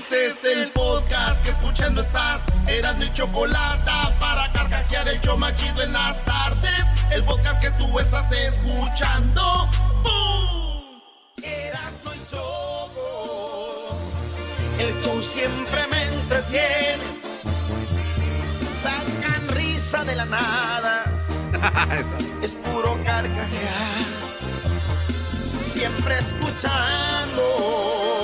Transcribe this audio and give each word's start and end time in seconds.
Este 0.00 0.28
es 0.28 0.44
el 0.44 0.70
podcast 0.70 1.44
que 1.44 1.50
escuchando 1.50 2.00
estás. 2.00 2.40
Eran 2.66 2.98
mi 2.98 3.12
chocolate 3.12 3.90
para 4.18 4.50
carcajear 4.50 5.06
el 5.06 5.20
yo 5.20 5.36
machido 5.36 5.82
en 5.82 5.92
las 5.92 6.24
tardes. 6.24 6.86
El 7.12 7.22
podcast 7.22 7.60
que 7.60 7.70
tú 7.72 7.98
estás 7.98 8.32
escuchando. 8.32 9.68
¡Bum! 10.02 11.02
Eras 11.42 11.92
no 12.02 12.12
choco. 12.30 13.94
El 14.78 14.98
show 15.02 15.22
siempre 15.22 15.86
me 15.90 16.04
entretiene. 16.04 17.04
Sacan 18.82 19.48
risa 19.48 20.02
de 20.04 20.16
la 20.16 20.24
nada. 20.24 21.04
es 22.42 22.52
puro 22.52 22.98
carcajear. 23.04 24.06
Siempre 25.74 26.20
escuchando. 26.20 28.19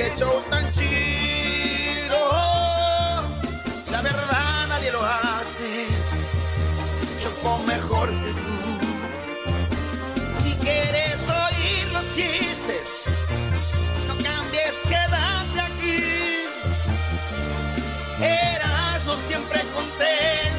Qué 0.00 0.10
show 0.16 0.42
tan 0.48 0.64
chido. 0.72 2.18
La 3.90 4.00
verdad 4.00 4.66
nadie 4.70 4.90
lo 4.92 5.04
hace. 5.04 5.88
Choco 7.22 7.58
mejor 7.66 8.08
que 8.08 8.32
tú. 8.32 8.56
Si 10.42 10.54
quieres 10.54 11.18
oír 11.44 11.92
los 11.92 12.06
chistes, 12.14 12.86
no 14.08 14.14
cambies, 14.24 14.74
quédate 14.88 15.60
aquí. 15.68 16.02
Erasmo 18.22 19.16
siempre 19.28 19.60
contento. 19.74 20.49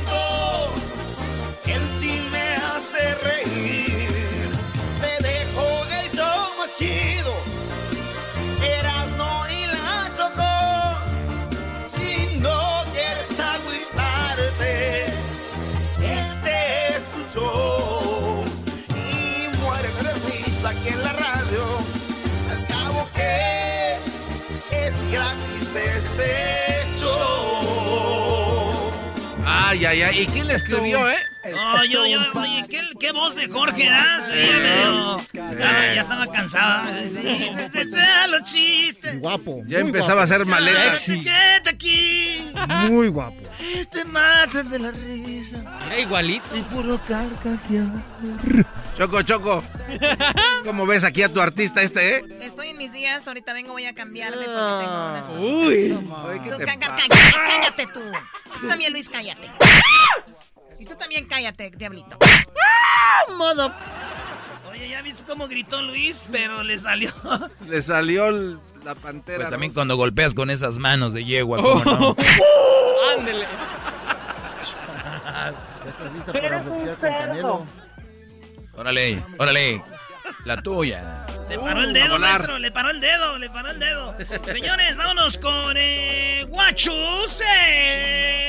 Ay, 29.45 29.85
ay, 29.85 30.01
ay. 30.03 30.19
¿Y 30.21 30.25
quién 30.27 30.47
le 30.47 30.53
escribió, 30.55 31.09
eh? 31.09 31.15
No, 31.53 31.83
yo, 31.85 32.05
yo, 32.05 32.19
oye, 32.35 32.61
¿qué, 32.69 32.81
qué 32.99 33.11
voz 33.11 33.35
de 33.35 33.47
Jorge 33.47 33.89
das? 33.89 34.25
Sí, 34.27 34.33
ya, 34.33 34.57
medio- 34.59 35.21
ya, 35.57 35.93
ya 35.95 36.01
estaba 36.01 36.27
cansada. 36.27 36.83
los 38.29 38.43
chistes. 38.43 39.19
Guapo. 39.19 39.63
Ya 39.65 39.79
empezaba 39.79 40.21
a 40.21 40.23
hacer 40.25 40.45
maletas. 40.45 41.09
Aquí. 41.67 42.51
Muy 42.89 43.07
guapo. 43.07 43.41
Te 43.91 44.05
matas 44.05 44.69
de 44.69 44.79
la 44.79 44.91
risa. 44.91 45.63
igualito. 45.99 46.45
Y 46.55 46.61
puro 46.63 46.99
carcajear. 47.07 47.87
Choco, 48.97 49.21
Choco. 49.23 49.63
¿Cómo 50.65 50.85
ves 50.85 51.03
aquí 51.03 51.23
a 51.23 51.29
tu 51.31 51.41
artista 51.41 51.81
este, 51.81 52.17
eh? 52.17 52.23
Estoy 52.41 52.69
en 52.69 52.77
mis 52.77 52.91
días, 52.93 53.27
ahorita 53.27 53.53
vengo, 53.53 53.71
voy 53.71 53.85
a 53.85 53.95
cambiarme 53.95 54.43
porque 54.45 54.85
tengo 54.85 55.09
unas 55.09 55.29
cosas. 55.29 55.43
Uy. 55.43 55.99
Tú, 56.05 56.15
Ay, 56.29 56.39
¿qué 56.39 56.49
te 56.51 56.65
cá- 56.65 56.73
pasa? 56.79 56.95
cállate, 56.95 57.15
cállate 57.47 57.87
tú. 57.93 58.01
Tú 58.61 58.67
también, 58.67 58.91
Luis, 58.91 59.09
cállate. 59.09 59.49
Y 60.79 60.85
tú 60.85 60.95
también 60.95 61.25
cállate, 61.27 61.71
diablito. 61.71 62.17
Modo. 63.37 63.73
Oye, 64.69 64.89
¿ya 64.89 65.01
viste 65.01 65.23
cómo 65.25 65.47
gritó 65.47 65.81
Luis? 65.81 66.27
Pero 66.31 66.61
le 66.63 66.77
salió. 66.77 67.11
Le 67.67 67.81
salió 67.81 68.27
el- 68.27 68.59
la 68.83 68.95
pantera. 68.95 69.37
Pues 69.39 69.49
también 69.49 69.71
¿no? 69.71 69.75
cuando 69.75 69.95
golpeas 69.95 70.33
con 70.33 70.49
esas 70.49 70.77
manos 70.77 71.13
de 71.13 71.23
yegua, 71.25 71.59
¿cómo 71.61 71.83
no? 71.85 72.15
Ándele. 73.17 73.45
¿Ya 75.83 75.89
estás 75.89 76.13
lista 76.13 76.33
para 76.33 76.63
con 76.63 76.95
Canelo? 76.97 77.65
Órale, 78.81 79.23
órale. 79.37 79.83
La 80.43 80.59
tuya. 80.61 81.23
Le 81.47 81.59
paró 81.59 81.83
el 81.83 81.89
a 81.89 81.93
dedo, 81.93 82.17
maestro. 82.17 82.57
Le 82.57 82.71
paró 82.71 82.89
el 82.89 82.99
dedo, 82.99 83.37
le 83.37 83.49
paró 83.51 83.69
el 83.69 83.79
dedo. 83.79 84.15
Señores, 84.51 84.97
vámonos 84.97 85.37
con 85.37 85.75
eh, 85.77 86.45
Guachus. 86.49 87.41
eh. 87.47 88.47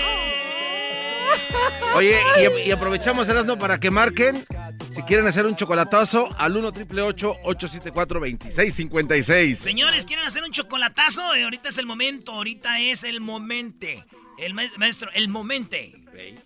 Oye, 1.95 2.17
y, 2.65 2.69
y 2.69 2.73
aprovechamos 2.73 3.29
Erasmo 3.29 3.59
para 3.59 3.79
que 3.79 3.91
marquen 3.91 4.43
si 4.91 5.03
quieren 5.03 5.27
hacer 5.27 5.45
un 5.45 5.55
chocolatazo 5.55 6.27
al 6.39 6.57
1 6.57 6.73
triple 6.73 7.03
874 7.03 8.21
2656. 8.21 9.59
Señores, 9.59 10.07
¿quieren 10.07 10.25
hacer 10.27 10.43
un 10.45 10.51
chocolatazo? 10.51 11.35
Eh, 11.35 11.45
ahorita 11.45 11.69
es 11.69 11.77
el 11.77 11.85
momento, 11.87 12.33
ahorita 12.33 12.81
es 12.81 13.05
el 13.05 13.21
momente. 13.21 14.03
El 14.39 14.55
ma- 14.55 14.63
maestro, 14.79 15.11
el 15.13 15.29
momente. 15.29 15.99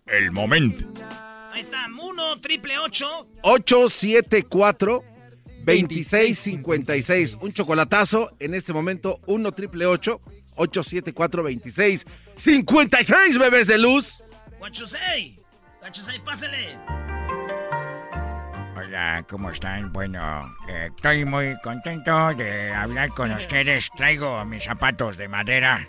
El 0.06 0.32
momento. 0.32 0.84
Ahí 1.56 1.62
está, 1.62 1.86
1 1.88 2.40
triple 2.40 2.78
8. 2.78 3.28
874 3.40 5.02
2656. 5.64 7.38
Un 7.40 7.50
chocolatazo 7.54 8.30
en 8.38 8.52
este 8.52 8.74
momento 8.74 9.18
1 9.24 9.52
triple 9.52 9.86
874 9.86 11.42
2656, 11.44 13.38
bebés 13.38 13.68
de 13.68 13.78
luz. 13.78 14.22
Guachusei. 14.58 15.34
Guachusei, 15.80 16.20
pásale. 16.22 16.76
Hola, 18.76 19.24
¿cómo 19.26 19.48
están? 19.48 19.90
Bueno, 19.94 20.54
eh, 20.68 20.90
estoy 20.94 21.24
muy 21.24 21.58
contento 21.62 22.34
de 22.34 22.70
hablar 22.70 23.08
con 23.08 23.32
ustedes. 23.32 23.88
Traigo 23.96 24.44
mis 24.44 24.64
zapatos 24.64 25.16
de 25.16 25.26
madera 25.26 25.88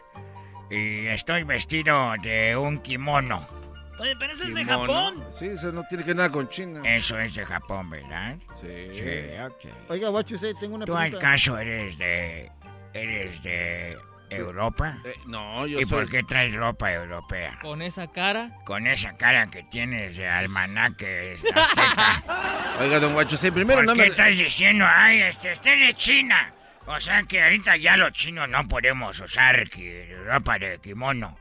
y 0.72 1.08
estoy 1.08 1.44
vestido 1.44 2.14
de 2.24 2.56
un 2.56 2.80
kimono. 2.80 3.57
Oye, 4.00 4.16
pero 4.18 4.34
ese 4.34 4.48
es 4.48 4.54
de. 4.56 4.66
Japón. 4.66 5.24
Sí, 5.30 5.46
eso 5.48 5.72
no 5.72 5.84
tiene 5.88 6.04
que 6.04 6.10
ver 6.10 6.18
nada 6.18 6.32
con 6.32 6.48
China. 6.50 6.82
Eso 6.86 7.20
es 7.20 7.34
de 7.36 7.46
Japón, 7.46 7.90
¿verdad? 7.90 8.36
Sí. 8.62 8.68
Sí, 8.94 9.40
ok. 9.44 9.90
Oiga, 9.90 10.10
guacho, 10.10 10.38
sí, 10.38 10.52
tengo 10.60 10.76
una 10.76 10.86
¿Tú 10.86 10.96
al 10.96 11.10
pregunta. 11.10 11.32
caso 11.32 11.58
eres 11.58 11.98
de... 11.98 12.52
eres 12.94 13.42
de 13.44 13.98
Europa? 14.30 14.98
Eh, 15.06 15.14
no, 15.26 15.66
yo 15.66 15.80
¿Y 15.80 15.86
soy... 15.86 16.00
por 16.04 16.12
qué 16.12 16.22
traes 16.24 16.54
ropa 16.54 16.92
europea? 16.94 17.58
Con 17.62 17.82
esa 17.82 18.08
cara. 18.12 18.52
Con 18.66 18.86
esa 18.86 19.16
cara 19.18 19.48
que 19.50 19.64
tienes 19.64 20.18
de 20.18 20.28
almanaque 20.28 21.38
azteca. 21.56 22.76
Oiga, 22.82 23.00
don 23.00 23.14
Guacho, 23.14 23.38
sí, 23.38 23.50
primero 23.52 23.80
¿Por 23.80 23.86
no 23.86 23.94
qué 23.94 24.00
me... 24.02 24.08
estás 24.08 24.38
diciendo, 24.38 24.86
ay, 24.88 25.22
este, 25.22 25.54
este 25.54 25.74
es 25.74 25.80
de 25.88 25.94
China? 25.96 26.54
O 26.86 27.00
sea 27.00 27.24
que 27.24 27.42
ahorita 27.42 27.78
ya 27.78 27.98
los 27.98 28.12
chinos 28.14 28.48
no 28.50 28.68
podemos 28.68 29.20
usar 29.20 29.70
ki- 29.70 30.14
ropa 30.26 30.58
de 30.60 30.80
kimono. 30.80 31.38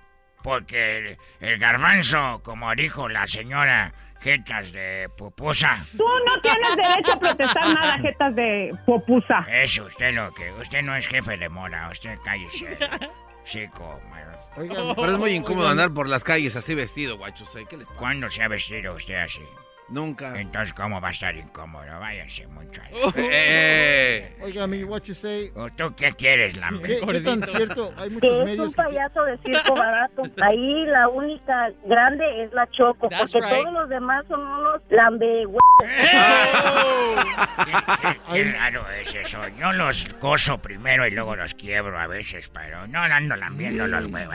Porque 0.47 0.99
el, 0.99 1.19
el 1.41 1.59
garbanzo, 1.59 2.41
como 2.45 2.73
dijo 2.77 3.09
la 3.09 3.27
señora 3.27 3.93
Jetas 4.21 4.71
de 4.71 5.09
Pupusa, 5.19 5.85
Tú 5.97 6.05
no 6.25 6.41
tienes 6.41 6.77
derecho 6.77 7.15
a 7.15 7.19
protestar 7.19 7.75
nada, 7.75 7.99
jetas 8.03 8.33
de 8.37 8.73
popusa. 8.87 9.45
es 9.51 9.77
usted 9.77 10.15
lo 10.15 10.33
que... 10.33 10.53
Usted 10.53 10.83
no 10.83 10.95
es 10.95 11.09
jefe 11.09 11.37
de 11.37 11.49
mora, 11.49 11.89
usted 11.91 12.17
cállese. 12.25 12.79
Chico, 13.45 14.01
Pero 14.55 15.11
es 15.11 15.19
muy 15.19 15.31
incómodo 15.33 15.69
andar 15.69 15.93
por 15.93 16.09
las 16.09 16.23
calles 16.23 16.55
así 16.55 16.77
vestido, 16.77 17.19
Guacho, 17.19 17.45
sí, 17.47 17.67
¿qué 17.69 17.77
le 17.79 17.85
pasa? 17.85 17.97
¿cuándo 17.99 18.31
se 18.31 18.45
ha 18.45 18.47
vestido 18.49 18.95
usted 18.95 19.17
así? 19.17 19.43
Nunca. 19.89 20.39
Entonces, 20.41 20.75
¿cómo 20.75 21.01
va 21.01 21.09
a 21.09 21.11
estar 21.13 21.37
incómodo? 21.37 21.85
Váyase 22.01 22.43
la- 22.45 22.57
Oh. 22.93 23.13
Eh, 23.17 24.37
Oiga, 24.43 24.67
mi 24.67 24.83
what 24.83 25.03
you 25.05 25.15
say. 25.15 25.51
¿O 25.55 25.71
¿Tú 25.71 25.95
qué 25.95 26.11
quieres, 26.13 26.57
Lambe? 26.57 26.99
¿Qué, 26.99 27.07
qué 27.07 27.21
tan 27.21 27.43
cierto? 27.45 27.93
Hay 27.97 28.09
Que 28.09 28.15
muchos 28.15 28.31
es 28.31 28.39
un 28.39 28.45
medios 28.45 28.71
que... 28.75 28.83
payaso 28.83 29.25
de 29.25 29.39
circo 29.39 29.75
barato. 29.77 30.23
Ahí 30.43 30.87
la 30.87 31.09
única 31.09 31.71
grande 31.85 32.25
es 32.45 32.53
la 32.53 32.69
Choco, 32.71 33.09
That's 33.09 33.31
porque 33.33 33.49
right. 33.49 33.61
todos 33.63 33.73
los 33.75 33.89
demás 33.89 34.25
son 34.29 34.41
unos 34.41 34.83
lambe 34.91 35.45
Qué, 37.65 37.73
qué- 38.03 38.21
qué 38.33 38.53
raro 38.53 38.85
es 38.91 39.15
eso. 39.15 39.41
Yo 39.59 39.73
los 39.73 40.13
coso 40.15 40.59
primero 40.59 41.07
y 41.07 41.11
luego 41.13 41.37
los 41.37 41.55
quiebro 41.55 41.99
a 41.99 42.07
veces, 42.07 42.49
pero 42.49 42.87
no 42.89 43.01
ando 43.01 43.37
lambiendo 43.37 43.87
los 43.87 44.07
huevos. 44.07 44.35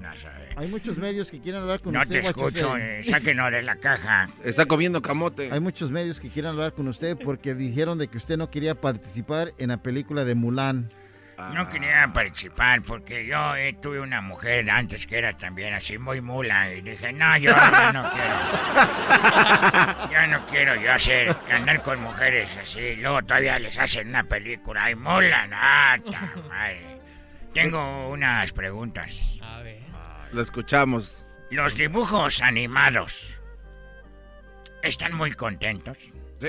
No, 0.00 0.16
sé. 0.16 0.28
Hay 0.56 0.68
muchos 0.68 0.96
medios 0.96 1.30
que 1.30 1.40
quieren 1.40 1.62
hablar 1.62 1.80
con 1.80 1.92
No 1.92 2.00
usted. 2.02 2.20
te 2.22 2.26
what 2.28 2.36
you 2.36 2.46
escucho, 2.46 2.76
eh, 2.76 3.02
sáquenos 3.02 3.50
de 3.50 3.62
la 3.62 3.76
caja. 3.76 4.27
Está 4.44 4.66
comiendo 4.66 5.02
camote. 5.02 5.50
Hay 5.52 5.60
muchos 5.60 5.90
medios 5.90 6.20
que 6.20 6.28
quieren 6.28 6.52
hablar 6.52 6.72
con 6.72 6.88
usted 6.88 7.16
porque 7.22 7.54
dijeron 7.54 7.98
de 7.98 8.08
que 8.08 8.18
usted 8.18 8.36
no 8.36 8.50
quería 8.50 8.74
participar 8.74 9.52
en 9.58 9.68
la 9.68 9.78
película 9.78 10.24
de 10.24 10.34
Mulan. 10.34 10.90
No 11.54 11.68
quería 11.68 12.10
participar 12.12 12.82
porque 12.82 13.24
yo 13.24 13.54
eh, 13.54 13.76
tuve 13.80 14.00
una 14.00 14.20
mujer 14.20 14.68
antes 14.68 15.06
que 15.06 15.18
era 15.18 15.38
también 15.38 15.72
así 15.72 15.96
muy 15.96 16.20
mula 16.20 16.74
y 16.74 16.80
dije, 16.80 17.12
no, 17.12 17.36
yo 17.38 17.52
ya 17.52 17.92
no 17.92 18.10
quiero. 18.10 18.34
Ya 20.10 20.26
no 20.26 20.46
quiero 20.46 20.74
yo 20.76 20.92
hacer, 20.92 21.36
andar 21.52 21.82
con 21.82 22.00
mujeres 22.02 22.48
así. 22.60 22.96
Luego 22.96 23.22
todavía 23.22 23.58
les 23.58 23.78
hacen 23.78 24.08
una 24.08 24.24
película. 24.24 24.84
¡Ay, 24.84 24.96
mula! 24.96 25.46
¡Nata! 25.46 26.32
Madre. 26.48 27.00
Tengo 27.54 28.08
unas 28.08 28.52
preguntas. 28.52 29.38
A 29.40 29.60
ver. 29.60 29.80
Lo 30.32 30.42
escuchamos. 30.42 31.28
Los 31.50 31.76
dibujos 31.76 32.42
animados 32.42 33.37
están 34.82 35.14
muy 35.14 35.32
contentos. 35.32 35.96
Sí. 36.40 36.48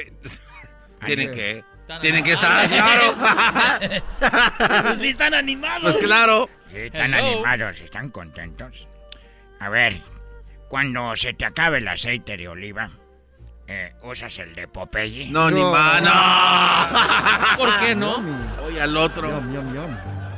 Tienen 1.05 1.31
que. 1.31 1.63
Tienen 2.01 2.23
que 2.23 2.33
estar, 2.33 2.67
claro. 2.69 3.15
Pues 4.83 4.99
sí 4.99 5.07
están 5.09 5.33
animados. 5.33 5.81
Pues 5.93 5.97
claro. 6.05 6.47
Sí, 6.71 6.77
están 6.77 7.13
Hello. 7.15 7.27
animados, 7.27 7.81
están 7.81 8.09
contentos. 8.09 8.87
A 9.59 9.69
ver, 9.69 9.97
cuando 10.67 11.15
se 11.15 11.33
te 11.33 11.45
acabe 11.45 11.79
el 11.79 11.87
aceite 11.87 12.37
de 12.37 12.47
oliva, 12.47 12.91
eh, 13.67 13.93
¿usas 14.03 14.37
el 14.37 14.53
de 14.53 14.67
Popeye? 14.67 15.29
No, 15.31 15.49
ni 15.49 15.61
No. 15.61 15.71
más. 15.71 16.01
No. 16.03 17.57
¿Por 17.57 17.79
qué 17.79 17.95
no? 17.95 18.17
Oye 18.63 18.81
al 18.81 18.95
otro. 18.95 19.27
Yum, 19.51 19.73
yum. 19.73 19.97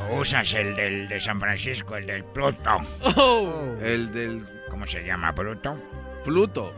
¿O 0.10 0.20
usas 0.20 0.54
el 0.54 0.74
del 0.76 1.08
de 1.10 1.20
San 1.20 1.40
Francisco, 1.40 1.98
el 1.98 2.06
del 2.06 2.24
Pluto? 2.24 2.78
Oh. 3.02 3.14
Oh. 3.18 3.78
El 3.82 4.12
del 4.14 4.44
¿Cómo 4.70 4.88
se 4.88 5.04
llama, 5.04 5.32
Bruto? 5.34 5.78
Pluto. 6.24 6.74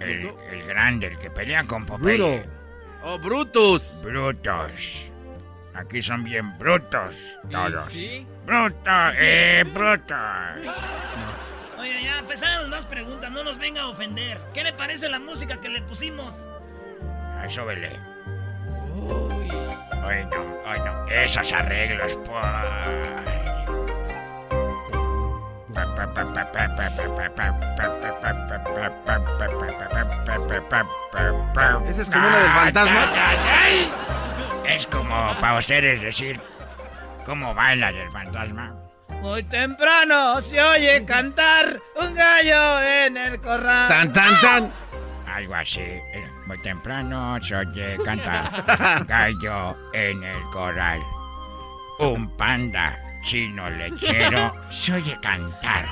El, 0.00 0.32
el 0.50 0.66
grande, 0.66 1.08
el 1.08 1.18
que 1.18 1.30
pelea 1.30 1.64
con 1.64 1.84
Popeye. 1.86 2.16
Bruto. 2.16 2.48
Oh, 3.02 3.18
Brutus. 3.18 3.94
Brutos. 4.02 5.10
Aquí 5.78 6.02
son 6.02 6.24
bien 6.24 6.58
brutos 6.58 7.14
todos. 7.50 7.86
¿Sí? 7.92 8.26
¡Bruto! 8.44 8.90
¡Eh, 9.16 9.64
brutos! 9.72 10.16
Oye, 11.78 12.02
ya 12.02 12.18
empezaron 12.18 12.68
más 12.68 12.84
preguntas, 12.84 13.30
no 13.30 13.44
nos 13.44 13.58
venga 13.58 13.82
a 13.82 13.88
ofender. 13.88 14.40
¿Qué 14.52 14.64
le 14.64 14.72
parece 14.72 15.08
la 15.08 15.20
música 15.20 15.60
que 15.60 15.68
le 15.68 15.80
pusimos? 15.82 16.34
Ay, 17.40 17.48
súbele. 17.48 17.90
Uy. 18.96 19.48
Ay, 20.02 20.26
no, 20.32 20.58
ay, 20.66 20.80
no. 20.80 21.06
Esos 21.08 21.52
arreglos, 21.52 22.18
pues. 22.24 22.44
¿Esa 31.86 32.02
es 32.02 32.10
como 32.10 32.26
una 32.28 32.38
del 32.38 32.50
fantasma? 32.50 33.06
Es 34.66 34.86
como 34.86 35.40
para 35.40 35.58
ustedes 35.58 36.00
decir 36.00 36.40
cómo 37.26 37.54
baila 37.54 37.90
el 37.90 38.10
fantasma. 38.10 38.74
Muy 39.20 39.42
temprano 39.42 40.40
se 40.40 40.62
oye 40.62 41.04
cantar 41.04 41.80
un 42.00 42.14
gallo 42.14 42.82
en 42.82 43.16
el 43.16 43.40
corral. 43.40 43.88
Tan, 43.88 44.12
tan, 44.12 44.40
tan. 44.40 44.72
Algo 45.26 45.54
así. 45.54 45.80
Eh, 45.80 46.26
Muy 46.46 46.58
temprano 46.62 47.38
se 47.42 47.56
oye 47.56 47.98
cantar 48.04 49.04
gallo 49.06 49.76
en 49.92 50.22
el 50.22 50.42
corral. 50.50 51.00
Un 51.98 52.30
panda 52.36 52.96
chino 53.28 53.68
lechero 53.68 54.54
se 54.70 54.94
oye 54.94 55.14
cantar. 55.20 55.84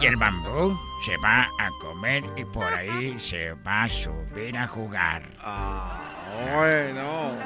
Y 0.00 0.06
el 0.06 0.16
bambú 0.16 0.76
se 1.06 1.16
va 1.18 1.42
a 1.42 1.68
comer 1.80 2.24
y 2.36 2.44
por 2.44 2.64
ahí 2.64 3.16
se 3.16 3.52
va 3.52 3.84
a 3.84 3.88
subir 3.88 4.58
a 4.58 4.66
jugar. 4.66 5.22
Ah, 5.38 6.02
bueno. 6.56 7.38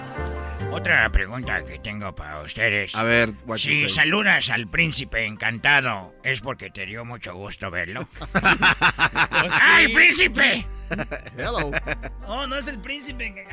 Otra 0.72 1.10
pregunta 1.10 1.62
que 1.62 1.78
tengo 1.78 2.14
para 2.14 2.40
ustedes. 2.40 2.94
A 2.94 3.02
ver, 3.02 3.34
Si 3.56 3.86
saludas 3.90 4.48
al 4.48 4.66
príncipe 4.66 5.26
encantado, 5.26 6.14
¿es 6.24 6.40
porque 6.40 6.70
te 6.70 6.86
dio 6.86 7.04
mucho 7.04 7.34
gusto 7.34 7.70
verlo? 7.70 8.08
Pues 8.32 9.52
¡Ay, 9.60 9.94
príncipe! 9.94 10.66
Hello. 11.36 11.70
Oh, 12.26 12.46
no 12.46 12.56
es 12.56 12.66
el 12.66 12.78
príncipe. 12.78 13.46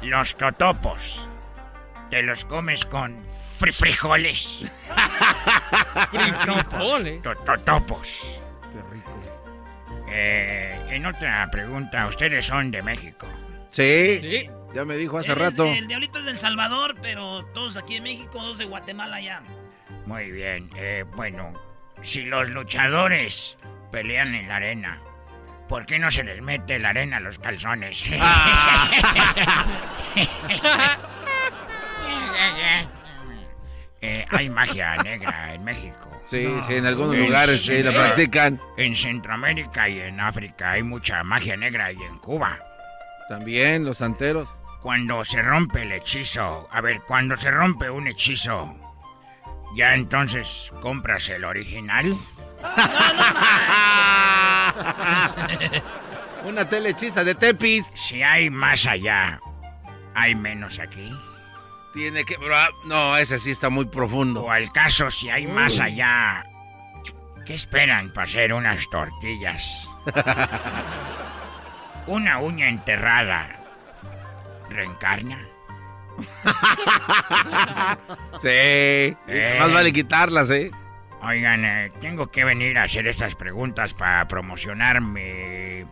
Los 0.00 0.34
totopos. 0.36 1.28
¿Te 2.10 2.22
los 2.22 2.44
comes 2.44 2.84
con 2.84 3.22
fri- 3.58 3.72
frijoles? 3.72 4.64
Frijoles. 6.10 7.22
To- 7.22 7.34
Totopos. 7.36 8.08
Qué 8.72 8.94
rico. 8.94 9.12
Eh, 10.08 10.86
en 10.90 11.06
otra 11.06 11.48
pregunta, 11.52 12.06
ustedes 12.06 12.46
son 12.46 12.70
de 12.70 12.82
México. 12.82 13.26
Sí. 13.70 14.18
Sí. 14.20 14.50
Ya 14.74 14.84
me 14.84 14.96
dijo 14.96 15.18
hace 15.18 15.32
Él 15.32 15.38
es- 15.38 15.44
rato. 15.52 15.64
El 15.66 15.86
diablito 15.86 16.18
es 16.18 16.24
del 16.24 16.38
Salvador, 16.38 16.96
pero 17.00 17.44
todos 17.54 17.76
aquí 17.76 17.96
en 17.96 18.02
México, 18.04 18.42
dos 18.42 18.58
de 18.58 18.64
Guatemala 18.64 19.20
ya. 19.20 19.42
Muy 20.06 20.30
bien. 20.32 20.70
eh, 20.76 21.04
bueno, 21.14 21.52
si 22.02 22.22
los 22.24 22.50
luchadores 22.50 23.56
pelean 23.92 24.34
en 24.34 24.48
la 24.48 24.56
arena, 24.56 24.98
¿por 25.68 25.86
qué 25.86 26.00
no 26.00 26.10
se 26.10 26.24
les 26.24 26.42
mete 26.42 26.80
la 26.80 26.88
arena 26.88 27.18
a 27.18 27.20
los 27.20 27.38
calzones? 27.38 28.02
Eh, 34.02 34.24
hay 34.30 34.48
magia 34.48 34.96
negra 35.02 35.52
en 35.54 35.62
México. 35.62 36.10
Sí, 36.24 36.48
sí, 36.66 36.76
en 36.76 36.86
algunos 36.86 37.16
En 37.16 37.26
lugares 37.26 37.62
sí 37.62 37.82
la 37.82 37.92
practican. 37.92 38.58
En 38.76 38.94
Centroamérica 38.94 39.88
y 39.88 40.00
en 40.00 40.20
África 40.20 40.70
hay 40.70 40.82
mucha 40.82 41.22
magia 41.22 41.56
negra 41.56 41.92
y 41.92 42.02
en 42.02 42.18
Cuba. 42.18 42.58
También 43.28 43.84
los 43.84 43.98
santeros. 43.98 44.48
Cuando 44.80 45.22
se 45.24 45.42
rompe 45.42 45.82
el 45.82 45.92
hechizo, 45.92 46.66
a 46.72 46.80
ver, 46.80 47.02
cuando 47.02 47.36
se 47.36 47.50
rompe 47.50 47.90
un 47.90 48.06
hechizo, 48.08 48.74
ya 49.76 49.94
entonces 49.94 50.72
compras 50.80 51.28
el 51.28 51.44
original. 51.44 52.16
Una 56.44 56.68
telehechiza 56.68 57.22
de 57.22 57.34
Tepis. 57.34 57.84
Si 57.94 58.22
hay 58.22 58.48
más 58.48 58.86
allá, 58.86 59.38
hay 60.14 60.34
menos 60.34 60.78
aquí. 60.78 61.12
Tiene 61.92 62.24
que. 62.24 62.36
No, 62.86 63.16
ese 63.16 63.38
sí 63.38 63.50
está 63.50 63.68
muy 63.68 63.86
profundo. 63.86 64.44
O 64.44 64.50
al 64.50 64.70
caso, 64.72 65.10
si 65.10 65.28
hay 65.28 65.46
más 65.46 65.80
allá, 65.80 66.44
¿qué 67.46 67.54
esperan 67.54 68.12
para 68.12 68.24
hacer 68.24 68.52
unas 68.52 68.88
tortillas? 68.90 69.88
Una 72.06 72.38
uña 72.38 72.68
enterrada. 72.68 73.56
¿Reencarna? 74.68 75.46
Sí. 78.42 78.48
Eh. 78.48 79.56
Más 79.58 79.72
vale 79.72 79.92
quitarlas, 79.92 80.50
¿eh? 80.50 80.70
Oigan, 81.22 81.64
eh, 81.64 81.92
tengo 82.00 82.28
que 82.28 82.44
venir 82.44 82.78
a 82.78 82.84
hacer 82.84 83.06
estas 83.06 83.34
preguntas 83.34 83.92
para 83.92 84.26
promocionar 84.26 85.02
mi... 85.02 85.84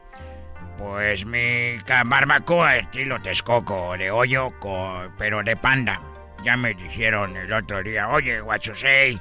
Pues 0.79 1.27
mi 1.27 1.77
barbacoa 2.07 2.77
estilo 2.77 3.21
Texcoco, 3.21 3.97
de 3.99 4.11
hoyo, 4.11 4.53
co- 4.61 5.09
pero 5.19 5.43
de 5.43 5.57
panda. 5.57 6.01
Ya 6.45 6.57
me 6.57 6.73
dijeron 6.75 7.37
el 7.37 7.53
otro 7.53 7.83
día, 7.83 8.09
oye, 8.09 8.41
guachusei, 8.41 9.21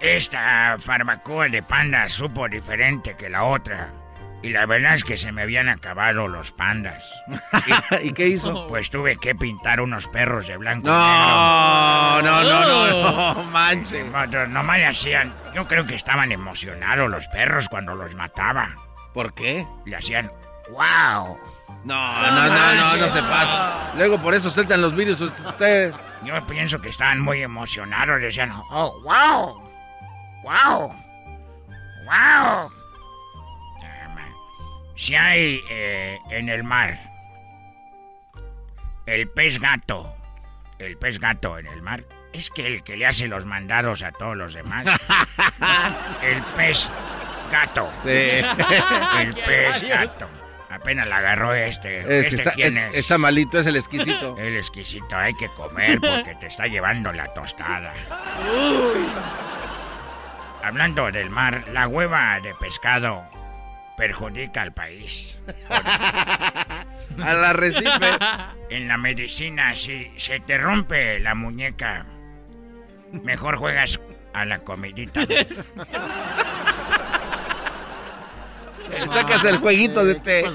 esta 0.00 0.76
barbacoa 0.86 1.48
de 1.48 1.62
panda 1.62 2.08
supo 2.08 2.48
diferente 2.48 3.16
que 3.16 3.28
la 3.28 3.44
otra. 3.44 3.90
Y 4.42 4.50
la 4.50 4.66
verdad 4.66 4.92
es 4.94 5.04
que 5.04 5.16
se 5.16 5.32
me 5.32 5.42
habían 5.42 5.68
acabado 5.70 6.28
los 6.28 6.52
pandas. 6.52 7.02
¿Y 8.02 8.12
qué 8.12 8.26
hizo? 8.28 8.66
Pues 8.68 8.90
tuve 8.90 9.16
que 9.16 9.34
pintar 9.34 9.80
unos 9.80 10.06
perros 10.08 10.46
de 10.46 10.56
blanco 10.58 10.86
y 10.86 10.90
No, 10.90 12.20
no, 12.22 12.42
no, 12.42 12.42
no, 12.44 12.66
no, 12.66 12.84
negro. 13.34 13.42
manche. 13.44 14.04
No, 14.04 14.46
Nomás 14.46 14.78
le 14.78 14.86
hacían. 14.86 15.34
Yo 15.54 15.66
creo 15.66 15.86
que 15.86 15.94
estaban 15.94 16.30
emocionados 16.32 17.10
los 17.10 17.26
perros 17.28 17.68
cuando 17.70 17.94
los 17.94 18.14
mataba. 18.14 18.74
¿Por 19.14 19.32
qué? 19.32 19.66
Le 19.86 19.96
hacían. 19.96 20.30
¡Wow! 20.70 21.38
No, 21.84 22.22
no, 22.22 22.48
no, 22.48 22.74
no, 22.74 22.96
no 22.96 23.08
se 23.08 23.22
pasa. 23.22 23.92
Luego 23.96 24.18
por 24.18 24.34
eso 24.34 24.48
sueltan 24.50 24.80
los 24.80 24.94
virus 24.94 25.20
ustedes. 25.20 25.94
Yo 26.24 26.46
pienso 26.46 26.80
que 26.80 26.88
estaban 26.88 27.20
muy 27.20 27.42
emocionados. 27.42 28.20
Decían, 28.20 28.50
¡Oh, 28.70 29.00
wow! 29.02 29.62
¡Wow! 30.42 30.94
¡Wow! 32.06 32.70
Si 34.94 35.16
hay 35.16 35.60
eh, 35.68 36.18
en 36.30 36.48
el 36.48 36.62
mar 36.62 36.98
el 39.06 39.28
pez 39.28 39.58
gato, 39.58 40.14
el 40.78 40.96
pez 40.96 41.18
gato 41.18 41.58
en 41.58 41.66
el 41.66 41.82
mar, 41.82 42.04
es 42.32 42.50
que 42.50 42.66
el 42.66 42.82
que 42.82 42.96
le 42.96 43.06
hace 43.06 43.28
los 43.28 43.44
mandados 43.44 44.02
a 44.02 44.12
todos 44.12 44.36
los 44.36 44.54
demás. 44.54 44.86
el 46.22 46.42
pez 46.56 46.90
gato. 47.50 47.90
Sí. 48.02 48.10
El 49.18 49.34
pez 49.34 49.82
gato. 49.82 50.28
Apenas 50.74 51.06
la 51.06 51.18
agarró 51.18 51.54
este. 51.54 52.00
Es 52.00 52.26
¿Este 52.26 52.36
está, 52.36 52.52
quién 52.52 52.76
es- 52.76 52.84
es? 52.90 52.96
está 52.96 53.16
malito, 53.18 53.58
es 53.60 53.66
el 53.66 53.76
exquisito. 53.76 54.36
El 54.38 54.56
exquisito, 54.56 55.16
hay 55.16 55.34
que 55.34 55.48
comer 55.50 56.00
porque 56.00 56.34
te 56.40 56.46
está 56.46 56.66
llevando 56.66 57.12
la 57.12 57.32
tostada. 57.32 57.94
Hablando 60.62 61.10
del 61.12 61.30
mar, 61.30 61.64
la 61.72 61.86
hueva 61.88 62.40
de 62.40 62.54
pescado 62.54 63.22
perjudica 63.96 64.62
al 64.62 64.72
país. 64.72 65.38
Al 67.22 67.44
arrecife. 67.44 68.18
En 68.70 68.88
la 68.88 68.96
medicina, 68.96 69.72
si 69.76 70.10
se 70.16 70.40
te 70.40 70.58
rompe 70.58 71.20
la 71.20 71.36
muñeca, 71.36 72.04
mejor 73.12 73.56
juegas 73.56 74.00
a 74.32 74.44
la 74.44 74.58
comidita. 74.60 75.20
Sacas 79.12 79.44
el 79.44 79.58
jueguito 79.58 80.04
de 80.04 80.14
té. 80.16 80.44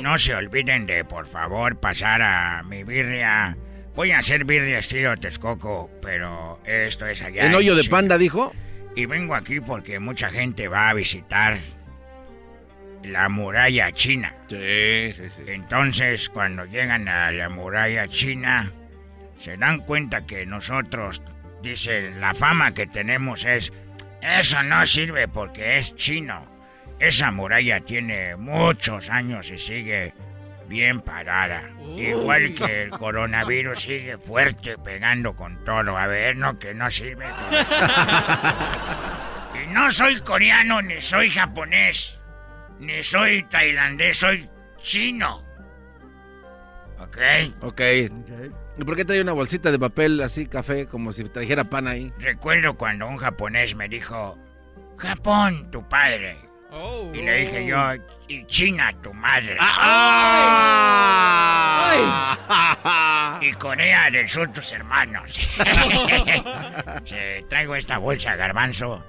No 0.00 0.18
se 0.18 0.34
olviden 0.34 0.86
de, 0.86 1.04
por 1.04 1.26
favor, 1.26 1.78
pasar 1.78 2.22
a 2.22 2.62
mi 2.62 2.84
birria. 2.84 3.56
Voy 3.94 4.10
a 4.10 4.18
hacer 4.18 4.44
birria 4.44 4.78
estilo 4.78 5.16
Texcoco, 5.16 5.90
pero 6.00 6.60
esto 6.64 7.06
es 7.06 7.22
allá. 7.22 7.46
¿En 7.46 7.54
hoyo 7.54 7.76
de 7.76 7.84
panda, 7.84 8.18
dijo? 8.18 8.52
Y 8.96 9.06
vengo 9.06 9.34
aquí 9.34 9.60
porque 9.60 9.98
mucha 9.98 10.30
gente 10.30 10.68
va 10.68 10.88
a 10.88 10.94
visitar 10.94 11.58
la 13.04 13.28
muralla 13.28 13.92
china. 13.92 14.34
Sí, 14.48 15.12
sí, 15.12 15.28
sí. 15.30 15.42
Entonces, 15.46 16.28
cuando 16.28 16.64
llegan 16.64 17.08
a 17.08 17.30
la 17.32 17.48
muralla 17.48 18.08
china, 18.08 18.72
se 19.38 19.56
dan 19.56 19.80
cuenta 19.80 20.26
que 20.26 20.46
nosotros, 20.46 21.22
dicen, 21.62 22.20
la 22.20 22.34
fama 22.34 22.74
que 22.74 22.86
tenemos 22.86 23.44
es, 23.44 23.72
eso 24.22 24.62
no 24.62 24.86
sirve 24.86 25.28
porque 25.28 25.78
es 25.78 25.94
chino. 25.96 26.46
Esa 26.98 27.32
muralla 27.32 27.80
tiene 27.80 28.36
muchos 28.36 29.10
años 29.10 29.50
y 29.50 29.58
sigue 29.58 30.14
bien 30.68 31.00
parada. 31.00 31.68
Igual 31.96 32.54
que 32.54 32.82
el 32.82 32.90
coronavirus 32.90 33.80
sigue 33.80 34.16
fuerte 34.16 34.78
pegando 34.78 35.34
con 35.34 35.64
todo. 35.64 35.96
A 35.98 36.06
ver, 36.06 36.36
no, 36.36 36.58
que 36.58 36.72
no 36.72 36.88
sirve. 36.88 37.26
con 37.28 37.54
eso. 37.54 37.74
y 39.62 39.66
no 39.72 39.90
soy 39.90 40.20
coreano, 40.20 40.80
ni 40.80 41.00
soy 41.00 41.28
japonés, 41.28 42.20
ni 42.78 43.02
soy 43.02 43.42
tailandés, 43.44 44.18
soy 44.18 44.48
chino. 44.78 45.44
¿Ok? 46.98 47.18
Ok. 47.62 47.80
¿Y 48.78 48.84
por 48.84 48.96
qué 48.96 49.04
trae 49.04 49.20
una 49.20 49.32
bolsita 49.32 49.70
de 49.70 49.78
papel 49.78 50.20
así, 50.22 50.46
café, 50.46 50.86
como 50.86 51.12
si 51.12 51.24
trajera 51.24 51.64
pan 51.64 51.86
ahí? 51.88 52.12
Recuerdo 52.18 52.74
cuando 52.74 53.06
un 53.06 53.18
japonés 53.18 53.74
me 53.74 53.88
dijo, 53.88 54.38
Japón, 54.96 55.70
tu 55.70 55.86
padre. 55.88 56.38
Y 57.12 57.20
le 57.20 57.34
dije 57.36 57.66
yo, 57.66 57.78
y 58.28 58.46
China, 58.46 58.94
tu 59.02 59.12
madre. 59.12 59.56
Y 63.42 63.52
Corea 63.54 64.10
del 64.10 64.28
Sur, 64.28 64.50
tus 64.52 64.72
hermanos. 64.72 65.32
Sí, 67.04 67.16
traigo 67.48 67.74
esta 67.74 67.98
bolsa, 67.98 68.36
garbanzo, 68.36 69.04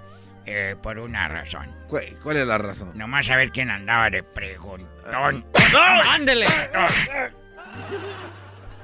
eh, 0.46 0.76
por 0.82 0.98
una 1.00 1.28
razón. 1.28 1.70
¿Cuál, 1.88 2.18
cuál 2.22 2.38
es 2.38 2.48
la 2.48 2.58
razón? 2.58 2.92
Nomás 2.96 3.30
a 3.30 3.36
ver 3.38 3.52
quién 3.52 3.70
andaba 3.70 4.10
de 4.10 4.24
preguntón. 4.24 5.46
¡Ándele! 6.10 6.46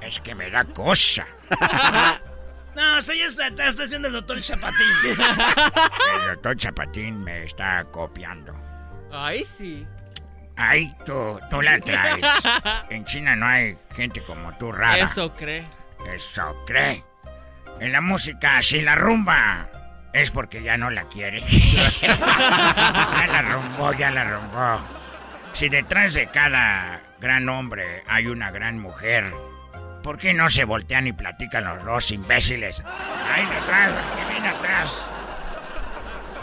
Es 0.02 0.20
que 0.20 0.34
me 0.34 0.50
da 0.50 0.64
cosa. 0.64 1.26
No, 2.74 2.98
está, 2.98 3.12
está, 3.14 3.66
está 3.66 3.82
haciendo 3.82 4.08
el 4.08 4.14
doctor 4.14 4.40
Chapatín. 4.40 4.86
El 5.04 6.26
doctor 6.28 6.56
Chapatín 6.56 7.22
me 7.22 7.44
está 7.44 7.84
copiando. 7.90 8.54
Ay, 9.12 9.44
sí. 9.44 9.86
Ay, 10.56 10.94
tú, 11.04 11.40
tú 11.50 11.60
la 11.62 11.80
traes. 11.80 12.24
En 12.90 13.04
China 13.04 13.34
no 13.34 13.46
hay 13.46 13.76
gente 13.96 14.22
como 14.22 14.52
tú 14.56 14.70
rara. 14.70 14.98
Eso 15.04 15.34
cree. 15.34 15.66
Eso 16.14 16.56
cree. 16.66 17.04
En 17.80 17.92
la 17.92 18.00
música, 18.00 18.62
si 18.62 18.80
la 18.80 18.94
rumba 18.94 19.68
es 20.12 20.30
porque 20.30 20.62
ya 20.62 20.76
no 20.76 20.90
la 20.90 21.04
quiere. 21.04 21.40
ya 21.40 23.26
la 23.26 23.42
rumbó, 23.42 23.92
ya 23.94 24.10
la 24.10 24.24
rumbó. 24.24 24.80
Si 25.54 25.68
detrás 25.68 26.14
de 26.14 26.28
cada 26.28 27.00
gran 27.20 27.48
hombre 27.48 28.02
hay 28.06 28.26
una 28.26 28.50
gran 28.50 28.78
mujer, 28.78 29.32
¿por 30.02 30.18
qué 30.18 30.34
no 30.34 30.48
se 30.48 30.64
voltean 30.64 31.06
y 31.06 31.12
platican 31.12 31.64
los 31.64 31.84
dos 31.84 32.10
imbéciles? 32.10 32.82
Ahí 32.84 33.44
detrás, 33.46 33.92
viene 34.30 34.48
atrás. 34.48 35.02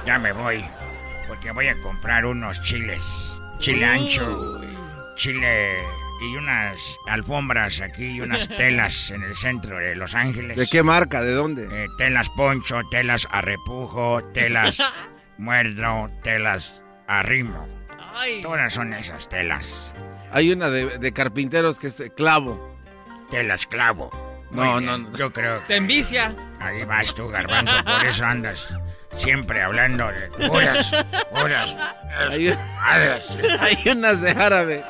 Ya 0.06 0.18
me 0.20 0.32
voy, 0.32 0.64
porque 1.28 1.52
voy 1.52 1.68
a 1.68 1.82
comprar 1.82 2.26
unos 2.26 2.62
chiles. 2.64 3.04
Chile 3.60 3.86
ancho, 3.86 4.62
chile 5.18 5.78
y 6.22 6.36
unas 6.36 6.80
alfombras 7.08 7.82
aquí 7.82 8.06
y 8.06 8.22
unas 8.22 8.48
telas 8.58 9.12
en 9.12 9.24
el 9.24 9.36
centro 9.36 9.78
de 9.78 9.96
Los 9.96 10.16
Ángeles. 10.16 10.58
¿De 10.58 10.68
qué 10.68 10.84
marca? 10.84 11.22
¿De 11.22 11.34
dónde? 11.34 11.68
Eh, 11.72 11.88
telas 11.98 12.30
poncho, 12.30 12.82
telas 12.90 13.28
a 13.32 13.42
repujo, 13.42 14.24
telas 14.34 14.82
muerdo, 15.38 16.10
telas 16.24 16.84
arrimo. 17.08 17.68
Ay. 18.16 18.42
Todas 18.42 18.74
son 18.74 18.94
esas 18.94 19.30
telas. 19.30 19.94
Hay 20.32 20.52
una 20.52 20.70
de, 20.70 20.98
de 20.98 21.12
carpinteros 21.14 21.80
que 21.80 21.88
es 21.88 21.98
de 21.98 22.10
clavo. 23.28 23.32
Telas 23.32 23.68
clavo. 23.68 24.48
No, 24.52 24.80
no, 24.82 24.98
no. 24.98 25.14
Yo 25.18 25.32
creo 25.32 25.62
Se 25.68 25.76
envicia. 25.76 26.34
Ahí 26.60 26.84
vas 26.86 27.14
tú, 27.14 27.28
garbanzo, 27.28 27.74
por 27.84 28.06
eso 28.06 28.26
andas 28.26 28.68
siempre 29.16 29.62
hablando 29.62 30.08
de 30.08 30.28
puras, 30.48 30.92
puras, 31.34 31.76
Hay, 32.30 32.56
hay 33.60 33.90
unas 33.92 34.22
de 34.22 34.32
árabe. 34.32 34.84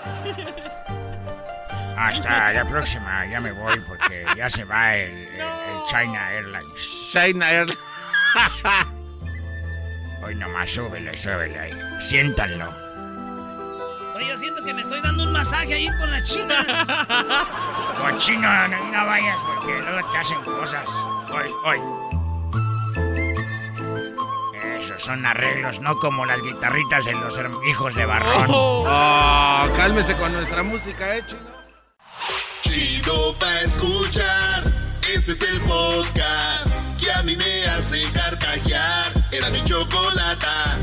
Hasta 1.98 2.54
la 2.54 2.66
próxima, 2.66 3.26
ya 3.28 3.40
me 3.42 3.52
voy 3.52 3.80
porque 3.88 4.26
ya 4.36 4.50
se 4.50 4.64
va 4.66 4.96
el, 4.96 5.12
el- 5.12 5.40
el 5.40 5.86
China 5.90 6.32
Airlines. 6.32 7.10
China 7.12 7.50
Airlines. 7.50 7.80
Hoy 10.24 10.36
nomás 10.36 10.70
súbele, 10.70 11.16
súbele 11.18 11.58
ahí. 11.60 11.74
Siéntanlo. 12.02 12.72
Oye, 14.18 14.30
yo 14.30 14.38
siento 14.40 14.64
que 14.64 14.74
me 14.74 14.82
estoy 14.82 15.00
dando 15.00 15.26
un 15.26 15.32
masaje 15.32 15.76
ahí 15.76 15.88
con 16.00 16.10
las 16.10 16.24
chinas. 16.24 16.66
Cochino, 18.02 18.68
no, 18.68 18.92
no 18.92 19.06
vayas 19.06 19.38
porque 19.46 19.80
luego 19.80 20.12
te 20.12 20.18
hacen 20.18 20.42
cosas. 20.42 20.90
Hoy, 21.30 21.52
hoy. 21.66 21.80
Esos 24.80 25.04
son 25.04 25.24
arreglos, 25.24 25.82
no 25.82 25.96
como 26.00 26.26
las 26.26 26.42
guitarritas 26.42 27.06
de 27.06 27.14
los 27.14 27.40
hijos 27.70 27.94
de 27.94 28.06
Barrón. 28.08 28.48
Oh, 28.50 29.70
cálmese 29.76 30.16
con 30.16 30.34
nuestra 30.34 30.64
música, 30.64 31.16
eh, 31.16 31.24
chino. 31.28 31.42
Chido 32.62 33.38
pa' 33.38 33.62
escuchar. 33.62 34.64
Este 35.14 35.34
es 35.34 35.42
el 35.44 35.62
podcast 35.62 36.72
que 37.00 37.12
a 37.12 37.22
mí 37.22 37.36
me 37.36 37.68
hace 37.68 38.02
carcajear. 38.14 39.12
Era 39.32 39.52
mi 39.52 39.64
chocolata. 39.64 40.80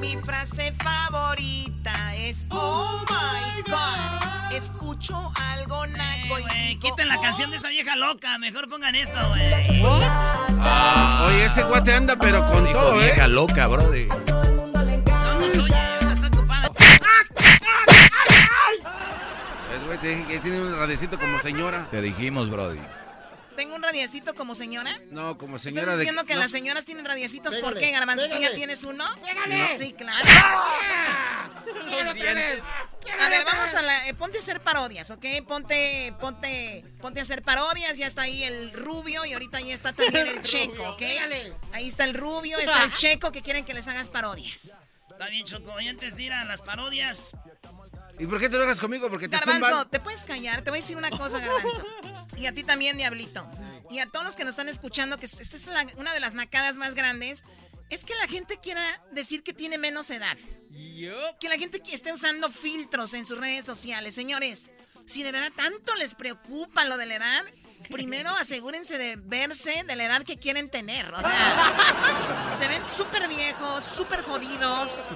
Mi 0.00 0.16
frase 0.16 0.72
favorita 0.82 2.14
es 2.16 2.46
Oh 2.50 3.04
my 3.08 3.62
God. 3.70 4.52
Escucho 4.56 5.32
algo 5.36 5.86
naco 5.86 6.38
y 6.38 6.42
Güey, 6.42 6.68
digo, 6.68 6.80
quiten 6.80 7.08
la 7.08 7.18
"Oh". 7.18 7.22
canción 7.22 7.50
de 7.50 7.56
esa 7.58 7.68
vieja 7.68 7.96
loca. 7.96 8.38
Mejor 8.38 8.68
pongan 8.68 8.94
esto, 8.94 9.18
güey. 9.28 9.80
Ah, 10.62 11.26
oye, 11.28 11.44
ese 11.44 11.62
guate 11.64 11.92
anda, 11.94 12.16
pero 12.16 12.44
con 12.50 12.64
Dijo 12.64 12.78
todo, 12.78 13.00
¿eh? 13.00 13.04
vieja 13.04 13.28
loca, 13.28 13.66
brody. 13.66 14.06
No 14.06 15.40
nos 15.40 15.54
oye, 15.56 15.98
está 16.12 16.26
ocupada. 16.28 16.70
Es, 19.76 19.86
güey, 19.86 19.98
tiene, 19.98 20.26
que 20.26 20.38
tiene 20.40 20.60
un 20.60 20.76
radiecito 20.78 21.18
como 21.18 21.38
señora. 21.40 21.86
Te 21.90 22.00
dijimos, 22.00 22.48
brody. 22.50 22.80
¿Tengo 23.60 23.74
un 23.74 23.82
radiecito 23.82 24.34
como 24.34 24.54
señora? 24.54 24.98
No, 25.10 25.36
como 25.36 25.56
¿Estás 25.56 25.70
señora 25.70 25.92
de... 25.92 25.98
diciendo 25.98 26.24
que 26.24 26.32
no. 26.32 26.40
las 26.40 26.50
señoras 26.50 26.86
tienen 26.86 27.04
radiecitos? 27.04 27.58
¿Por 27.58 27.74
Pégale, 27.74 27.80
qué, 27.88 27.92
Garbanzo? 27.92 28.26
¿Tú 28.26 28.38
ya 28.38 28.54
tienes 28.54 28.84
uno? 28.84 29.04
Pégale. 29.22 29.76
Sí, 29.76 29.92
claro. 29.92 30.26
Los 32.06 32.14
dientes. 32.14 32.62
A 33.20 33.28
ver, 33.28 33.44
vamos 33.44 33.74
a 33.74 33.82
la... 33.82 34.08
eh, 34.08 34.14
ponte 34.14 34.38
a 34.38 34.40
hacer 34.40 34.62
parodias, 34.62 35.10
¿ok? 35.10 35.26
Ponte, 35.46 36.14
ponte, 36.18 36.86
ponte 37.02 37.20
a 37.20 37.22
hacer 37.22 37.42
parodias. 37.42 37.98
Ya 37.98 38.06
está 38.06 38.22
ahí 38.22 38.44
el 38.44 38.72
rubio 38.72 39.26
y 39.26 39.34
ahorita 39.34 39.60
ya 39.60 39.74
está 39.74 39.92
también 39.92 40.26
el 40.26 40.40
checo, 40.42 40.92
¿ok? 40.92 41.02
Ahí 41.72 41.86
está 41.86 42.04
el 42.04 42.14
rubio, 42.14 42.56
está 42.58 42.84
el 42.84 42.92
checo 42.94 43.30
que 43.30 43.42
quieren 43.42 43.66
que 43.66 43.74
les 43.74 43.86
hagas 43.88 44.08
parodias. 44.08 44.78
Está 45.10 45.26
bien, 45.28 45.44
Choco. 45.44 45.78
Y 45.82 45.88
antes 45.88 46.16
de 46.16 46.22
ir 46.22 46.32
a 46.32 46.44
las 46.44 46.62
parodias, 46.62 47.36
¿Y 48.18 48.26
por 48.26 48.38
qué 48.38 48.48
te 48.48 48.56
lo 48.56 48.64
hagas 48.64 48.80
conmigo? 48.80 49.10
Porque 49.10 49.28
te 49.28 49.36
Garbanzo. 49.36 49.86
¿te 49.86 50.00
puedes 50.00 50.24
callar? 50.24 50.62
Te 50.62 50.70
voy 50.70 50.78
a 50.78 50.82
decir 50.82 50.96
una 50.96 51.10
cosa, 51.10 51.38
Garbanzo. 51.40 51.84
Y 52.40 52.46
a 52.46 52.54
ti 52.54 52.64
también, 52.64 52.96
Diablito. 52.96 53.46
Y 53.90 53.98
a 53.98 54.06
todos 54.06 54.24
los 54.24 54.36
que 54.36 54.44
nos 54.44 54.52
están 54.52 54.68
escuchando, 54.68 55.18
que 55.18 55.26
esta 55.26 55.42
es 55.42 55.66
la- 55.66 55.86
una 55.98 56.14
de 56.14 56.20
las 56.20 56.34
nacadas 56.34 56.78
más 56.78 56.94
grandes. 56.94 57.44
es 57.90 58.04
que 58.04 58.14
la 58.14 58.28
gente 58.28 58.56
quiera 58.62 59.02
decir 59.10 59.42
que 59.42 59.52
tiene 59.52 59.76
menos 59.76 60.10
edad. 60.10 60.36
Que 61.40 61.48
la 61.48 61.58
gente 61.58 61.80
que 61.80 61.92
esté 61.92 62.12
usando 62.12 62.48
filtros 62.48 63.14
en 63.14 63.26
sus 63.26 63.36
redes 63.36 63.66
sociales. 63.66 64.14
Señores, 64.14 64.70
si 65.06 65.24
de 65.24 65.32
verdad 65.32 65.50
tanto 65.56 65.96
les 65.96 66.14
preocupa 66.14 66.84
lo 66.84 66.96
de 66.96 67.06
la 67.06 67.16
edad, 67.16 67.44
primero 67.90 68.30
asegúrense 68.40 68.96
de 68.98 69.16
verse 69.16 69.84
de 69.86 69.96
la 69.96 70.04
edad 70.04 70.22
que 70.22 70.38
quieren 70.38 70.70
tener. 70.70 71.12
O 71.12 71.20
sea, 71.20 72.50
se 72.58 72.68
ven 72.68 72.84
súper 72.84 73.28
viejos, 73.28 73.84
súper 73.84 74.22
jodidos, 74.22 75.08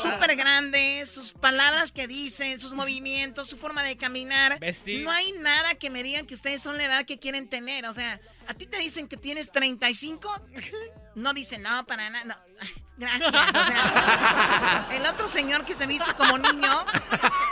súper 0.00 0.36
grandes, 0.36 1.10
sus 1.10 1.32
palabras 1.32 1.92
que 1.92 2.06
dicen, 2.06 2.58
sus 2.58 2.74
movimientos, 2.74 3.48
su 3.48 3.56
forma 3.56 3.82
de 3.82 3.96
caminar. 3.96 4.58
Vestir. 4.58 5.04
No 5.04 5.10
hay 5.10 5.32
nada 5.32 5.74
que 5.74 5.90
me 5.90 6.02
digan 6.02 6.26
que 6.26 6.34
ustedes 6.34 6.62
son 6.62 6.78
la 6.78 6.84
edad 6.84 7.04
que 7.04 7.18
quieren 7.18 7.48
tener. 7.48 7.86
O 7.86 7.94
sea, 7.94 8.20
a 8.46 8.54
ti 8.54 8.66
te 8.66 8.78
dicen 8.78 9.08
que 9.08 9.16
tienes 9.16 9.52
35, 9.52 10.42
no 11.14 11.34
dicen, 11.34 11.62
no, 11.62 11.86
para 11.86 12.08
nada. 12.10 12.24
No. 12.24 12.36
Gracias. 13.00 13.32
O 13.32 13.64
sea, 13.64 14.88
el 14.92 15.06
otro 15.06 15.26
señor 15.26 15.64
que 15.64 15.74
se 15.74 15.86
viste 15.86 16.12
como 16.14 16.36
niño, 16.36 16.84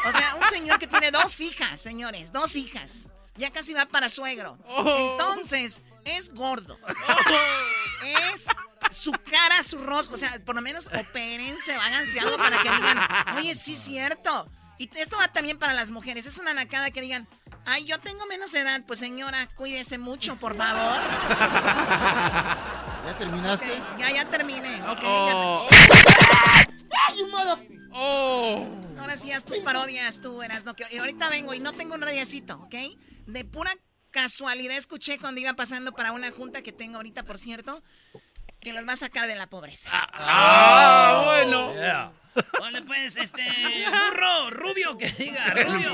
o 0.05 0.13
sea, 0.13 0.35
un 0.35 0.47
señor 0.49 0.79
que 0.79 0.87
tiene 0.87 1.11
dos 1.11 1.41
hijas, 1.41 1.81
señores, 1.81 2.33
dos 2.33 2.55
hijas. 2.55 3.09
Ya 3.39 3.51
casi 3.51 3.73
va 3.73 3.87
para 3.87 4.09
suegro. 4.11 4.59
Entonces, 5.13 5.83
es 6.05 6.35
gordo. 6.35 6.79
Es 8.33 8.47
su 8.91 9.13
cara, 9.13 9.63
su 9.63 9.79
rostro. 9.79 10.17
O 10.17 10.19
sea, 10.19 10.33
por 10.45 10.55
lo 10.55 10.61
menos 10.63 10.89
opérense, 10.89 11.75
háganse 11.75 12.21
algo 12.21 12.37
para 12.37 12.57
que 12.63 12.69
digan, 12.71 12.99
oye, 13.37 13.55
sí 13.55 13.73
es 13.75 13.79
cierto. 13.79 14.51
Y 14.79 14.89
esto 14.99 15.17
va 15.17 15.29
también 15.29 15.59
para 15.59 15.73
las 15.75 15.91
mujeres. 15.91 16.27
Es 16.27 16.39
una 16.39 16.53
nacada 16.55 16.91
que 16.91 17.01
digan, 17.01 17.27
ay, 17.67 17.85
yo 17.85 17.99
tengo 17.99 18.27
menos 18.27 18.55
edad. 18.55 18.83
Pues 18.87 18.99
señora, 19.01 19.49
cuídese 19.57 19.99
mucho, 19.99 20.37
por 20.37 20.57
favor. 20.57 21.01
¿Ya 23.07 23.17
terminaste? 23.19 23.67
Ok, 23.81 23.99
ya, 23.99 24.11
ya 24.13 24.25
terminé. 24.31 24.83
Ok, 24.89 24.99
Oh. 25.05 25.67
ya 25.71 26.67
¡Ay, 27.09 27.25
mother- 27.31 27.69
Oh. 27.93 28.69
Ahora 29.01 29.17
sí, 29.17 29.33
haz 29.33 29.45
tus 29.45 29.59
parodias 29.61 30.21
tú, 30.21 30.43
eras 30.43 30.65
no 30.65 30.75
Y 30.91 30.99
ahorita 30.99 31.29
vengo 31.31 31.55
y 31.55 31.59
no 31.59 31.73
tengo 31.73 31.95
un 31.95 32.03
radiacito, 32.03 32.57
¿ok? 32.63 32.75
De 33.29 33.45
pura 33.45 33.71
casualidad 34.11 34.75
escuché 34.75 35.19
cuando 35.19 35.39
iba 35.39 35.53
pasando 35.53 35.93
para 35.93 36.13
una 36.13 36.31
junta 36.31 36.63
que 36.63 36.73
tengo 36.73 36.97
ahorita, 36.97 37.25
por 37.25 37.37
cierto, 37.37 37.83
que 38.59 38.73
los 38.73 38.89
va 38.89 38.95
a 38.95 38.97
sacar 38.97 39.27
de 39.27 39.37
la 39.37 39.47
pobreza. 39.49 39.91
Ah, 39.93 41.25
bueno. 41.27 41.75
Yeah. 41.75 42.13
Vale, 42.59 42.81
pues, 42.83 43.17
este. 43.17 43.45
Burro, 43.85 44.49
rubio, 44.49 44.97
que 44.97 45.11
diga, 45.11 45.51
rubio. 45.51 45.91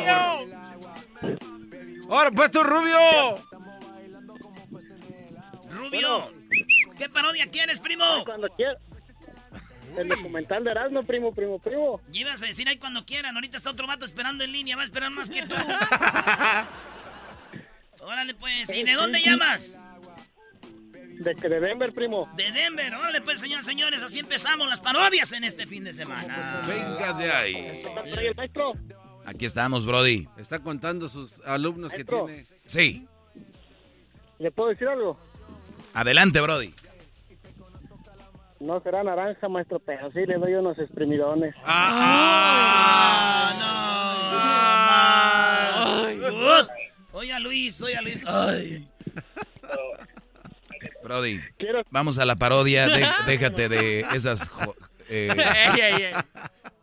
Ahora 2.09 2.31
pues 2.31 2.53
tú, 2.53 2.62
Rubio. 2.62 2.99
Rubio. 5.71 6.33
¿Qué 6.97 7.09
parodia 7.09 7.50
quieres, 7.50 7.81
primo? 7.81 8.05
Cuando 8.25 8.49
quieras. 8.50 8.79
El 9.97 10.09
documental 10.09 10.62
de 10.62 10.71
Erasmo, 10.71 11.03
primo, 11.03 11.35
primo, 11.35 11.59
primo. 11.59 12.00
Y 12.12 12.21
ibas 12.21 12.45
a 12.45 12.47
decir 12.47 12.69
ahí 12.69 12.79
cuando 12.79 13.05
quieran. 13.05 13.35
Ahorita 13.35 13.57
está 13.57 13.71
otro 13.71 13.88
vato 13.88 14.05
esperando 14.05 14.45
en 14.45 14.53
línea. 14.53 14.76
Va 14.76 14.83
a 14.83 14.85
esperar 14.85 15.11
más 15.11 15.31
que 15.31 15.43
tú. 15.43 15.57
Órale, 18.05 18.35
pues. 18.35 18.71
¿Y 18.71 18.83
de 18.85 18.93
dónde 18.93 19.21
llamas? 19.23 19.79
De, 21.19 21.35
de 21.35 21.61
Denver, 21.61 21.93
primo. 21.93 22.29
De 22.37 22.51
Denver. 22.53 22.95
Órale, 22.95 23.21
pues, 23.23 23.41
señores, 23.41 23.65
señores. 23.65 24.03
Así 24.03 24.19
empezamos 24.19 24.69
las 24.69 24.81
parodias 24.81 25.33
en 25.33 25.45
este 25.45 25.67
fin 25.67 25.85
de 25.85 25.93
semana. 25.93 26.61
Venga 26.67 27.13
de 27.15 27.33
ahí. 27.33 27.83
Aquí 29.25 29.47
estamos, 29.47 29.87
Brody. 29.87 30.29
Está 30.37 30.59
contando 30.59 31.09
sus 31.09 31.41
alumnos 31.47 31.95
que 31.95 32.05
tiene. 32.05 32.47
Sí. 32.67 33.07
¿Le 34.39 34.51
puedo 34.51 34.69
decir 34.71 34.89
algo? 34.89 35.19
Adelante, 35.95 36.41
Brody. 36.41 36.75
No 38.61 38.81
será 38.81 39.03
naranja, 39.03 39.49
maestro, 39.49 39.79
pero 39.79 40.11
sí 40.13 40.27
le 40.27 40.37
doy 40.37 40.55
unos 40.55 40.79
exprimidones. 40.79 41.55
Ah, 41.65 43.55
no. 43.59 43.75
Good. 46.31 46.69
Oye, 47.14 47.38
Luis, 47.40 47.80
oye, 47.80 47.97
Luis. 48.02 48.23
Ay. 48.26 48.87
Brody. 51.03 51.40
Quiero- 51.59 51.83
Vamos 51.90 52.18
a 52.18 52.24
la 52.24 52.37
parodia. 52.37 52.88
de- 52.88 53.07
déjate 53.27 53.68
de 53.68 54.00
esas. 54.14 54.50
eh, 55.09 55.29
Ey, 55.77 55.81
ey, 55.81 56.03
ey. 56.03 56.12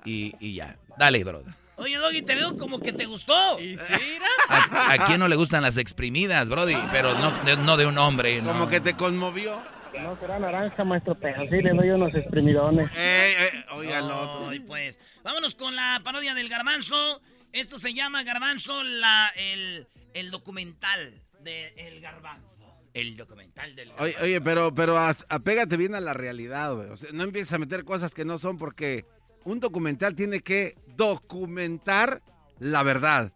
y, 0.05 0.35
y 0.39 0.53
ya. 0.55 0.77
Dale, 0.97 1.23
Brody. 1.23 1.51
Oye, 1.77 1.97
Doggy, 1.97 2.21
te 2.21 2.35
veo 2.35 2.57
como 2.57 2.79
que 2.79 2.93
te 2.93 3.05
gustó. 3.05 3.59
¿Y 3.59 3.75
sí, 3.75 3.83
mira? 3.89 4.27
¿A, 4.49 4.93
a 4.93 5.05
quién 5.07 5.19
no 5.19 5.27
le 5.27 5.35
gustan 5.35 5.63
las 5.63 5.77
exprimidas, 5.77 6.49
Brody? 6.49 6.75
Pero 6.91 7.17
no, 7.17 7.31
de- 7.43 7.57
no 7.57 7.75
de 7.77 7.87
un 7.87 7.97
hombre. 7.97 8.41
no. 8.41 8.51
Como 8.53 8.69
que 8.69 8.79
te 8.79 8.95
conmovió. 8.95 9.61
No 9.99 10.17
será 10.21 10.39
naranja, 10.39 10.85
maestro, 10.85 11.15
pero 11.15 11.41
sí 11.49 11.61
le 11.61 11.71
doy 11.73 11.89
unos 11.89 12.13
exprimidones. 12.15 12.89
Ey, 12.95 13.33
ey, 13.33 13.65
oiga, 13.73 13.97
el 13.99 14.05
otro. 14.05 14.49
Ay, 14.49 14.59
pues. 14.61 14.99
Vámonos 15.23 15.55
con 15.55 15.75
la 15.75 15.99
parodia 16.03 16.33
del 16.33 16.47
Garbanzo. 16.47 17.21
Esto 17.51 17.77
se 17.79 17.93
llama 17.93 18.23
Garbanzo, 18.23 18.81
la, 18.83 19.33
el, 19.35 19.87
el 20.13 20.31
documental 20.31 21.21
del 21.41 22.01
Garbanzo. 22.01 22.47
El 22.93 23.15
documental 23.15 23.75
del 23.75 23.89
Garbanzo. 23.89 24.17
Oye, 24.17 24.23
oye, 24.23 24.41
pero, 24.41 24.73
pero 24.73 24.97
apégate 24.97 25.77
bien 25.77 25.95
a 25.95 26.01
la 26.01 26.13
realidad, 26.13 26.75
güey. 26.75 26.89
O 26.89 26.97
sea, 26.97 27.09
no 27.13 27.23
empieces 27.23 27.53
a 27.53 27.57
meter 27.57 27.83
cosas 27.85 28.13
que 28.13 28.25
no 28.25 28.37
son 28.37 28.57
porque 28.57 29.05
un 29.45 29.59
documental 29.59 30.15
tiene 30.15 30.41
que 30.41 30.75
documentar 30.95 32.21
la 32.59 32.83
verdad. 32.83 33.33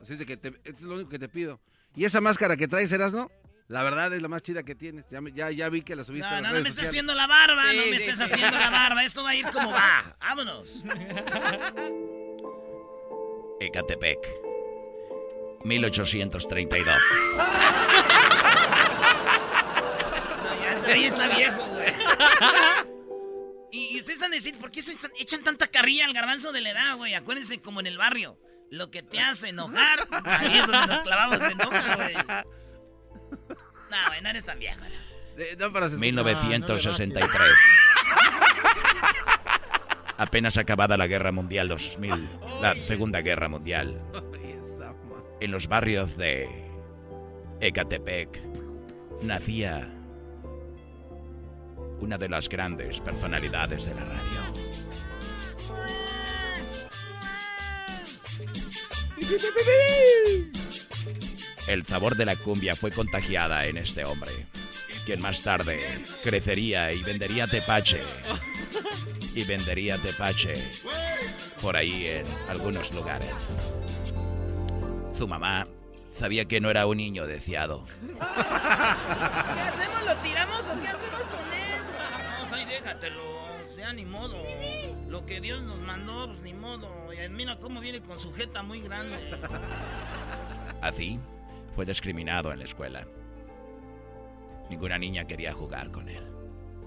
Así 0.00 0.12
es 0.14 0.18
de 0.18 0.26
que 0.26 0.36
te, 0.36 0.52
es 0.64 0.80
lo 0.82 0.94
único 0.96 1.10
que 1.10 1.18
te 1.18 1.28
pido. 1.28 1.60
Y 1.96 2.04
esa 2.04 2.20
máscara 2.20 2.56
que 2.56 2.68
traes, 2.68 2.92
no? 3.12 3.30
La 3.68 3.82
verdad 3.82 4.12
es 4.14 4.22
la 4.22 4.28
más 4.28 4.42
chida 4.42 4.62
que 4.62 4.74
tienes. 4.74 5.04
Ya, 5.10 5.20
ya, 5.34 5.50
ya 5.50 5.68
vi 5.68 5.82
que 5.82 5.94
la 5.94 6.04
subiste 6.04 6.26
No, 6.28 6.36
a 6.36 6.40
las 6.40 6.42
no, 6.42 6.48
no 6.48 6.52
redes 6.54 6.64
me 6.64 6.68
estés 6.70 6.88
haciendo 6.88 7.14
la 7.14 7.26
barba, 7.26 7.64
no 7.64 7.82
Sí, 7.82 7.90
me 7.90 7.98
sí, 7.98 8.04
estés 8.08 8.18
sí. 8.18 8.24
haciendo 8.24 8.58
la 8.58 8.70
barba. 8.70 9.04
Esto 9.04 9.22
va 9.22 9.30
a 9.30 9.34
ir 9.34 9.46
como 9.50 9.70
va. 9.70 10.16
Vámonos. 10.20 10.82
Ecatepec. 13.60 14.47
1832. 15.64 16.96
No, 20.46 20.94
ya 20.94 21.06
está 21.06 21.28
viejo, 21.28 21.66
güey. 21.66 21.92
Y, 23.70 23.98
ustedes 23.98 24.22
han 24.22 24.30
de 24.30 24.36
decir, 24.38 24.56
¿por 24.58 24.70
qué 24.70 24.80
se 24.80 24.96
echan, 25.18 25.44
tanta 25.44 25.66
carrilla 25.66 26.06
al 26.06 26.14
garbanzo 26.14 26.52
de 26.52 26.62
la 26.62 26.70
edad, 26.70 26.96
güey? 26.96 27.14
Acuérdense 27.14 27.60
como 27.60 27.80
en 27.80 27.86
el 27.86 27.98
barrio. 27.98 28.38
Lo 28.70 28.90
que 28.90 29.02
te 29.02 29.20
hace 29.20 29.48
enojar, 29.50 30.06
ahí 30.24 30.58
es 30.58 30.66
donde 30.66 30.86
nos 30.86 31.00
clavamos 31.00 31.40
en 31.42 31.50
enoja, 31.52 31.96
güey. 31.96 32.14
No, 33.90 33.96
güey, 34.08 34.20
no 34.22 34.28
eres 34.28 34.44
tan 34.44 34.58
viejo. 34.58 34.80
¿no? 34.80 35.42
Eh, 35.42 35.56
no, 35.58 35.72
pero 35.72 35.88
se 35.88 35.94
escucha- 35.94 36.00
1963. 36.00 37.30
Apenas 40.18 40.56
acabada 40.56 40.96
la 40.96 41.06
Guerra 41.06 41.30
Mundial 41.30 41.68
2000, 41.68 42.28
la 42.60 42.74
Segunda 42.74 43.20
Guerra 43.20 43.48
Mundial, 43.48 44.02
en 45.40 45.50
los 45.50 45.68
barrios 45.68 46.16
de 46.16 46.48
Ecatepec, 47.60 48.42
nacía 49.22 49.88
una 52.00 52.18
de 52.18 52.28
las 52.28 52.48
grandes 52.48 53.00
personalidades 53.00 53.84
de 53.86 53.94
la 53.94 54.04
radio. 54.04 54.68
El 61.66 61.84
sabor 61.84 62.16
de 62.16 62.24
la 62.24 62.36
cumbia 62.36 62.74
fue 62.74 62.90
contagiada 62.90 63.66
en 63.66 63.76
este 63.76 64.04
hombre, 64.04 64.30
quien 65.04 65.20
más 65.20 65.42
tarde 65.42 65.78
crecería 66.24 66.92
y 66.92 67.02
vendería 67.02 67.46
tepache. 67.46 68.00
Y 69.34 69.44
vendería 69.44 69.98
tepache 69.98 70.54
por 71.60 71.76
ahí 71.76 72.06
en 72.06 72.24
algunos 72.48 72.92
lugares. 72.92 73.30
Su 75.18 75.26
mamá 75.26 75.66
sabía 76.10 76.44
que 76.44 76.60
no 76.60 76.70
era 76.70 76.86
un 76.86 76.98
niño 76.98 77.26
deseado. 77.26 77.84
¿Qué 78.06 78.22
hacemos? 78.22 80.04
¿Lo 80.04 80.16
tiramos 80.18 80.60
o 80.68 80.80
qué 80.80 80.86
hacemos 80.86 81.22
con 81.22 81.40
él? 81.52 81.82
No, 82.48 82.54
ahí 82.54 82.64
déjatelo. 82.64 83.22
Sea, 83.74 83.92
ni 83.94 84.04
modo. 84.04 84.40
Lo 85.08 85.26
que 85.26 85.40
Dios 85.40 85.60
nos 85.62 85.80
mandó, 85.80 86.28
pues 86.28 86.40
ni 86.42 86.54
modo. 86.54 87.12
Y 87.12 87.28
mira 87.30 87.58
cómo 87.58 87.80
viene 87.80 88.00
con 88.00 88.20
su 88.20 88.32
jeta 88.32 88.62
muy 88.62 88.80
grande. 88.80 89.36
Así, 90.82 91.18
fue 91.74 91.84
discriminado 91.84 92.52
en 92.52 92.60
la 92.60 92.66
escuela. 92.66 93.04
Ninguna 94.70 94.98
niña 94.98 95.26
quería 95.26 95.52
jugar 95.52 95.90
con 95.90 96.08
él. 96.08 96.24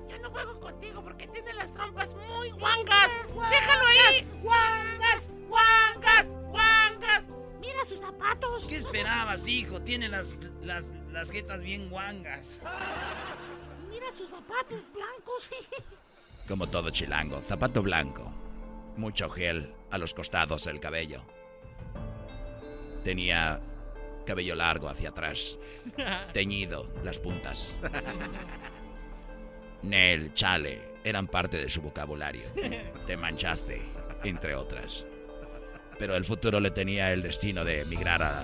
Ya 0.07 0.17
no 0.19 0.31
juego 0.31 0.57
contigo 0.57 1.03
porque 1.03 1.27
tiene 1.27 1.53
las 1.55 1.73
trompas 1.73 2.15
muy 2.29 2.49
guangas. 2.51 3.09
¡Déjalo 3.27 3.83
ahí! 3.87 4.25
¡Guangas! 4.41 5.29
¡Guangas! 5.49 6.27
¡Guangas! 6.47 7.23
¡Mira 7.62 7.86
sus 7.88 8.00
zapatos! 8.00 8.65
¿Qué 8.65 8.76
esperabas, 8.76 9.47
hijo? 9.47 9.82
Tiene 9.82 10.10
las, 10.10 10.39
las, 10.63 10.93
las 11.12 11.30
jetas 11.30 11.62
bien 11.62 11.89
guangas. 11.91 12.60
¡Mira 13.88 14.08
sus 14.17 14.30
zapatos 14.30 14.82
blancos! 14.91 15.43
Como 16.47 16.67
todo 16.67 16.89
chilango, 16.89 17.39
zapato 17.39 17.84
blanco, 17.84 18.32
mucho 18.97 19.30
gel 19.30 19.71
a 19.91 20.00
los 20.00 20.15
costados 20.15 20.65
del 20.65 20.80
cabello. 20.80 21.24
Tenía 23.04 23.62
cabello 24.26 24.56
largo 24.56 24.89
hacia 24.89 25.10
atrás, 25.10 25.58
teñido 26.34 26.91
las 27.04 27.19
puntas. 27.19 27.78
Nel, 29.84 30.34
chale, 30.34 30.95
eran 31.04 31.28
parte 31.28 31.58
de 31.58 31.69
su 31.69 31.82
vocabulario. 31.82 32.43
Te 33.06 33.17
manchaste, 33.17 33.82
entre 34.24 34.56
otras. 34.56 35.06
Pero 36.01 36.15
el 36.15 36.25
futuro 36.25 36.59
le 36.59 36.71
tenía 36.71 37.13
el 37.13 37.21
destino 37.21 37.63
de 37.63 37.81
emigrar 37.81 38.23
a 38.23 38.43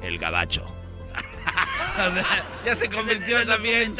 el 0.00 0.16
gabacho. 0.18 0.64
o 1.98 2.10
sea, 2.14 2.46
ya 2.64 2.74
se 2.74 2.88
convirtió 2.88 3.46
también. 3.46 3.94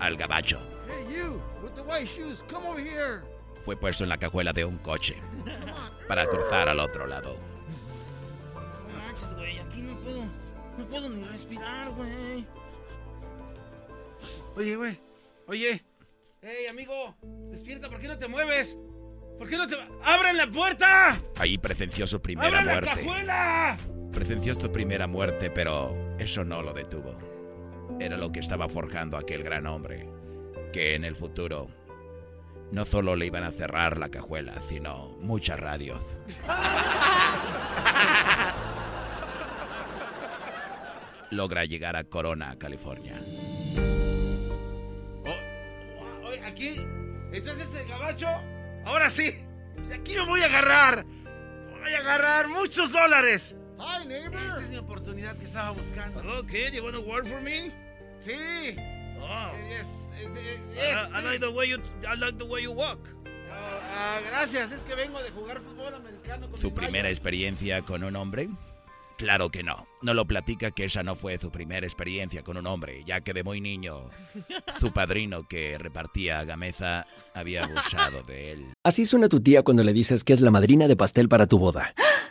Al 0.00 0.16
gabacho. 0.16 0.58
Hey, 0.88 1.04
you, 1.14 1.38
with 1.62 1.74
the 1.74 1.82
white 1.82 2.08
shoes, 2.08 2.42
come 2.50 2.66
over 2.66 2.82
here. 2.82 3.20
Fue 3.62 3.76
puesto 3.76 4.04
en 4.04 4.08
la 4.08 4.16
cajuela 4.16 4.54
de 4.54 4.64
un 4.64 4.78
coche 4.78 5.20
para 6.08 6.26
cruzar 6.26 6.66
al 6.66 6.80
otro 6.80 7.06
lado. 7.06 7.36
No 8.90 8.98
manches, 8.98 9.34
güey, 9.34 9.58
aquí 9.58 9.82
no 9.82 9.98
puedo, 9.98 10.24
no 10.78 10.86
puedo 10.86 11.10
ni 11.10 11.24
respirar, 11.24 11.90
güey. 11.90 12.46
Oye, 14.56 14.76
güey, 14.76 14.98
oye. 15.46 15.84
Hey, 16.40 16.68
amigo, 16.70 17.14
despierta, 17.50 17.90
¿por 17.90 18.00
qué 18.00 18.08
no 18.08 18.16
te 18.16 18.28
mueves? 18.28 18.78
¿Por 19.38 19.48
qué 19.48 19.56
no 19.56 19.68
te... 19.68 19.76
¡Abran 20.04 20.36
la 20.36 20.46
puerta! 20.48 21.20
Ahí 21.36 21.58
presenció 21.58 22.06
su 22.06 22.20
primera 22.20 22.48
¡Abran 22.48 22.66
la 22.66 22.72
muerte. 22.72 22.90
cajuela! 23.02 23.76
Presenció 24.12 24.54
su 24.54 24.72
primera 24.72 25.06
muerte, 25.06 25.50
pero 25.50 26.16
eso 26.18 26.44
no 26.44 26.62
lo 26.62 26.72
detuvo. 26.72 27.16
Era 28.00 28.16
lo 28.16 28.32
que 28.32 28.40
estaba 28.40 28.68
forjando 28.68 29.16
aquel 29.16 29.42
gran 29.42 29.66
hombre, 29.66 30.08
que 30.72 30.94
en 30.94 31.04
el 31.04 31.14
futuro 31.14 31.68
no 32.72 32.84
solo 32.84 33.16
le 33.16 33.26
iban 33.26 33.44
a 33.44 33.52
cerrar 33.52 33.98
la 33.98 34.08
cajuela, 34.08 34.60
sino 34.60 35.16
muchas 35.20 35.60
radios. 35.60 36.18
Logra 41.30 41.64
llegar 41.64 41.96
a 41.96 42.04
Corona, 42.04 42.56
California. 42.58 43.20
Oye, 46.24 46.40
aquí, 46.44 46.76
entonces 47.32 47.68
el 47.74 47.88
gabacho, 47.88 48.26
ahora 48.88 49.10
sí, 49.10 49.34
de 49.88 49.94
aquí 49.94 50.14
me 50.14 50.24
voy 50.24 50.40
a 50.40 50.46
agarrar. 50.46 51.04
Voy 51.04 51.92
a 51.92 51.98
agarrar 51.98 52.48
muchos 52.48 52.90
dólares. 52.90 53.54
Hi, 53.78 54.06
neighbor. 54.06 54.40
Esta 54.40 54.60
es 54.62 54.68
mi 54.68 54.76
oportunidad 54.76 55.36
que 55.36 55.44
estaba 55.44 55.70
buscando. 55.70 56.20
Hello, 56.20 56.44
kid. 56.44 56.72
You 56.72 56.82
want 56.82 56.96
to 56.96 57.02
work 57.02 57.26
for 57.26 57.40
me? 57.40 57.70
Sí. 58.24 58.76
Oh. 59.20 59.52
Yes, 59.68 59.86
yes, 60.18 60.60
yes, 60.74 60.96
I, 61.12 61.18
I 61.18 61.22
like 61.22 61.40
the 61.40 61.50
way 61.50 61.68
you, 61.68 61.78
I 62.06 62.14
like 62.16 62.38
the 62.38 62.46
way 62.46 62.62
you 62.62 62.72
walk. 62.72 62.98
Ah, 63.50 63.80
ah, 63.94 64.20
gracias, 64.26 64.72
es 64.72 64.82
que 64.82 64.94
vengo 64.94 65.22
de 65.22 65.30
jugar 65.30 65.60
fútbol 65.60 65.94
americano 65.94 66.48
con 66.48 66.60
¿Su 66.60 66.72
primera 66.72 67.08
experiencia 67.08 67.82
con 67.82 68.04
un 68.04 68.16
hombre? 68.16 68.48
Claro 69.18 69.50
que 69.50 69.64
no. 69.64 69.88
No 70.00 70.14
lo 70.14 70.26
platica 70.26 70.70
que 70.70 70.84
esa 70.84 71.02
no 71.02 71.16
fue 71.16 71.38
su 71.38 71.50
primera 71.50 71.84
experiencia 71.84 72.44
con 72.44 72.56
un 72.56 72.68
hombre, 72.68 73.02
ya 73.04 73.20
que 73.20 73.32
de 73.32 73.42
muy 73.42 73.60
niño 73.60 74.10
su 74.78 74.92
padrino 74.92 75.48
que 75.48 75.76
repartía 75.76 76.44
gameza 76.44 77.04
había 77.34 77.64
abusado 77.64 78.22
de 78.22 78.52
él. 78.52 78.72
Así 78.84 79.04
suena 79.04 79.28
tu 79.28 79.40
tía 79.40 79.64
cuando 79.64 79.82
le 79.82 79.92
dices 79.92 80.22
que 80.22 80.34
es 80.34 80.40
la 80.40 80.52
madrina 80.52 80.86
de 80.86 80.94
pastel 80.94 81.28
para 81.28 81.48
tu 81.48 81.58
boda. 81.58 81.94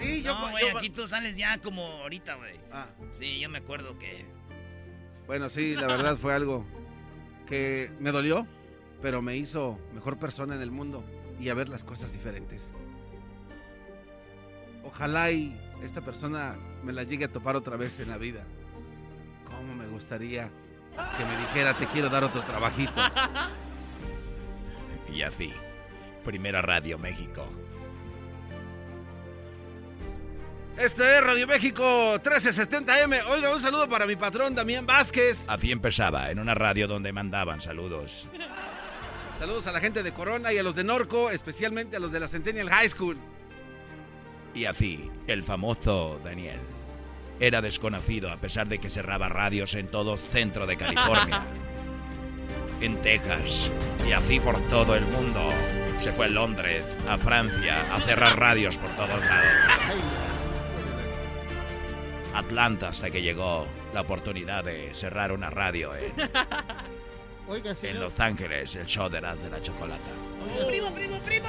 Sí, 0.00 0.22
yo... 0.22 0.34
No, 0.34 0.58
yo- 0.58 0.78
aquí 0.78 0.90
tú 0.90 1.06
sales 1.06 1.36
ya 1.36 1.58
como 1.58 1.82
ahorita, 1.84 2.34
güey. 2.36 2.58
Ah. 2.72 2.86
Sí, 3.12 3.38
yo 3.40 3.48
me 3.48 3.58
acuerdo 3.58 3.98
que... 3.98 4.24
Bueno, 5.26 5.48
sí, 5.48 5.74
la 5.76 5.86
verdad 5.86 6.16
fue 6.16 6.34
algo 6.34 6.64
que 7.46 7.92
me 8.00 8.10
dolió, 8.10 8.46
pero 9.02 9.22
me 9.22 9.36
hizo 9.36 9.78
mejor 9.94 10.18
persona 10.18 10.54
en 10.56 10.60
el 10.62 10.70
mundo 10.70 11.04
y 11.38 11.48
a 11.50 11.54
ver 11.54 11.68
las 11.68 11.84
cosas 11.84 12.12
diferentes. 12.12 12.72
Ojalá 14.84 15.30
y 15.30 15.56
esta 15.82 16.00
persona 16.00 16.56
me 16.82 16.92
la 16.92 17.04
llegue 17.04 17.26
a 17.26 17.32
topar 17.32 17.54
otra 17.56 17.76
vez 17.76 17.98
en 18.00 18.08
la 18.08 18.18
vida. 18.18 18.44
¿Cómo 19.44 19.74
me 19.74 19.86
gustaría 19.86 20.50
que 21.16 21.24
me 21.24 21.36
dijera 21.38 21.74
te 21.74 21.86
quiero 21.86 22.08
dar 22.08 22.24
otro 22.24 22.42
trabajito? 22.42 22.92
Y 25.12 25.22
así, 25.22 25.52
Primera 26.24 26.62
Radio 26.62 26.96
México. 26.96 27.44
Este 30.80 31.18
es 31.18 31.22
Radio 31.22 31.46
México 31.46 32.18
1370M. 32.22 33.26
Oiga, 33.28 33.54
un 33.54 33.60
saludo 33.60 33.86
para 33.86 34.06
mi 34.06 34.16
patrón 34.16 34.54
Damián 34.54 34.86
Vázquez. 34.86 35.44
Así 35.46 35.70
empezaba, 35.70 36.30
en 36.30 36.38
una 36.38 36.54
radio 36.54 36.88
donde 36.88 37.12
mandaban 37.12 37.60
saludos. 37.60 38.26
Saludos 39.38 39.66
a 39.66 39.72
la 39.72 39.80
gente 39.80 40.02
de 40.02 40.14
Corona 40.14 40.54
y 40.54 40.58
a 40.58 40.62
los 40.62 40.74
de 40.74 40.82
Norco, 40.82 41.30
especialmente 41.30 41.98
a 41.98 42.00
los 42.00 42.12
de 42.12 42.20
la 42.20 42.28
Centennial 42.28 42.70
High 42.70 42.88
School. 42.88 43.18
Y 44.54 44.64
así, 44.64 45.10
el 45.26 45.42
famoso 45.42 46.18
Daniel 46.24 46.60
era 47.40 47.60
desconocido 47.60 48.32
a 48.32 48.38
pesar 48.38 48.66
de 48.66 48.78
que 48.78 48.88
cerraba 48.88 49.28
radios 49.28 49.74
en 49.74 49.88
todo 49.88 50.16
centro 50.16 50.66
de 50.66 50.78
California, 50.78 51.42
en 52.80 52.96
Texas 53.02 53.70
y 54.08 54.12
así 54.12 54.40
por 54.40 54.58
todo 54.68 54.96
el 54.96 55.04
mundo. 55.04 55.46
Se 55.98 56.10
fue 56.10 56.24
a 56.24 56.30
Londres, 56.30 56.86
a 57.06 57.18
Francia, 57.18 57.94
a 57.94 58.00
cerrar 58.00 58.38
radios 58.40 58.78
por 58.78 58.88
todos 58.96 59.20
lados. 59.20 60.10
Atlanta 62.34 62.88
hasta 62.88 63.10
que 63.10 63.22
llegó 63.22 63.66
la 63.92 64.02
oportunidad 64.02 64.64
de 64.64 64.94
cerrar 64.94 65.32
una 65.32 65.50
radio 65.50 65.94
en, 65.94 66.12
Oiga, 67.48 67.70
en 67.70 67.76
señor. 67.76 67.96
Los 67.96 68.20
Ángeles, 68.20 68.76
el 68.76 68.86
show 68.86 69.08
de 69.08 69.20
las 69.20 69.40
de 69.42 69.50
la 69.50 69.60
chocolata. 69.60 70.10
¡Primo, 70.68 70.92
primo, 70.92 71.18
primo! 71.20 71.48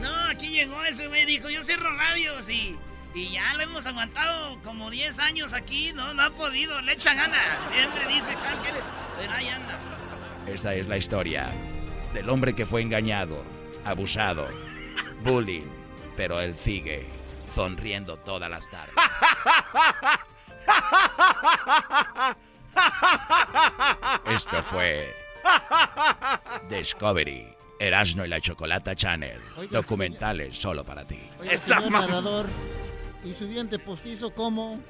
No, 0.00 0.14
aquí 0.28 0.50
llegó 0.50 0.82
ese 0.84 1.08
güey, 1.08 1.24
dijo, 1.24 1.48
yo 1.48 1.62
cierro 1.62 1.96
radios 1.96 2.48
y, 2.48 2.76
y 3.14 3.30
ya 3.30 3.54
lo 3.54 3.62
hemos 3.62 3.86
aguantado 3.86 4.60
como 4.62 4.90
10 4.90 5.18
años 5.20 5.52
aquí, 5.52 5.92
no, 5.92 6.14
no 6.14 6.22
ha 6.22 6.30
podido, 6.30 6.80
le 6.82 6.92
echa 6.92 7.14
ganas. 7.14 7.58
Siempre 7.72 8.08
dice, 8.08 8.36
pero 9.18 9.32
ahí 9.32 9.48
anda. 9.48 9.78
Esta 10.46 10.74
es 10.74 10.88
la 10.88 10.96
historia 10.96 11.46
del 12.14 12.28
hombre 12.30 12.54
que 12.54 12.66
fue 12.66 12.80
engañado, 12.82 13.44
abusado, 13.84 14.48
bullying, 15.22 15.66
pero 16.16 16.40
él 16.40 16.54
sigue 16.54 17.06
sonriendo 17.58 18.16
todas 18.18 18.48
las 18.48 18.70
tardes. 18.70 18.94
Esto 24.30 24.62
fue 24.62 25.12
Discovery, 26.70 27.48
Erasmo 27.80 28.24
y 28.24 28.28
la 28.28 28.40
Chocolata 28.40 28.94
Channel, 28.94 29.40
Oiga, 29.56 29.72
documentales 29.72 30.56
solo 30.56 30.84
para 30.84 31.04
ti. 31.04 31.18
Oiga, 31.40 31.56
señor 31.56 31.90
narrador, 31.90 32.46
¿y 33.24 33.34
su 33.34 33.48
diente 33.48 33.80
postizo 33.80 34.32
cómo? 34.32 34.80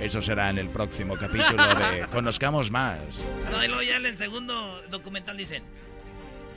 Eso 0.00 0.20
será 0.20 0.50
en 0.50 0.58
el 0.58 0.70
próximo 0.70 1.16
capítulo 1.16 1.62
de 1.76 2.04
Conozcamos 2.10 2.72
Más. 2.72 3.28
No, 3.52 3.62
y 3.62 3.68
luego 3.68 3.82
ya 3.84 3.98
en 3.98 4.06
el 4.06 4.16
segundo 4.16 4.82
documental 4.90 5.36
dicen, 5.36 5.62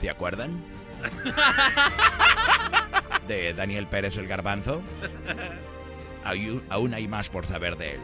¿Se 0.02 0.10
acuerdan? 0.10 0.64
de 3.28 3.54
Daniel 3.54 3.88
Pérez 3.88 4.18
el 4.18 4.28
Garbanzo. 4.28 4.82
aún 6.70 6.94
hay 6.94 7.08
más 7.08 7.30
por 7.30 7.46
saber 7.46 7.78
de 7.78 7.96
él. 7.96 8.02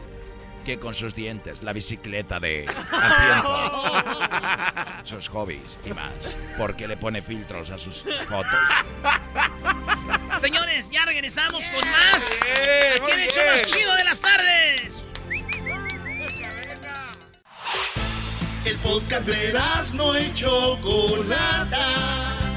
Que 0.64 0.78
con 0.78 0.94
sus 0.94 1.14
dientes, 1.14 1.62
la 1.62 1.74
bicicleta 1.74 2.40
de 2.40 2.66
asiento, 2.90 3.82
sus 5.04 5.28
hobbies 5.28 5.76
y 5.84 5.92
más. 5.92 6.14
Porque 6.56 6.88
le 6.88 6.96
pone 6.96 7.20
filtros 7.20 7.68
a 7.68 7.76
sus 7.76 8.06
fotos. 8.26 8.58
Señores, 10.40 10.88
ya 10.88 11.04
regresamos 11.04 11.62
con 11.66 11.90
más. 11.90 12.40
Aquí 12.96 13.12
en 13.12 13.20
hecho 13.20 13.40
más 13.44 13.60
chido 13.62 13.94
de 13.94 14.04
las 14.04 14.22
tardes. 14.22 15.04
El 18.64 18.78
podcast 18.78 19.26
de 19.26 19.52
no 19.94 20.14
hecho 20.14 20.78
Chocolata. 20.80 22.53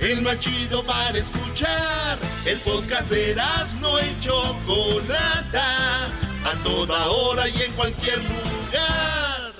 El 0.00 0.22
más 0.22 0.38
chido 0.38 0.84
para 0.84 1.18
escuchar. 1.18 2.18
El 2.44 2.58
podcast 2.60 3.10
de 3.10 3.34
no 3.80 3.98
hecho 3.98 4.56
Chocolata. 4.60 6.06
A 6.44 6.62
toda 6.62 7.08
hora 7.08 7.48
y 7.48 7.62
en 7.62 7.72
cualquier 7.72 8.18
lugar. 8.18 9.52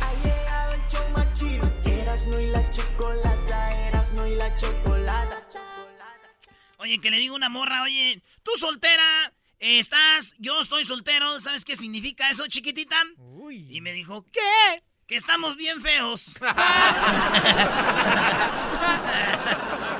Ha 0.00 0.14
llegado 0.24 0.74
el 0.74 0.80
show 0.90 1.08
más 1.10 1.34
chido. 1.34 1.72
Erasno 1.84 2.40
y 2.40 2.46
la 2.46 2.70
chocolata. 2.72 3.88
Erasno 3.88 4.26
y 4.26 4.34
la 4.34 4.56
chocolata. 4.56 5.42
Oye, 6.78 6.98
que 7.00 7.10
le 7.12 7.18
digo 7.18 7.36
una 7.36 7.48
morra, 7.48 7.82
oye, 7.84 8.20
tú 8.42 8.50
soltera, 8.56 9.32
estás, 9.60 10.34
yo 10.38 10.60
estoy 10.60 10.84
soltero, 10.84 11.38
¿sabes 11.38 11.64
qué 11.64 11.76
significa 11.76 12.28
eso, 12.28 12.48
chiquitita? 12.48 12.96
Y 13.50 13.80
me 13.80 13.92
dijo, 13.92 14.26
¿qué? 14.32 14.82
Que 15.12 15.18
estamos 15.18 15.56
bien 15.56 15.78
feos. 15.82 16.36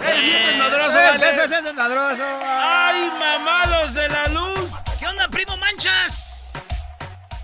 ¡Eres 0.00 0.22
bien 0.22 0.42
desmadroso, 0.46 0.98
¡Ese 0.98 1.44
es 1.44 1.64
desmadroso! 1.64 2.22
¡Ay, 2.42 3.10
mamalos 3.20 3.92
de 3.92 4.08
la 4.08 4.26
luz! 4.28 4.70
¿Qué 4.98 5.06
onda, 5.06 5.28
primo 5.28 5.54
Manchas? 5.58 6.52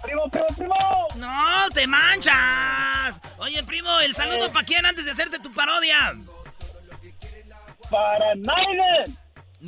¡Primo, 0.02 0.31
primo, 0.31 0.46
primo! 0.57 1.09
¡No, 1.16 1.68
te 1.74 1.87
manchas! 1.87 3.20
Oye, 3.37 3.62
primo, 3.64 4.00
¿el 4.00 4.14
saludo 4.14 4.46
Eh. 4.46 4.50
para 4.50 4.64
quién 4.64 4.87
antes 4.87 5.04
de 5.04 5.11
hacerte 5.11 5.38
tu 5.38 5.52
parodia? 5.52 6.14
¡Para 7.90 8.35
nadie! 8.37 9.14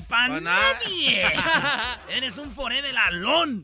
¡Para 0.09 0.41
nadie! 0.41 1.31
Eres 2.09 2.39
un 2.39 2.51
forever 2.55 2.97
alón. 2.97 3.63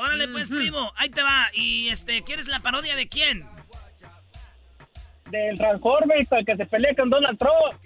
Órale, 0.00 0.26
pues, 0.26 0.48
primo, 0.48 0.92
ahí 0.96 1.10
te 1.10 1.22
va. 1.22 1.48
Y, 1.52 1.90
este, 1.90 2.24
¿quieres 2.24 2.48
la 2.48 2.58
parodia 2.58 2.96
de 2.96 3.08
quién? 3.08 3.48
Del 5.30 5.56
Transformers 5.58 6.28
para 6.28 6.42
que 6.44 6.56
se 6.56 6.66
pelee 6.66 6.94
con 6.96 7.10
Donald 7.10 7.38
Trump. 7.38 7.80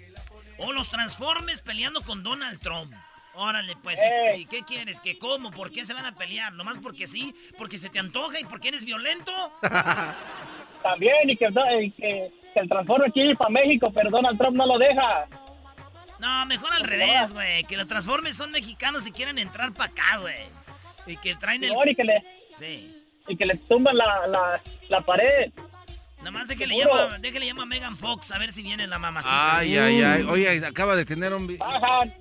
O 0.59 0.71
los 0.71 0.89
Transformers 0.89 1.61
peleando 1.61 2.01
con 2.01 2.23
Donald 2.23 2.59
Trump. 2.61 2.93
Órale, 3.35 3.75
pues, 3.81 3.99
Eh. 3.99 4.35
¿y 4.37 4.41
y 4.41 4.45
qué 4.45 4.61
quieres? 4.61 5.01
¿Qué 5.01 5.17
cómo? 5.17 5.49
¿Por 5.51 5.71
qué 5.71 5.85
se 5.85 5.93
van 5.93 6.05
a 6.05 6.13
pelear? 6.15 6.53
¿Nomás 6.53 6.77
porque 6.77 7.07
sí? 7.07 7.33
¿Porque 7.57 7.77
se 7.79 7.89
te 7.89 7.97
antoja 7.99 8.39
y 8.39 8.45
porque 8.45 8.67
eres 8.67 8.85
violento? 8.85 9.31
También, 10.83 11.29
y 11.29 11.35
que, 11.37 11.47
y 11.81 11.91
que, 11.91 12.31
que 12.53 12.59
el 12.59 12.69
Transformer 12.69 13.11
quiere 13.11 13.31
ir 13.31 13.37
para 13.37 13.49
México, 13.49 13.91
pero 13.93 14.09
Donald 14.09 14.37
Trump 14.37 14.55
no 14.57 14.65
lo 14.67 14.77
deja. 14.77 15.27
No, 16.19 16.45
mejor 16.45 16.71
al 16.73 16.83
revés, 16.83 17.33
güey. 17.33 17.63
Que 17.63 17.75
los 17.75 17.87
Transformers 17.87 18.37
son 18.37 18.51
mexicanos 18.51 19.07
y 19.07 19.11
quieren 19.11 19.37
entrar 19.39 19.73
para 19.73 19.91
acá, 19.91 20.17
güey. 20.17 20.35
Y 21.07 21.17
que 21.17 21.35
traen 21.35 21.63
el... 21.63 21.73
Y 21.85 21.95
que 21.95 22.03
le, 22.03 22.23
Sí. 22.55 23.03
y 23.27 23.35
que 23.35 23.45
le 23.45 23.57
tumban 23.57 23.97
la, 23.97 24.27
la, 24.27 24.61
la 24.89 25.01
pared. 25.01 25.51
Nomás 26.23 26.47
de 26.47 26.55
que 26.55 26.65
le 26.65 26.75
Seguro. 26.77 27.03
llama, 27.05 27.17
déjale 27.19 27.45
llama 27.45 27.63
a 27.63 27.65
Megan 27.65 27.95
Fox 27.97 28.31
a 28.31 28.37
ver 28.39 28.51
si 28.51 28.63
viene 28.63 28.87
la 28.87 28.97
mamacita. 28.97 29.57
Ay, 29.57 29.77
ay, 29.77 30.01
ay. 30.01 30.23
Oye, 30.23 30.65
acaba 30.65 30.95
de 30.95 31.05
tener 31.05 31.33
un... 31.33 31.47
vi- 31.47 31.59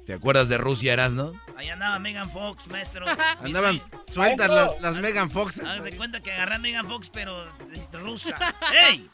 ¿Te 0.07 0.15
acuerdas 0.15 0.49
de 0.49 0.57
Rusia, 0.59 0.93
Erasno? 0.93 1.33
Ahí 1.57 1.69
andaba 1.71 1.99
Megan 1.99 2.29
Fox, 2.31 2.69
maestro. 2.69 3.07
Andaban 3.41 3.81
sueltas 4.09 4.51
las, 4.51 4.81
las 4.81 4.97
Megan 4.97 5.31
Fox. 5.31 5.61
Hágase 5.61 5.97
cuenta 5.97 6.21
que 6.21 6.33
agarré 6.33 6.57
a 6.57 6.59
Megan 6.59 6.89
Fox, 6.89 7.11
pero 7.11 7.47
rusa. 7.93 8.35
¡Ey! 8.91 9.09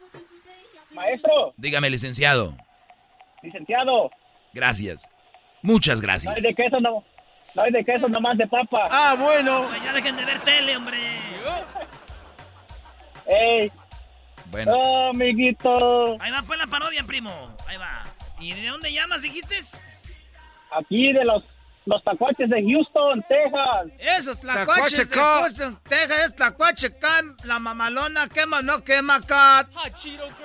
Maestro, 0.93 1.53
Dígame, 1.57 1.91
licenciado. 1.91 2.57
licenciado, 3.43 4.11
Gracias. 4.55 5.09
Muchas 5.63 6.01
no 6.01 6.07
gracias. 6.07 6.35
hay 6.35 6.41
de 6.43 6.55
queso, 6.55 6.81
no, 6.81 7.05
no 7.55 7.63
hay 7.63 7.71
de 7.73 7.85
queso, 7.85 8.09
nomás 8.09 8.39
de 8.39 8.47
papa. 8.47 8.89
Ah, 8.91 9.15
bueno. 9.19 9.67
Pues 9.69 9.83
ya 9.83 9.93
dejen 9.93 10.17
de 10.17 10.25
ver 10.25 10.39
tele, 10.41 10.77
hombre. 10.77 10.99
¡Ey! 13.27 13.71
Bueno, 14.51 14.73
¡Oh, 14.75 15.11
amiguito! 15.11 16.17
Ahí 16.21 16.31
va 16.31 16.43
pues 16.47 16.59
la 16.59 16.67
parodia, 16.67 17.03
primo. 17.05 17.55
Ahí 17.67 17.77
va. 17.77 18.05
¿Y 18.41 18.53
de 18.55 18.67
dónde 18.69 18.93
llamas, 18.93 19.23
dijiste? 19.23 19.57
Aquí 20.71 21.13
de 21.13 21.25
los, 21.25 21.45
los 21.85 22.03
tacuaches 22.05 22.49
de 22.49 22.63
Houston, 22.63 23.25
Texas. 23.29 23.87
Esos 23.99 24.41
tlacuaches 24.41 25.11
de 25.11 25.17
Houston, 25.17 25.79
Texas, 25.89 26.25
es 26.27 26.37
tlacuache 26.37 26.95
la 27.45 27.59
mamalona 27.59 28.29
quema, 28.29 28.63
no 28.63 28.83
quema, 28.83 29.21
cat. 29.21 29.69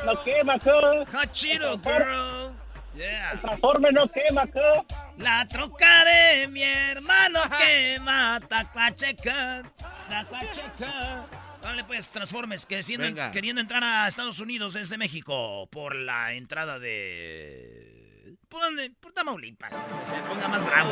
No 0.06 0.24
quema, 0.24 0.56
acá. 0.56 1.04
Hachiro, 1.14 1.78
girl. 1.78 2.54
Yeah. 2.96 3.32
El 3.32 3.94
no 3.94 4.08
quema, 4.08 4.42
acá. 4.44 4.86
La 5.18 5.48
troca 5.48 6.06
de 6.06 6.48
mi 6.48 6.64
hermano 6.64 7.40
quema, 7.58 8.40
tacuacheca, 8.48 9.64
tacuacheca. 10.10 11.43
Vale, 11.64 11.84
pues, 11.86 12.10
Transformes, 12.12 12.66
que 12.66 12.84
siendo- 12.84 13.06
Venga. 13.08 13.32
queriendo 13.32 13.62
entrar 13.62 13.84
a 13.84 14.08
Estados 14.08 14.40
Unidos 14.40 14.74
desde 14.74 14.98
México 14.98 15.68
por 15.72 15.96
la 15.96 16.34
entrada 16.34 16.78
de... 16.80 18.36
¿Por 18.50 18.62
dónde? 18.62 18.92
Por 19.00 19.14
Tamaulipas. 19.14 19.72
Que 19.74 20.08
se 20.08 20.16
ponga 20.24 20.48
más 20.48 20.64
bravo. 20.66 20.92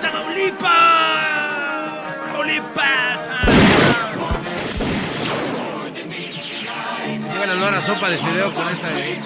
¡Tamaulipas! 0.00 2.16
¡Tamaulipas! 2.16 3.20
Lleva 7.32 7.44
el 7.44 7.50
olor 7.50 7.74
a 7.74 7.80
sopa 7.80 8.08
de 8.10 8.18
fideo 8.18 8.52
con 8.54 8.68
esa 8.68 8.88
de 8.90 9.02
ahí. 9.02 9.18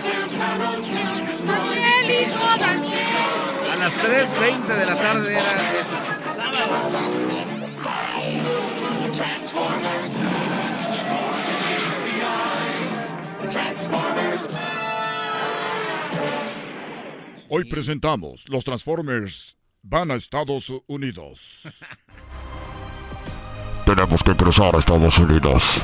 Daniel, 1.46 2.30
hijo, 2.30 2.58
Daniel. 2.58 3.70
A 3.72 3.76
las 3.76 3.94
3.20 3.96 4.66
de 4.66 4.86
la 4.86 5.00
tarde 5.02 5.38
era 5.38 5.80
esa. 5.80 6.32
Sábados. 6.34 7.35
Hoy 17.48 17.64
presentamos 17.64 18.48
Los 18.48 18.64
Transformers 18.64 19.56
van 19.82 20.10
a 20.10 20.16
Estados 20.16 20.72
Unidos. 20.88 21.62
Tenemos 23.86 24.22
que 24.24 24.34
cruzar 24.34 24.74
a 24.74 24.78
Estados 24.78 25.18
Unidos. 25.18 25.82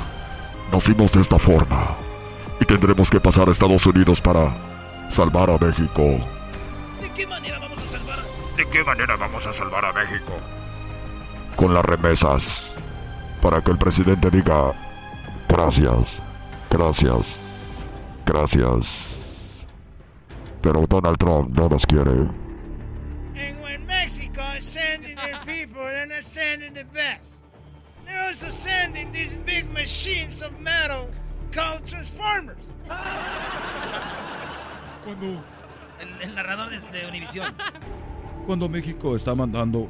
Nacimos 0.72 1.12
de 1.12 1.20
esta 1.20 1.38
forma. 1.38 1.96
Y 2.60 2.64
tendremos 2.64 3.08
que 3.08 3.20
pasar 3.20 3.48
a 3.48 3.52
Estados 3.52 3.86
Unidos 3.86 4.20
para 4.20 5.10
salvar 5.10 5.50
a 5.50 5.58
México. 5.58 6.02
¿De 7.00 7.10
qué 7.14 7.26
manera 7.26 7.60
vamos 7.60 7.78
a 7.78 7.86
salvar? 7.86 8.18
¿De 8.56 8.68
qué 8.68 8.82
manera 8.82 9.16
vamos 9.16 9.46
a 9.46 9.52
salvar 9.52 9.84
a 9.84 9.92
México? 9.92 10.32
Con 11.54 11.74
las 11.74 11.84
remesas. 11.84 12.71
Para 13.42 13.60
que 13.60 13.72
el 13.72 13.76
presidente 13.78 14.30
diga 14.30 14.72
gracias, 15.48 16.16
gracias, 16.70 17.36
gracias. 18.24 18.86
Pero 20.62 20.86
Donald 20.86 21.18
Trump 21.18 21.50
no 21.50 21.68
nos 21.68 21.84
quiere. 21.84 22.30
And 23.34 23.60
when 23.60 23.84
Mexico 23.86 24.42
is 24.56 24.64
sending 24.64 25.16
their 25.16 25.40
people, 25.44 25.82
they're 25.82 26.06
not 26.06 26.22
sending 26.22 26.72
the 26.72 26.84
best. 26.84 27.42
They're 28.06 28.22
also 28.28 28.48
sending 28.48 29.10
these 29.10 29.36
big 29.44 29.68
machines 29.72 30.40
of 30.40 30.52
metal 30.60 31.08
called 31.50 31.84
Transformers. 31.84 32.70
Cuando, 35.04 35.42
El, 36.00 36.28
el 36.28 36.34
narrador 36.34 36.70
de, 36.70 36.78
de 36.78 37.06
Univisión. 37.08 37.52
cuando 38.46 38.68
México 38.68 39.16
está 39.16 39.34
mandando... 39.34 39.88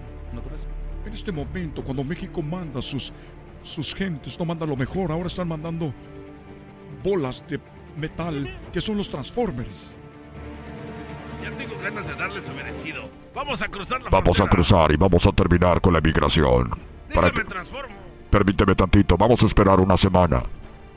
En 1.05 1.13
este 1.13 1.33
momento, 1.33 1.83
cuando 1.83 2.05
México 2.05 2.41
manda 2.43 2.81
sus, 2.81 3.13
sus 3.63 3.95
gentes, 3.95 4.39
no 4.39 4.45
manda 4.45 4.67
lo 4.67 4.77
mejor, 4.77 5.13
ahora 5.13 5.27
están 5.27 5.49
mandando 5.49 5.93
bolas 7.03 7.45
de 7.49 7.61
metal 7.97 8.59
que 8.73 8.81
son 8.81 8.97
los 8.97 9.09
Transformers. 9.09 9.95
Ya 11.43 11.51
tengo 11.57 11.75
ganas 11.83 12.07
de 12.07 12.15
darle 12.15 12.43
su 12.43 12.53
merecido. 12.55 13.09
Vamos 13.35 13.63
a 13.63 13.69
cruzar 13.69 14.03
la 14.03 14.11
Vamos 14.11 14.41
a 14.41 14.47
cruzar 14.47 14.93
y 14.93 14.97
vamos 14.97 15.27
a 15.27 15.33
terminar 15.33 15.81
con 15.81 15.93
la 15.93 16.01
migración. 16.01 16.71
Para 17.13 17.27
Déjame 17.29 17.33
que, 17.33 17.45
transformo. 17.45 17.95
permíteme 18.31 18.75
tantito, 18.75 19.17
vamos 19.17 19.43
a 19.43 19.47
esperar 19.47 19.81
una 19.81 19.97
semana. 19.97 20.43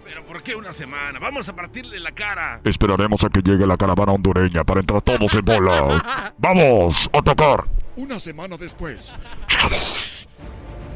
Pero 0.03 0.23
¿por 0.25 0.43
qué 0.43 0.55
una 0.55 0.71
semana? 0.71 1.17
Vamos 1.19 1.49
a 1.49 1.55
partirle 1.55 1.99
la 1.99 2.11
cara. 2.11 2.61
Esperaremos 2.63 3.23
a 3.23 3.29
que 3.29 3.41
llegue 3.41 3.65
la 3.65 3.75
caravana 3.75 4.11
hondureña 4.13 4.63
para 4.63 4.81
entrar 4.81 5.01
todos 5.01 5.33
en 5.33 5.43
bola. 5.43 6.33
¡Vamos! 6.37 7.09
¡A 7.11 7.21
tocar! 7.21 7.65
Una 7.95 8.19
semana 8.19 8.55
después. 8.57 9.15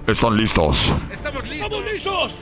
¿Están 0.10 0.36
listos? 0.38 0.92
Estamos 1.12 1.48
listos. 1.48 1.70
¡Estamos 1.70 1.92
listos! 1.92 2.36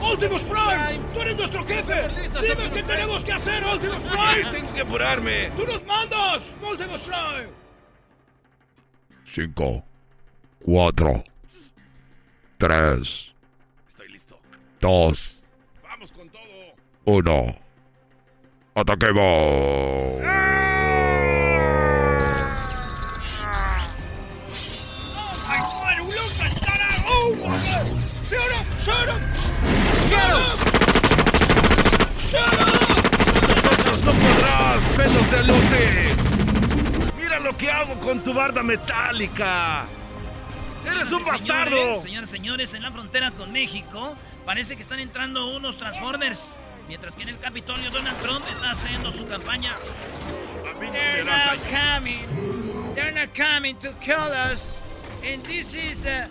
¡Optimus 0.00 0.42
Prime! 0.42 0.98
¡Tú 1.12 1.20
eres 1.20 1.36
nuestro 1.36 1.66
jefe! 1.66 2.08
¡Dime 2.40 2.70
qué 2.72 2.82
tenemos 2.82 3.22
que 3.22 3.32
hacer, 3.32 3.62
Optimus 3.62 4.02
Prime! 4.02 4.50
Tengo 4.50 4.72
que 4.72 4.80
apurarme. 4.80 5.50
¡Tú 5.50 5.66
nos 5.66 5.84
mandas, 5.84 6.48
Optimus 6.62 7.00
Prime! 7.00 7.48
5, 9.26 9.84
4, 10.64 11.24
3, 12.56 13.32
Estoy 13.86 14.08
listo. 14.08 14.38
2, 14.80 15.42
Vamos 15.82 16.12
con 16.12 16.26
todo. 16.30 16.40
1. 17.04 17.54
¡Ataquemos! 18.76 20.22
¡Ay, 20.24 20.49
pelos 35.10 35.30
de 35.30 35.36
alote. 35.38 36.14
Mira 37.16 37.38
lo 37.40 37.56
que 37.56 37.70
hago 37.70 37.98
con 38.00 38.22
tu 38.22 38.32
barda 38.32 38.62
metálica. 38.62 39.86
Eres 40.84 41.12
un 41.12 41.24
Señores, 41.24 41.26
bastardo. 41.26 41.76
Señores, 41.76 42.02
señores, 42.02 42.30
señores, 42.30 42.74
en 42.74 42.82
la 42.82 42.90
frontera 42.90 43.30
con 43.32 43.52
México 43.52 44.16
parece 44.44 44.76
que 44.76 44.82
están 44.82 45.00
entrando 45.00 45.56
unos 45.56 45.76
Transformers. 45.76 46.58
Mientras 46.88 47.14
que 47.14 47.22
en 47.22 47.28
el 47.30 47.38
Capitolio 47.38 47.90
Donald 47.90 48.18
Trump 48.20 48.44
está 48.50 48.70
haciendo 48.70 49.12
su 49.12 49.26
campaña. 49.26 49.72
They're 50.80 51.24
not 51.24 51.58
coming. 51.68 52.94
They're 52.94 53.12
not 53.12 53.34
coming 53.34 53.76
to 53.78 53.92
kill 54.00 54.32
us. 54.32 54.78
And 55.22 55.42
this 55.44 55.74
is 55.74 56.06
uh, 56.06 56.26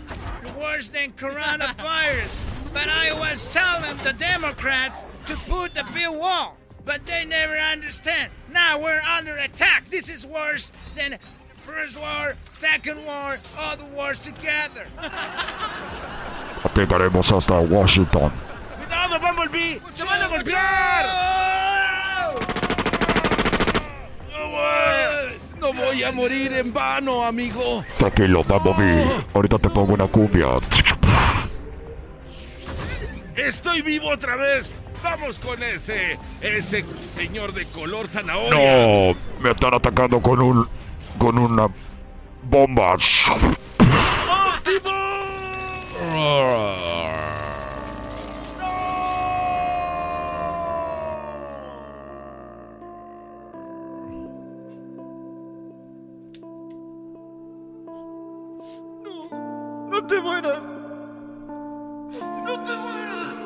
worse 0.58 0.90
than 0.90 1.12
coronavirus. 1.12 2.44
but 2.72 2.88
I 2.88 3.12
was 3.12 3.46
telling 3.48 3.96
the 3.98 4.12
Democrats 4.12 5.04
to 5.26 5.36
put 5.48 5.74
the 5.74 5.84
big 5.94 6.10
wall. 6.10 6.59
But 6.84 7.04
they 7.06 7.24
never 7.24 7.56
understand. 7.56 8.30
Now 8.52 8.78
we're 8.78 9.00
under 9.00 9.36
attack. 9.36 9.90
This 9.90 10.08
is 10.08 10.26
worse 10.26 10.72
than 10.96 11.18
first 11.58 11.98
war, 12.00 12.34
second 12.52 13.04
war, 13.04 13.38
all 13.56 13.76
the 13.76 13.84
wars 13.84 14.20
together. 14.20 14.86
Atacaremos 16.62 17.30
hasta 17.30 17.60
Washington. 17.60 18.32
¡Cuidado, 18.78 19.20
Bumblebee! 19.20 19.80
¡Te 19.94 20.04
van 20.04 20.22
a 20.22 20.26
golpear! 20.28 21.06
No 24.32 24.48
voy, 24.50 25.38
no 25.60 25.72
voy 25.72 26.02
a 26.02 26.12
morir 26.12 26.52
en 26.54 26.72
vano, 26.72 27.24
amigo. 27.24 27.84
Tranquilo, 27.98 28.42
Bumblebee. 28.42 29.24
Ahorita 29.34 29.58
te 29.58 29.68
pongo 29.68 29.94
una 29.94 30.06
cumbia. 30.06 30.46
Estoy 33.36 33.82
vivo 33.82 34.08
otra 34.08 34.36
vez. 34.36 34.70
Vamos 35.02 35.38
con 35.38 35.62
ese, 35.62 36.18
ese 36.40 36.84
señor 37.10 37.52
de 37.52 37.66
color 37.66 38.06
zanahoria. 38.06 39.12
No, 39.12 39.16
me 39.40 39.50
están 39.50 39.74
atacando 39.74 40.20
con 40.20 40.40
un. 40.40 40.68
con 41.18 41.38
una 41.38 41.68
bomba. 42.42 42.96
No 59.88 60.06
te 60.06 60.20
mueras. 60.20 60.62
No 62.44 62.62
te 62.62 62.76
mueras. 62.76 63.39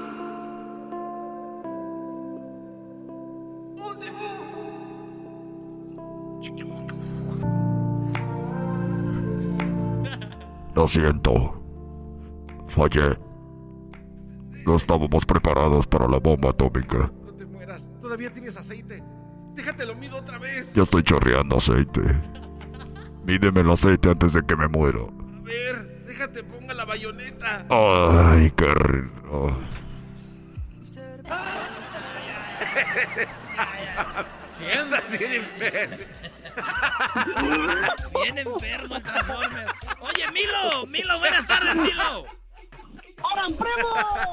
Lo 10.75 10.88
siento. 10.88 11.62
Fallé. 12.69 13.17
No 14.67 14.77
estábamos 14.77 15.25
preparados 15.25 15.87
para 15.87 16.09
la 16.09 16.19
bomba 16.19 16.51
atómica. 16.51 17.11
No 17.25 17.33
te 17.33 17.47
mueras. 17.47 17.87
Todavía 18.03 18.33
tienes 18.33 18.57
aceite. 18.57 19.03
Déjate 19.55 19.87
lo 19.87 19.95
mido 19.95 20.17
otra 20.17 20.38
vez. 20.38 20.73
Ya 20.75 20.83
estoy 20.83 21.03
chorreando 21.03 21.59
aceite. 21.59 22.01
Mídeme 23.25 23.61
el 23.61 23.71
aceite 23.71 24.11
antes 24.11 24.33
de 24.33 24.45
que 24.45 24.57
me 24.57 24.67
muera. 24.67 25.01
A 25.01 25.43
ver, 25.43 26.05
déjate 26.07 26.43
ponga 26.43 26.75
la 26.75 26.85
bayoneta. 26.85 27.64
Ay, 27.71 28.51
qué 28.57 28.75
rico. 28.75 29.57
Estás 34.61 35.18
bien 35.18 35.35
imbécil. 35.35 36.07
Bien 38.22 38.38
enfermo 38.38 38.96
el 38.96 39.02
Transformer. 39.02 39.66
Oye, 40.00 40.30
Milo, 40.33 40.87
Milo, 40.87 41.18
buenas 41.18 41.46
tardes, 41.46 41.76
Milo. 41.76 42.26
¡Ahora, 43.22 43.46
primo! 43.46 43.88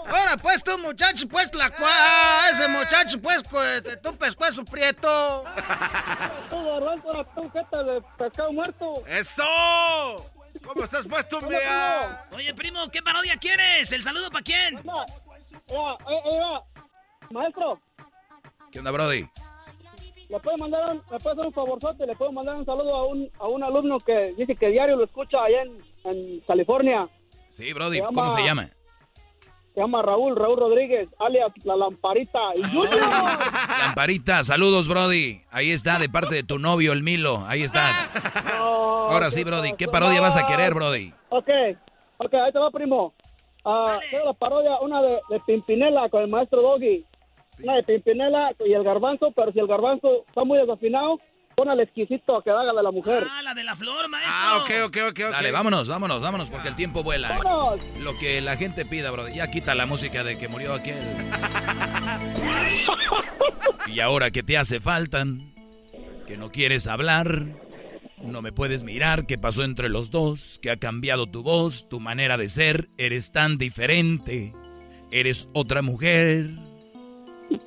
Ahora, 0.07 0.37
pues, 0.37 0.63
tú, 0.63 0.77
muchacho, 0.77 1.27
pues, 1.27 1.53
la 1.55 1.69
cua... 1.69 2.49
Ese 2.51 2.67
muchacho, 2.67 3.21
pues, 3.21 3.43
este, 3.75 3.97
tu 3.97 4.15
pescuezo 4.17 4.65
prieto. 4.65 5.45
Tú, 6.49 6.65
garbanzo, 6.65 7.25
tú, 7.35 7.49
jeta 7.51 7.83
de 7.83 8.01
pescado 8.17 8.51
muerto. 8.51 9.03
¡Eso! 9.07 10.31
¿Cómo 10.65 10.83
estás 10.83 11.05
puesto, 11.07 11.41
mea? 11.41 12.27
Oye, 12.31 12.53
primo, 12.53 12.89
¿qué 12.89 13.01
parodia 13.01 13.37
quieres? 13.37 13.91
¿El 13.91 14.03
saludo 14.03 14.29
para 14.29 14.43
quién? 14.43 14.83
Maestro, 17.29 17.79
¿Qué 18.71 18.79
onda, 18.79 18.91
Brody? 18.91 19.29
¿Le 20.31 20.39
puede 20.39 20.57
mandar 20.57 20.91
un, 20.95 20.97
me 21.11 21.19
puede 21.19 21.33
hacer 21.33 21.45
un 21.45 21.53
favorzote? 21.53 22.07
¿Le 22.07 22.15
puedo 22.15 22.31
mandar 22.31 22.55
un 22.55 22.65
saludo 22.65 22.95
a 22.95 23.05
un, 23.07 23.29
a 23.39 23.47
un 23.47 23.63
alumno 23.63 23.99
que 23.99 24.33
dice 24.37 24.55
que 24.55 24.69
diario 24.69 24.95
lo 24.95 25.03
escucha 25.03 25.43
allá 25.43 25.61
en, 25.63 25.77
en 26.05 26.39
California? 26.41 27.07
Sí, 27.49 27.71
Brody, 27.73 27.97
Se 27.97 28.03
¿cómo 28.03 28.21
llama- 28.23 28.35
se 28.35 28.43
llama? 28.43 28.69
Se 29.73 29.79
llama 29.79 30.01
Raúl, 30.01 30.35
Raúl 30.35 30.57
Rodríguez, 30.59 31.07
alias 31.17 31.49
La 31.63 31.77
Lamparita. 31.77 32.39
Y 32.55 32.63
Junior. 32.63 32.99
Lamparita, 33.79 34.43
saludos, 34.43 34.87
Brody. 34.89 35.41
Ahí 35.49 35.71
está, 35.71 35.97
de 35.97 36.09
parte 36.09 36.35
de 36.35 36.43
tu 36.43 36.59
novio, 36.59 36.91
el 36.91 37.03
Milo. 37.03 37.43
Ahí 37.47 37.63
está. 37.63 38.09
Ahora 38.57 39.31
sí, 39.31 39.43
Brody. 39.45 39.73
¿Qué 39.77 39.87
parodia 39.87 40.19
vas 40.21 40.35
a 40.37 40.45
querer, 40.45 40.73
Brody? 40.73 41.13
Ok, 41.29 41.49
ok, 42.17 42.33
ahí 42.33 42.51
te 42.51 42.59
va, 42.59 42.69
primo. 42.71 43.13
Ah, 43.63 43.99
quiero 44.09 44.25
la 44.25 44.33
parodia, 44.33 44.77
una 44.81 45.01
de, 45.01 45.19
de 45.29 45.39
Pimpinela 45.45 46.09
con 46.09 46.21
el 46.23 46.27
maestro 46.29 46.61
Doggy. 46.61 47.05
Una 47.63 47.75
de 47.75 47.83
Pimpinela 47.83 48.53
y 48.65 48.73
el 48.73 48.83
garbanzo, 48.83 49.31
pero 49.35 49.51
si 49.51 49.59
el 49.59 49.67
garbanzo 49.67 50.25
está 50.27 50.43
muy 50.43 50.57
desafinado, 50.59 51.19
pon 51.55 51.69
al 51.69 51.79
exquisito 51.79 52.37
a 52.37 52.43
que 52.43 52.49
haga 52.49 52.63
la 52.63 52.73
de 52.73 52.83
la 52.83 52.91
mujer. 52.91 53.25
Ah, 53.29 53.41
la 53.43 53.53
de 53.53 53.63
la 53.63 53.75
flor, 53.75 54.09
maestro. 54.09 54.33
Ah, 54.35 54.59
ok, 54.61 54.69
ok, 54.85 54.97
ok, 55.09 55.19
ok. 55.25 55.31
Dale, 55.31 55.51
vámonos, 55.51 55.87
vámonos, 55.87 56.21
vámonos, 56.21 56.49
porque 56.49 56.69
el 56.69 56.75
tiempo 56.75 57.03
vuela. 57.03 57.37
¡Vámonos! 57.37 57.79
Lo 57.99 58.17
que 58.17 58.41
la 58.41 58.57
gente 58.57 58.85
pida, 58.85 59.11
Brody. 59.11 59.35
Ya 59.35 59.51
quita 59.51 59.75
la 59.75 59.85
música 59.85 60.23
de 60.23 60.37
que 60.37 60.47
murió 60.47 60.73
aquel. 60.73 60.97
Y 63.87 63.99
ahora 63.99 64.31
que 64.31 64.41
te 64.41 64.57
hace 64.57 64.79
falta, 64.79 65.25
que 66.25 66.37
no 66.37 66.49
quieres 66.49 66.87
hablar, 66.87 67.45
no 68.23 68.41
me 68.41 68.51
puedes 68.51 68.83
mirar, 68.83 69.25
qué 69.25 69.37
pasó 69.37 69.63
entre 69.63 69.89
los 69.89 70.11
dos, 70.11 70.59
que 70.61 70.71
ha 70.71 70.77
cambiado 70.77 71.27
tu 71.27 71.43
voz, 71.43 71.89
tu 71.89 71.99
manera 71.99 72.37
de 72.37 72.47
ser, 72.47 72.89
eres 72.97 73.31
tan 73.31 73.57
diferente, 73.57 74.53
eres 75.11 75.49
otra 75.53 75.81
mujer, 75.81 76.51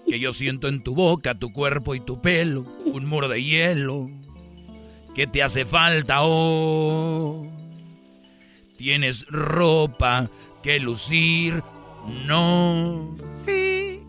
que 0.08 0.18
yo 0.20 0.32
siento 0.32 0.68
en 0.68 0.82
tu 0.82 0.94
boca, 0.94 1.38
tu 1.38 1.52
cuerpo 1.52 1.94
y 1.94 2.00
tu 2.00 2.20
pelo, 2.20 2.64
un 2.86 3.06
muro 3.06 3.28
de 3.28 3.42
hielo, 3.42 4.10
¿qué 5.14 5.26
te 5.26 5.42
hace 5.42 5.64
falta? 5.64 6.18
Oh, 6.22 7.46
tienes 8.76 9.26
ropa 9.28 10.30
que 10.62 10.78
lucir, 10.80 11.62
no. 12.26 13.14
Sí, 13.34 14.00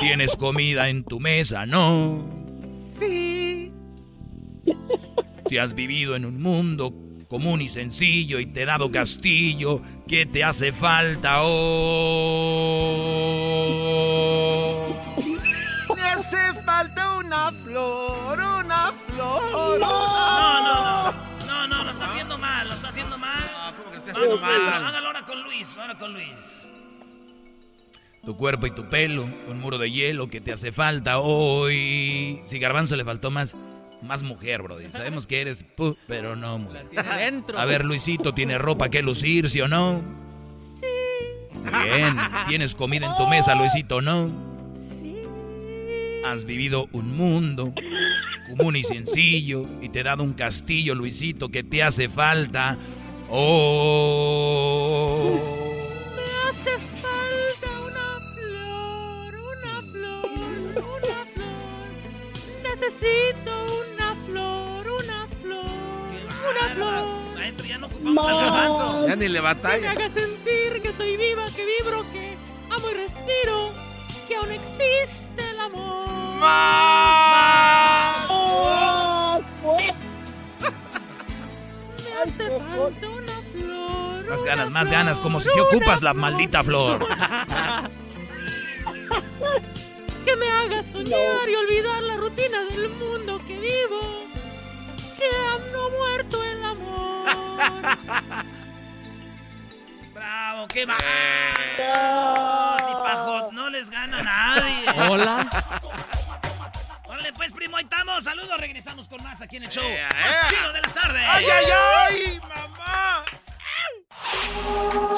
Tienes 0.00 0.36
comida 0.36 0.88
en 0.90 1.02
tu 1.04 1.18
mesa, 1.18 1.64
no. 1.66 2.22
sí. 2.98 3.72
Si 5.48 5.58
has 5.58 5.74
vivido 5.74 6.14
en 6.14 6.24
un 6.24 6.40
mundo 6.40 6.94
común 7.28 7.60
y 7.62 7.68
sencillo 7.68 8.38
y 8.38 8.46
te 8.46 8.62
he 8.62 8.66
dado 8.66 8.90
castillo, 8.92 9.80
¿qué 10.06 10.24
te 10.26 10.44
hace 10.44 10.72
falta? 10.72 11.38
Oh. 11.42 12.92
Flor, 17.72 18.38
una 18.38 18.92
flor. 19.08 19.80
No, 19.80 20.06
no, 20.06 20.62
no. 20.62 21.12
No, 21.46 21.68
no, 21.68 21.84
lo 21.84 21.90
está 21.90 22.04
haciendo 22.04 22.38
mal, 22.38 22.68
lo 22.68 22.74
está 22.74 22.88
haciendo 22.88 23.18
mal. 23.18 23.74
Vamos, 24.14 24.40
maestro, 24.40 24.74
hágalo 24.74 25.06
ahora 25.06 25.24
con 25.24 25.42
Luis, 25.42 25.74
ahora 25.78 25.96
con 25.96 26.12
Luis. 26.12 26.66
Tu 28.24 28.36
cuerpo 28.36 28.66
y 28.66 28.70
tu 28.70 28.88
pelo, 28.88 29.24
un 29.48 29.58
muro 29.58 29.78
de 29.78 29.90
hielo 29.90 30.28
que 30.28 30.40
te 30.40 30.52
hace 30.52 30.70
falta 30.70 31.18
hoy. 31.18 32.40
Si 32.44 32.58
Garbanzo 32.58 32.94
le 32.96 33.04
faltó 33.04 33.30
más, 33.30 33.56
más 34.02 34.22
mujer, 34.22 34.62
bro. 34.62 34.78
Sabemos 34.90 35.26
que 35.26 35.40
eres 35.40 35.64
pu, 35.64 35.96
pero 36.06 36.36
no 36.36 36.58
mujer. 36.58 36.88
dentro. 37.16 37.58
A 37.58 37.64
ver, 37.64 37.84
Luisito, 37.84 38.34
¿tiene 38.34 38.58
ropa 38.58 38.90
que 38.90 39.02
lucir, 39.02 39.48
sí 39.48 39.60
o 39.60 39.68
no? 39.68 40.02
Bien. 41.84 42.16
¿Tienes 42.48 42.74
comida 42.74 43.06
en 43.06 43.16
tu 43.16 43.26
mesa, 43.26 43.54
Luisito, 43.54 44.02
no? 44.02 44.51
Has 46.24 46.44
vivido 46.44 46.88
un 46.92 47.16
mundo 47.16 47.72
común 48.48 48.76
y 48.76 48.84
sencillo 48.84 49.66
y 49.80 49.88
te 49.88 50.00
he 50.00 50.02
dado 50.02 50.22
un 50.22 50.34
castillo, 50.34 50.94
Luisito, 50.94 51.48
que 51.48 51.62
te 51.64 51.82
hace 51.82 52.08
falta. 52.08 52.76
Oh. 53.34 55.40
Me 56.16 56.22
hace 56.50 56.72
falta 57.00 57.70
una 57.88 58.20
flor, 58.34 59.34
una 59.34 59.80
flor, 59.90 60.30
una 60.76 61.24
flor. 61.34 61.88
Necesito 62.62 63.52
una 63.96 64.14
flor, 64.26 64.86
una 64.88 65.26
flor, 65.42 65.70
una 66.50 66.64
flor. 66.74 67.02
Maestro, 67.34 67.64
ya 67.66 67.78
no 67.78 67.86
ocupamos 67.86 68.26
al 68.28 68.36
garbanzo. 68.36 69.08
Ya 69.08 69.16
ni 69.16 69.28
le 69.28 69.28
Que 69.28 69.34
me 69.34 69.40
batalla. 69.40 69.90
haga 69.92 70.08
sentir 70.10 70.82
que 70.82 70.92
soy 70.96 71.16
viva, 71.16 71.46
que 71.56 71.64
vibro, 71.66 72.04
que 72.12 72.36
amo 72.70 72.86
y 72.90 72.94
respiro, 72.94 73.72
que 74.32 74.36
aún 74.38 74.52
existe 74.52 75.50
el 75.50 75.60
amor. 75.60 76.08
Me 82.02 82.12
hace 82.22 82.60
falta 82.60 83.08
una 83.08 83.32
flor. 83.52 84.28
Más 84.30 84.42
ganas, 84.42 84.70
más 84.70 84.90
ganas, 84.90 85.20
como 85.20 85.40
si 85.40 85.50
se 85.50 85.60
ocupas 85.60 86.02
la 86.02 86.14
maldita 86.14 86.64
flor. 86.64 87.06
Que 90.24 90.36
me 90.36 90.48
haga 90.48 90.84
soñar 90.84 91.48
y 91.48 91.54
olvidar 91.56 92.00
la 92.04 92.16
rutina 92.16 92.62
del 92.66 92.88
mundo 92.90 93.40
que 93.44 93.58
vivo. 93.58 94.28
Que 95.18 95.24
aún 95.50 95.72
no 95.72 95.84
ha 95.84 95.90
muerto 95.90 96.44
el 96.44 96.64
amor. 96.64 97.26
Bravo, 100.22 100.68
qué 100.68 100.86
va. 100.86 100.96
Si 102.78 102.92
Pajot 102.94 103.50
no 103.52 103.68
les 103.70 103.90
gana 103.90 104.18
a 104.18 104.22
nadie. 104.22 105.08
Hola. 105.10 105.48
Órale, 107.08 107.32
pues, 107.32 107.52
primo, 107.52 107.76
ahí 107.76 107.82
estamos. 107.82 108.22
Saludos, 108.22 108.56
regresamos 108.60 109.08
con 109.08 109.20
más 109.24 109.42
aquí 109.42 109.56
en 109.56 109.64
el 109.64 109.68
show. 109.68 109.82
Ea, 109.84 110.08
Más 110.08 110.36
ea. 110.36 110.48
chido 110.48 110.72
de 110.72 110.80
las 110.80 110.94
tardes. 110.94 111.22
¡Ay, 111.28 111.44
ay, 111.50 111.64
ay, 112.06 112.40
mamá! 112.48 113.24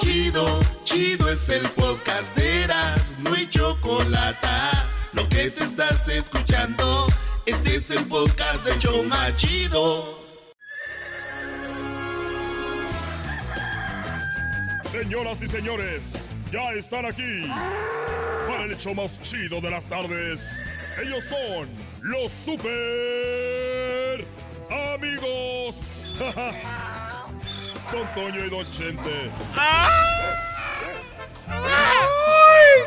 Chido, 0.00 0.60
chido 0.84 1.28
es 1.30 1.48
el 1.50 1.68
podcast 1.70 2.34
de 2.34 2.62
Eras, 2.62 3.12
no 3.18 3.34
hay 3.34 3.46
chocolate. 3.50 4.48
Lo 5.12 5.28
que 5.28 5.50
te 5.50 5.64
estás 5.64 6.08
escuchando, 6.08 7.06
este 7.44 7.76
es 7.76 7.90
el 7.90 8.06
podcast 8.08 8.64
de 8.64 8.78
Choma 8.78 9.36
Chido. 9.36 10.23
Señoras 14.94 15.42
y 15.42 15.48
señores, 15.48 16.28
ya 16.52 16.70
están 16.72 17.04
aquí 17.04 17.50
para 18.46 18.62
el 18.62 18.76
show 18.76 18.94
más 18.94 19.20
chido 19.20 19.60
de 19.60 19.68
las 19.68 19.86
tardes. 19.86 20.62
Ellos 21.02 21.24
son 21.24 21.68
los 22.00 22.30
super 22.30 24.24
amigos. 24.94 26.14
Don 27.90 28.14
Toño 28.14 28.44
y 28.44 28.48
Don 28.48 28.70
Chente. 28.70 29.32
¡Ay, 29.56 30.04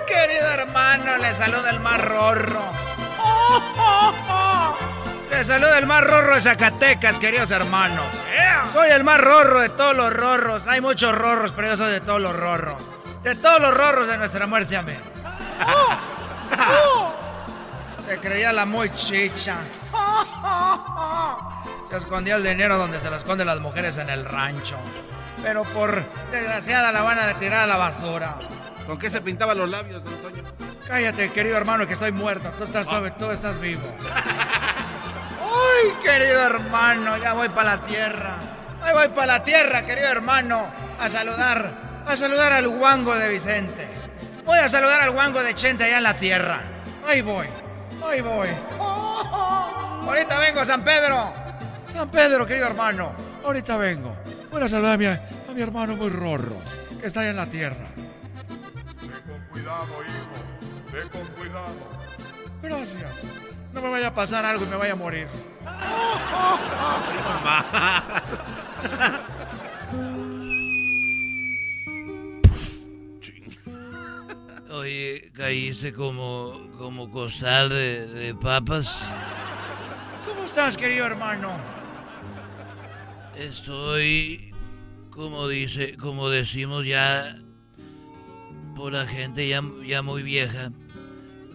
querido 0.08 0.49
hermano! 0.49 1.18
Le 1.18 1.34
saluda 1.34 1.72
el 1.72 1.82
más 1.82 2.01
rorro. 2.05 2.72
¡Oh, 3.20 3.62
oh, 3.80 4.14
oh! 4.30 4.97
Le 5.30 5.44
saluda 5.44 5.78
el 5.78 5.86
más 5.86 6.04
rorro 6.04 6.36
de 6.36 6.42
Zacatecas, 6.42 7.20
queridos 7.20 7.52
hermanos. 7.52 8.06
Soy 8.72 8.90
el 8.92 9.04
más 9.04 9.20
rorro 9.20 9.60
de 9.60 9.70
todos 9.70 9.96
los 9.96 10.12
rorros. 10.14 10.68
Hay 10.68 10.82
muchos 10.82 11.14
rorros, 11.16 11.52
pero 11.52 11.68
yo 11.70 11.78
soy 11.78 11.92
de 11.92 12.02
todos 12.02 12.22
los 12.22 12.36
rorros. 12.36 12.82
De 13.24 13.36
todos 13.36 13.60
los 13.60 13.74
rorros 13.74 14.08
de 14.08 14.18
nuestra 14.18 14.48
muerte, 14.48 14.78
amén. 14.78 15.02
¡Oh! 15.66 15.98
¡Oh! 16.58 17.16
Se 18.08 18.20
creía 18.20 18.54
la 18.54 18.66
muy 18.66 18.90
chicha. 18.90 19.62
Se 21.90 21.98
escondía 21.98 22.36
el 22.36 22.44
dinero 22.44 22.78
donde 22.78 23.00
se 23.00 23.10
lo 23.10 23.18
esconden 23.18 23.48
las 23.48 23.60
mujeres 23.60 23.98
en 23.98 24.10
el 24.10 24.24
rancho. 24.24 24.78
Pero 25.44 25.64
por 25.66 26.04
desgraciada 26.32 26.92
la 26.92 27.02
van 27.02 27.20
a 27.20 27.34
tirar 27.38 27.62
a 27.62 27.68
la 27.68 27.76
basura. 27.76 28.40
¿Con 28.86 28.98
qué 28.98 29.10
se 29.10 29.20
pintaba 29.20 29.54
los 29.54 29.70
labios, 29.70 30.02
Toño? 30.04 30.44
Cállate, 30.88 31.32
querido 31.34 31.58
hermano, 31.58 31.86
que 31.86 31.94
estoy 31.94 32.14
muerto. 32.14 32.50
Tú 32.58 32.64
estás, 32.64 32.88
tú 33.18 33.30
estás 33.30 33.60
vivo. 33.60 33.84
¡Ay, 35.58 36.03
querido 36.03 36.43
hermano! 36.43 37.18
Ya 37.18 37.34
voy 37.34 37.49
para 37.49 37.76
la 37.76 37.84
tierra. 37.84 38.38
Ahí 38.82 38.93
voy 38.93 39.08
para 39.10 39.28
la 39.28 39.43
tierra, 39.43 39.86
querido 39.86 40.08
hermano. 40.08 40.68
A 40.99 41.10
saludar. 41.10 42.03
A 42.05 42.16
saludar 42.16 42.53
al 42.53 42.68
guango 42.68 43.16
de 43.16 43.28
Vicente. 43.30 43.88
Voy 44.45 44.60
a 44.60 44.70
saludar 44.70 45.01
al 45.01 45.12
guango 45.12 45.43
de 45.43 45.53
Chente 45.55 45.84
allá 45.84 45.97
en 45.97 46.03
la 46.03 46.14
tierra. 46.14 46.62
Ahí 47.05 47.22
voy. 47.22 47.47
Ahí 48.05 48.22
voy. 48.22 48.49
Ahorita 48.80 50.39
vengo, 50.39 50.64
San 50.64 50.84
Pedro. 50.84 51.34
San 51.91 52.10
Pedro, 52.10 52.45
querido 52.45 52.68
hermano. 52.68 53.12
Ahorita 53.43 53.78
vengo. 53.78 54.16
Voy 54.51 54.62
a 54.62 54.70
saludar 54.70 54.93
a 54.93 54.97
mi, 54.97 55.05
a 55.05 55.20
mi 55.53 55.62
hermano 55.62 55.95
muy 55.95 56.10
rorro, 56.10 56.55
que 57.01 57.08
está 57.08 57.22
allá 57.22 57.32
en 57.32 57.36
la 57.36 57.45
tierra. 57.47 57.86
Cuidado, 59.51 60.03
hijo. 60.05 60.91
Ve 60.93 61.01
con 61.10 61.26
cuidado. 61.36 61.76
Gracias. 62.62 63.57
No 63.78 63.84
me 63.84 63.90
vaya 63.90 64.08
a 64.08 64.14
pasar 64.16 64.44
algo 64.44 64.66
y 64.66 64.68
me 64.70 64.76
vaya 64.76 64.94
a 64.94 64.96
morir. 64.96 65.28
Oye, 74.72 75.32
caíste 75.36 75.94
como, 75.94 76.60
como 76.80 77.12
costal 77.12 77.70
de, 77.70 78.08
de 78.08 78.34
papas. 78.34 78.98
¿Cómo 80.26 80.44
estás, 80.44 80.76
querido 80.76 81.06
hermano? 81.06 81.52
Estoy, 83.38 84.56
como 85.12 85.48
dice, 85.48 85.98
como 85.98 86.30
decimos 86.30 86.84
ya, 86.84 87.38
por 88.76 88.94
la 88.94 89.06
gente 89.06 89.48
ya, 89.48 89.62
ya 89.86 90.02
muy 90.02 90.24
vieja, 90.24 90.72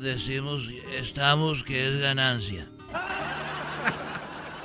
decimos, 0.03 0.68
estamos 0.92 1.62
que 1.62 1.88
es 1.88 2.00
ganancia. 2.00 2.66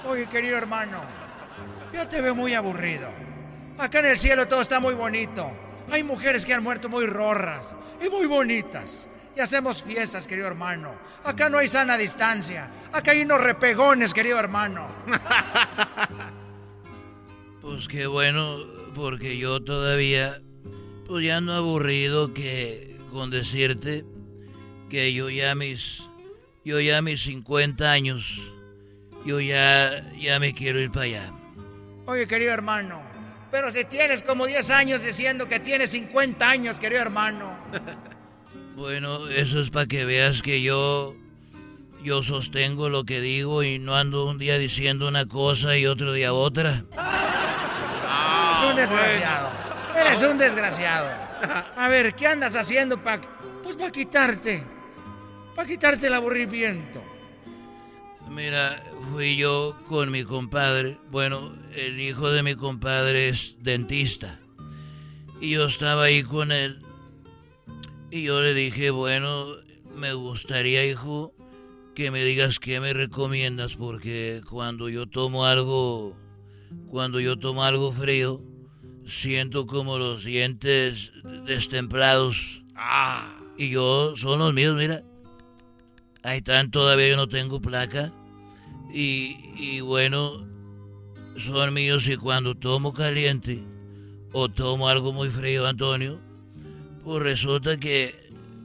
Oye, 0.05 0.27
querido 0.27 0.57
hermano, 0.57 1.01
yo 1.93 2.07
te 2.07 2.21
veo 2.21 2.35
muy 2.35 2.53
aburrido. 2.55 3.09
Acá 3.77 3.99
en 3.99 4.07
el 4.07 4.19
cielo 4.19 4.47
todo 4.47 4.61
está 4.61 4.79
muy 4.79 4.95
bonito. 4.95 5.49
Hay 5.91 6.03
mujeres 6.03 6.45
que 6.45 6.53
han 6.53 6.63
muerto 6.63 6.89
muy 6.89 7.05
rorras 7.05 7.75
y 8.03 8.09
muy 8.09 8.25
bonitas. 8.25 9.07
Y 9.35 9.39
hacemos 9.39 9.83
fiestas, 9.83 10.25
querido 10.25 10.47
hermano. 10.47 10.95
Acá 11.23 11.47
no 11.47 11.59
hay 11.59 11.67
sana 11.67 11.95
distancia. 11.95 12.69
Acá 12.91 13.11
hay 13.11 13.21
unos 13.21 13.39
repegones, 13.39 14.13
querido 14.13 14.39
hermano. 14.39 14.87
Pues 17.59 17.89
qué 17.89 18.07
bueno, 18.07 18.59
porque 18.95 19.37
yo 19.37 19.61
todavía, 19.61 20.41
pues 21.05 21.25
ya 21.25 21.41
no 21.41 21.51
aburrido 21.51 22.33
que 22.33 22.95
con 23.11 23.29
decirte 23.29 24.05
que 24.89 25.13
yo 25.13 25.29
ya 25.29 25.55
mis, 25.55 26.03
yo 26.63 26.79
ya 26.79 27.01
mis 27.01 27.21
50 27.23 27.91
años, 27.91 28.39
yo 29.25 29.39
ya, 29.39 30.03
ya 30.17 30.39
me 30.39 30.53
quiero 30.53 30.79
ir 30.79 30.91
para 30.91 31.05
allá. 31.05 31.31
Oye, 32.05 32.27
querido 32.27 32.53
hermano, 32.53 33.01
pero 33.51 33.71
si 33.71 33.83
tienes 33.85 34.23
como 34.23 34.45
10 34.45 34.69
años 34.69 35.01
diciendo 35.01 35.47
que 35.47 35.59
tienes 35.59 35.91
50 35.91 36.49
años, 36.49 36.79
querido 36.79 37.01
hermano. 37.01 37.57
Bueno, 38.77 39.27
eso 39.27 39.59
es 39.59 39.71
para 39.71 39.87
que 39.87 40.05
veas 40.05 40.43
que 40.43 40.61
yo, 40.61 41.15
yo 42.03 42.21
sostengo 42.21 42.89
lo 42.89 43.05
que 43.05 43.19
digo 43.21 43.63
y 43.63 43.79
no 43.79 43.95
ando 43.95 44.27
un 44.27 44.37
día 44.37 44.59
diciendo 44.59 45.07
una 45.07 45.25
cosa 45.25 45.75
y 45.79 45.87
otro 45.87 46.13
día 46.13 46.31
otra. 46.31 46.83
Eres 48.51 48.69
un 48.69 48.75
desgraciado. 48.75 49.49
Eres 49.95 50.21
un 50.21 50.37
desgraciado. 50.37 51.09
A 51.75 51.87
ver, 51.87 52.13
¿qué 52.13 52.27
andas 52.27 52.55
haciendo 52.55 52.99
para 52.99 53.23
pues 53.63 53.75
para 53.75 53.91
quitarte? 53.91 54.63
Para 55.57 55.69
quitarte 55.69 56.05
el 56.05 56.13
aburrimiento. 56.13 57.03
Mira, 58.29 58.79
fui 59.11 59.37
yo 59.37 59.75
con 59.87 60.11
mi 60.11 60.23
compadre. 60.23 60.99
Bueno, 61.09 61.51
el 61.75 61.99
hijo 61.99 62.29
de 62.29 62.43
mi 62.43 62.53
compadre 62.53 63.29
es 63.29 63.55
dentista. 63.61 64.39
Y 65.41 65.53
yo 65.53 65.65
estaba 65.65 66.03
ahí 66.03 66.21
con 66.21 66.51
él. 66.51 66.79
Y 68.11 68.21
yo 68.21 68.39
le 68.43 68.53
dije, 68.53 68.91
bueno, 68.91 69.47
me 69.95 70.13
gustaría, 70.13 70.85
hijo, 70.85 71.33
que 71.95 72.11
me 72.11 72.23
digas 72.23 72.59
qué 72.59 72.79
me 72.79 72.93
recomiendas. 72.93 73.77
Porque 73.77 74.43
cuando 74.47 74.89
yo 74.89 75.07
tomo 75.07 75.47
algo, 75.47 76.15
cuando 76.87 77.19
yo 77.19 77.39
tomo 77.39 77.63
algo 77.63 77.91
frío, 77.91 78.43
siento 79.07 79.65
como 79.65 79.97
los 79.97 80.23
dientes 80.23 81.13
destemplados. 81.47 82.61
Ah. 82.75 83.39
Y 83.57 83.69
yo, 83.69 84.15
son 84.15 84.37
los 84.37 84.53
míos, 84.53 84.75
mira. 84.75 85.01
Ahí 86.23 86.37
están, 86.37 86.71
todavía 86.71 87.09
yo 87.09 87.17
no 87.17 87.27
tengo 87.27 87.61
placa. 87.61 88.11
Y, 88.93 89.37
y 89.57 89.81
bueno, 89.81 90.47
son 91.37 91.73
míos 91.73 92.07
y 92.07 92.17
cuando 92.17 92.55
tomo 92.55 92.93
caliente 92.93 93.63
o 94.31 94.49
tomo 94.49 94.89
algo 94.89 95.13
muy 95.13 95.29
frío, 95.29 95.67
Antonio, 95.67 96.19
pues 97.03 97.23
resulta 97.23 97.77
que 97.77 98.15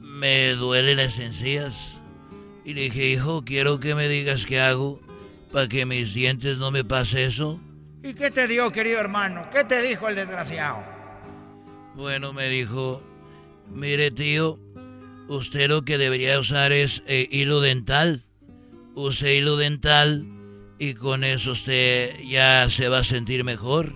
me 0.01 0.51
duelen 0.53 0.97
las 0.97 1.19
encías. 1.19 1.93
Y 2.65 2.73
le 2.73 2.81
dije, 2.81 3.09
hijo, 3.09 3.43
quiero 3.43 3.79
que 3.79 3.95
me 3.95 4.07
digas 4.07 4.45
qué 4.45 4.59
hago 4.59 4.99
para 5.51 5.67
que 5.67 5.85
mis 5.85 6.13
dientes 6.13 6.57
no 6.57 6.71
me 6.71 6.83
pase 6.83 7.25
eso. 7.25 7.59
¿Y 8.01 8.13
qué 8.13 8.31
te 8.31 8.47
dio, 8.47 8.71
querido 8.71 8.99
hermano? 8.99 9.47
¿Qué 9.53 9.63
te 9.63 9.81
dijo 9.81 10.09
el 10.09 10.15
desgraciado? 10.15 10.83
Bueno, 11.95 12.33
me 12.33 12.49
dijo, 12.49 13.01
mire 13.71 14.11
tío, 14.11 14.59
usted 15.27 15.69
lo 15.69 15.83
que 15.83 15.97
debería 15.97 16.39
usar 16.39 16.71
es 16.71 17.03
eh, 17.07 17.27
hilo 17.31 17.61
dental. 17.61 18.21
Use 18.95 19.35
hilo 19.35 19.57
dental 19.57 20.25
y 20.79 20.93
con 20.93 21.23
eso 21.23 21.51
usted 21.51 22.19
ya 22.25 22.69
se 22.69 22.89
va 22.89 22.99
a 22.99 23.03
sentir 23.03 23.43
mejor. 23.43 23.93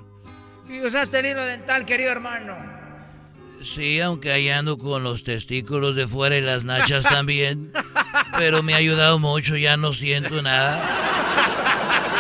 ¿Y 0.69 0.81
usaste 0.81 1.19
el 1.19 1.27
hilo 1.27 1.43
dental, 1.43 1.85
querido 1.85 2.11
hermano? 2.11 2.55
Sí, 3.63 3.99
aunque 3.99 4.31
ahí 4.31 4.49
ando 4.49 4.77
con 4.77 5.03
los 5.03 5.23
testículos 5.23 5.95
de 5.95 6.07
fuera 6.07 6.37
y 6.37 6.41
las 6.41 6.63
nachas 6.63 7.03
también. 7.09 7.71
Pero 8.37 8.63
me 8.63 8.73
ha 8.73 8.77
ayudado 8.77 9.19
mucho, 9.19 9.57
ya 9.57 9.77
no 9.77 9.93
siento 9.93 10.41
nada. 10.41 10.83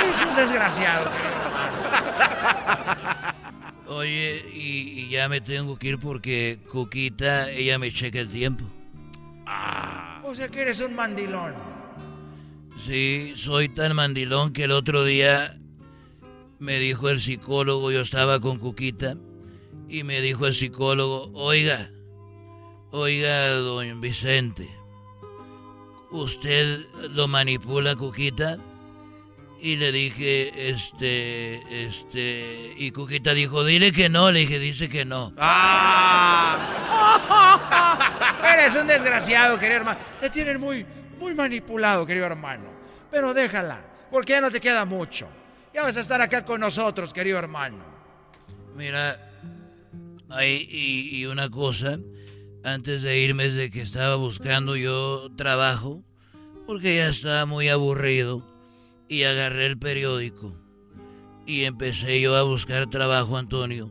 Es 0.09 0.21
un 0.21 0.35
desgraciado, 0.35 1.11
Oye, 3.87 4.45
y, 4.53 5.01
y, 5.01 5.09
ya 5.09 5.27
me 5.27 5.41
tengo 5.41 5.77
que 5.79 5.89
ir 5.89 5.97
porque 5.97 6.59
Cuquita, 6.71 7.49
ella 7.49 7.79
me 7.79 7.91
checa 7.91 8.19
el 8.19 8.29
tiempo. 8.29 8.63
O 10.23 10.35
sea 10.35 10.49
que 10.49 10.61
eres 10.61 10.81
un 10.81 10.95
mandilón. 10.95 11.53
Sí, 12.85 13.33
soy 13.35 13.69
tan 13.69 13.95
mandilón 13.95 14.53
que 14.53 14.65
el 14.65 14.71
otro 14.71 15.03
día 15.03 15.57
me 16.59 16.79
dijo 16.79 17.09
el 17.09 17.21
psicólogo, 17.21 17.91
yo 17.91 18.01
estaba 18.01 18.39
con 18.39 18.59
Cuquita, 18.59 19.17
y 19.89 20.03
me 20.03 20.21
dijo 20.21 20.47
el 20.47 20.53
psicólogo, 20.53 21.31
oiga, 21.33 21.91
oiga, 22.91 23.51
don 23.51 24.01
Vicente, 24.01 24.69
¿usted 26.11 26.85
lo 27.11 27.27
manipula, 27.27 27.95
Cuquita? 27.95 28.57
Y 29.59 29.77
le 29.77 29.91
dije, 29.91 30.69
este, 30.69 31.85
este, 31.85 32.73
y 32.77 32.91
Cuquita 32.91 33.33
dijo, 33.33 33.63
dile 33.63 33.91
que 33.91 34.07
no, 34.07 34.31
le 34.31 34.41
dije, 34.41 34.59
dice 34.59 34.87
que 34.87 35.03
no. 35.03 35.33
¡Ah! 35.37 36.59
Eres 38.53 38.75
un 38.75 38.85
desgraciado, 38.85 39.57
querido 39.57 39.77
hermano. 39.77 39.99
Te 40.19 40.29
tienen 40.29 40.59
muy, 40.59 40.85
muy 41.19 41.33
manipulado, 41.33 42.05
querido 42.05 42.27
hermano. 42.27 42.65
Pero 43.09 43.33
déjala, 43.33 43.83
porque 44.11 44.33
ya 44.33 44.41
no 44.41 44.51
te 44.51 44.59
queda 44.59 44.85
mucho. 44.85 45.27
Ya 45.73 45.81
vas 45.83 45.97
a 45.97 46.01
estar 46.01 46.21
acá 46.21 46.45
con 46.45 46.61
nosotros, 46.61 47.11
querido 47.11 47.39
hermano. 47.39 47.83
Mira, 48.75 49.19
hay, 50.29 50.67
y, 50.69 51.17
y 51.17 51.25
una 51.25 51.49
cosa, 51.49 51.97
antes 52.63 53.01
de 53.01 53.19
irme 53.19 53.45
desde 53.49 53.71
que 53.71 53.81
estaba 53.81 54.15
buscando 54.17 54.75
yo 54.75 55.31
trabajo, 55.35 56.03
porque 56.67 56.97
ya 56.97 57.09
estaba 57.09 57.45
muy 57.45 57.69
aburrido, 57.69 58.43
y 59.09 59.23
agarré 59.23 59.65
el 59.65 59.77
periódico 59.77 60.53
y 61.45 61.63
empecé 61.63 62.19
yo 62.19 62.35
a 62.35 62.43
buscar 62.43 62.89
trabajo, 62.89 63.37
Antonio, 63.37 63.89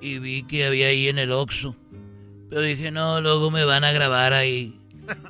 y 0.00 0.18
vi 0.18 0.44
que 0.44 0.66
había 0.66 0.86
ahí 0.86 1.08
en 1.08 1.18
el 1.18 1.32
Oxxo. 1.32 1.76
Pero 2.48 2.62
dije, 2.62 2.90
no, 2.90 3.20
luego 3.20 3.50
me 3.50 3.64
van 3.64 3.84
a 3.84 3.92
grabar 3.92 4.32
ahí 4.32 4.78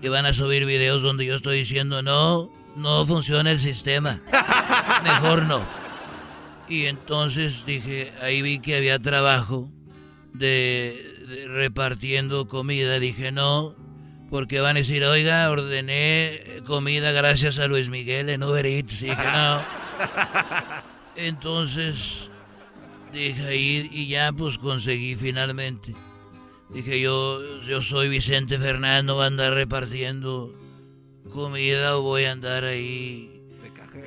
y 0.03 0.09
van 0.09 0.27
a 0.27 0.33
subir 0.33 0.65
videos 0.67 1.03
donde 1.03 1.27
yo 1.27 1.37
estoy 1.37 1.59
diciendo, 1.59 2.03
no, 2.03 2.51
no 2.77 3.07
funciona 3.07 3.51
el 3.51 3.61
sistema. 3.61 4.21
Mejor 5.03 5.45
no. 5.45 5.65
Y 6.69 6.87
entonces 6.87 7.65
dije, 7.67 8.13
ahí 8.23 8.43
vi 8.43 8.61
que 8.61 8.77
había 8.77 8.99
trabajo 8.99 9.69
de, 10.33 11.47
repartiendo 11.49 12.49
comida. 12.49 12.99
Dije, 12.99 13.33
no, 13.33 13.75
porque 14.31 14.61
van 14.61 14.77
a 14.77 14.81
decir, 14.81 15.05
oiga, 15.05 15.51
ordené 15.51 16.41
comida 16.67 17.11
gracias 17.11 17.59
a 17.59 17.67
Luis 17.67 17.89
Miguel 17.89 18.29
en 18.29 18.43
Uber 18.43 18.65
Eats. 18.65 19.01
Dije, 19.01 19.17
no. 19.17 19.63
Entonces 21.17 22.31
dije 23.13 23.47
ahí 23.47 23.89
y 23.91 24.07
ya 24.07 24.33
pues 24.33 24.57
conseguí 24.57 25.17
finalmente. 25.17 25.95
Dije 26.71 27.01
yo, 27.01 27.41
yo 27.63 27.83
soy 27.83 28.09
Vicente 28.09 28.57
Fernando, 28.57 29.17
voy 29.17 29.25
a 29.25 29.27
andar 29.27 29.53
repartiendo 29.55 30.55
comida 31.33 31.97
o 31.97 32.03
voy 32.03 32.25
a 32.25 32.33
andar 32.33 32.65
ahí 32.65 33.43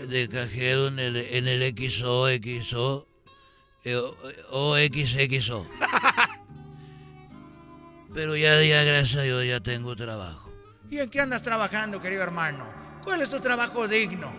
de 0.08 0.30
cajero, 0.30 0.88
en, 0.88 1.00
el, 1.00 1.18
en 1.18 1.48
el 1.48 1.76
XO, 1.76 2.28
XO, 2.30 3.08
eh, 3.84 4.02
o 4.50 4.78
XXO. 4.78 5.68
Pero 8.14 8.36
ya, 8.36 8.62
ya, 8.62 8.84
gracias 8.84 9.20
a 9.20 9.24
Dios, 9.24 9.46
ya 9.46 9.60
tengo 9.60 9.96
trabajo. 9.96 10.52
¿Y 10.90 11.00
en 11.00 11.10
qué 11.10 11.20
andas 11.20 11.42
trabajando, 11.42 12.00
querido 12.00 12.22
hermano? 12.22 12.66
¿Cuál 13.04 13.22
es 13.22 13.32
tu 13.32 13.40
trabajo 13.40 13.88
digno? 13.88 14.32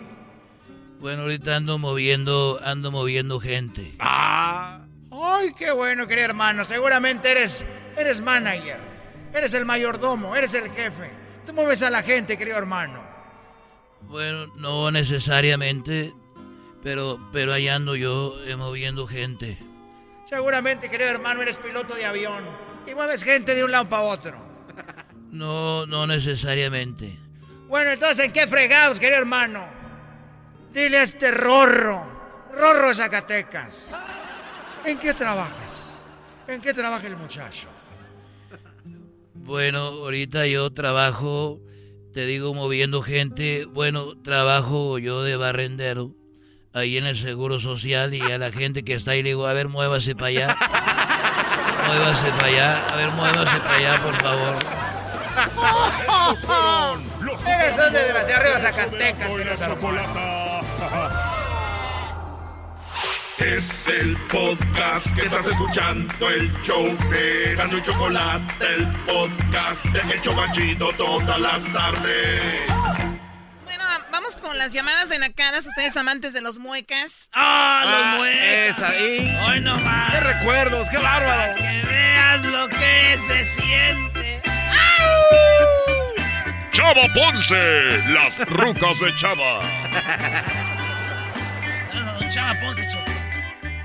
Bueno, 1.01 1.23
ahorita 1.23 1.57
ando 1.57 1.79
moviendo, 1.79 2.61
ando 2.65 2.93
moviendo 2.93 3.41
gente. 3.41 3.93
¡Ah! 3.99 4.81
¡Ay, 5.11 5.53
qué 5.55 5.73
bueno, 5.73 6.07
querido 6.07 6.27
hermano! 6.27 6.65
Seguramente 6.65 7.33
eres, 7.33 7.65
eres 7.97 8.21
manager, 8.21 8.79
eres 9.33 9.53
el 9.55 9.65
mayordomo, 9.65 10.37
eres 10.37 10.55
el 10.55 10.71
jefe. 10.71 11.11
Tú 11.45 11.53
mueves 11.53 11.83
a 11.83 11.91
la 11.91 12.03
gente, 12.03 12.39
querido 12.39 12.57
hermano. 12.57 13.03
Bueno, 14.03 14.47
no 14.57 14.91
necesariamente, 14.93 16.15
pero, 16.85 17.19
pero 17.33 17.53
ahí 17.53 17.69
ando 17.69 17.97
yo 17.97 18.41
eh, 18.45 18.55
moviendo 18.55 19.09
gente. 19.09 19.59
Seguramente, 20.29 20.89
querido 20.89 21.11
hermano, 21.11 21.43
eres 21.43 21.59
piloto 21.59 21.95
de 21.95 22.07
avión 22.07 22.45
y 22.87 22.95
mueves 22.95 23.25
gente 23.25 23.55
de 23.55 23.65
un 23.65 23.71
lado 23.71 23.89
para 23.89 24.03
otro. 24.03 24.37
No, 25.31 25.87
no 25.87 26.07
necesariamente. 26.07 27.19
Bueno, 27.69 27.91
entonces, 27.91 28.25
¿en 28.25 28.33
qué 28.33 28.47
fregados, 28.47 29.01
querido 29.01 29.19
hermano? 29.19 29.67
Dile 30.73 30.99
a 30.99 31.03
este 31.03 31.31
Rorro, 31.31 32.07
Rorro 32.53 32.89
de 32.89 32.95
Zacatecas. 32.95 33.97
¿En 34.85 34.99
qué 34.99 35.15
trabajas? 35.15 36.07
¿En 36.47 36.61
qué 36.61 36.75
trabaja 36.75 37.07
el 37.07 37.17
muchacho? 37.17 37.69
Bueno, 39.35 39.79
ahorita 39.79 40.47
yo 40.47 40.73
trabajo, 40.73 41.61
te 42.13 42.27
digo, 42.27 42.55
moviendo 42.55 43.03
gente. 43.03 43.65
Bueno, 43.65 44.17
trabajo 44.23 44.99
yo 44.99 45.23
de 45.23 45.37
barrendero 45.37 46.15
ahí 46.73 46.97
en 46.97 47.07
el 47.07 47.17
Seguro 47.17 47.61
Social 47.61 48.15
y 48.15 48.21
a 48.21 48.37
la 48.37 48.51
gente 48.51 48.85
que 48.85 48.95
está 48.95 49.13
ahí 49.13 49.23
le 49.23 49.31
digo, 49.31 49.47
a 49.47 49.53
ver, 49.53 49.69
muévase 49.69 50.15
para 50.15 50.27
allá. 50.27 50.57
Muévase 51.87 52.31
para 52.33 52.47
allá. 52.47 52.87
A 52.93 52.97
ver, 52.97 53.11
muévase 53.13 53.61
para 53.61 53.75
allá, 53.75 54.03
por 54.03 54.23
favor. 54.23 54.57
Eres 57.47 57.79
un 57.79 57.93
desgraciado 57.93 58.41
arriba 58.41 58.61
Zacatecas, 58.61 59.35
querido 59.35 59.55
Es 63.39 63.89
el 63.89 64.17
podcast 64.29 65.15
que 65.15 65.27
estás 65.27 65.49
escuchando, 65.49 66.31
el 66.31 66.53
show 66.63 66.97
de 67.11 67.55
Gano 67.57 67.79
y 67.79 67.83
Chocolate, 67.83 68.67
el 68.77 68.87
podcast 69.07 69.85
de 69.87 70.15
Hecho 70.15 70.33
Machito 70.35 70.91
todas 70.97 71.41
las 71.41 71.65
tardes. 71.73 73.14
Bueno, 73.65 73.85
vamos 74.11 74.37
con 74.37 74.57
las 74.59 74.73
llamadas 74.73 75.09
de 75.09 75.19
nacadas, 75.19 75.67
ustedes 75.67 75.97
amantes 75.97 76.33
de 76.33 76.41
los 76.41 76.59
muecas. 76.59 77.29
¡Ah, 77.33 77.83
Ah, 77.83 77.85
los 77.87 78.19
muecas! 78.19 78.79
es 78.79 78.83
ahí. 78.83 79.37
¡Hoy 79.47 79.61
no 79.61 79.79
más! 79.79 80.13
¡Qué 80.13 80.21
recuerdos! 80.21 80.89
¡Qué 80.91 80.99
bárbaro! 80.99 81.55
Que 81.57 81.83
veas 81.87 82.43
lo 82.45 82.69
que 82.69 83.19
se 83.19 83.45
siente. 83.45 84.43
Chava 86.73 87.07
Ponce, 87.15 87.99
las 88.09 88.37
rucas 88.49 88.99
de 89.01 89.15
Chava. 89.17 89.61
Vamos 91.93 92.09
a 92.09 92.13
don 92.21 92.31
Chava 92.31 92.61
Ponce, 92.61 92.89
Choco. 92.91 93.05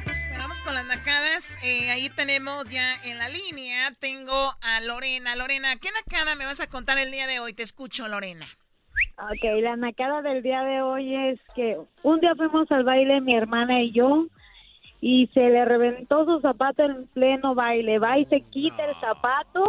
Bueno, 0.06 0.38
vamos 0.40 0.60
con 0.62 0.74
las 0.76 0.86
nacadas. 0.86 1.58
Eh, 1.62 1.90
ahí 1.92 2.10
tenemos 2.10 2.68
ya 2.70 2.96
en 3.04 3.18
la 3.18 3.30
línea, 3.30 3.92
tengo 4.00 4.56
a 4.62 4.82
Lorena. 4.82 5.36
Lorena, 5.36 5.76
¿qué 5.78 5.90
nacada 5.92 6.36
me 6.36 6.46
vas 6.46 6.60
a 6.60 6.68
contar 6.68 6.98
el 6.98 7.12
día 7.12 7.28
de 7.28 7.40
hoy? 7.40 7.54
Te 7.54 7.64
escucho, 7.64 8.08
Lorena. 8.08 8.48
Ok, 9.22 9.44
la 9.62 9.76
nacada 9.76 10.22
del 10.22 10.42
día 10.42 10.64
de 10.64 10.82
hoy 10.82 11.14
es 11.14 11.40
que 11.54 11.78
un 12.04 12.20
día 12.22 12.36
fuimos 12.36 12.72
al 12.72 12.86
baile 12.86 13.20
mi 13.20 13.36
hermana 13.36 13.82
y 13.82 13.92
yo 13.92 14.28
y 15.02 15.28
se 15.34 15.42
le 15.42 15.66
reventó 15.66 16.24
su 16.24 16.40
zapato 16.40 16.84
en 16.84 17.06
pleno 17.08 17.54
baile. 17.54 18.00
Va 18.00 18.18
y 18.18 18.26
se 18.26 18.42
quita 18.42 18.86
el 18.86 18.96
zapato, 19.02 19.66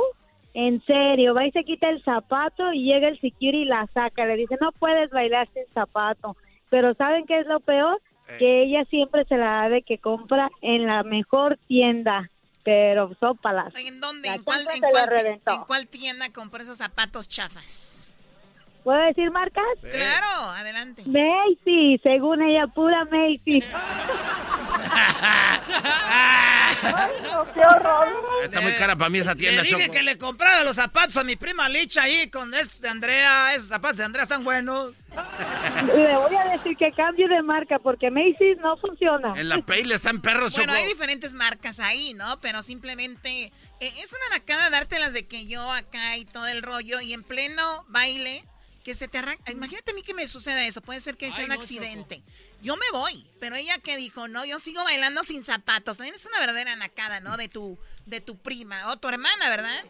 en 0.54 0.80
serio, 0.84 1.34
va 1.34 1.46
y 1.46 1.50
se 1.50 1.64
quita 1.64 1.88
el 1.88 2.02
zapato 2.04 2.72
y 2.72 2.84
llega 2.84 3.08
el 3.08 3.20
security 3.20 3.62
y 3.62 3.64
la 3.64 3.88
saca. 3.92 4.24
Le 4.24 4.36
dice, 4.36 4.56
no 4.60 4.70
puedes 4.72 5.10
bailar 5.10 5.48
sin 5.52 5.64
zapato. 5.74 6.36
Pero 6.68 6.94
¿saben 6.94 7.26
qué 7.26 7.40
es 7.40 7.46
lo 7.46 7.58
peor? 7.58 8.00
Que 8.38 8.62
ella 8.62 8.84
siempre 8.84 9.24
se 9.24 9.36
la 9.36 9.62
da 9.62 9.68
de 9.68 9.82
que 9.82 9.98
compra 9.98 10.48
en 10.62 10.86
la 10.86 11.02
mejor 11.02 11.58
tienda. 11.66 12.30
Pero 12.62 13.12
sópalas. 13.18 13.74
¿En 13.74 14.00
dónde? 14.00 14.28
La 14.28 14.36
¿En 14.36 14.44
cuál, 14.44 14.60
en 14.70 15.64
cuál 15.66 15.88
tienda 15.88 16.32
compró 16.32 16.62
esos 16.62 16.78
zapatos 16.78 17.28
chafas? 17.28 18.09
¿Puedo 18.84 18.98
decir 19.06 19.30
marcas? 19.30 19.62
Claro, 19.82 20.50
adelante. 20.50 21.02
Macy, 21.06 21.98
según 22.02 22.42
ella, 22.42 22.66
pura 22.68 23.04
Macy. 23.04 23.62
qué 27.54 27.60
horror. 27.60 28.08
Está 28.44 28.60
muy 28.60 28.72
cara 28.74 28.96
para 28.96 29.10
mí 29.10 29.18
esa 29.18 29.34
tienda, 29.34 29.62
Le 29.62 29.68
dije 29.68 29.82
Choco. 29.86 29.92
que 29.92 30.02
le 30.02 30.18
comprara 30.18 30.64
los 30.64 30.76
zapatos 30.76 31.16
a 31.16 31.24
mi 31.24 31.36
prima 31.36 31.68
Licha 31.68 32.02
ahí 32.04 32.30
con 32.30 32.52
estos 32.54 32.80
de 32.80 32.88
Andrea. 32.88 33.54
Esos 33.54 33.68
zapatos 33.68 33.98
de 33.98 34.04
Andrea 34.04 34.22
están 34.22 34.44
buenos. 34.44 34.92
Le 35.94 36.16
voy 36.16 36.34
a 36.36 36.44
decir 36.56 36.76
que 36.76 36.92
cambie 36.92 37.28
de 37.28 37.42
marca 37.42 37.78
porque 37.78 38.10
Macy's 38.10 38.58
no 38.62 38.76
funciona. 38.78 39.34
En 39.38 39.48
la 39.48 39.58
Payle 39.62 39.94
están 39.94 40.20
perros, 40.20 40.54
Bueno, 40.54 40.72
Choco. 40.72 40.82
hay 40.82 40.88
diferentes 40.88 41.34
marcas 41.34 41.80
ahí, 41.80 42.14
¿no? 42.14 42.40
Pero 42.40 42.62
simplemente 42.62 43.52
eh, 43.80 43.92
es 43.98 44.12
una 44.12 44.38
nacada 44.38 44.70
dártelas 44.70 45.12
de 45.12 45.26
que 45.26 45.46
yo 45.46 45.60
acá 45.70 46.16
y 46.16 46.24
todo 46.24 46.46
el 46.46 46.62
rollo 46.62 47.00
y 47.00 47.12
en 47.12 47.22
pleno 47.24 47.84
baile 47.88 48.44
que 48.90 48.96
se 48.96 49.06
te 49.06 49.18
arranca. 49.18 49.52
Imagínate 49.52 49.92
a 49.92 49.94
mí 49.94 50.02
que 50.02 50.14
me 50.14 50.26
suceda 50.26 50.66
eso. 50.66 50.80
Puede 50.80 50.98
ser 50.98 51.16
que 51.16 51.30
sea 51.30 51.44
un 51.44 51.52
accidente. 51.52 52.22
Yo 52.60 52.76
me 52.76 52.86
voy, 52.92 53.24
pero 53.38 53.54
ella 53.54 53.78
que 53.78 53.96
dijo, 53.96 54.26
no, 54.26 54.44
yo 54.44 54.58
sigo 54.58 54.82
bailando 54.82 55.22
sin 55.22 55.44
zapatos. 55.44 55.98
También 55.98 56.16
es 56.16 56.26
una 56.26 56.40
verdadera 56.40 56.74
nacada, 56.74 57.20
¿no? 57.20 57.36
De 57.36 57.48
tu, 57.48 57.78
de 58.06 58.20
tu 58.20 58.36
prima 58.36 58.90
o 58.90 58.96
tu 58.96 59.08
hermana, 59.08 59.48
¿verdad? 59.48 59.84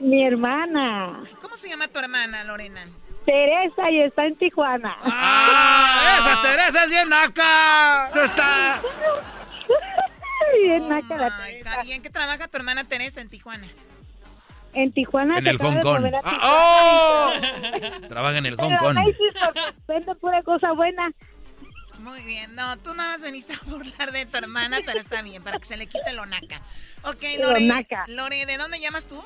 Mi 0.00 0.24
hermana, 0.24 1.22
¿Cómo 1.42 1.58
se 1.58 1.68
llama 1.68 1.88
tu 1.88 1.98
hermana, 1.98 2.44
Lorena? 2.44 2.88
Teresa, 3.26 3.90
y 3.90 4.00
está 4.00 4.24
en 4.24 4.36
Tijuana. 4.36 4.96
¡Ah! 5.02 6.16
¡Esa 6.18 6.40
Teresa 6.40 6.84
es 6.84 6.90
bien 6.90 7.08
naca! 7.10 8.08
¡Se 8.10 8.24
está! 8.24 8.82
Bien 10.62 10.88
naca 10.88 11.16
la 11.16 11.36
Teresa. 11.44 11.82
¿en 11.88 12.02
qué 12.02 12.08
trabaja 12.08 12.48
tu 12.48 12.56
hermana 12.56 12.84
Teresa 12.84 13.20
en 13.20 13.28
Tijuana? 13.28 13.66
En 14.76 14.92
Tijuana 14.92 15.38
En 15.38 15.46
el 15.46 15.58
Hong 15.58 15.80
Kong. 15.80 16.04
Ah. 16.22 17.32
¡oh! 18.02 18.08
Trabaja 18.08 18.38
en 18.38 18.46
el 18.46 18.56
Hong 18.56 18.68
Pero 18.68 18.78
Kong. 18.78 18.96
Vende 19.88 20.14
pura 20.16 20.42
cosa 20.42 20.72
buena. 20.72 21.10
Muy 22.00 22.20
bien, 22.22 22.54
no, 22.54 22.76
tú 22.78 22.94
nada 22.94 23.12
más 23.12 23.22
veniste 23.22 23.54
a 23.54 23.58
burlar 23.66 24.12
de 24.12 24.26
tu 24.26 24.36
hermana, 24.36 24.78
pero 24.84 25.00
está 25.00 25.22
bien, 25.22 25.42
para 25.42 25.58
que 25.58 25.64
se 25.64 25.76
le 25.76 25.86
quite 25.86 26.12
lo 26.12 26.26
naca. 26.26 26.60
Ok, 27.02 27.22
Lo 27.38 27.48
Lore. 27.48 27.86
Lore, 28.08 28.46
¿de 28.46 28.58
dónde 28.58 28.78
llamas 28.80 29.06
tú? 29.08 29.20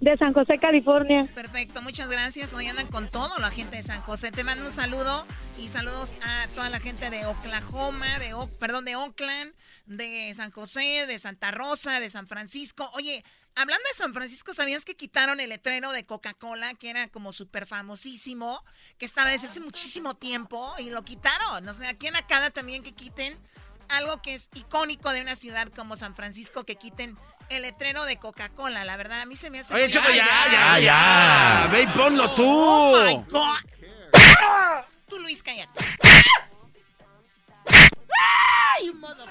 De 0.00 0.16
San 0.18 0.34
José, 0.34 0.58
California. 0.58 1.26
Perfecto, 1.34 1.80
muchas 1.80 2.08
gracias. 2.10 2.52
Hoy 2.52 2.66
andan 2.66 2.86
con 2.88 3.08
todo 3.08 3.38
la 3.38 3.50
gente 3.50 3.76
de 3.76 3.82
San 3.82 4.02
José. 4.02 4.30
Te 4.30 4.44
mando 4.44 4.64
un 4.66 4.70
saludo 4.72 5.24
y 5.58 5.68
saludos 5.68 6.14
a 6.22 6.46
toda 6.48 6.68
la 6.68 6.78
gente 6.80 7.08
de 7.08 7.24
Oklahoma, 7.24 8.18
de 8.18 8.34
Oak- 8.34 8.50
perdón, 8.58 8.84
de 8.84 8.96
Oakland, 8.96 9.54
de 9.86 10.32
San 10.34 10.50
José, 10.50 11.06
de 11.06 11.18
Santa 11.18 11.50
Rosa, 11.52 12.00
de 12.00 12.10
San 12.10 12.26
Francisco. 12.26 12.90
Oye, 12.94 13.24
hablando 13.56 13.84
de 13.88 13.94
San 13.96 14.12
Francisco, 14.14 14.52
¿sabías 14.54 14.84
que 14.84 14.94
quitaron 14.96 15.40
el 15.40 15.48
letrero 15.50 15.92
de 15.92 16.04
Coca-Cola, 16.06 16.74
que 16.74 16.90
era 16.90 17.08
como 17.08 17.32
súper 17.32 17.66
famosísimo, 17.66 18.64
que 18.98 19.06
estaba 19.06 19.30
desde 19.30 19.46
hace 19.46 19.60
muchísimo 19.60 20.14
tiempo 20.14 20.74
y 20.78 20.90
lo 20.90 21.04
quitaron? 21.04 21.68
O 21.68 21.74
sea, 21.74 21.90
aquí 21.90 22.06
en 22.06 22.16
Acada 22.16 22.50
también 22.50 22.82
que 22.82 22.92
quiten 22.92 23.38
algo 23.88 24.20
que 24.22 24.34
es 24.34 24.50
icónico 24.54 25.10
de 25.10 25.20
una 25.20 25.36
ciudad 25.36 25.68
como 25.68 25.96
San 25.96 26.14
Francisco, 26.14 26.64
que 26.64 26.76
quiten 26.76 27.16
el 27.50 27.62
letrero 27.62 28.04
de 28.04 28.16
Coca-Cola. 28.18 28.84
La 28.84 28.96
verdad, 28.96 29.20
a 29.20 29.26
mí 29.26 29.36
se 29.36 29.50
me 29.50 29.60
hace... 29.60 29.74
Oye, 29.74 29.90
Choco, 29.90 30.08
ya, 30.08 30.26
ya, 30.50 30.78
ya, 30.78 30.78
ya. 30.80 31.68
Ve 31.70 31.82
y 31.82 31.86
ponlo 31.88 32.34
tú. 32.34 32.44
Oh 32.46 33.04
my 33.04 33.16
God. 33.30 33.58
Tú, 35.08 35.18
Luis, 35.18 35.42
cállate. 35.42 35.84
¡Ay, 38.76 38.90
mother- 38.94 39.28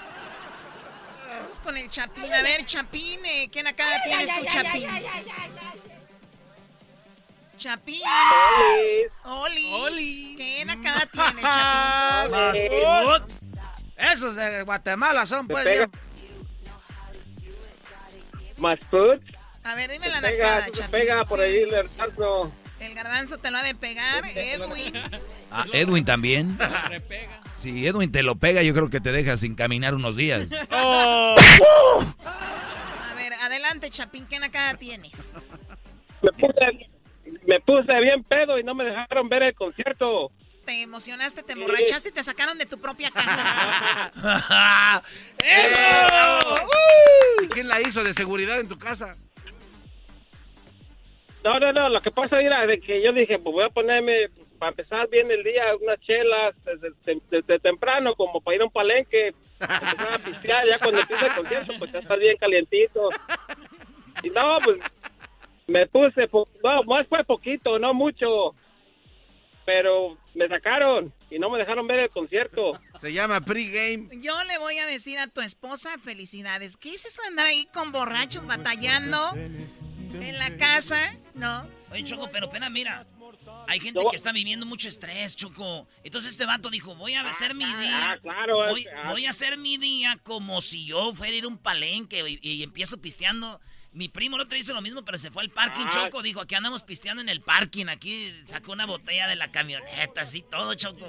Vamos 1.42 1.62
con 1.62 1.78
el 1.78 1.90
Chapín. 1.90 2.32
A 2.34 2.42
ver, 2.42 2.66
Chapín, 2.66 3.20
eh, 3.26 3.50
¿quién 3.52 3.68
acá 3.68 3.86
tienes 4.04 4.30
tu 4.36 4.46
Chapín? 4.46 4.88
Chapín. 7.58 8.02
Olis. 9.24 9.74
Olis. 9.74 10.32
¿Quién 10.36 10.70
acá 10.70 11.08
tiene 11.12 11.42
Chapín? 11.42 12.32
Más 12.32 13.28
Esos 14.12 14.36
de 14.36 14.64
Guatemala 14.64 15.26
son, 15.26 15.48
pues. 15.48 15.64
pega. 15.64 15.86
bien- 15.88 15.92
Más 18.58 18.80
food. 18.92 19.20
A 19.64 19.76
ver, 19.76 19.90
dime 19.92 20.10
la 20.10 20.20
nacada, 20.22 20.66
se 20.66 20.72
Chapín. 20.74 20.92
pega 20.92 21.24
por 21.24 21.40
Sí. 21.40 21.46
ahí 21.46 21.58
el 21.64 21.70
garbanzo. 21.72 22.52
El 22.80 22.94
garbanzo 22.96 23.38
te 23.38 23.50
lo 23.50 23.58
ha 23.58 23.64
de 23.64 23.76
pegar, 23.76 24.26
Edwin. 24.36 24.94
Ah, 25.50 25.66
Edwin 25.72 26.04
también. 26.04 26.58
Si 27.64 27.88
Edwin 27.88 28.12
te 28.12 28.24
lo 28.24 28.36
pega, 28.36 28.62
yo 28.62 28.74
creo 28.74 28.90
que 28.90 29.00
te 29.00 29.14
deja 29.14 29.38
sin 29.38 29.56
caminar 29.56 29.96
unos 29.96 30.18
días. 30.18 30.50
A 30.70 31.36
ver, 33.16 33.32
adelante, 33.42 33.90
Chapín, 33.90 34.26
¿qué 34.26 34.38
nacada 34.38 34.74
tienes? 34.74 35.32
Me 36.22 36.30
puse, 36.34 36.90
me 37.48 37.62
puse 37.62 38.02
bien 38.02 38.22
pedo 38.26 38.60
y 38.60 38.66
no 38.66 38.76
me 38.76 38.84
dejaron 38.84 39.30
ver 39.30 39.44
el 39.44 39.56
concierto. 39.56 40.30
Te 40.66 40.82
emocionaste, 40.82 41.42
te 41.42 41.54
emborrachaste 41.54 42.10
y 42.10 42.12
te 42.12 42.22
sacaron 42.22 42.58
de 42.58 42.66
tu 42.66 42.78
propia 42.78 43.10
casa. 43.12 44.12
¡Eso! 45.38 46.58
¿Y 47.44 47.48
quién 47.48 47.70
la 47.70 47.80
hizo 47.80 48.04
de 48.04 48.14
seguridad 48.14 48.60
en 48.60 48.68
tu 48.68 48.78
casa? 48.78 49.16
No, 51.46 51.60
no, 51.60 51.72
no, 51.72 51.88
lo 51.88 52.02
que 52.02 52.12
pasa 52.12 52.42
era 52.42 52.66
de 52.66 52.82
que 52.82 53.02
yo 53.02 53.14
dije, 53.14 53.40
pues 53.40 53.54
voy 53.54 53.64
a 53.64 53.70
ponerme, 53.70 54.30
para 54.64 54.72
empezar 54.72 55.10
bien 55.10 55.30
el 55.30 55.44
día, 55.44 55.76
unas 55.82 56.00
chelas 56.00 56.56
desde, 56.64 56.92
desde- 57.04 57.22
desde 57.30 57.60
temprano, 57.60 58.16
como 58.16 58.40
para 58.40 58.56
ir 58.56 58.62
a 58.62 58.66
un 58.66 58.72
palenque, 58.72 59.34
empezar 59.60 60.14
a 60.14 60.18
pistear, 60.20 60.66
ya 60.66 60.80
cuando 60.80 61.02
empieza 61.02 61.26
el 61.26 61.34
concierto, 61.36 61.74
pues 61.78 61.92
ya 61.92 62.00
está 62.00 62.16
bien 62.16 62.38
calientito. 62.38 63.10
Y 64.24 64.30
no, 64.30 64.58
pues 64.64 64.80
me 65.68 65.86
puse, 65.88 66.30
no, 66.64 66.84
más 66.84 67.06
fue 67.10 67.26
poquito, 67.26 67.78
no 67.78 67.94
mucho, 67.94 68.56
pero 69.66 70.18
me 70.34 70.48
sacaron 70.48 71.14
y 71.30 71.40
no 71.40 71.50
me 71.50 71.58
dejaron 71.60 71.86
ver 71.86 72.00
el 72.00 72.10
concierto. 72.10 72.80
Se 73.02 73.12
llama 73.12 73.42
pregame. 73.42 74.08
Yo 74.22 74.42
le 74.46 74.60
voy 74.60 74.78
a 74.80 74.86
decir 74.86 75.20
a 75.20 75.28
tu 75.28 75.42
esposa 75.42 75.98
felicidades. 75.98 76.78
¿Qué 76.78 76.92
es 76.92 77.04
eso 77.06 77.22
de 77.24 77.28
andar 77.28 77.48
ahí 77.48 77.68
con 77.74 77.92
borrachos 77.92 78.48
batallando 78.48 79.32
en 79.36 80.38
la 80.40 80.56
casa? 80.56 81.14
¿No? 81.36 81.68
Oye, 81.92 82.04
Choco, 82.06 82.30
pero 82.32 82.50
pena, 82.50 82.70
mira. 82.70 83.06
Hay 83.68 83.80
gente 83.80 84.00
que 84.10 84.16
está 84.16 84.32
viviendo 84.32 84.66
mucho 84.66 84.88
estrés, 84.88 85.36
Choco. 85.36 85.88
Entonces 86.04 86.32
este 86.32 86.46
vato 86.46 86.70
dijo, 86.70 86.96
voy 86.96 87.14
a 87.14 87.28
hacer 87.28 87.56
mi 87.56 87.66
día. 87.66 88.12
ah, 88.12 88.18
claro, 88.22 88.58
Voy, 88.70 88.86
ah. 88.96 89.12
voy 89.12 89.26
a 89.26 89.30
hacer 89.30 89.58
mi 89.58 89.78
día 89.78 90.20
como 90.24 90.62
si 90.62 90.86
yo 90.86 91.14
fuera 91.14 91.34
a 91.34 91.38
ir 91.38 91.44
a 91.46 91.48
un 91.48 91.58
palenque 91.58 92.24
y, 92.28 92.40
y 92.42 92.64
empiezo 92.64 92.98
pisteando. 92.98 93.60
Mi 93.94 94.10
primo 94.10 94.38
el 94.38 94.42
otro 94.42 94.58
hizo 94.58 94.74
lo 94.74 94.82
mismo, 94.82 95.06
pero 95.06 95.18
se 95.20 95.30
fue 95.30 95.44
al 95.44 95.50
parking, 95.52 95.86
Ah. 95.86 95.90
Choco. 95.92 96.22
Dijo, 96.24 96.42
aquí 96.42 96.56
andamos 96.56 96.84
pisteando 96.84 97.22
en 97.22 97.30
el 97.30 97.42
parking. 97.42 97.88
Aquí 97.88 98.34
sacó 98.44 98.72
una 98.72 98.86
botella 98.88 99.28
de 99.28 99.36
la 99.36 99.52
camioneta, 99.52 100.22
así 100.22 100.42
todo, 100.42 100.74
Choco. 100.74 101.08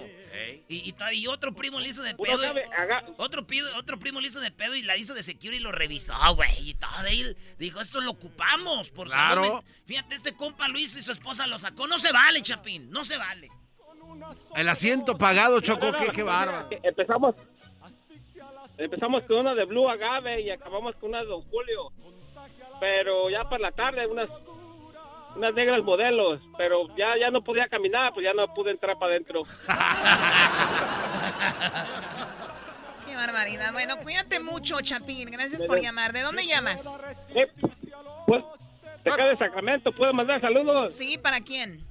Y, 0.69 0.95
y, 1.15 1.27
otro 1.27 1.55
primo 1.55 1.81
le 1.81 1.89
hizo 1.89 2.03
de 2.03 2.15
pedo. 2.15 2.41
sabe, 2.43 2.65
Otro, 3.17 3.47
pido- 3.47 3.75
otro 3.77 3.99
primo 3.99 4.21
le 4.21 4.29
hizo 4.29 4.41
de 4.41 4.51
pedo 4.51 4.75
y 4.75 4.83
la 4.83 4.97
hizo 4.97 5.15
de 5.15 5.23
security 5.23 5.57
y 5.57 5.61
lo 5.61 5.73
revisó, 5.73 6.15
güey. 6.35 6.69
Y 6.71 6.75
todo. 6.75 7.07
Él 7.09 7.37
dijo, 7.59 7.81
esto 7.81 8.01
lo 8.01 8.11
ocupamos 8.11 8.91
por 8.91 9.07
Claro. 9.09 9.43
salud 9.45 9.65
Fíjate, 9.87 10.15
este 10.15 10.35
compa 10.35 10.69
hizo 10.77 10.99
y 10.99 11.03
su 11.03 11.13
esposa 11.13 11.47
lo 11.47 11.59
sacó. 11.59 11.87
No 11.87 11.99
se 11.99 12.13
vale, 12.13 12.43
Chapín. 12.43 12.91
No 12.91 13.05
se 13.05 13.17
vale. 13.17 13.49
El 14.57 14.69
asiento 14.69 15.17
pagado, 15.17 15.61
Choco, 15.61 15.87
No, 15.87 15.93
no, 15.93 15.99
qué, 15.99 16.07
no, 16.07 16.13
qué 16.13 16.21
no, 16.21 16.27
bárbaro. 16.27 16.69
Empezamos, 16.83 17.35
empezamos 18.77 19.25
con 19.25 19.39
una 19.39 19.55
de 19.55 19.65
Blue 19.65 19.89
Agave 19.89 20.43
y 20.43 20.51
acabamos 20.51 20.95
con 20.97 21.11
una 21.11 21.21
de 21.21 21.27
Don 21.27 21.43
Julio. 21.43 21.93
Pero 22.81 23.31
ya 23.31 23.45
para 23.45 23.63
la 23.63 23.73
tarde 23.73 24.07
unas 24.07 24.29
unas 25.37 25.55
negras 25.55 25.83
modelos, 25.83 26.41
pero 26.57 26.87
ya 26.97 27.17
ya 27.19 27.31
no 27.31 27.43
podía 27.43 27.67
caminar, 27.69 28.13
pues 28.15 28.25
ya 28.25 28.33
no 28.33 28.53
pude 28.55 28.71
entrar 28.71 28.97
para 28.99 29.13
adentro. 29.13 29.43
Qué 33.07 33.17
barbaridad. 33.17 33.73
Bueno, 33.73 33.97
cuídate 33.99 34.41
mucho, 34.41 34.81
Chapín. 34.81 35.31
Gracias 35.31 35.65
por 35.65 35.81
llamar. 35.81 36.13
¿De 36.13 36.23
dónde 36.23 36.47
llamas? 36.47 37.03
Eh, 37.35 37.47
pues, 38.27 38.45
de 39.05 39.11
acá 39.11 39.27
de 39.27 39.37
Sacramento, 39.37 39.93
¿puedo 39.93 40.13
mandar 40.13 40.41
saludos? 40.41 40.93
Sí, 40.93 41.19
¿para 41.19 41.41
quién? 41.41 41.85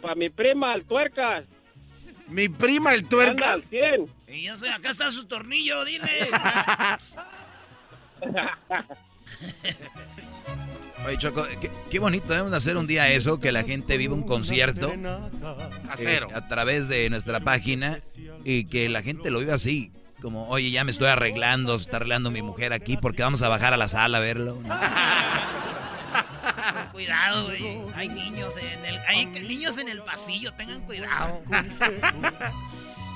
Para 0.00 0.14
mi 0.14 0.30
prima, 0.30 0.74
el 0.74 0.84
Tuercas. 0.84 1.44
Mi 2.28 2.48
prima, 2.48 2.92
el 2.92 3.00
Anda 3.00 3.08
tuercas. 3.08 3.48
al 3.48 3.62
100. 3.62 4.10
Y 4.28 4.42
yo 4.42 4.56
sé, 4.56 4.68
acá 4.68 4.90
está 4.90 5.10
su 5.10 5.26
tornillo, 5.26 5.84
dile. 5.84 6.08
Oye, 11.06 11.18
Choco, 11.18 11.46
qué, 11.60 11.70
qué 11.90 11.98
bonito 11.98 12.28
debemos 12.28 12.50
de 12.50 12.56
hacer 12.56 12.76
un 12.76 12.86
día 12.86 13.08
eso, 13.08 13.38
que 13.38 13.52
la 13.52 13.62
gente 13.62 13.96
viva 13.96 14.14
un 14.14 14.24
concierto 14.24 14.92
eh, 14.92 16.20
a 16.34 16.48
través 16.48 16.88
de 16.88 17.08
nuestra 17.10 17.40
página 17.40 17.98
y 18.44 18.64
que 18.64 18.88
la 18.88 19.02
gente 19.02 19.30
lo 19.30 19.38
viva 19.38 19.54
así. 19.54 19.92
Como, 20.20 20.48
oye, 20.48 20.70
ya 20.70 20.82
me 20.82 20.90
estoy 20.90 21.08
arreglando, 21.08 21.78
se 21.78 21.84
está 21.84 21.98
arreglando 21.98 22.30
mi 22.30 22.42
mujer 22.42 22.72
aquí 22.72 22.96
porque 22.96 23.22
vamos 23.22 23.42
a 23.42 23.48
bajar 23.48 23.74
a 23.74 23.76
la 23.76 23.86
sala 23.86 24.18
a 24.18 24.20
verlo. 24.20 24.58
Cuidado, 26.92 27.46
güey. 27.46 27.78
Hay 27.94 28.08
niños 28.08 28.54
en 28.56 28.84
el, 28.86 28.98
hay 29.06 29.26
niños 29.26 29.78
en 29.78 29.88
el 29.88 30.02
pasillo, 30.02 30.52
tengan 30.54 30.80
cuidado. 30.80 31.42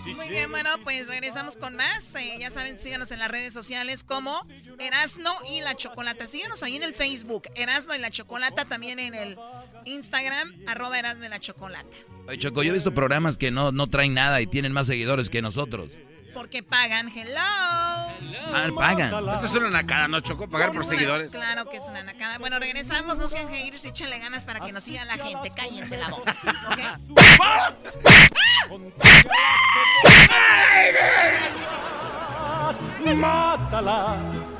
Muy 0.05 0.29
bien, 0.29 0.51
bueno, 0.51 0.71
pues 0.83 1.07
regresamos 1.09 1.57
con 1.57 1.77
más. 1.77 2.15
Eh, 2.15 2.37
ya 2.39 2.51
saben, 2.51 2.79
síganos 2.79 3.11
en 3.11 3.19
las 3.19 3.31
redes 3.31 3.53
sociales 3.53 4.05
como 4.05 4.41
Erasno 4.79 5.33
y 5.51 5.61
la 5.61 5.75
Chocolata. 5.77 6.27
Síganos 6.27 6.63
ahí 6.63 6.77
en 6.77 6.83
el 6.83 6.95
Facebook, 6.95 7.45
Erasno 7.55 7.95
y 7.95 7.99
la 7.99 8.11
Chocolata, 8.11 8.65
también 8.65 8.99
en 8.99 9.15
el 9.15 9.39
Instagram, 9.85 10.55
arroba 10.67 10.99
Erasno 10.99 11.27
y 11.27 11.29
la 11.29 11.41
Chocolata. 11.41 11.97
Oye, 12.27 12.39
Choco, 12.39 12.63
yo 12.63 12.71
he 12.71 12.75
visto 12.75 12.95
programas 12.95 13.37
que 13.37 13.51
no, 13.51 13.73
no 13.73 13.89
traen 13.89 14.15
nada 14.15 14.41
y 14.41 14.47
tienen 14.47 14.73
más 14.73 14.87
seguidores 14.87 15.29
que 15.31 15.43
nosotros. 15.43 15.93
Porque 16.35 16.62
pagan, 16.62 17.09
hello. 17.14 17.35
Ah, 17.39 18.68
pagan. 18.76 19.12
Esto 19.35 19.47
es 19.47 19.55
una 19.55 19.70
nacada, 19.70 20.09
¿no, 20.09 20.20
Choco? 20.20 20.49
Pagar 20.49 20.72
por 20.72 20.85
seguidores. 20.85 21.31
Claro 21.31 21.68
que 21.68 21.78
es 21.78 21.85
una 21.85 22.03
nacada. 22.03 22.39
Bueno, 22.39 22.59
regresamos, 22.59 23.18
no 23.18 23.28
sean 23.28 23.49
haters, 23.49 23.85
échenle 23.85 24.18
ganas 24.18 24.45
para 24.45 24.61
que 24.61 24.72
nos 24.72 24.85
siga 24.85 25.05
la 25.05 25.14
gente. 25.14 25.51
Cállense 25.51 25.97
la 25.97 26.09
voz, 26.09 26.22
Mátalas 33.16 34.60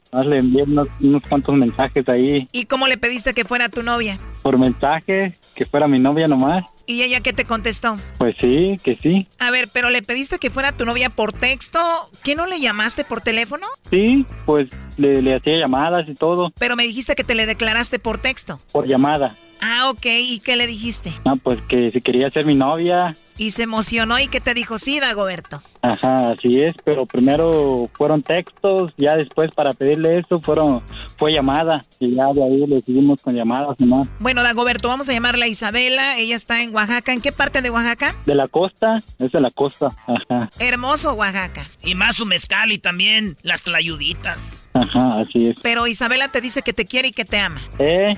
Más 0.11 0.25
le 0.25 0.39
envié 0.39 0.63
unos, 0.63 0.87
unos 0.99 1.23
cuantos 1.27 1.55
mensajes 1.55 2.07
ahí 2.09 2.47
¿Y 2.51 2.65
cómo 2.65 2.87
le 2.87 2.97
pediste 2.97 3.33
que 3.33 3.45
fuera 3.45 3.69
tu 3.69 3.81
novia? 3.83 4.19
por 4.41 4.57
mensaje, 4.57 5.37
que 5.53 5.65
fuera 5.67 5.87
mi 5.87 5.99
novia 5.99 6.25
nomás. 6.27 6.63
¿Y 6.87 7.03
ella 7.03 7.19
qué 7.21 7.31
te 7.31 7.45
contestó? 7.45 7.99
Pues 8.17 8.35
sí, 8.41 8.75
que 8.83 8.95
sí. 8.95 9.27
A 9.37 9.51
ver, 9.51 9.69
pero 9.71 9.91
le 9.91 10.01
pediste 10.01 10.39
que 10.39 10.49
fuera 10.49 10.71
tu 10.71 10.83
novia 10.83 11.11
por 11.11 11.31
texto. 11.31 11.79
¿Qué 12.23 12.33
no 12.35 12.47
le 12.47 12.59
llamaste 12.59 13.03
por 13.03 13.21
teléfono? 13.21 13.67
Sí, 13.91 14.25
pues 14.47 14.67
le, 14.97 15.21
le 15.21 15.35
hacía 15.35 15.57
llamadas 15.59 16.09
y 16.09 16.15
todo, 16.15 16.51
Pero 16.57 16.75
me 16.75 16.83
dijiste 16.87 17.13
que 17.13 17.23
te 17.23 17.35
le 17.35 17.45
declaraste 17.45 17.99
por 17.99 18.17
texto. 18.17 18.59
por 18.71 18.87
llamada. 18.87 19.35
Ah, 19.61 19.91
ok. 19.91 20.05
¿Y 20.07 20.39
qué 20.39 20.55
le 20.55 20.65
dijiste? 20.65 21.13
No, 21.23 21.37
pues 21.37 21.61
que 21.69 21.91
si 21.91 22.01
quería 22.01 22.31
ser 22.31 22.45
mi 22.47 22.55
novia, 22.55 23.15
Y 23.41 23.49
se 23.49 23.63
emocionó 23.63 24.19
y 24.19 24.27
que 24.27 24.39
te 24.39 24.53
dijo, 24.53 24.77
sí, 24.77 24.99
Dagoberto. 24.99 25.63
ajá, 25.81 26.27
así 26.27 26.61
es, 26.61 26.75
pero 26.83 27.07
primero 27.07 27.89
fueron 27.93 28.21
textos, 28.21 28.93
ya 28.97 29.15
después 29.15 29.49
para 29.55 29.73
pedirle 29.73 30.19
eso 30.19 30.39
fueron 30.39 30.83
fue 31.17 31.33
llamada 31.33 31.83
y 31.99 32.13
ya 32.13 32.31
de 32.33 32.43
ahí 32.43 32.67
le 32.67 32.81
seguimos 32.81 33.19
con 33.19 33.35
llamadas 33.35 33.79
nomás. 33.79 34.07
Bueno, 34.19 34.43
Dagoberto, 34.43 34.89
vamos 34.89 35.09
a 35.09 35.13
llamarla 35.13 35.47
Isabela. 35.47 36.19
Ella 36.19 36.35
está 36.35 36.61
en 36.61 36.71
Oaxaca. 36.75 37.13
¿En 37.13 37.21
qué 37.21 37.31
parte 37.31 37.63
de 37.63 37.71
Oaxaca? 37.71 38.15
De 38.27 38.35
la 38.35 38.47
costa, 38.47 39.01
es 39.17 39.31
de 39.31 39.41
la 39.41 39.49
costa, 39.49 39.91
ajá, 40.05 40.51
Hermoso 40.59 41.13
Oaxaca. 41.13 41.65
Y 41.83 41.95
más 41.95 42.17
su 42.17 42.27
mezcal 42.27 42.71
y 42.71 42.77
también 42.77 43.37
las 43.41 43.63
tlayuditas. 43.63 44.61
ajá, 44.73 45.21
así 45.21 45.47
es. 45.47 45.55
Pero 45.63 45.87
Isabela 45.87 46.27
te 46.27 46.41
dice 46.41 46.61
que 46.61 46.73
te 46.73 46.85
quiere 46.85 47.07
y 47.07 47.11
que 47.11 47.25
te 47.25 47.39
ama. 47.39 47.59
Eh, 47.79 48.15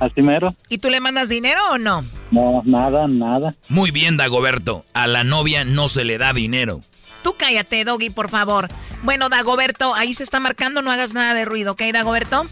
así 0.00 0.22
mero. 0.22 0.54
¿Y 0.68 0.78
tú 0.78 0.90
le 0.90 1.00
mandas 1.00 1.28
dinero 1.28 1.60
o 1.70 1.78
no? 1.78 2.04
No, 2.30 2.62
nada, 2.64 3.06
nada. 3.06 3.54
Muy 3.68 3.90
bien, 3.90 4.16
Dagoberto. 4.16 4.84
A 4.92 5.06
la 5.06 5.22
novia 5.22 5.64
no 5.64 5.88
se 5.88 6.04
le 6.04 6.18
da 6.18 6.32
dinero. 6.32 6.80
Tú 7.22 7.34
cállate, 7.38 7.84
Doggy, 7.84 8.10
por 8.10 8.30
favor. 8.30 8.68
Bueno, 9.02 9.28
Dagoberto, 9.28 9.94
ahí 9.94 10.14
se 10.14 10.22
está 10.22 10.40
marcando, 10.40 10.82
no 10.82 10.90
hagas 10.90 11.14
nada 11.14 11.34
de 11.34 11.44
ruido, 11.44 11.72
¿ok, 11.72 11.82
Dagoberto? 11.92 12.46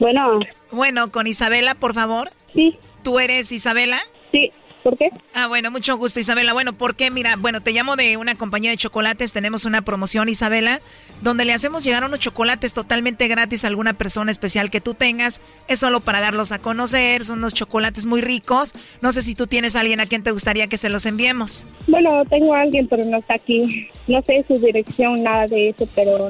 Bueno. 0.00 0.40
Bueno, 0.70 1.12
con 1.12 1.26
Isabela, 1.26 1.74
por 1.74 1.94
favor. 1.94 2.30
Sí. 2.54 2.76
¿Tú 3.02 3.18
eres 3.18 3.52
Isabela? 3.52 4.00
Sí. 4.30 4.50
¿Por 4.82 4.98
qué? 4.98 5.10
Ah, 5.32 5.46
bueno, 5.46 5.70
mucho 5.70 5.96
gusto, 5.96 6.18
Isabela. 6.18 6.52
Bueno, 6.52 6.72
¿por 6.72 6.96
qué? 6.96 7.10
Mira, 7.10 7.36
bueno, 7.36 7.60
te 7.60 7.70
llamo 7.70 7.94
de 7.94 8.16
una 8.16 8.34
compañía 8.34 8.70
de 8.72 8.76
chocolates. 8.76 9.32
Tenemos 9.32 9.64
una 9.64 9.82
promoción, 9.82 10.28
Isabela, 10.28 10.80
donde 11.22 11.44
le 11.44 11.52
hacemos 11.52 11.84
llegar 11.84 12.04
unos 12.04 12.18
chocolates 12.18 12.74
totalmente 12.74 13.28
gratis 13.28 13.64
a 13.64 13.68
alguna 13.68 13.94
persona 13.94 14.30
especial 14.30 14.70
que 14.70 14.80
tú 14.80 14.94
tengas. 14.94 15.40
Es 15.68 15.78
solo 15.78 16.00
para 16.00 16.20
darlos 16.20 16.52
a 16.52 16.58
conocer. 16.58 17.24
Son 17.24 17.38
unos 17.38 17.54
chocolates 17.54 18.06
muy 18.06 18.20
ricos. 18.20 18.72
No 19.00 19.12
sé 19.12 19.22
si 19.22 19.34
tú 19.34 19.46
tienes 19.46 19.76
a 19.76 19.80
alguien 19.80 20.00
a 20.00 20.06
quien 20.06 20.22
te 20.22 20.32
gustaría 20.32 20.66
que 20.66 20.76
se 20.76 20.88
los 20.88 21.06
enviemos. 21.06 21.64
Bueno, 21.86 22.24
tengo 22.28 22.54
a 22.54 22.62
alguien, 22.62 22.88
pero 22.88 23.04
no 23.04 23.18
está 23.18 23.34
aquí. 23.34 23.88
No 24.08 24.20
sé 24.22 24.44
su 24.48 24.54
dirección, 24.54 25.22
nada 25.22 25.46
de 25.46 25.70
eso, 25.70 25.88
pero 25.94 26.28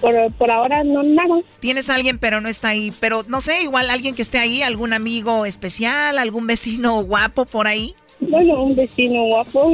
por, 0.00 0.32
por 0.32 0.50
ahora 0.50 0.82
no 0.82 1.02
nada. 1.02 1.36
Tienes 1.60 1.88
a 1.88 1.94
alguien, 1.94 2.18
pero 2.18 2.40
no 2.40 2.48
está 2.48 2.68
ahí. 2.68 2.92
Pero 3.00 3.24
no 3.28 3.40
sé, 3.40 3.62
igual 3.62 3.88
alguien 3.88 4.14
que 4.14 4.22
esté 4.22 4.38
ahí, 4.38 4.62
algún 4.62 4.92
amigo 4.92 5.46
especial, 5.46 6.18
algún 6.18 6.46
vecino 6.46 7.02
guapo 7.04 7.46
por 7.46 7.68
ahí. 7.68 7.94
Bueno, 8.20 8.62
un 8.64 8.76
vecino 8.76 9.24
guapo. 9.24 9.72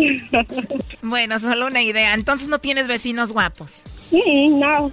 Bueno, 1.02 1.38
solo 1.38 1.66
una 1.66 1.82
idea. 1.82 2.14
Entonces 2.14 2.48
no 2.48 2.58
tienes 2.58 2.86
vecinos 2.86 3.32
guapos. 3.32 3.82
Mm, 4.10 4.58
no, 4.58 4.92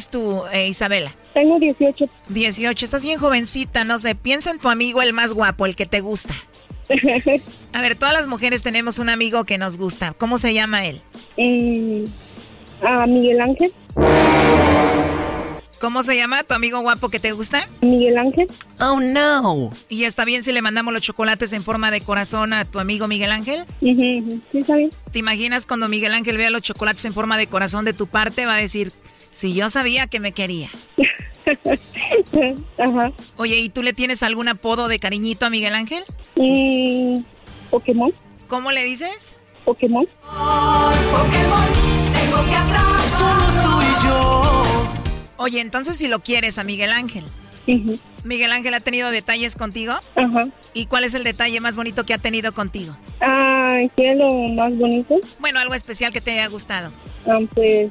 tú, 0.00 0.42
eh, 0.52 0.68
Isabela? 0.68 1.14
Tengo 1.34 1.58
18. 1.58 2.08
18, 2.28 2.84
estás 2.84 3.04
bien 3.04 3.18
jovencita, 3.18 3.84
no 3.84 3.98
sé, 3.98 4.14
piensa 4.14 4.50
en 4.50 4.58
tu 4.58 4.68
amigo 4.68 5.02
el 5.02 5.12
más 5.12 5.32
guapo, 5.34 5.66
el 5.66 5.76
que 5.76 5.86
te 5.86 6.00
gusta. 6.00 6.34
A 7.72 7.80
ver, 7.80 7.94
todas 7.96 8.12
las 8.12 8.28
mujeres 8.28 8.62
tenemos 8.62 8.98
un 8.98 9.08
amigo 9.08 9.44
que 9.44 9.58
nos 9.58 9.78
gusta. 9.78 10.12
¿Cómo 10.12 10.38
se 10.38 10.52
llama 10.52 10.86
él? 10.86 11.00
Mm, 11.38 12.04
¿A 12.84 13.06
Miguel 13.06 13.40
Ángel? 13.40 13.72
¿Cómo 15.80 16.04
se 16.04 16.16
llama 16.16 16.44
tu 16.44 16.54
amigo 16.54 16.78
guapo 16.80 17.08
que 17.08 17.18
te 17.18 17.32
gusta? 17.32 17.66
Miguel 17.80 18.16
Ángel. 18.16 18.46
Oh, 18.78 19.00
no. 19.00 19.70
¿Y 19.88 20.04
está 20.04 20.24
bien 20.24 20.44
si 20.44 20.52
le 20.52 20.62
mandamos 20.62 20.92
los 20.92 21.02
chocolates 21.02 21.52
en 21.52 21.64
forma 21.64 21.90
de 21.90 22.00
corazón 22.00 22.52
a 22.52 22.64
tu 22.64 22.78
amigo 22.78 23.08
Miguel 23.08 23.32
Ángel? 23.32 23.64
Sí, 23.80 24.22
está 24.52 24.76
bien. 24.76 24.90
¿Te 25.10 25.18
imaginas 25.18 25.66
cuando 25.66 25.88
Miguel 25.88 26.14
Ángel 26.14 26.36
vea 26.36 26.50
los 26.50 26.62
chocolates 26.62 27.04
en 27.04 27.12
forma 27.12 27.36
de 27.36 27.48
corazón 27.48 27.84
de 27.84 27.94
tu 27.94 28.06
parte? 28.06 28.46
Va 28.46 28.54
a 28.54 28.58
decir, 28.58 28.92
si 29.32 29.54
yo 29.54 29.68
sabía 29.70 30.06
que 30.06 30.20
me 30.20 30.32
quería. 30.32 30.68
Ajá. 32.78 33.12
Oye, 33.36 33.58
¿y 33.58 33.68
tú 33.68 33.82
le 33.82 33.92
tienes 33.92 34.22
algún 34.22 34.48
apodo 34.48 34.86
de 34.88 35.00
cariñito 35.00 35.46
a 35.46 35.50
Miguel 35.50 35.74
Ángel? 35.74 36.04
Mm, 36.36 37.22
Pokémon. 37.70 38.12
¿Cómo 38.46 38.70
le 38.70 38.84
dices? 38.84 39.34
Pokémon. 39.64 40.06
Oye, 45.38 45.60
entonces 45.60 45.96
si 45.96 46.06
lo 46.06 46.20
quieres 46.20 46.58
a 46.58 46.64
Miguel 46.64 46.92
Ángel. 46.92 47.24
Miguel 48.24 48.52
Ángel 48.52 48.74
ha 48.74 48.80
tenido 48.80 49.10
detalles 49.10 49.56
contigo. 49.56 49.94
Ajá. 50.14 50.48
¿Y 50.74 50.86
cuál 50.86 51.04
es 51.04 51.14
el 51.14 51.24
detalle 51.24 51.60
más 51.60 51.76
bonito 51.76 52.04
que 52.04 52.14
ha 52.14 52.18
tenido 52.18 52.52
contigo? 52.52 52.96
Ah, 53.20 53.78
¿qué 53.96 54.12
es 54.12 54.16
lo 54.16 54.30
más 54.48 54.76
bonito? 54.76 55.16
Bueno, 55.40 55.58
algo 55.58 55.74
especial 55.74 56.12
que 56.12 56.20
te 56.20 56.32
haya 56.32 56.46
gustado. 56.48 56.92
Ah, 57.26 57.38
pues 57.54 57.90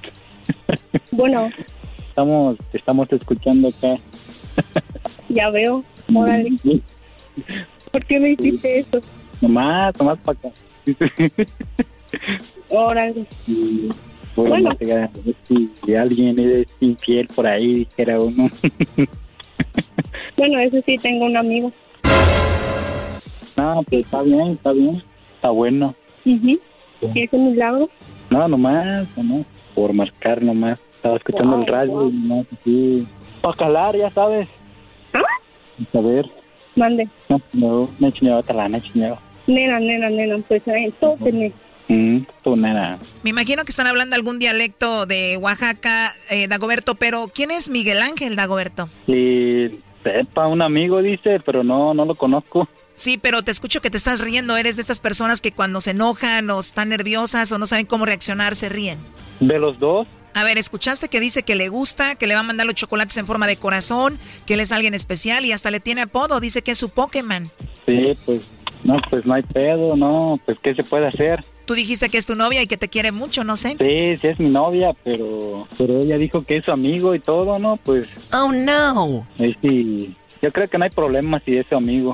Bueno, 1.11 1.49
Estamos, 2.09 2.57
estamos 2.73 3.07
escuchando 3.11 3.69
acá. 3.69 3.95
ya 5.29 5.49
veo. 5.49 5.83
Órale. 6.13 6.51
¿Por 7.91 8.05
qué 8.05 8.19
me 8.19 8.31
hiciste 8.31 8.79
eso? 8.79 8.99
Nomás, 9.39 9.97
nomás 9.97 10.19
para 10.19 10.37
acá. 10.37 10.49
Órale. 12.69 13.25
Bueno, 14.35 14.75
Bueno. 14.75 15.09
si 15.83 15.95
alguien 15.95 16.37
es 16.39 16.67
infiel 16.81 17.27
por 17.27 17.47
ahí, 17.47 17.85
dijera 17.85 18.19
uno. 18.19 18.49
Bueno, 20.37 20.59
eso 20.59 20.77
sí, 20.87 20.95
tengo 20.97 21.25
un 21.25 21.37
amigo. 21.37 21.71
no, 23.55 23.83
pues 23.83 24.05
está 24.05 24.23
bien, 24.23 24.53
está 24.53 24.71
bien. 24.71 25.03
Está 25.35 25.49
bueno. 25.51 25.93
Ujú. 26.25 26.59
¿Y 27.13 27.23
ese 27.23 27.37
milagro? 27.37 27.87
No, 28.31 28.47
nomás, 28.47 29.05
nomás. 29.15 29.45
Por 29.75 29.93
marcar 29.93 30.41
nomás. 30.41 30.79
Estaba 31.01 31.17
escuchando 31.17 31.53
Wow, 31.53 31.61
el 31.61 31.67
radio 31.67 31.91
wow. 31.93 32.09
y 32.09 32.13
nomás 32.13 32.47
así. 32.53 33.07
Para 33.41 33.57
calar, 33.57 33.97
ya 33.97 34.11
sabes. 34.11 34.47
A 35.93 35.99
ver. 35.99 36.29
Mande. 36.75 37.09
No, 37.27 37.41
no, 37.53 37.89
me 37.97 38.11
chineo 38.11 38.37
otra 38.37 38.53
la, 38.53 38.69
me. 38.69 38.79
Nena, 39.47 39.79
nena, 39.79 40.09
nena, 40.11 40.37
pues 40.47 40.61
entonces 40.67 41.33
me... 41.33 41.51
Mm, 41.87 42.23
tú, 42.43 42.55
nena. 42.55 42.99
Me 43.23 43.31
imagino 43.31 43.65
que 43.65 43.71
están 43.71 43.87
hablando 43.87 44.15
algún 44.15 44.37
dialecto 44.37 45.07
de 45.07 45.37
Oaxaca, 45.37 46.13
eh, 46.29 46.47
Dagoberto, 46.47 46.93
pero 46.93 47.31
¿quién 47.33 47.49
es 47.49 47.71
Miguel 47.71 48.03
Ángel, 48.03 48.35
Dagoberto? 48.35 48.87
Y 49.07 49.79
sepa, 50.03 50.45
un 50.45 50.61
amigo 50.61 51.01
dice, 51.01 51.39
pero 51.43 51.63
no, 51.63 51.95
no 51.95 52.05
lo 52.05 52.13
conozco. 52.13 52.69
Sí, 52.93 53.17
pero 53.17 53.41
te 53.41 53.49
escucho 53.49 53.81
que 53.81 53.89
te 53.89 53.97
estás 53.97 54.21
riendo. 54.21 54.55
Eres 54.55 54.75
de 54.75 54.83
esas 54.83 54.99
personas 54.99 55.41
que 55.41 55.51
cuando 55.51 55.81
se 55.81 55.91
enojan 55.91 56.47
o 56.51 56.59
están 56.59 56.89
nerviosas 56.89 57.51
o 57.51 57.57
no 57.57 57.65
saben 57.65 57.87
cómo 57.87 58.05
reaccionar, 58.05 58.55
se 58.55 58.69
ríen. 58.69 58.99
De 59.39 59.57
los 59.57 59.79
dos, 59.79 60.07
A 60.33 60.43
ver, 60.43 60.57
escuchaste 60.57 61.09
que 61.09 61.19
dice 61.19 61.43
que 61.43 61.55
le 61.55 61.67
gusta, 61.69 62.15
que 62.15 62.27
le 62.27 62.33
va 62.35 62.39
a 62.39 62.43
mandar 62.43 62.65
los 62.65 62.75
chocolates 62.75 63.17
en 63.17 63.25
forma 63.25 63.47
de 63.47 63.57
corazón, 63.57 64.17
que 64.45 64.53
él 64.53 64.59
es 64.61 64.71
alguien 64.71 64.93
especial 64.93 65.45
y 65.45 65.51
hasta 65.51 65.71
le 65.71 65.79
tiene 65.79 66.01
apodo. 66.01 66.39
Dice 66.39 66.61
que 66.61 66.71
es 66.71 66.77
su 66.77 66.89
Pokémon. 66.89 67.49
sí, 67.85 68.17
pues, 68.25 68.49
no, 68.83 68.95
pues 69.09 69.25
no 69.25 69.33
hay 69.35 69.43
pedo, 69.43 69.95
no, 69.95 70.39
pues 70.45 70.57
¿qué 70.59 70.73
se 70.73 70.81
puede 70.83 71.05
hacer? 71.07 71.43
Tú 71.65 71.73
dijiste 71.75 72.09
que 72.09 72.17
es 72.17 72.25
tu 72.25 72.33
novia 72.35 72.61
y 72.63 72.67
que 72.67 72.77
te 72.77 72.87
quiere 72.89 73.11
mucho, 73.11 73.43
no 73.43 73.55
sé. 73.55 73.75
Sí, 73.77 74.17
sí 74.19 74.27
es 74.27 74.39
mi 74.39 74.49
novia, 74.49 74.91
pero, 75.03 75.67
pero 75.77 75.99
ella 75.99 76.17
dijo 76.17 76.43
que 76.43 76.57
es 76.57 76.65
su 76.65 76.71
amigo 76.71 77.13
y 77.13 77.19
todo, 77.19 77.59
¿no? 77.59 77.77
Pues, 77.77 78.07
Oh, 78.33 78.51
no. 78.51 79.27
ahí 79.37 79.55
sí, 79.61 80.15
yo 80.41 80.51
creo 80.51 80.67
que 80.67 80.77
no 80.79 80.85
hay 80.85 80.89
problema 80.91 81.39
si 81.45 81.57
es 81.57 81.65
su 81.67 81.75
amigo. 81.75 82.13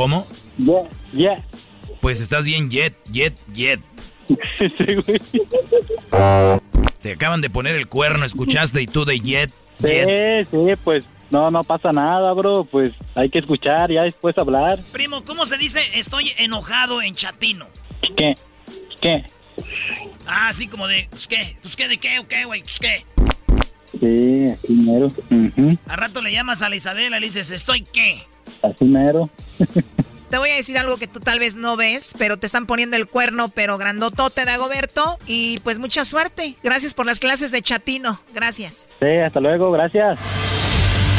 ¿Cómo? 0.00 0.26
Yeah, 0.56 0.88
yeah. 1.12 1.44
Pues 2.00 2.22
estás 2.22 2.46
bien 2.46 2.70
yet, 2.70 2.94
yet, 3.12 3.34
yet. 3.52 3.80
Sí, 4.28 4.94
güey. 4.94 5.20
Te 7.02 7.12
acaban 7.12 7.42
de 7.42 7.50
poner 7.50 7.76
el 7.76 7.86
cuerno, 7.86 8.24
escuchaste 8.24 8.80
y 8.80 8.86
tú 8.86 9.04
de 9.04 9.20
yet, 9.20 9.50
Sí, 9.78 9.88
yet. 9.88 10.48
sí, 10.50 10.56
pues 10.82 11.06
no, 11.30 11.50
no 11.50 11.62
pasa 11.64 11.92
nada, 11.92 12.32
bro. 12.32 12.64
Pues 12.64 12.92
hay 13.14 13.28
que 13.28 13.40
escuchar, 13.40 13.92
ya 13.92 14.00
después 14.04 14.38
hablar. 14.38 14.78
Primo, 14.90 15.22
¿cómo 15.26 15.44
se 15.44 15.58
dice 15.58 15.80
estoy 15.94 16.32
enojado 16.38 17.02
en 17.02 17.14
chatino? 17.14 17.66
¿Qué? 18.16 18.32
¿Qué? 19.02 19.26
Ah, 20.26 20.48
así 20.48 20.66
como 20.66 20.86
de, 20.86 21.08
pues 21.10 21.28
qué, 21.28 21.56
pues 21.60 21.76
qué, 21.76 21.88
de 21.88 21.98
qué, 21.98 22.20
o 22.20 22.26
qué, 22.26 22.46
güey, 22.46 22.62
pues 22.62 22.78
qué. 22.80 23.04
Sí, 24.00 24.46
así 24.50 24.72
mero. 24.72 25.08
Ujú, 25.08 25.76
Al 25.86 25.96
rato 25.98 26.22
le 26.22 26.32
llamas 26.32 26.62
a 26.62 26.70
la 26.70 26.76
Isabela 26.76 27.18
y 27.18 27.20
le 27.20 27.26
dices, 27.26 27.50
¿estoy 27.50 27.82
qué? 27.82 28.22
Así 28.62 28.84
mero. 28.84 29.30
Te 30.30 30.38
voy 30.38 30.50
a 30.50 30.54
decir 30.54 30.78
algo 30.78 30.96
que 30.96 31.08
tú 31.08 31.18
tal 31.18 31.40
vez 31.40 31.56
no 31.56 31.76
ves, 31.76 32.14
pero 32.16 32.38
te 32.38 32.46
están 32.46 32.66
poniendo 32.66 32.96
el 32.96 33.08
cuerno, 33.08 33.48
pero 33.48 33.78
grandotote, 33.78 34.44
Dagoberto. 34.44 35.18
Y 35.26 35.58
pues 35.60 35.80
mucha 35.80 36.04
suerte. 36.04 36.56
Gracias 36.62 36.94
por 36.94 37.04
las 37.04 37.18
clases 37.18 37.50
de 37.50 37.62
chatino. 37.62 38.20
Gracias. 38.32 38.88
Sí, 39.00 39.06
hasta 39.06 39.40
luego, 39.40 39.72
gracias. 39.72 40.20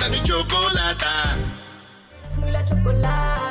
Era 0.00 0.08
la 2.50 2.64
chocolata. 2.64 3.49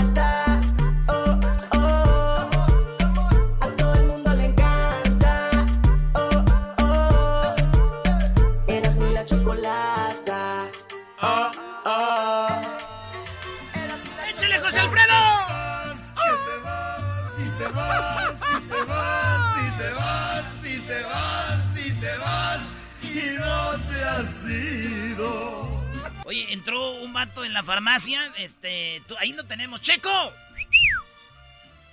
La 27.59 27.63
farmacia. 27.63 28.21
Este, 28.37 29.01
tú- 29.07 29.15
ahí 29.19 29.33
no 29.33 29.43
tenemos. 29.45 29.81
¡Checo! 29.81 30.09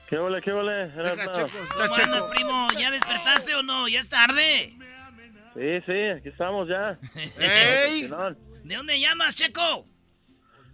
¿Qué 0.08 0.18
ole, 0.18 0.40
qué 0.40 0.52
ole? 0.52 0.82
Erasmo? 0.82 1.32
¿Cómo 1.74 1.94
andas, 1.94 2.24
primo? 2.26 2.68
¿Ya 2.78 2.92
despertaste 2.92 3.54
o 3.56 3.62
no? 3.62 3.88
¿Ya 3.88 3.98
es 4.00 4.08
tarde? 4.08 4.76
Sí, 5.54 5.80
sí, 5.84 6.00
aquí 6.16 6.28
estamos 6.28 6.68
ya. 6.68 6.96
¿De 8.64 8.76
dónde 8.76 9.00
llamas, 9.00 9.34
Checo? 9.34 9.86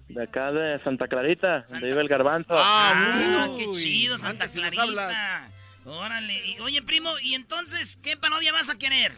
De 0.08 0.24
acá 0.24 0.52
de 0.52 0.78
Santa 0.84 1.08
Clarita, 1.08 1.64
donde 1.70 1.86
vive 1.86 2.02
el 2.02 2.08
garbanzo. 2.08 2.54
Ah, 2.58 3.48
qué 3.56 3.70
chido, 3.72 4.18
Santa 4.18 4.46
Clarita. 4.48 5.48
Órale. 5.86 6.46
Y, 6.46 6.60
oye, 6.60 6.82
primo, 6.82 7.18
¿y 7.22 7.34
entonces 7.34 7.98
qué 8.02 8.18
parodia 8.18 8.52
vas 8.52 8.68
a 8.68 8.76
querer? 8.76 9.12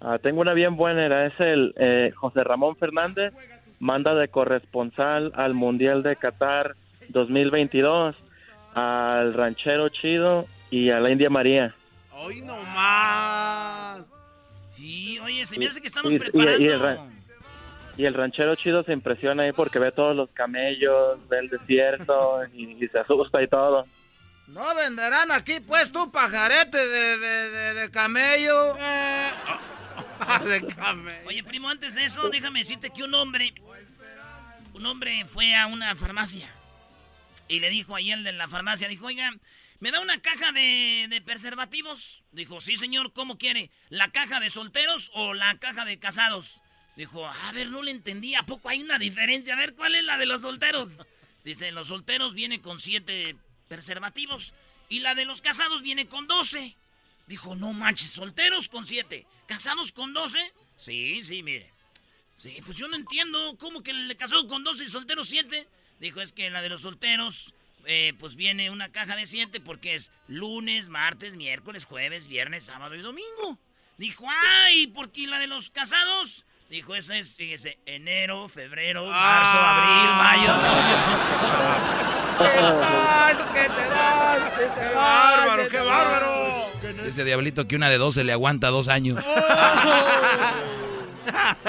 Ah, 0.00 0.18
tengo 0.20 0.40
una 0.40 0.54
bien 0.54 0.76
buena, 0.76 1.04
era 1.06 1.26
es 1.26 1.34
el 1.38 1.74
eh, 1.76 2.12
José 2.16 2.42
Ramón 2.42 2.76
Fernández, 2.76 3.32
manda 3.80 4.14
de 4.14 4.28
corresponsal 4.28 5.32
al 5.36 5.54
Mundial 5.54 6.02
de 6.02 6.16
Qatar 6.16 6.74
2022, 7.08 8.14
al 8.74 9.34
Ranchero 9.34 9.88
Chido 9.88 10.46
y 10.70 10.90
a 10.90 11.00
la 11.00 11.10
India 11.10 11.30
María. 11.30 11.74
Hoy 12.12 12.42
no 12.42 12.60
más. 12.62 14.00
Y, 14.76 15.18
oye, 15.20 15.44
se 15.46 15.58
me 15.58 15.66
hace 15.66 15.80
que 15.80 15.86
estamos 15.86 16.12
Y- 16.12 16.16
y- 16.16 16.18
preparando. 16.18 16.58
y 16.62 16.66
el 16.68 16.80
ra- 16.80 16.98
Y 17.96 18.04
el 18.04 18.14
ranchero 18.14 18.54
chido 18.54 18.84
se 18.84 18.92
impresiona 18.92 19.42
ahí 19.42 19.50
porque 19.52 19.80
ve 19.80 19.90
todos 19.90 20.14
los 20.14 20.30
camellos, 20.30 21.18
ve 21.28 21.40
el 21.40 21.48
desierto 21.48 22.40
y, 22.54 22.84
y 22.84 22.88
se 22.88 22.98
asusta 23.00 23.42
y 23.42 23.48
todo. 23.48 23.86
No 24.46 24.72
venderán 24.76 25.32
aquí, 25.32 25.58
pues, 25.66 25.90
tu 25.90 26.08
pajarete 26.12 26.78
de, 26.78 27.18
de, 27.18 27.50
de, 27.50 27.74
de 27.74 27.90
camello. 27.90 28.74
de 28.74 28.78
camello. 28.78 29.60
Oye, 31.26 31.42
primo, 31.44 31.68
antes 31.68 31.94
de 31.94 32.04
eso, 32.04 32.28
déjame 32.30 32.60
decirte 32.60 32.90
que 32.90 33.02
un 33.02 33.14
hombre, 33.14 33.54
un 34.74 34.86
hombre 34.86 35.24
fue 35.26 35.54
a 35.54 35.66
una 35.66 35.94
farmacia 35.96 36.48
y 37.48 37.60
le 37.60 37.70
dijo 37.70 37.94
ahí 37.94 38.12
el 38.12 38.24
de 38.24 38.32
la 38.32 38.48
farmacia, 38.48 38.88
dijo, 38.88 39.06
oiga, 39.06 39.34
¿me 39.80 39.90
da 39.90 40.00
una 40.00 40.20
caja 40.20 40.52
de, 40.52 41.06
de 41.08 41.20
preservativos? 41.20 42.22
Dijo, 42.32 42.60
sí, 42.60 42.76
señor, 42.76 43.12
¿cómo 43.12 43.38
quiere? 43.38 43.70
¿La 43.88 44.10
caja 44.10 44.40
de 44.40 44.50
solteros 44.50 45.10
o 45.14 45.34
la 45.34 45.58
caja 45.58 45.84
de 45.84 45.98
casados? 45.98 46.60
Dijo, 46.96 47.26
a 47.26 47.52
ver, 47.52 47.68
no 47.68 47.82
le 47.82 47.92
entendí, 47.92 48.34
¿a 48.34 48.42
poco 48.42 48.68
hay 48.68 48.82
una 48.82 48.98
diferencia? 48.98 49.54
A 49.54 49.56
ver, 49.56 49.74
¿cuál 49.74 49.94
es 49.94 50.04
la 50.04 50.18
de 50.18 50.26
los 50.26 50.42
solteros? 50.42 50.90
Dice, 51.44 51.70
los 51.70 51.88
solteros 51.88 52.34
viene 52.34 52.60
con 52.60 52.78
siete 52.78 53.36
preservativos 53.68 54.52
y 54.88 55.00
la 55.00 55.14
de 55.14 55.24
los 55.24 55.40
casados 55.40 55.82
viene 55.82 56.06
con 56.06 56.26
doce. 56.26 56.76
Dijo, 57.28 57.54
no 57.54 57.72
manches, 57.72 58.10
solteros 58.10 58.68
con 58.68 58.84
siete, 58.84 59.26
casados 59.46 59.92
con 59.92 60.12
doce. 60.12 60.52
Sí, 60.76 61.22
sí, 61.22 61.42
mire. 61.42 61.70
Sí, 62.38 62.62
pues 62.64 62.76
yo 62.76 62.86
no 62.86 62.94
entiendo 62.94 63.56
cómo 63.58 63.82
que 63.82 63.90
el 63.90 64.06
de 64.06 64.16
casado 64.16 64.46
con 64.46 64.62
12 64.62 64.84
y 64.84 64.88
soltero 64.88 65.24
7. 65.24 65.66
Dijo, 65.98 66.20
es 66.20 66.32
que 66.32 66.48
la 66.50 66.62
de 66.62 66.68
los 66.68 66.82
solteros, 66.82 67.52
eh, 67.84 68.14
pues 68.20 68.36
viene 68.36 68.70
una 68.70 68.92
caja 68.92 69.16
de 69.16 69.26
7 69.26 69.58
porque 69.60 69.96
es 69.96 70.12
lunes, 70.28 70.88
martes, 70.88 71.34
miércoles, 71.34 71.84
jueves, 71.84 72.28
viernes, 72.28 72.64
sábado 72.64 72.94
y 72.94 73.00
domingo. 73.00 73.58
Dijo, 73.96 74.24
ay, 74.28 74.86
¿por 74.86 75.10
qué 75.10 75.26
la 75.26 75.40
de 75.40 75.48
los 75.48 75.70
casados? 75.70 76.44
Dijo, 76.70 76.94
esa 76.94 77.16
es, 77.16 77.36
fíjese, 77.36 77.80
enero, 77.86 78.48
febrero, 78.48 79.04
marzo, 79.06 79.58
abril, 79.58 80.10
mayo. 80.16 80.54
que 82.38 83.64
te 83.64 83.88
vas, 83.88 84.50
que 84.54 84.66
te 84.80 84.94
bárbaro, 84.94 85.62
que 85.64 85.70
qué 85.70 85.78
te 85.78 85.82
bárbaro. 85.82 86.30
vas. 86.30 86.47
Ese 87.08 87.24
diablito 87.24 87.66
que 87.66 87.76
una 87.76 87.88
de 87.88 87.98
12 87.98 88.22
le 88.24 88.32
aguanta 88.32 88.68
dos 88.68 88.88
años. 88.88 89.24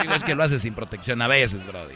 Digo, 0.02 0.14
es 0.14 0.24
que 0.24 0.36
lo 0.36 0.44
hace 0.44 0.60
sin 0.60 0.74
protección 0.74 1.22
a 1.22 1.28
veces, 1.28 1.66
brody. 1.66 1.96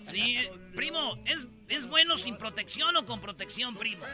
Sí, 0.00 0.38
primo, 0.74 1.16
¿es, 1.24 1.48
¿es 1.68 1.88
bueno 1.88 2.16
sin 2.16 2.36
protección 2.36 2.96
o 2.96 3.04
con 3.04 3.20
protección, 3.20 3.74
primo? 3.76 4.04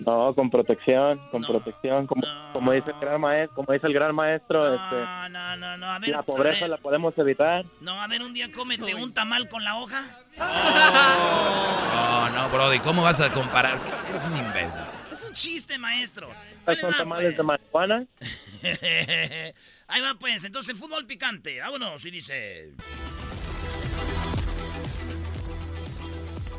No, 0.00 0.34
con 0.34 0.50
protección, 0.50 1.18
con 1.30 1.42
protección, 1.42 2.06
como, 2.06 2.22
como 2.52 2.72
dice 2.72 2.90
el 2.90 3.00
gran 3.00 3.18
maestro, 3.20 3.54
como 3.56 3.72
dice 3.72 3.86
el 3.86 3.94
gran 3.94 4.14
maestro, 4.14 4.74
este, 4.74 4.96
No, 5.30 5.56
no, 5.56 5.76
no, 5.78 5.86
a 5.86 5.98
ver. 5.98 6.10
la 6.10 6.18
a 6.18 6.22
pobreza 6.22 6.60
ver. 6.62 6.70
la 6.70 6.76
podemos 6.76 7.16
evitar. 7.16 7.64
No, 7.80 8.00
a 8.02 8.06
ver, 8.06 8.20
un 8.22 8.34
día 8.34 8.50
cómete 8.52 8.94
un 8.94 9.14
tamal 9.14 9.48
con 9.48 9.64
la 9.64 9.76
hoja. 9.78 10.04
No, 10.38 12.30
no, 12.30 12.48
brody, 12.50 12.78
¿cómo 12.80 13.02
vas 13.02 13.20
a 13.22 13.32
comparar? 13.32 13.80
Eres 14.10 14.24
un 14.26 14.36
imbécil. 14.36 14.82
Es 15.16 15.24
un 15.24 15.32
chiste, 15.32 15.78
maestro. 15.78 16.28
Son 16.78 16.92
tamales 16.92 17.34
de 17.34 17.42
marihuana. 17.42 18.06
Ahí 19.88 20.02
va, 20.02 20.14
pues. 20.20 20.44
Entonces, 20.44 20.76
fútbol 20.76 21.06
picante. 21.06 21.58
Vámonos. 21.58 22.04
Y 22.04 22.10
dice... 22.10 22.74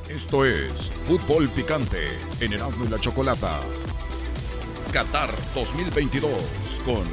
Esto 0.10 0.44
es 0.44 0.92
Fútbol 1.06 1.48
Picante 1.50 2.08
en 2.40 2.54
Erasmo 2.54 2.86
y 2.86 2.88
la 2.88 2.98
Chocolata. 2.98 3.60
Qatar 4.92 5.30
2022 5.54 6.82
con 6.84 7.08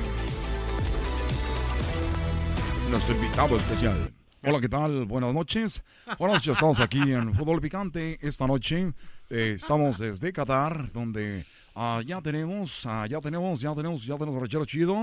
nuestro 2.91 3.15
invitado 3.17 3.57
especial. 3.57 4.11
Hola, 4.43 4.61
¿qué 4.61 4.69
tal? 4.71 5.05
Buenas 5.05 5.35
noches. 5.35 5.83
Buenas 6.19 6.37
noches, 6.37 6.53
estamos 6.55 6.81
aquí 6.81 7.01
en 7.01 7.35
Fútbol 7.35 7.61
Picante. 7.61 8.19
Esta 8.23 8.47
noche 8.47 8.95
eh, 9.31 9.53
estamos 9.55 9.99
desde 9.99 10.33
Qatar, 10.33 10.93
donde 10.93 11.47
ah, 11.75 12.03
ya 12.05 12.20
tenemos, 12.20 12.85
ah, 12.87 13.07
ya 13.07 13.20
tenemos, 13.20 13.61
ya 13.61 13.75
tenemos, 13.75 14.05
ya 14.05 14.16
tenemos 14.16 14.37
a 14.37 14.41
Rachero 14.41 14.64
Chido. 14.64 14.95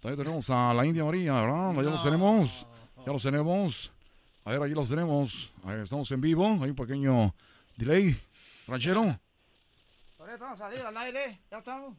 También 0.00 0.24
tenemos 0.24 0.48
a 0.50 0.72
la 0.72 0.86
India 0.86 1.04
María, 1.04 1.32
¿verdad? 1.34 1.74
Ya 1.74 1.82
los 1.82 2.02
tenemos, 2.02 2.66
ya 3.04 3.12
los 3.12 3.22
tenemos. 3.22 3.90
A 4.44 4.50
ver, 4.50 4.62
ahí 4.62 4.70
los 4.70 4.88
tenemos. 4.88 5.52
Ahí 5.64 5.80
estamos 5.80 6.10
en 6.12 6.20
vivo, 6.20 6.46
hay 6.62 6.70
un 6.70 6.76
pequeño 6.76 7.34
delay. 7.76 8.16
Ranchero. 8.68 9.18
Ahorita 10.18 10.38
vamos 10.38 10.60
a 10.60 10.64
salir 10.64 10.80
al 10.80 10.96
aire. 10.96 11.40
¿Ya 11.50 11.58
estamos? 11.58 11.96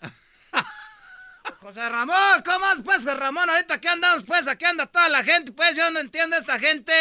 José 1.60 1.88
Ramón, 1.88 2.42
¿cómo 2.44 2.64
andas, 2.64 2.84
pues, 2.84 2.98
José 2.98 3.14
Ramón? 3.14 3.50
Ahorita 3.50 3.80
que 3.80 3.88
andamos, 3.88 4.24
pues, 4.24 4.46
aquí 4.48 4.64
anda 4.64 4.86
toda 4.86 5.08
la 5.08 5.22
gente, 5.22 5.52
pues, 5.52 5.76
yo 5.76 5.90
no 5.90 5.98
entiendo 6.00 6.36
esta 6.36 6.58
gente 6.58 6.92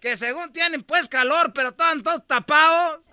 que 0.00 0.16
según 0.16 0.52
tienen, 0.52 0.82
pues, 0.82 1.08
calor, 1.08 1.52
pero 1.52 1.70
están 1.70 2.02
todos 2.02 2.26
tapados. 2.26 3.04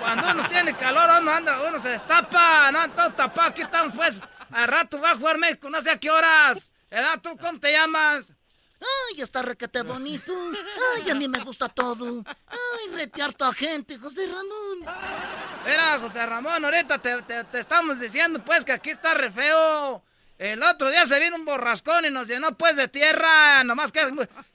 Cuando 0.00 0.30
uno 0.32 0.48
tiene 0.48 0.76
calor, 0.76 1.08
uno 1.20 1.30
anda, 1.30 1.62
uno 1.62 1.78
se 1.78 1.88
destapa, 1.90 2.70
no, 2.72 2.90
todos 2.90 3.16
tapados, 3.16 3.50
aquí 3.52 3.62
estamos, 3.62 3.92
pues, 3.94 4.20
al 4.50 4.68
rato 4.68 5.00
va 5.00 5.12
a 5.12 5.16
jugar 5.16 5.38
México, 5.38 5.70
no 5.70 5.80
sé 5.82 5.90
a 5.90 5.98
qué 5.98 6.10
horas. 6.10 6.70
¿Edad, 6.90 7.20
tú 7.22 7.36
cómo 7.38 7.58
te 7.58 7.72
llamas? 7.72 8.32
Ay, 8.78 9.22
está 9.22 9.42
requete 9.42 9.82
bonito. 9.82 10.32
Ay, 10.96 11.10
a 11.10 11.14
mí 11.14 11.26
me 11.28 11.38
gusta 11.40 11.68
todo. 11.68 12.22
Ay, 12.46 12.94
retear 12.94 13.34
a 13.40 13.52
gente, 13.52 13.98
José 13.98 14.26
Ramón. 14.26 14.94
Mira, 15.66 15.98
José 15.98 16.24
Ramón, 16.26 16.62
ahorita 16.64 16.98
te, 17.00 17.22
te- 17.22 17.44
te 17.44 17.58
estamos 17.58 17.98
diciendo, 17.98 18.44
pues, 18.44 18.64
que 18.64 18.72
aquí 18.72 18.90
está 18.90 19.14
re 19.14 19.30
feo. 19.30 20.04
El 20.38 20.62
otro 20.62 20.90
día 20.90 21.06
se 21.06 21.18
vino 21.18 21.36
un 21.36 21.46
borrascón 21.46 22.04
y 22.04 22.10
nos 22.10 22.28
llenó, 22.28 22.56
pues, 22.58 22.76
de 22.76 22.88
tierra. 22.88 23.64
Nomás 23.64 23.90
que... 23.90 24.00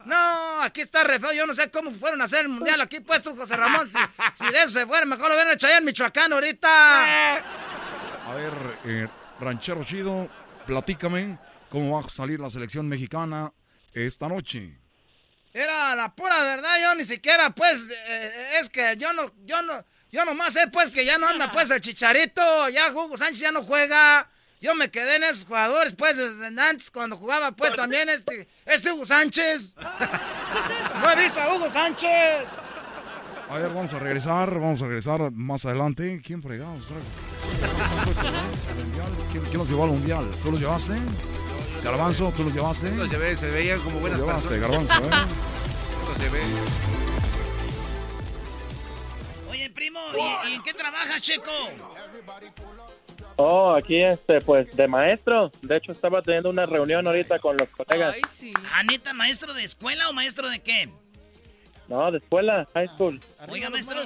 No, 0.06 0.62
aquí 0.62 0.82
está 0.82 1.04
re 1.04 1.20
feo. 1.20 1.34
Yo 1.34 1.48
no 1.48 1.54
sé 1.54 1.72
cómo 1.72 1.90
fueron 1.92 2.22
a 2.22 2.26
hacer 2.26 2.42
el 2.42 2.50
mundial 2.50 2.80
aquí, 2.82 3.00
pues, 3.00 3.24
tú, 3.24 3.36
José 3.36 3.58
Ramón. 3.58 3.90
Si, 3.90 4.46
si 4.46 4.52
de 4.52 4.60
eso 4.60 4.74
se 4.74 4.86
fuera, 4.86 5.06
mejor 5.08 5.30
lo 5.30 5.36
hubieran 5.36 5.54
hecho 5.54 5.66
allá 5.66 5.78
en 5.78 5.86
Michoacán 5.86 6.34
ahorita. 6.34 7.36
A 7.38 8.34
ver, 8.36 8.54
eh, 8.86 9.08
Ranchero 9.40 9.84
Chido, 9.84 10.30
platícame 10.68 11.40
cómo 11.70 12.00
va 12.00 12.06
a 12.06 12.10
salir 12.10 12.40
la 12.40 12.52
selección 12.52 12.88
mexicana 12.88 13.52
esta 13.94 14.28
noche. 14.28 14.78
Era 15.54 15.96
la 15.96 16.16
pura 16.16 16.44
verdad, 16.44 16.80
yo 16.82 16.96
ni 16.96 17.04
siquiera, 17.04 17.50
pues, 17.50 17.90
eh, 17.90 18.60
es 18.60 18.70
que 18.70 18.96
yo 18.98 19.14
no, 19.14 19.26
yo 19.44 19.62
no, 19.64 19.84
yo 20.12 20.24
nomás 20.26 20.54
sé, 20.54 20.68
pues, 20.68 20.92
que 20.92 21.04
ya 21.04 21.18
no 21.18 21.28
anda, 21.28 21.52
pues, 21.52 21.72
el 21.72 21.82
Chicharito, 21.82 22.70
ya 22.70 22.92
Hugo 22.92 23.18
Sánchez 23.18 23.40
ya 23.40 23.52
no 23.52 23.64
juega. 23.64 24.30
Yo 24.62 24.76
me 24.76 24.92
quedé 24.92 25.16
en 25.16 25.24
esos 25.24 25.46
jugadores, 25.46 25.96
pues, 25.96 26.18
desde 26.18 26.46
antes, 26.62 26.92
cuando 26.92 27.18
jugaba, 27.18 27.52
pues, 27.52 27.74
también 27.76 28.08
este, 28.10 28.48
este 28.66 28.92
Hugo 28.92 29.08
Sánchez. 29.08 29.74
No 29.76 31.12
he 31.12 31.16
visto 31.24 31.42
a 31.42 31.56
Hugo 31.56 31.68
Sánchez. 31.70 32.46
A 33.50 33.58
ver, 33.58 33.68
vamos 33.70 33.92
a 33.94 34.00
regresar, 34.00 34.54
vamos 34.54 34.82
a 34.82 34.86
regresar 34.86 35.32
más 35.32 35.66
adelante. 35.66 36.22
¿Quién 36.24 36.44
fregados? 36.44 36.84
¿Quién, 39.32 39.44
quién 39.46 39.58
los 39.58 39.68
llevó 39.68 39.84
al 39.86 39.90
mundial? 39.90 40.30
¿Tú 40.44 40.52
los 40.52 40.60
llevaste? 40.60 40.94
Garbanzo, 41.84 42.32
¿tú 42.38 42.44
los 42.44 42.54
llevaste? 42.54 42.92
Los 42.92 43.10
llevé, 43.10 43.36
se 43.36 43.50
veían 43.50 43.80
como 43.82 44.00
buenas 44.00 44.20
Los 44.20 44.28
llevaste, 44.28 44.60
personas. 44.60 44.88
Garbanzo, 44.88 45.16
¿eh? 45.16 45.28
Los 46.08 46.20
llevé. 46.20 46.42
Oye, 49.50 49.70
primo, 49.72 50.00
¿y, 50.46 50.50
y 50.50 50.54
en 50.54 50.62
qué 50.64 50.74
trabajas, 50.76 51.20
Checo? 51.22 51.52
Oh, 53.38 53.74
aquí 53.74 54.02
este, 54.02 54.42
pues 54.42 54.76
de 54.76 54.88
maestro. 54.88 55.52
De 55.62 55.78
hecho, 55.78 55.92
estaba 55.92 56.22
teniendo 56.22 56.50
una 56.50 56.66
reunión 56.66 57.08
ahorita 57.08 57.40
con 57.40 57.58
los 57.58 57.68
colegas. 57.70 58.16
¿Ah, 58.72 58.84
neta, 58.84 59.14
maestro 59.14 59.54
de 59.54 59.64
escuela 59.64 60.10
o 60.10 60.14
maestro 60.14 60.50
de 60.50 60.60
qué? 60.60 60.90
No, 61.88 62.10
de 62.12 62.20
escuela, 62.20 62.68
high 62.74 62.88
school. 62.88 63.20
Oiga, 63.50 63.70
maestro. 63.70 63.98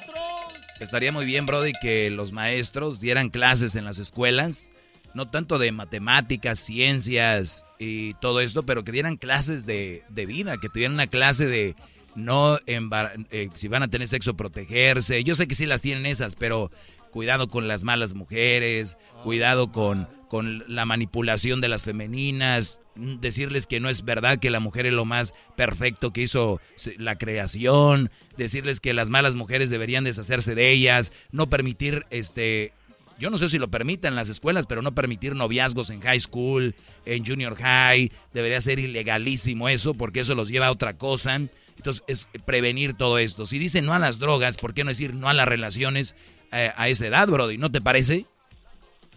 Estaría 0.80 1.12
muy 1.12 1.26
bien, 1.26 1.46
Brody, 1.46 1.74
que 1.82 2.10
los 2.10 2.32
maestros 2.32 3.00
dieran 3.00 3.30
clases 3.30 3.76
en 3.76 3.86
las 3.86 4.00
escuelas, 4.00 4.70
no 5.14 5.30
tanto 5.30 5.60
de 5.60 5.72
matemáticas, 5.72 6.60
ciencias 6.60 7.66
y 7.78 8.14
todo 8.16 8.42
esto, 8.42 8.64
pero 8.64 8.84
que 8.84 8.92
dieran 8.92 9.18
clases 9.18 9.66
de, 9.66 10.04
de 10.10 10.26
vida, 10.26 10.58
que 10.58 10.70
tuvieran 10.70 10.94
una 10.94 11.08
clase 11.08 11.46
de 11.46 11.76
no, 12.16 12.58
embar- 12.60 13.26
eh, 13.32 13.50
si 13.56 13.68
van 13.68 13.84
a 13.84 13.88
tener 13.90 14.08
sexo, 14.08 14.36
protegerse. 14.36 15.24
Yo 15.24 15.36
sé 15.36 15.48
que 15.48 15.56
sí 15.56 15.66
las 15.66 15.82
tienen 15.82 16.06
esas, 16.06 16.36
pero 16.36 16.72
cuidado 17.16 17.48
con 17.48 17.70
las 17.70 17.86
malas 17.86 18.14
mujeres, 18.14 18.98
cuidado 19.24 19.72
con, 19.72 20.10
con 20.28 20.66
la 20.68 20.84
manipulación 20.84 21.62
de 21.62 21.70
las 21.70 21.86
femeninas, 21.86 22.82
decirles 22.96 23.68
que 23.68 23.80
no 23.80 23.88
es 23.88 24.04
verdad 24.04 24.38
que 24.38 24.50
la 24.50 24.60
mujer 24.60 24.86
es 24.86 24.92
lo 24.92 25.06
más 25.06 25.34
perfecto 25.56 26.12
que 26.12 26.24
hizo 26.24 26.60
la 26.98 27.18
creación, 27.18 28.12
decirles 28.36 28.82
que 28.82 28.94
las 28.94 29.10
malas 29.10 29.34
mujeres 29.34 29.70
deberían 29.70 30.04
deshacerse 30.04 30.56
de 30.56 30.72
ellas, 30.72 31.14
no 31.32 31.50
permitir 31.50 32.04
este 32.10 32.74
yo 33.18 33.30
no 33.30 33.38
sé 33.38 33.48
si 33.48 33.60
lo 33.60 33.70
permitan 33.70 34.16
las 34.16 34.28
escuelas, 34.28 34.66
pero 34.66 34.82
no 34.82 34.94
permitir 34.94 35.38
noviazgos 35.38 35.92
en 35.92 36.02
high 36.02 36.20
school, 36.20 36.76
en 37.06 37.26
junior 37.26 37.56
high, 37.56 38.12
debería 38.34 38.60
ser 38.60 38.80
ilegalísimo 38.80 39.70
eso, 39.70 39.94
porque 39.94 40.20
eso 40.20 40.36
los 40.36 40.50
lleva 40.50 40.68
a 40.68 40.72
otra 40.72 40.98
cosa. 40.98 41.36
Entonces, 41.78 42.04
es 42.08 42.28
prevenir 42.46 42.94
todo 42.94 43.18
esto. 43.18 43.46
Si 43.46 43.58
dicen 43.58 43.86
no 43.86 43.94
a 43.94 44.00
las 44.00 44.20
drogas, 44.20 44.58
¿por 44.58 44.74
qué 44.74 44.84
no 44.84 44.90
decir 44.90 45.14
no 45.14 45.30
a 45.30 45.34
las 45.34 45.48
relaciones 45.48 46.14
eh, 46.52 46.72
a 46.76 46.88
esa 46.88 47.08
edad, 47.08 47.28
Brody? 47.28 47.58
¿No 47.58 47.72
te 47.72 47.82
parece? 47.82 48.26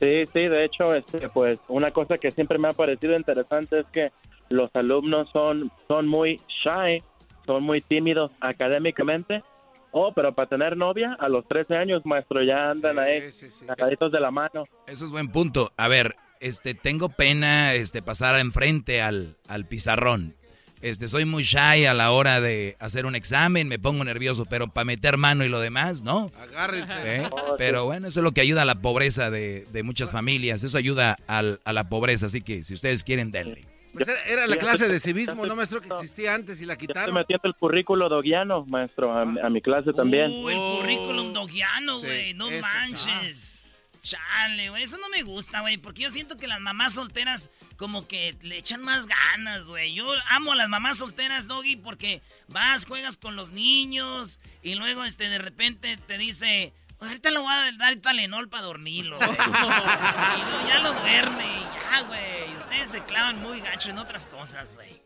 Sí, 0.01 0.25
sí, 0.33 0.41
de 0.41 0.65
hecho, 0.65 0.95
este, 0.95 1.29
pues 1.29 1.59
una 1.69 1.91
cosa 1.91 2.19
que 2.19 2.31
siempre 2.31 2.59
me 2.59 2.69
ha 2.69 2.73
parecido 2.73 3.17
interesante 3.17 3.81
es 3.81 3.87
que 3.87 4.13
los 4.49 4.71
alumnos 4.75 5.29
son, 5.33 5.71
son 5.89 6.07
muy 6.07 6.41
shy, 6.65 7.03
son 7.47 7.65
muy 7.65 7.81
tímidos 7.81 8.31
académicamente. 8.41 9.43
Oh, 9.91 10.13
pero 10.13 10.35
para 10.35 10.49
tener 10.49 10.77
novia, 10.77 11.17
a 11.19 11.29
los 11.29 11.49
13 11.49 11.75
años, 11.75 12.05
maestro, 12.05 12.43
ya 12.43 12.71
andan 12.71 12.99
ahí, 12.99 13.23
agaditos 13.67 14.13
de 14.13 14.21
la 14.21 14.31
mano. 14.31 14.65
Eso 14.87 15.07
es 15.07 15.11
buen 15.11 15.29
punto. 15.29 15.73
A 15.77 15.89
ver, 15.89 16.15
este, 16.41 16.75
tengo 16.75 17.09
pena 17.09 17.75
este, 17.75 18.03
pasar 18.03 18.39
enfrente 18.39 19.01
al, 19.01 19.37
al 19.49 19.67
pizarrón. 19.67 20.35
Este, 20.81 21.09
soy 21.09 21.25
muy 21.25 21.43
shy 21.43 21.87
a 21.87 21.95
la 21.95 22.13
hora 22.13 22.41
de 22.41 22.77
hacer 22.81 23.07
un 23.07 23.15
examen, 23.15 23.69
me 23.69 23.79
pongo 23.79 24.05
nervioso, 24.05 24.45
pero 24.47 24.69
para 24.69 24.85
meter 24.85 25.17
mano 25.17 25.45
y 25.45 25.49
lo 25.49 25.61
demás, 25.61 26.03
¿no? 26.03 26.31
Agárrense. 26.41 26.93
¿Eh? 27.05 27.29
Pero 27.59 27.85
bueno, 27.87 28.09
eso 28.09 28.21
es 28.21 28.25
lo 28.25 28.33
que 28.33 28.41
ayuda 28.41 28.63
a 28.63 28.65
la 28.65 28.77
pobreza 28.77 29.31
de, 29.31 29.67
de 29.73 29.83
muchas 29.83 30.13
familias. 30.13 30.63
Eso 30.65 30.79
ayuda 30.79 31.17
al- 31.27 31.61
a 31.65 31.73
la 31.73 31.89
pobreza. 31.89 32.27
Así 32.27 32.41
que 32.41 32.63
si 32.63 32.75
ustedes 32.75 33.03
quieren, 33.05 33.31
denle. 33.31 33.65
Pues 33.93 34.07
era, 34.07 34.23
era 34.25 34.47
la 34.47 34.57
clase 34.59 34.87
de 34.87 35.01
civismo, 35.01 35.45
¿no, 35.47 35.57
maestro? 35.57 35.81
Que 35.81 35.89
existía 35.95 36.35
antes 36.35 36.61
y 36.61 36.67
la 36.67 36.75
Estoy 36.75 36.87
quitaron. 36.89 37.15
metiendo 37.15 37.49
el 37.49 37.55
currículo 37.55 38.09
doguiano, 38.09 38.65
maestro, 38.67 39.13
a, 39.19 39.25
mi- 39.25 39.41
a 39.41 39.49
mi 39.51 39.61
clase 39.61 39.93
también. 39.93 40.31
Uh, 40.31 40.49
el 40.51 40.57
currículum 40.81 41.33
dogiano, 41.33 41.99
güey. 41.99 42.35
no 42.35 42.49
este, 42.49 42.61
manches. 42.63 43.61
Chale, 44.09 44.71
güey. 44.71 44.85
Eso 44.85 44.97
no 44.97 45.11
me 45.11 45.23
gusta, 45.23 45.61
güey. 45.61 45.77
Porque 45.77 46.01
yo 46.03 46.11
siento 46.11 46.39
que 46.39 46.47
las 46.47 46.61
mamás 46.61 46.95
solteras 46.95 47.51
como 47.77 48.09
que 48.09 48.39
le 48.41 48.57
echan 48.57 48.81
más 48.81 49.07
ganas, 49.07 49.67
güey. 49.67 49.93
Yo 49.93 50.11
amo 50.31 50.53
a 50.53 50.57
las 50.57 50.69
mamás 50.71 50.97
solteras, 50.97 51.47
Doggy, 51.47 51.77
porque 51.77 52.23
vas, 52.49 52.87
juegas 52.87 53.19
con 53.19 53.37
los 53.37 53.51
niños 53.51 54.41
y 54.63 54.77
luego 54.77 55.05
este 55.05 55.29
de 55.29 55.37
repente 55.37 55.99
te 55.99 56.17
dice, 56.17 56.73
ahorita 57.01 57.31
le 57.31 57.39
voy 57.39 57.53
a 57.53 57.73
dar 57.73 57.97
Talenol 57.97 58.49
para 58.49 58.63
dormirlo, 58.63 59.19
güey. 59.19 59.31
y 59.31 60.51
luego 60.51 60.69
ya 60.69 60.79
lo 60.83 60.95
duerme 60.95 61.45
ya, 61.75 62.01
güey. 62.03 62.57
Ustedes 62.57 62.89
se 62.89 63.05
clavan 63.05 63.43
muy 63.43 63.61
gacho 63.61 63.91
en 63.91 63.99
otras 63.99 64.27
cosas, 64.27 64.75
güey. 64.77 65.03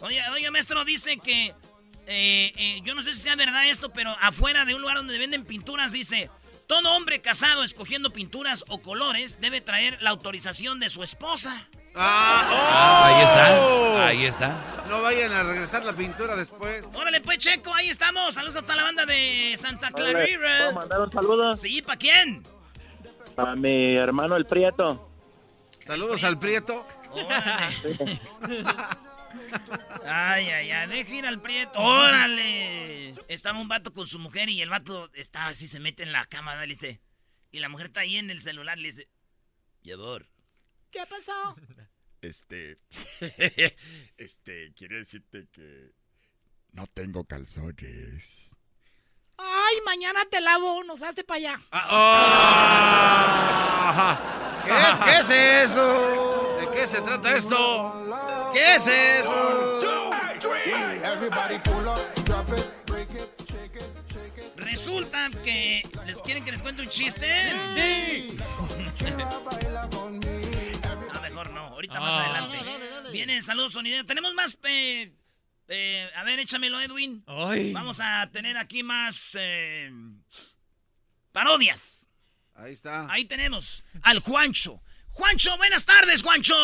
Oye, 0.00 0.20
oye, 0.28 0.50
maestro, 0.50 0.84
dice 0.84 1.16
que. 1.16 1.54
eh, 2.06 2.52
eh, 2.54 2.80
yo 2.84 2.94
no 2.94 3.00
sé 3.00 3.14
si 3.14 3.20
sea 3.20 3.34
verdad 3.34 3.66
esto, 3.66 3.90
pero 3.94 4.14
afuera 4.20 4.66
de 4.66 4.74
un 4.74 4.82
lugar 4.82 4.98
donde 4.98 5.18
venden 5.18 5.46
pinturas 5.46 5.90
dice: 5.92 6.30
Todo 6.66 6.96
hombre 6.96 7.20
casado 7.20 7.62
escogiendo 7.62 8.12
pinturas 8.12 8.64
o 8.68 8.78
colores 8.78 9.40
debe 9.40 9.60
traer 9.60 9.98
la 10.00 10.10
autorización 10.10 10.80
de 10.80 10.88
su 10.88 11.02
esposa. 11.02 11.68
Ah, 11.94 13.06
ahí 13.06 13.24
está, 13.24 14.06
ahí 14.06 14.26
está. 14.26 14.84
No 14.88 15.00
vayan 15.00 15.32
a 15.32 15.42
regresar 15.44 15.84
la 15.84 15.92
pintura 15.92 16.36
después. 16.36 16.84
Órale, 16.92 17.20
pues, 17.20 17.38
Checo, 17.38 17.72
ahí 17.72 17.88
estamos. 17.88 18.34
Saludos 18.34 18.56
a 18.56 18.62
toda 18.62 18.76
la 18.76 18.82
banda 18.82 19.06
de 19.06 19.54
Santa 19.56 19.90
Órale, 19.94 20.12
Clarita. 20.12 20.40
¿puedo 20.58 20.72
mandar 20.72 21.00
un 21.00 21.12
saludo? 21.12 21.54
Sí, 21.54 21.80
¿para 21.82 21.98
quién? 21.98 22.42
A 23.36 23.54
mi 23.54 23.94
hermano 23.94 24.36
el 24.36 24.44
Prieto. 24.44 25.08
Saludos 25.86 26.24
al 26.24 26.38
Prieto. 26.38 26.86
Ay, 30.04 30.48
ay, 30.48 30.70
ay, 30.70 30.88
deja 30.88 31.14
ir 31.14 31.26
al 31.26 31.40
prieto. 31.40 31.78
¡Órale! 31.78 33.14
Estaba 33.28 33.58
un 33.58 33.68
vato 33.68 33.92
con 33.92 34.06
su 34.06 34.18
mujer 34.18 34.48
y 34.48 34.62
el 34.62 34.70
vato 34.70 35.10
estaba 35.14 35.48
así, 35.48 35.66
se 35.68 35.80
mete 35.80 36.02
en 36.02 36.12
la 36.12 36.24
cama, 36.24 36.54
¿no? 36.54 36.60
le 36.62 36.68
dice. 36.68 37.00
Y 37.50 37.60
la 37.60 37.68
mujer 37.68 37.86
está 37.86 38.00
ahí 38.00 38.16
en 38.16 38.30
el 38.30 38.40
celular, 38.40 38.78
le 38.78 38.88
dice. 38.88 39.08
Mi 39.82 39.92
amor, 39.92 40.28
¿Qué 40.90 41.04
pasó? 41.06 41.56
Este. 42.22 42.78
este, 44.16 44.72
quiere 44.74 44.96
decirte 44.96 45.46
que. 45.52 45.92
No 46.72 46.86
tengo 46.86 47.24
calzones. 47.24 48.50
Ay, 49.36 49.76
mañana 49.84 50.24
te 50.30 50.40
lavo 50.40 50.78
unos, 50.78 51.02
hazte 51.02 51.24
para 51.24 51.38
allá. 51.38 51.60
¿Qué, 54.64 55.04
qué 55.04 55.18
es 55.18 55.30
eso? 55.70 56.45
¿De 56.76 56.82
qué 56.82 56.88
se 56.88 57.00
trata 57.00 57.34
esto? 57.34 58.50
¿Qué 58.52 58.74
es 58.74 58.86
eso? 58.86 59.80
resulta 64.56 65.30
que. 65.42 65.82
¿Les 66.06 66.20
quieren 66.20 66.44
que 66.44 66.52
les 66.52 66.60
cuente 66.60 66.82
un 66.82 66.88
chiste? 66.90 67.26
Sí. 67.74 68.36
no, 69.08 71.20
mejor 71.22 71.50
no, 71.50 71.60
ahorita 71.68 71.98
más 71.98 72.14
Ah. 72.14 72.24
adelante. 72.24 72.58
Viene, 73.10 73.40
saludos, 73.40 73.72
sonido. 73.72 74.04
Tenemos 74.04 74.34
más. 74.34 74.58
eh, 74.64 75.14
eh, 75.68 76.10
a 76.14 76.24
ver, 76.24 76.40
échamelo, 76.40 76.78
Edwin. 76.78 77.24
Ay. 77.26 77.72
Vamos 77.72 78.00
a 78.00 78.28
tener 78.30 78.58
aquí 78.58 78.82
más. 78.82 79.30
eh, 79.34 79.90
parodias. 81.32 82.06
Ahí 82.54 82.74
está. 82.74 83.06
Ahí 83.10 83.24
tenemos 83.24 83.82
al 84.02 84.18
Juancho. 84.18 84.82
Juancho, 85.16 85.56
buenas 85.56 85.84
tardes, 85.84 86.22
Juancho. 86.22 86.54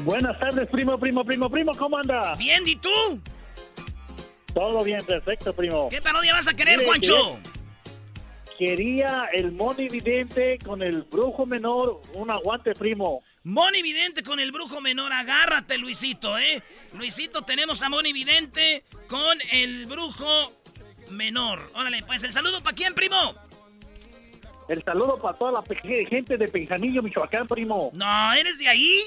Buenas 0.00 0.38
tardes, 0.40 0.68
primo, 0.68 0.98
primo, 0.98 1.24
primo, 1.24 1.48
primo, 1.48 1.72
¿cómo 1.74 1.96
anda? 1.96 2.34
Bien, 2.34 2.66
¿y 2.66 2.74
tú? 2.76 3.22
Todo 4.52 4.82
bien, 4.82 5.04
perfecto, 5.04 5.54
primo. 5.54 5.88
¿Qué 5.88 6.02
parodia 6.02 6.34
vas 6.34 6.48
a 6.48 6.56
querer, 6.56 6.78
Mire, 6.78 6.88
Juancho? 6.88 7.38
Quería 8.58 9.28
el 9.32 9.52
Moni 9.52 9.88
Vidente 9.88 10.58
con 10.58 10.82
el 10.82 11.02
brujo 11.02 11.46
menor, 11.46 12.02
un 12.14 12.28
aguante, 12.28 12.74
primo. 12.74 13.22
Moni 13.44 13.82
Vidente 13.82 14.24
con 14.24 14.40
el 14.40 14.50
brujo 14.50 14.80
menor, 14.80 15.12
agárrate, 15.12 15.78
Luisito, 15.78 16.36
¿eh? 16.38 16.60
Luisito, 16.94 17.42
tenemos 17.42 17.82
a 17.82 17.88
Moni 17.88 18.12
Vidente 18.12 18.82
con 19.06 19.38
el 19.52 19.86
brujo 19.86 20.52
menor. 21.10 21.70
Órale, 21.74 22.02
pues, 22.02 22.24
¿el 22.24 22.32
saludo 22.32 22.64
para 22.64 22.74
quién, 22.74 22.94
primo? 22.94 23.36
El 24.68 24.84
saludo 24.84 25.18
para 25.18 25.36
toda 25.36 25.52
la 25.52 25.62
gente 26.08 26.36
de 26.36 26.46
Penjanillo, 26.46 27.02
Michoacán, 27.02 27.48
primo. 27.48 27.90
No, 27.94 28.32
¿eres 28.34 28.58
de 28.58 28.68
ahí? 28.68 29.02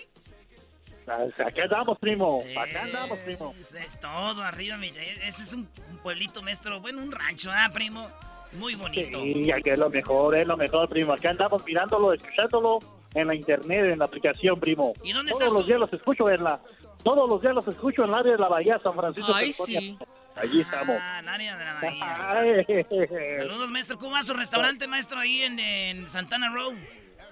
Acá 1.05 1.63
andamos, 1.63 1.99
primo. 1.99 2.43
Acá 2.59 2.83
andamos, 2.83 3.19
primo. 3.19 3.53
Es 3.85 3.99
todo, 3.99 4.41
arriba, 4.41 4.77
mi... 4.77 4.87
Ese 4.87 5.43
es 5.43 5.53
un, 5.53 5.67
un 5.89 5.97
pueblito, 5.97 6.41
maestro. 6.41 6.79
Bueno, 6.79 7.01
un 7.01 7.11
rancho, 7.11 7.51
¿ah, 7.53 7.69
primo? 7.73 8.07
Muy 8.53 8.75
bonito. 8.75 9.21
Sí, 9.21 9.51
aquí 9.51 9.69
es 9.69 9.77
lo 9.77 9.89
mejor, 9.89 10.35
es 10.35 10.47
lo 10.47 10.57
mejor, 10.57 10.89
primo. 10.89 11.13
Acá 11.13 11.29
andamos 11.29 11.63
mirándolo, 11.65 12.13
escuchándolo 12.13 12.79
en 13.13 13.27
la 13.27 13.35
internet, 13.35 13.85
en 13.91 13.99
la 13.99 14.05
aplicación, 14.05 14.59
primo. 14.59 14.93
¿Y 15.03 15.11
dónde 15.13 15.31
todos 15.31 15.41
estás 15.43 15.53
los 15.53 15.63
tú? 15.63 15.67
días 15.67 15.79
los 15.79 15.93
escucho 15.93 16.29
en 16.29 16.43
la... 16.43 16.59
Todos 17.03 17.27
los 17.27 17.41
días 17.41 17.53
los 17.55 17.67
escucho 17.67 18.03
en 18.03 18.09
el 18.09 18.15
área 18.15 18.31
de 18.33 18.37
la 18.37 18.47
Bahía 18.47 18.79
San 18.83 18.93
Francisco. 18.93 19.33
Ay, 19.33 19.51
California. 19.53 19.79
sí. 19.81 19.97
Allí 20.35 20.61
estamos. 20.61 20.95
Ah, 20.99 21.19
en 21.19 21.29
área 21.29 21.57
de 21.57 21.65
la 21.65 21.73
bahía. 21.81 22.29
Ay. 22.31 22.85
Saludos, 23.37 23.71
maestro. 23.71 23.97
¿Cómo 23.97 24.11
va 24.11 24.23
su 24.23 24.33
restaurante, 24.33 24.87
maestro, 24.87 25.19
ahí 25.19 25.41
en, 25.41 25.59
en 25.59 26.09
Santana 26.09 26.49
Row? 26.53 26.73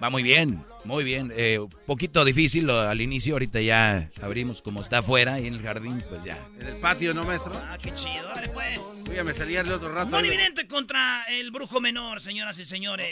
Va 0.01 0.09
muy 0.09 0.23
bien, 0.23 0.63
muy 0.85 1.03
bien. 1.03 1.31
Eh, 1.35 1.59
un 1.59 1.69
poquito 1.85 2.23
difícil 2.25 2.65
lo- 2.65 2.79
al 2.79 2.99
inicio, 3.01 3.33
ahorita 3.35 3.59
ya 3.61 4.09
abrimos 4.21 4.61
como 4.61 4.79
está 4.81 4.99
afuera 4.99 5.39
y 5.39 5.47
en 5.47 5.53
el 5.55 5.61
jardín, 5.61 6.01
pues 6.09 6.23
ya. 6.23 6.37
En 6.59 6.67
el 6.67 6.75
patio, 6.77 7.13
¿no, 7.13 7.23
maestro? 7.25 7.51
Ah, 7.55 7.77
qué 7.81 7.93
chido. 7.93 8.25
Dale, 8.33 8.49
pues. 8.49 8.79
Uy, 9.07 9.15
ya 9.15 9.23
me 9.23 9.33
salía 9.33 9.61
el 9.61 9.71
otro 9.71 9.93
rato. 9.93 10.09
Moni 10.09 10.29
ahí. 10.29 10.37
Vidente 10.37 10.67
contra 10.67 11.23
el 11.29 11.51
brujo 11.51 11.79
menor, 11.81 12.19
señoras 12.21 12.57
y 12.59 12.65
señores. 12.65 13.07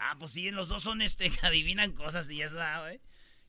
Ah, 0.00 0.16
pues 0.18 0.32
sí, 0.32 0.50
los 0.50 0.68
dos 0.68 0.82
son 0.82 1.02
este, 1.02 1.30
que 1.30 1.46
adivinan 1.46 1.92
cosas 1.92 2.30
y 2.30 2.42
eso, 2.42 2.60
ah, 2.60 2.80
güey. 2.80 3.00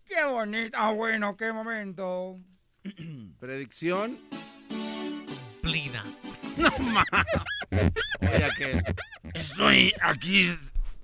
Qué 0.06 0.24
bonito. 0.26 0.78
Ah, 0.80 0.92
bueno, 0.92 1.38
qué 1.38 1.52
momento. 1.54 2.38
Predicción. 3.40 4.20
Plina. 5.62 6.04
No 6.58 6.78
más. 6.80 7.06
Oye, 8.20 8.44
aquel. 8.44 8.84
Estoy 9.34 9.94
aquí 10.02 10.50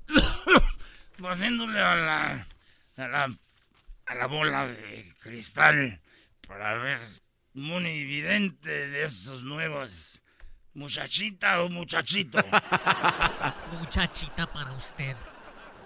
haciéndole 1.23 1.79
a 1.79 1.95
la, 1.95 2.47
a 2.97 3.07
la 3.07 3.29
a 4.05 4.15
la 4.15 4.27
bola 4.27 4.67
de 4.67 5.13
cristal 5.21 5.99
para 6.47 6.75
ver 6.75 6.99
muy 7.53 7.85
evidente 7.85 8.89
de 8.89 9.03
esos 9.03 9.43
nuevos 9.43 10.21
muchachita 10.73 11.63
o 11.63 11.69
muchachito. 11.69 12.39
Muchachita 13.79 14.45
para 14.45 14.73
usted. 14.73 15.15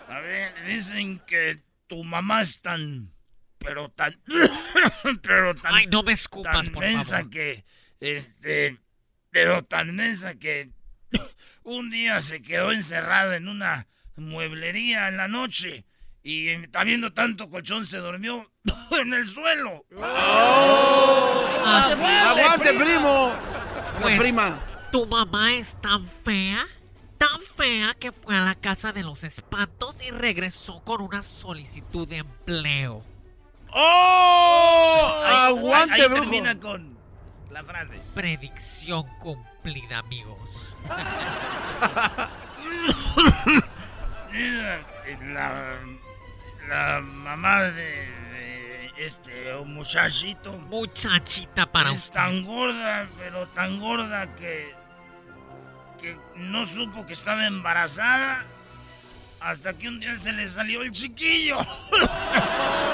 A 0.10 0.19
ver, 0.19 0.52
dicen 0.65 1.19
que 1.27 1.61
tu 1.88 2.03
mamá 2.03 2.41
es 2.41 2.61
tan 2.61 3.11
pero 3.60 3.90
tan 3.90 4.15
pero 5.22 5.53
tan 5.56 5.73
Ay, 5.76 5.88
no 5.88 6.02
me 6.03 6.14
escupas, 6.14 6.65
tan 6.65 6.73
por 6.73 6.84
mensa 6.84 7.18
favor. 7.18 7.30
que 7.31 7.65
este 7.99 8.77
pero 9.30 9.64
tan 9.65 9.95
mensa 9.95 10.36
que 10.36 10.72
un 11.64 11.90
día 11.91 12.22
se 12.22 12.41
quedó 12.41 12.72
encerrada 12.72 13.36
en 13.36 13.48
una 13.48 13.88
mueblería 14.15 15.07
en 15.10 15.18
la 15.18 15.27
noche 15.27 15.86
y 16.23 16.48
está 16.49 16.84
viendo 16.84 17.14
tanto 17.14 17.49
colchón 17.49 17.86
se 17.86 17.98
durmió 17.98 18.52
en 18.99 19.14
el 19.14 19.26
suelo. 19.26 19.86
Sí. 19.90 19.95
¡Aguante, 22.03 22.73
primo! 22.73 23.34
La 23.95 23.99
Pues, 24.02 24.19
prima. 24.19 24.60
Tu 24.91 25.06
mamá 25.06 25.53
es 25.53 25.80
tan 25.81 26.06
fea, 26.23 26.65
tan 27.20 27.40
fea 27.41 27.94
que 28.00 28.12
fue 28.12 28.36
a 28.36 28.41
la 28.41 28.56
casa 28.56 28.91
de 28.91 29.04
los 29.04 29.24
espantos 29.24 30.02
y 30.02 30.10
regresó 30.10 30.82
con 30.84 31.02
una 31.02 31.22
solicitud 31.22 32.08
de 32.08 32.18
empleo. 32.18 33.04
¡Oh! 33.72 35.22
Ahí- 35.24 35.54
¡Aguante, 35.56 35.94
ahí 36.02 36.08
brujo! 36.08 36.22
termina 36.22 36.60
con 36.60 36.98
la 37.52 37.64
frase. 37.64 38.02
Predicción 38.16 39.04
cumplida, 39.20 40.00
amigos. 40.00 40.74
La, 45.34 45.78
la 46.68 47.00
mamá 47.02 47.64
de, 47.64 47.72
de 48.32 48.91
este 48.98 49.54
muchachito 49.66 50.54
Muchachita 50.54 51.66
para 51.72 51.91
es 51.91 52.00
usted. 52.00 52.14
tan 52.14 52.44
gorda, 52.46 53.08
pero 53.18 53.48
tan 53.50 53.80
gorda 53.80 54.34
que, 54.36 54.74
que 56.01 56.17
no 56.35 56.65
supo 56.65 57.05
que 57.05 57.13
estaba 57.13 57.45
embarazada 57.47 58.45
hasta 59.39 59.73
que 59.73 59.88
un 59.88 59.99
día 59.99 60.15
se 60.15 60.34
le 60.34 60.47
salió 60.47 60.81
el 60.81 60.91
chiquillo. 60.91 61.57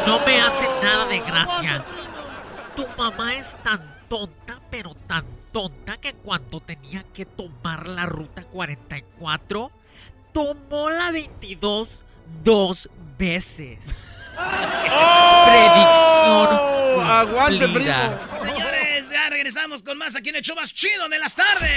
No 0.05 0.19
me 0.25 0.41
hace 0.41 0.67
nada 0.83 1.05
de 1.05 1.19
gracia. 1.19 1.83
Tu 2.75 2.85
mamá 2.97 3.33
es 3.33 3.57
tan 3.63 3.95
tonta, 4.07 4.59
pero 4.69 4.93
tan 5.07 5.25
tonta 5.51 5.97
que 5.97 6.13
cuando 6.13 6.59
tenía 6.59 7.03
que 7.13 7.25
tomar 7.25 7.87
la 7.87 8.05
ruta 8.05 8.43
44, 8.43 9.71
tomó 10.31 10.89
la 10.89 11.11
22 11.11 12.03
dos 12.43 12.89
veces. 13.17 14.03
Predicción. 15.45 16.49
¡Aguante, 17.07 17.67
primo! 17.69 18.64
Ya 19.25 19.29
regresamos 19.29 19.81
con 19.81 19.97
más 19.97 20.15
aquí 20.15 20.29
en 20.29 20.35
el 20.35 20.43
show 20.43 20.55
más 20.55 20.71
chido 20.73 21.09
de 21.09 21.17
las 21.17 21.35
tardes. 21.35 21.71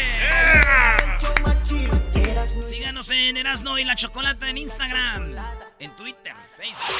Síganos 2.66 3.08
en 3.10 3.36
Erasno 3.38 3.78
y 3.78 3.84
la 3.84 3.96
Chocolata 3.96 4.50
en 4.50 4.58
Instagram, 4.58 5.34
en 5.78 5.96
Twitter, 5.96 6.34
Facebook. 6.58 6.94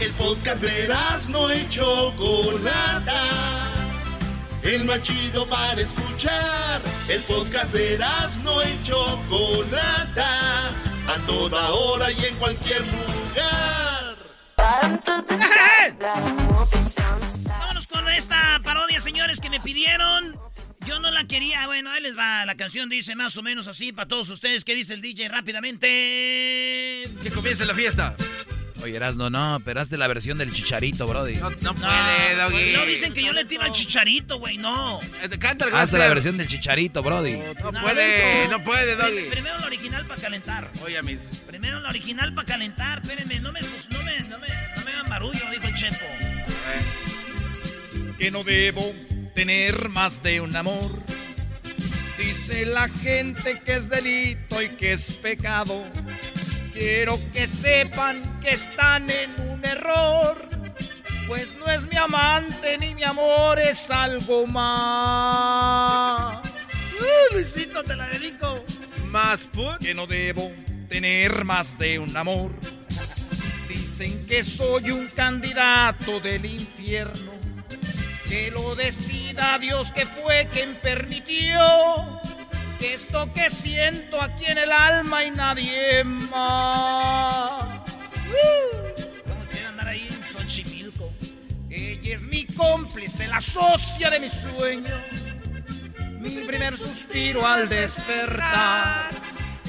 El 0.00 0.12
podcast 0.12 0.62
de 0.62 0.88
no 1.28 1.54
y 1.54 1.68
Chocolata. 1.68 3.24
El 4.62 4.84
más 4.84 5.02
chido 5.02 5.46
para 5.46 5.80
escuchar. 5.80 6.80
El 7.08 7.20
podcast 7.22 7.72
de 7.72 7.98
no 8.42 8.62
y 8.62 8.82
Chocolata. 8.82 10.68
A 11.08 11.26
toda 11.26 11.70
hora 11.70 12.10
y 12.10 12.24
en 12.24 12.36
cualquier 12.36 12.80
lugar. 12.86 14.16
Vámonos 17.48 17.88
con 17.88 18.08
esta 18.08 18.60
parodia, 18.88 19.00
señores, 19.00 19.40
que 19.40 19.50
me 19.50 19.60
pidieron. 19.60 20.34
Yo 20.86 20.98
no 21.00 21.10
la 21.10 21.24
quería. 21.26 21.66
Bueno, 21.66 21.90
ahí 21.90 22.02
les 22.02 22.16
va. 22.16 22.46
La 22.46 22.56
canción 22.56 22.88
dice 22.88 23.14
más 23.14 23.36
o 23.36 23.42
menos 23.42 23.68
así 23.68 23.92
para 23.92 24.08
todos 24.08 24.28
ustedes. 24.30 24.64
¿Qué 24.64 24.74
dice 24.74 24.94
el 24.94 25.02
DJ 25.02 25.28
rápidamente? 25.28 27.04
Que 27.22 27.30
comience 27.30 27.66
la 27.66 27.74
fiesta. 27.74 28.16
Oye, 28.82 28.94
Erasno, 28.96 29.28
no, 29.28 29.60
pero 29.64 29.80
hazte 29.80 29.98
la 29.98 30.06
versión 30.06 30.38
del 30.38 30.52
chicharito, 30.52 31.06
Brody. 31.06 31.34
No, 31.34 31.50
no 31.50 31.74
puede, 31.74 32.36
Doggy. 32.36 32.72
No 32.72 32.86
dicen 32.86 33.12
que 33.12 33.24
yo 33.24 33.32
le 33.32 33.44
tiro 33.44 33.62
al 33.64 33.72
chicharito, 33.72 34.38
güey, 34.38 34.56
no. 34.56 35.00
Eh, 35.20 35.28
Canta 35.38 35.66
el 35.66 35.74
Hazte 35.74 35.98
la 35.98 36.08
versión 36.08 36.36
del 36.38 36.46
chicharito, 36.48 37.02
Brody. 37.02 37.38
No 37.62 37.72
puede, 37.72 38.46
no 38.48 38.62
puede, 38.62 38.94
Doggy. 38.94 39.28
Primero 39.30 39.58
la 39.58 39.66
original 39.66 40.06
para 40.06 40.20
calentar. 40.22 40.70
Oye, 40.84 41.02
mis. 41.02 41.20
Primero 41.46 41.80
la 41.80 41.88
original 41.88 42.32
para 42.34 42.46
calentar. 42.46 43.00
Espérenme, 43.02 43.40
no 43.40 43.50
me, 43.52 43.60
sus- 43.62 43.90
no 43.90 44.00
me, 44.04 44.20
no 44.20 44.38
me, 44.38 44.46
no 44.76 44.84
me 44.84 44.92
hagan 44.92 45.08
barullo, 45.10 45.40
dijo 45.50 45.66
el 45.66 45.74
Chepo. 45.74 46.06
Que 48.18 48.30
no 48.30 48.42
debo 48.42 48.82
tener 49.34 49.88
más 49.88 50.22
de 50.22 50.40
un 50.40 50.54
amor. 50.56 50.90
Dice 52.18 52.66
la 52.66 52.88
gente 52.88 53.60
que 53.64 53.74
es 53.74 53.88
delito 53.88 54.60
y 54.60 54.70
que 54.70 54.94
es 54.94 55.14
pecado. 55.16 55.84
Quiero 56.72 57.18
que 57.32 57.46
sepan 57.46 58.40
que 58.40 58.50
están 58.50 59.08
en 59.08 59.30
un 59.48 59.64
error. 59.64 60.36
Pues 61.28 61.54
no 61.58 61.70
es 61.70 61.86
mi 61.86 61.96
amante 61.96 62.76
ni 62.78 62.94
mi 62.94 63.04
amor, 63.04 63.58
es 63.60 63.90
algo 63.90 64.46
más. 64.46 66.38
Uh, 66.98 67.34
Luisito, 67.34 67.84
te 67.84 67.94
la 67.94 68.08
dedico. 68.08 68.64
Más 69.10 69.44
put. 69.44 69.78
Que 69.78 69.94
no 69.94 70.06
debo 70.06 70.50
tener 70.88 71.44
más 71.44 71.78
de 71.78 71.98
un 71.98 72.16
amor. 72.16 72.50
Dicen 73.68 74.26
que 74.26 74.42
soy 74.42 74.90
un 74.90 75.06
candidato 75.08 76.18
del 76.18 76.46
infierno. 76.46 77.27
Que 78.28 78.50
lo 78.50 78.74
decida 78.74 79.58
Dios 79.58 79.90
que 79.92 80.04
fue 80.04 80.46
quien 80.52 80.74
permitió 80.76 82.20
que 82.78 82.94
esto 82.94 83.32
que 83.32 83.50
siento 83.50 84.20
aquí 84.20 84.44
en 84.46 84.58
el 84.58 84.70
alma 84.70 85.24
y 85.24 85.30
nadie 85.30 86.04
más. 86.04 87.80
Andar 89.68 89.88
ahí 89.88 90.06
en 90.08 90.24
Xochimilco. 90.24 91.12
Ella 91.70 92.14
es 92.14 92.22
mi 92.22 92.46
cómplice, 92.46 93.26
la 93.28 93.40
socia 93.40 94.10
de 94.10 94.20
mis 94.20 94.32
sueños. 94.32 95.00
Mi 96.20 96.30
primer 96.46 96.76
suspiro 96.76 97.46
al 97.46 97.68
despertar. 97.68 99.10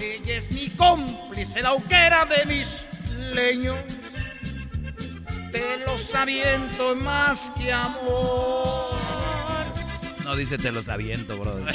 Ella 0.02 0.36
es 0.36 0.52
mi 0.52 0.70
cómplice, 0.70 1.62
la 1.62 1.74
hoguera 1.74 2.26
de 2.26 2.46
mis 2.46 2.86
leños. 3.34 3.78
Te 5.52 5.78
los 5.86 6.14
aviento 6.16 6.96
más 6.96 7.52
que 7.58 7.72
amor. 7.74 8.90
No 10.24 10.36
dice 10.36 10.58
te 10.58 10.72
los 10.72 10.90
aviento, 10.90 11.38
Brody. 11.38 11.64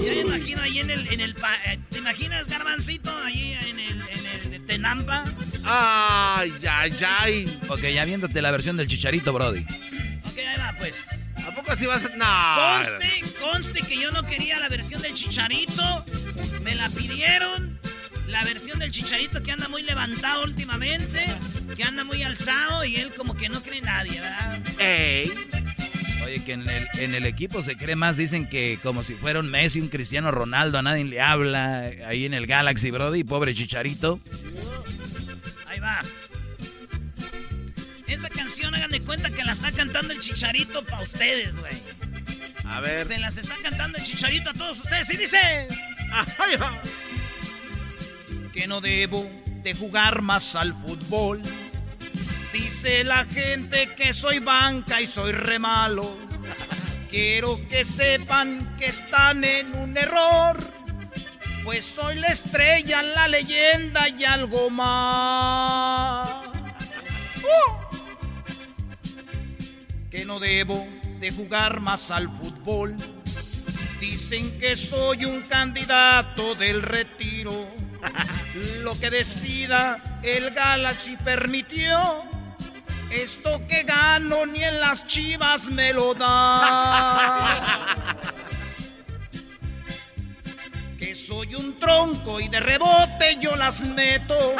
Ya 0.00 0.12
me 0.12 0.20
imagino 0.20 0.62
ahí 0.62 0.78
en 0.78 0.88
el, 0.90 1.06
en 1.12 1.20
el 1.20 1.34
pa- 1.34 1.56
eh, 1.66 1.78
¿te 1.90 1.98
imaginas 1.98 2.48
Garbancito 2.48 3.14
ahí 3.18 3.52
en 3.68 3.78
el, 3.78 4.00
en 4.08 4.54
el 4.54 4.64
Tenampa? 4.66 5.24
Ay, 5.64 6.54
ay, 6.70 6.92
ay. 7.06 7.60
Ok, 7.68 7.80
ya 7.82 8.06
viéndote 8.06 8.40
la 8.40 8.50
versión 8.50 8.78
del 8.78 8.86
chicharito, 8.88 9.30
Brody. 9.34 9.60
Ok, 9.60 10.38
ahí 10.38 10.58
va, 10.58 10.74
pues. 10.78 10.94
¿A 11.46 11.54
poco 11.54 11.72
así 11.72 11.84
vas 11.84 12.06
a.? 12.06 12.08
No. 12.16 12.78
Conste, 12.88 13.22
conste 13.42 13.80
que 13.82 14.00
yo 14.00 14.10
no 14.10 14.22
quería 14.22 14.58
la 14.58 14.70
versión 14.70 15.02
del 15.02 15.12
chicharito. 15.12 16.04
Me 16.62 16.74
la 16.76 16.88
pidieron. 16.88 17.78
La 18.28 18.42
versión 18.44 18.78
del 18.78 18.90
chicharito 18.92 19.42
que 19.42 19.52
anda 19.52 19.68
muy 19.68 19.82
levantado 19.82 20.44
últimamente. 20.44 21.22
Que 21.76 21.84
anda 21.84 22.04
muy 22.04 22.22
alzado 22.22 22.84
y 22.84 22.96
él 22.96 23.12
como 23.16 23.34
que 23.34 23.48
no 23.48 23.62
cree 23.62 23.80
nadie, 23.80 24.20
¿verdad? 24.20 24.60
Ey. 24.78 25.30
Oye, 26.24 26.44
que 26.44 26.52
en 26.52 26.68
el, 26.68 26.86
en 26.98 27.14
el 27.14 27.26
equipo 27.26 27.62
se 27.62 27.76
cree 27.76 27.96
más, 27.96 28.16
dicen 28.16 28.48
que 28.48 28.78
como 28.82 29.02
si 29.02 29.14
fuera 29.14 29.40
un 29.40 29.50
Messi, 29.50 29.80
un 29.80 29.88
Cristiano 29.88 30.30
Ronaldo, 30.30 30.78
a 30.78 30.82
nadie 30.82 31.04
le 31.04 31.20
habla. 31.20 31.90
Ahí 32.06 32.26
en 32.26 32.34
el 32.34 32.46
Galaxy, 32.46 32.90
Brody, 32.90 33.24
pobre 33.24 33.54
chicharito. 33.54 34.20
Ahí 35.66 35.80
va. 35.80 36.02
Esta 38.06 38.28
canción, 38.28 38.74
hagan 38.74 38.90
de 38.90 39.00
cuenta 39.00 39.30
que 39.30 39.44
la 39.44 39.52
está 39.52 39.70
cantando 39.72 40.12
el 40.12 40.20
chicharito 40.20 40.84
para 40.84 41.02
ustedes, 41.02 41.58
güey. 41.58 41.74
A 42.64 42.80
ver. 42.80 43.06
Se 43.06 43.18
las 43.18 43.38
está 43.38 43.54
cantando 43.62 43.98
el 43.98 44.04
chicharito 44.04 44.50
a 44.50 44.54
todos 44.54 44.80
ustedes 44.80 45.10
y 45.10 45.16
dice... 45.16 45.38
Ahí 46.38 46.56
va. 46.56 46.72
que 48.52 48.66
no 48.66 48.80
debo 48.80 49.30
de 49.62 49.74
jugar 49.74 50.22
más 50.22 50.54
al 50.56 50.74
fútbol. 50.74 51.40
Dice 52.52 53.04
la 53.04 53.24
gente 53.24 53.88
que 53.96 54.12
soy 54.12 54.38
banca 54.38 55.00
y 55.00 55.06
soy 55.06 55.32
re 55.32 55.58
malo. 55.58 56.16
Quiero 57.10 57.58
que 57.68 57.84
sepan 57.84 58.76
que 58.78 58.86
están 58.86 59.44
en 59.44 59.74
un 59.76 59.96
error. 59.96 60.56
Pues 61.64 61.84
soy 61.84 62.16
la 62.16 62.28
estrella, 62.28 63.02
la 63.02 63.28
leyenda 63.28 64.08
y 64.08 64.24
algo 64.24 64.70
más. 64.70 66.28
¡Uh! 67.42 67.72
Que 70.10 70.24
no 70.24 70.40
debo 70.40 70.88
de 71.20 71.30
jugar 71.30 71.80
más 71.80 72.10
al 72.10 72.28
fútbol. 72.28 72.96
Dicen 74.00 74.58
que 74.58 74.74
soy 74.76 75.26
un 75.26 75.42
candidato 75.42 76.54
del 76.54 76.82
retiro. 76.82 77.68
Lo 78.82 78.98
que 78.98 79.10
decida 79.10 80.20
el 80.22 80.50
Galaxy 80.50 81.16
permitió. 81.16 82.24
Esto 83.10 83.60
que 83.66 83.82
gano 83.82 84.46
ni 84.46 84.62
en 84.62 84.80
las 84.80 85.06
chivas 85.06 85.70
me 85.70 85.92
lo 85.92 86.14
da. 86.14 87.86
Que 90.98 91.14
soy 91.14 91.54
un 91.54 91.78
tronco 91.78 92.40
y 92.40 92.48
de 92.48 92.60
rebote 92.60 93.38
yo 93.40 93.56
las 93.56 93.80
meto. 93.88 94.54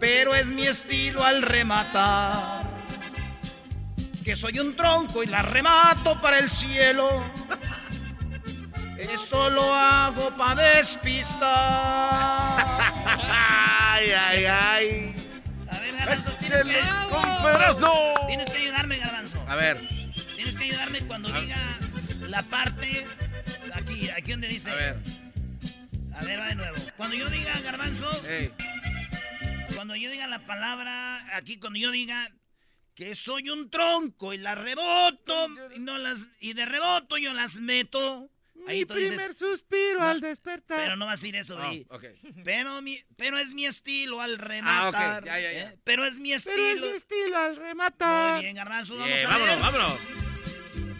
Pero 0.00 0.34
es 0.34 0.48
mi 0.48 0.66
estilo 0.66 1.24
al 1.24 1.42
rematar. 1.42 2.68
Que 4.24 4.34
soy 4.34 4.58
un 4.58 4.74
tronco 4.74 5.22
y 5.22 5.26
las 5.26 5.44
remato 5.44 6.20
para 6.20 6.40
el 6.40 6.50
cielo. 6.50 7.22
Eso 9.10 9.50
lo 9.50 9.74
hago 9.74 10.30
para 10.36 10.76
despistar. 10.76 11.42
Ay, 13.94 14.10
ay, 14.10 14.44
ay. 14.46 15.14
A 15.70 15.78
ver, 15.78 15.94
Garbanzo, 15.96 16.30
tienes 16.40 16.62
que... 16.62 16.82
Tienes 18.26 18.50
que 18.50 18.58
ayudarme, 18.58 18.98
Garbanzo. 18.98 19.44
A 19.46 19.54
ver. 19.54 19.78
Tienes 20.34 20.56
que 20.56 20.64
ayudarme 20.64 21.00
cuando 21.06 21.28
diga 21.28 21.78
la 22.28 22.42
parte... 22.42 23.06
Aquí, 23.74 24.08
aquí 24.10 24.30
donde 24.32 24.48
dice... 24.48 24.70
A 24.70 24.74
ver. 24.74 24.96
A 26.14 26.24
ver, 26.24 26.40
va 26.40 26.48
de 26.48 26.54
nuevo. 26.54 26.76
Cuando 26.96 27.16
yo 27.16 27.28
diga, 27.28 27.52
Garbanzo... 27.60 28.10
Ey. 28.26 28.52
Cuando 29.74 29.94
yo 29.94 30.10
diga 30.10 30.26
la 30.26 30.46
palabra... 30.46 31.36
Aquí, 31.36 31.58
cuando 31.58 31.78
yo 31.78 31.90
diga... 31.90 32.32
Que 32.94 33.14
soy 33.14 33.50
un 33.50 33.70
tronco 33.70 34.32
y 34.34 34.38
las 34.38 34.58
reboto 34.58 35.48
y, 35.74 35.78
no 35.78 35.96
las, 35.96 36.28
y 36.40 36.52
de 36.52 36.66
reboto 36.66 37.16
yo 37.16 37.32
las 37.32 37.60
meto. 37.60 38.31
Ahí 38.66 38.84
tú 38.84 38.94
dices, 38.94 39.36
suspiro 39.36 40.00
No, 40.00 40.06
al 40.06 40.20
despertar. 40.20 40.78
pero 40.78 40.96
no 40.96 41.06
va 41.06 41.12
a 41.12 41.14
decir 41.14 41.34
eso, 41.36 41.58
Oh. 41.58 41.98
Pero, 42.44 42.80
mi, 42.82 42.98
pero 43.16 43.38
es 43.38 43.52
mi 43.54 43.66
estilo 43.66 44.20
al 44.20 44.34
Ah, 44.34 44.44
rematar. 44.44 45.24
Ya, 45.24 45.40
ya, 45.40 45.52
ya. 45.52 45.62
¿eh? 45.70 45.78
Pero 45.84 46.04
es 46.04 46.18
mi 46.18 46.30
Pero 46.30 46.36
es 46.36 46.46
estilo. 46.46 46.86
mi 46.86 46.92
estilo 46.92 47.38
al 47.38 47.56
rematar. 47.56 48.34
Muy 48.36 48.44
bien, 48.44 48.56
Garbanzo, 48.56 48.94
vamos 48.96 49.08
Bien, 49.08 49.26
a 49.26 49.38
ver. 49.38 49.40
vámonos, 49.58 49.60
vámonos. 49.60 50.31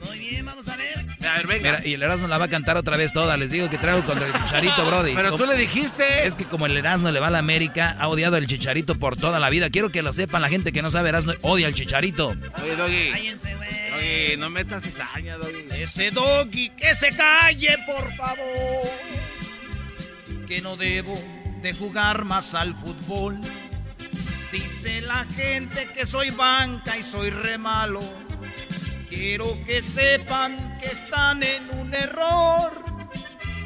Muy 0.06 0.18
bien, 0.18 0.44
vamos 0.44 0.68
a 0.68 0.76
ver. 0.76 0.98
A 0.98 1.34
ver, 1.36 1.46
venga. 1.46 1.70
Mira, 1.72 1.86
y 1.86 1.94
el 1.94 2.02
Erasmo 2.02 2.28
la 2.28 2.38
va 2.38 2.46
a 2.46 2.48
cantar 2.48 2.76
otra 2.76 2.96
vez 2.96 3.12
toda. 3.12 3.36
Les 3.36 3.50
digo 3.50 3.70
que 3.70 3.78
traigo 3.78 4.04
contra 4.04 4.26
el 4.26 4.32
Chicharito, 4.32 4.86
Brody. 4.86 5.14
Pero 5.14 5.36
tú 5.36 5.46
le 5.46 5.56
dijiste. 5.56 6.26
Es 6.26 6.34
que 6.34 6.44
como 6.44 6.66
el 6.66 6.76
Erasmo 6.76 7.10
le 7.10 7.20
va 7.20 7.28
a 7.28 7.30
la 7.30 7.38
América, 7.38 7.96
ha 7.98 8.08
odiado 8.08 8.36
al 8.36 8.46
Chicharito 8.46 8.98
por 8.98 9.16
toda 9.16 9.38
la 9.38 9.50
vida. 9.50 9.70
Quiero 9.70 9.90
que 9.90 10.02
lo 10.02 10.12
sepan 10.12 10.42
la 10.42 10.48
gente 10.48 10.72
que 10.72 10.82
no 10.82 10.90
sabe 10.90 11.10
Erasmo, 11.10 11.32
odia 11.42 11.66
al 11.66 11.74
Chicharito. 11.74 12.34
Oye, 12.62 12.76
Doggy. 12.76 13.10
Cállense, 13.12 13.54
güey. 13.54 13.90
Doggy, 13.90 14.36
no 14.38 14.50
metas 14.50 14.82
cizaña, 14.82 15.36
Doggy. 15.36 15.66
Ese 15.70 16.10
doggy 16.10 16.70
que 16.70 16.94
se 16.94 17.10
calle, 17.10 17.76
por 17.86 18.12
favor. 18.12 18.88
Que 20.48 20.60
no 20.60 20.76
debo 20.76 21.14
de 21.62 21.72
jugar 21.72 22.24
más 22.24 22.54
al 22.54 22.74
fútbol. 22.74 23.38
Dice 24.50 25.00
la 25.00 25.24
gente 25.24 25.88
que 25.94 26.04
soy 26.04 26.30
banca 26.30 26.98
y 26.98 27.02
soy 27.02 27.30
re 27.30 27.56
malo. 27.56 28.00
Quiero 29.14 29.46
que 29.66 29.82
sepan 29.82 30.78
que 30.78 30.86
están 30.86 31.42
en 31.42 31.68
un 31.78 31.92
error. 31.94 32.72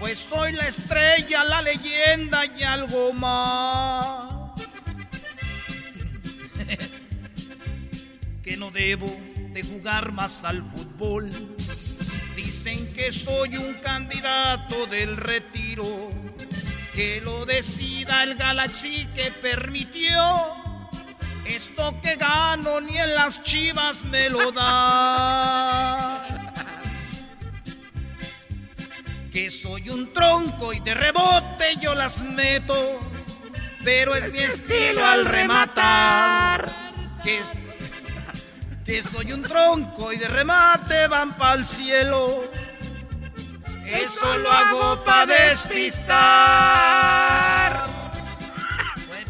Pues 0.01 0.19
soy 0.19 0.53
la 0.53 0.67
estrella, 0.67 1.45
la 1.45 1.63
leyenda 1.63 2.45
y 2.47 2.65
algo 2.65 3.13
más. 3.13 4.51
que 8.43 8.57
no 8.57 8.73
debo 8.73 9.07
de 9.53 9.63
jugar 9.63 10.11
más 10.11 10.43
al 10.43 10.65
fútbol. 10.73 11.31
Dicen 12.35 12.93
que 12.93 13.13
soy 13.13 13.57
un 13.57 13.75
candidato 13.75 14.87
del 14.87 15.17
retiro, 15.17 16.11
que 16.93 17.21
lo 17.25 17.47
decida 17.47 18.25
el 18.25 18.35
Galaxy 18.35 19.07
que 19.15 19.31
permitió. 19.31 20.66
Esto 21.57 21.99
que 22.03 22.17
gano 22.17 22.81
ni 22.83 22.99
en 22.99 23.15
las 23.15 23.43
chivas 23.43 24.05
me 24.05 24.29
lo 24.29 24.53
da. 24.53 26.27
Que 29.33 29.49
soy 29.49 29.89
un 29.89 30.13
tronco 30.13 30.75
y 30.75 30.81
de 30.81 30.93
rebote 30.93 31.77
yo 31.81 31.95
las 31.95 32.23
meto, 32.23 33.01
pero 33.83 34.15
es 34.15 34.31
mi 34.31 34.41
estilo 34.41 35.03
al 35.03 35.25
rematar. 35.25 36.93
Que 37.25 37.41
que 38.85 39.03
soy 39.03 39.33
un 39.33 39.43
tronco 39.43 40.13
y 40.13 40.19
de 40.19 40.29
remate 40.29 41.09
van 41.09 41.33
pa'l 41.39 41.65
cielo. 41.65 42.45
Eso 43.87 44.37
lo 44.37 44.53
hago 44.53 45.03
pa' 45.03 45.25
despistar. 45.25 47.17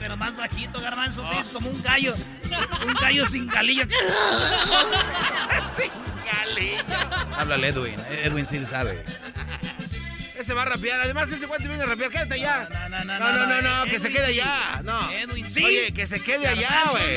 Pero 0.07 0.17
más 0.17 0.37
bajito, 0.37 0.79
garbanzo, 0.81 1.29
es 1.33 1.49
como 1.49 1.69
un 1.69 1.83
gallo. 1.83 2.15
Un 2.87 2.95
gallo 2.95 3.27
sin 3.27 3.49
galillo. 3.49 3.83
sin 5.77 5.91
galillo. 6.25 6.85
Háblale, 7.37 7.67
Edwin. 7.67 7.97
Edwin 8.23 8.47
sí 8.47 8.65
sabe. 8.65 9.05
Ese 10.39 10.55
va 10.55 10.63
a 10.63 10.67
rapear. 10.67 11.01
Además, 11.01 11.29
ese 11.33 11.47
guante 11.47 11.67
viene 11.67 11.83
a 11.83 11.87
rapear. 11.87 12.13
Quédate 12.13 12.35
allá. 12.35 12.69
No, 12.71 12.89
no, 12.89 13.05
no, 13.05 13.19
No, 13.19 13.33
no, 13.33 13.47
no, 13.47 13.63
no, 13.63 13.85
que 13.87 13.99
se 13.99 14.09
quede 14.11 14.33
sí. 14.35 14.41
allá. 14.41 14.81
No. 14.85 15.11
Edwin 15.11 15.45
sí. 15.45 15.65
Oye, 15.65 15.93
que 15.93 16.07
se 16.07 16.23
quede 16.23 16.47
allá, 16.47 16.85
güey. 16.93 17.17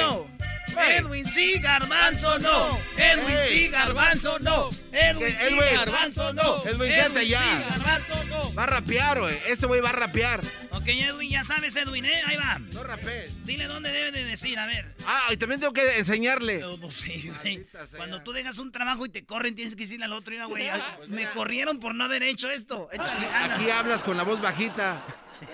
Edwin 0.87 1.27
sí, 1.27 1.59
garbanzo 1.59 2.39
no. 2.39 2.77
Edwin 2.97 3.37
sí, 3.47 3.67
garbanzo 3.69 4.39
no. 4.39 4.69
Edwin 4.91 5.29
sí, 5.29 5.35
Edwin. 5.41 5.75
garbanzo 5.75 6.33
no. 6.33 6.65
Edwin, 6.65 6.91
quédate 6.91 7.19
allá. 7.19 7.57
sí, 7.57 7.63
garbanzo 7.69 8.23
no. 8.25 8.53
Va 8.55 8.63
a 8.63 8.67
rapear, 8.67 9.19
güey. 9.19 9.37
Este 9.47 9.65
güey 9.65 9.81
va 9.81 9.89
a 9.89 9.93
rapear. 9.93 10.41
Ok, 10.71 10.87
Edwin, 10.87 11.29
ya 11.29 11.43
sabes, 11.43 11.75
Edwin, 11.75 12.05
¿eh? 12.05 12.21
Ahí 12.25 12.37
va. 12.37 12.59
No 12.73 12.83
rapees. 12.83 13.45
Dile 13.45 13.65
dónde 13.65 13.91
debe 13.91 14.11
de 14.11 14.25
decir, 14.25 14.57
a 14.59 14.65
ver. 14.65 14.85
Ah, 15.05 15.27
y 15.31 15.37
también 15.37 15.59
tengo 15.59 15.73
que 15.73 15.97
enseñarle. 15.97 16.59
No, 16.59 16.77
pues 16.77 16.95
sí, 16.95 17.31
güey. 17.41 17.65
Cuando 17.95 18.21
tú 18.21 18.31
dejas 18.31 18.57
un 18.57 18.71
trabajo 18.71 19.05
y 19.05 19.09
te 19.09 19.25
corren, 19.25 19.55
tienes 19.55 19.75
que 19.75 19.83
decirle 19.83 20.05
al 20.05 20.13
otro, 20.13 20.31
mira, 20.33 20.45
güey, 20.45 20.69
me 21.07 21.25
corrieron 21.31 21.79
por 21.79 21.95
no 21.95 22.03
haber 22.05 22.23
hecho 22.23 22.49
esto. 22.49 22.89
Échale 22.91 23.27
ganas. 23.27 23.59
Aquí 23.59 23.69
hablas 23.69 24.03
con 24.03 24.17
la 24.17 24.23
voz 24.23 24.41
bajita. 24.41 25.03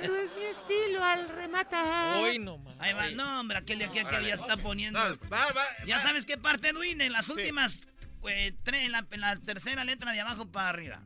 Pero 0.02 0.16
es 0.18 0.30
mi 0.36 0.44
estilo 0.44 1.04
al 1.04 1.30
rematar. 1.30 2.18
Hoy 2.18 2.40
no, 2.40 2.58
man. 2.58 2.74
Ahí 2.80 2.94
va. 2.94 3.10
No, 3.12 3.40
hombre, 3.40 3.58
aquel 3.58 3.80
de 3.80 3.86
aquí, 3.86 4.00
aquel 4.00 4.26
ya 4.26 4.34
está 4.34 4.58
poniendo. 4.58 5.00
Va, 5.00 5.52
va, 5.52 5.66
Ya 5.86 6.00
sabes 6.00 6.26
qué 6.26 6.38
parte, 6.38 6.70
Edwin, 6.70 7.02
en 7.02 7.12
las 7.12 7.30
últimas, 7.30 7.82
eh, 8.28 8.54
tres, 8.64 8.86
en 8.86 8.92
la, 8.92 9.06
en 9.10 9.22
la 9.22 9.36
tercera 9.38 9.84
letra 9.84 10.12
de 10.12 10.22
abajo 10.22 10.52
para 10.52 10.70
arriba. 10.70 11.02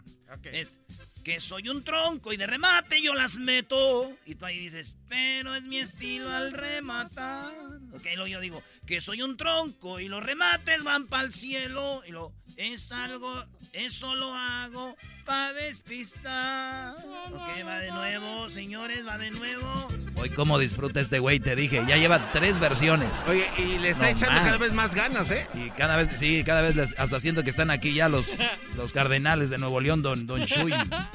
Es 0.52 0.80
que 1.24 1.40
soy 1.40 1.70
un 1.70 1.84
tronco 1.84 2.32
y 2.32 2.38
de 2.38 2.48
remate 2.48 3.02
yo 3.02 3.16
las 3.16 3.38
meto. 3.38 4.12
Y 4.26 4.36
tú 4.36 4.46
ahí 4.46 4.60
dices, 4.60 4.98
pero 5.08 5.56
es 5.56 5.64
mi 5.64 5.80
estilo 5.80 6.30
al 6.32 6.54
rematar. 6.54 7.54
Ok, 7.94 8.04
luego 8.16 8.28
yo 8.28 8.40
digo, 8.40 8.64
que 8.86 9.02
soy 9.02 9.22
un 9.22 9.36
tronco 9.38 10.00
y 10.00 10.08
los 10.08 10.24
remates 10.24 10.84
van 10.84 11.08
para 11.08 11.24
el 11.24 11.32
cielo. 11.32 12.02
Y 12.08 12.12
lo 12.12 12.34
es 12.58 12.92
algo, 12.92 13.46
eso 13.74 14.16
lo 14.16 14.34
hago 14.34 14.96
para 15.26 15.54
despistar. 15.54 16.96
Ok, 17.32 17.66
va 17.66 17.80
de 17.80 17.92
nuevo, 17.92 18.50
señores, 18.50 19.06
va 19.08 19.18
de 19.18 19.32
nuevo. 19.32 19.88
Hoy 20.16 20.30
cómo 20.32 20.60
disfruta 20.60 21.00
este 21.00 21.20
güey, 21.20 21.40
te 21.40 21.56
dije. 21.56 21.84
Ya 21.88 21.98
lleva 21.98 22.32
tres 22.32 22.60
versiones. 22.60 23.10
Oye, 23.28 23.48
y 23.58 23.78
le 23.80 23.90
está 23.90 24.04
No 24.06 24.10
echando 24.10 24.36
más. 24.36 24.46
cada 24.46 24.58
vez 24.58 24.74
más 24.74 24.94
ganas, 24.96 25.32
¿eh? 25.32 25.48
Y 25.54 25.70
cada 25.72 25.96
vez, 25.96 26.10
sí, 26.10 26.44
cada 26.46 26.62
vez 26.62 26.76
les- 26.76 27.00
hasta 27.00 27.20
siento 27.20 27.44
que 27.44 27.50
están 27.50 27.72
aquí 27.72 27.94
ya 27.94 28.10
los, 28.10 28.28
los 28.76 28.92
cardenales 28.92 29.50
de 29.50 29.58
Nuevo 29.58 29.80
León, 29.82 30.02
don, 30.02 30.28
don 30.28 30.42
Shui, 30.42 30.74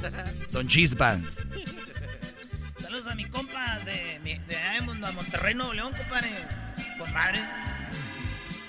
don 0.51 0.67
Chispa. 0.69 1.21
Saludos 3.05 3.13
a 3.13 3.17
mis 3.17 3.29
compas 3.29 3.85
de, 3.85 4.19
de, 4.25 4.81
Monterrey, 5.13 5.55
Nuevo 5.55 5.75
León, 5.75 5.93
compadre. 5.93 6.31
Compadre. 6.97 7.45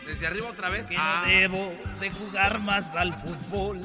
Desde 0.05 0.27
arriba 0.27 0.49
otra 0.49 0.69
vez. 0.69 0.85
Que 0.87 0.97
Ah. 0.97 1.21
no 1.21 1.31
debo 1.31 1.73
de 2.01 2.11
jugar 2.11 2.59
más 2.59 2.95
al 2.95 3.13
fútbol. 3.13 3.81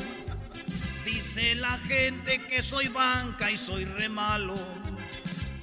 Dice 1.04 1.54
la 1.54 1.78
gente 1.78 2.38
que 2.38 2.62
soy 2.62 2.88
banca 2.88 3.48
y 3.52 3.56
soy 3.56 3.84
re 3.84 4.08
malo. 4.08 4.54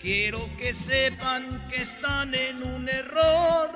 Quiero 0.02 0.40
que 0.58 0.74
sepan 0.74 1.68
que 1.68 1.82
están 1.82 2.34
en 2.34 2.64
un 2.64 2.88
error. 2.88 3.72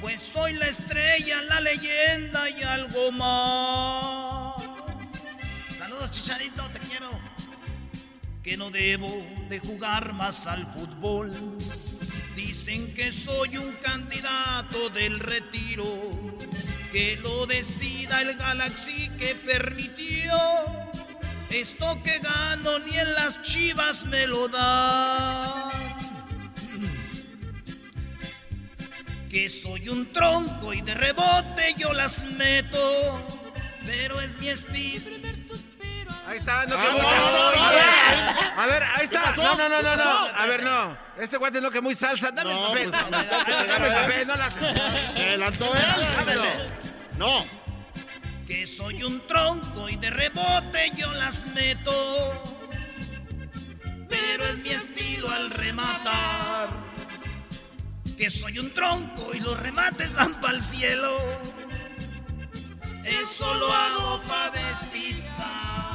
Pues 0.00 0.30
soy 0.32 0.52
la 0.52 0.66
estrella, 0.68 1.42
la 1.42 1.60
leyenda 1.60 2.48
y 2.50 2.62
algo 2.62 3.10
más. 3.10 4.62
Saludos, 5.76 6.12
Chicharito, 6.12 6.62
te 6.68 6.78
quiero. 6.78 7.29
Que 8.42 8.56
no 8.56 8.70
debo 8.70 9.08
de 9.48 9.58
jugar 9.58 10.14
más 10.14 10.46
al 10.46 10.66
fútbol. 10.66 11.30
Dicen 12.34 12.94
que 12.94 13.12
soy 13.12 13.58
un 13.58 13.72
candidato 13.82 14.88
del 14.90 15.20
retiro, 15.20 15.84
que 16.90 17.18
lo 17.22 17.46
decida 17.46 18.22
el 18.22 18.36
Galaxy 18.36 19.10
que 19.18 19.34
permitió. 19.34 20.32
Esto 21.50 22.00
que 22.02 22.18
gano 22.20 22.78
ni 22.78 22.96
en 22.96 23.12
las 23.14 23.42
chivas 23.42 24.06
me 24.06 24.26
lo 24.26 24.48
dan. 24.48 25.68
Que 29.28 29.48
soy 29.48 29.88
un 29.88 30.12
tronco 30.12 30.72
y 30.72 30.80
de 30.80 30.94
rebote 30.94 31.74
yo 31.76 31.92
las 31.92 32.24
meto. 32.24 33.26
Pero 33.84 34.20
es 34.20 34.38
mi 34.38 34.48
estilo. 34.48 35.10
Ahí 36.30 36.38
está, 36.38 36.64
no, 36.66 36.76
Ah, 36.78 36.82
que 36.86 36.92
mucha- 36.92 37.08
A 37.08 37.72
ver, 37.72 37.84
no. 38.54 38.62
a 38.62 38.66
ver, 38.66 38.82
ahí 38.84 38.98
¿Qué 38.98 39.04
está. 39.16 39.32
No, 39.36 39.56
no, 39.56 39.68
no, 39.68 39.76
¿Qué 39.78 39.82
no, 39.82 39.96
no. 39.96 40.26
A 40.40 40.46
ver, 40.46 40.62
no. 40.62 40.96
Este 41.18 41.36
guante 41.38 41.60
no 41.60 41.70
que 41.72 41.80
muy 41.80 41.94
salsa. 41.96 42.30
Dame 42.30 42.52
el 42.52 42.58
papel. 42.68 42.90
pues, 42.90 43.10
dame, 43.10 43.86
el 43.88 43.94
papel, 43.94 44.26
no 44.28 44.36
las. 44.36 44.56
Adelantó 44.56 45.74
él. 45.74 46.06
Dámelo. 46.18 46.44
No. 47.18 47.44
Que 48.46 48.64
soy 48.64 49.02
un 49.02 49.26
tronco 49.26 49.88
y 49.88 49.96
de 49.96 50.10
rebote 50.10 50.92
yo 50.94 51.12
las 51.14 51.46
meto. 51.48 52.42
Pero 54.08 54.44
es 54.46 54.58
mi 54.58 54.70
estilo 54.70 55.30
al 55.32 55.50
rematar. 55.50 56.68
Que 58.16 58.30
soy 58.30 58.60
un 58.60 58.72
tronco 58.72 59.32
y 59.34 59.40
los 59.40 59.58
remates 59.58 60.14
van 60.14 60.32
para 60.40 60.54
el 60.54 60.62
cielo. 60.62 61.18
Eso 63.04 63.52
lo 63.54 63.72
hago 63.72 64.22
pa' 64.22 64.50
despistar. 64.50 65.89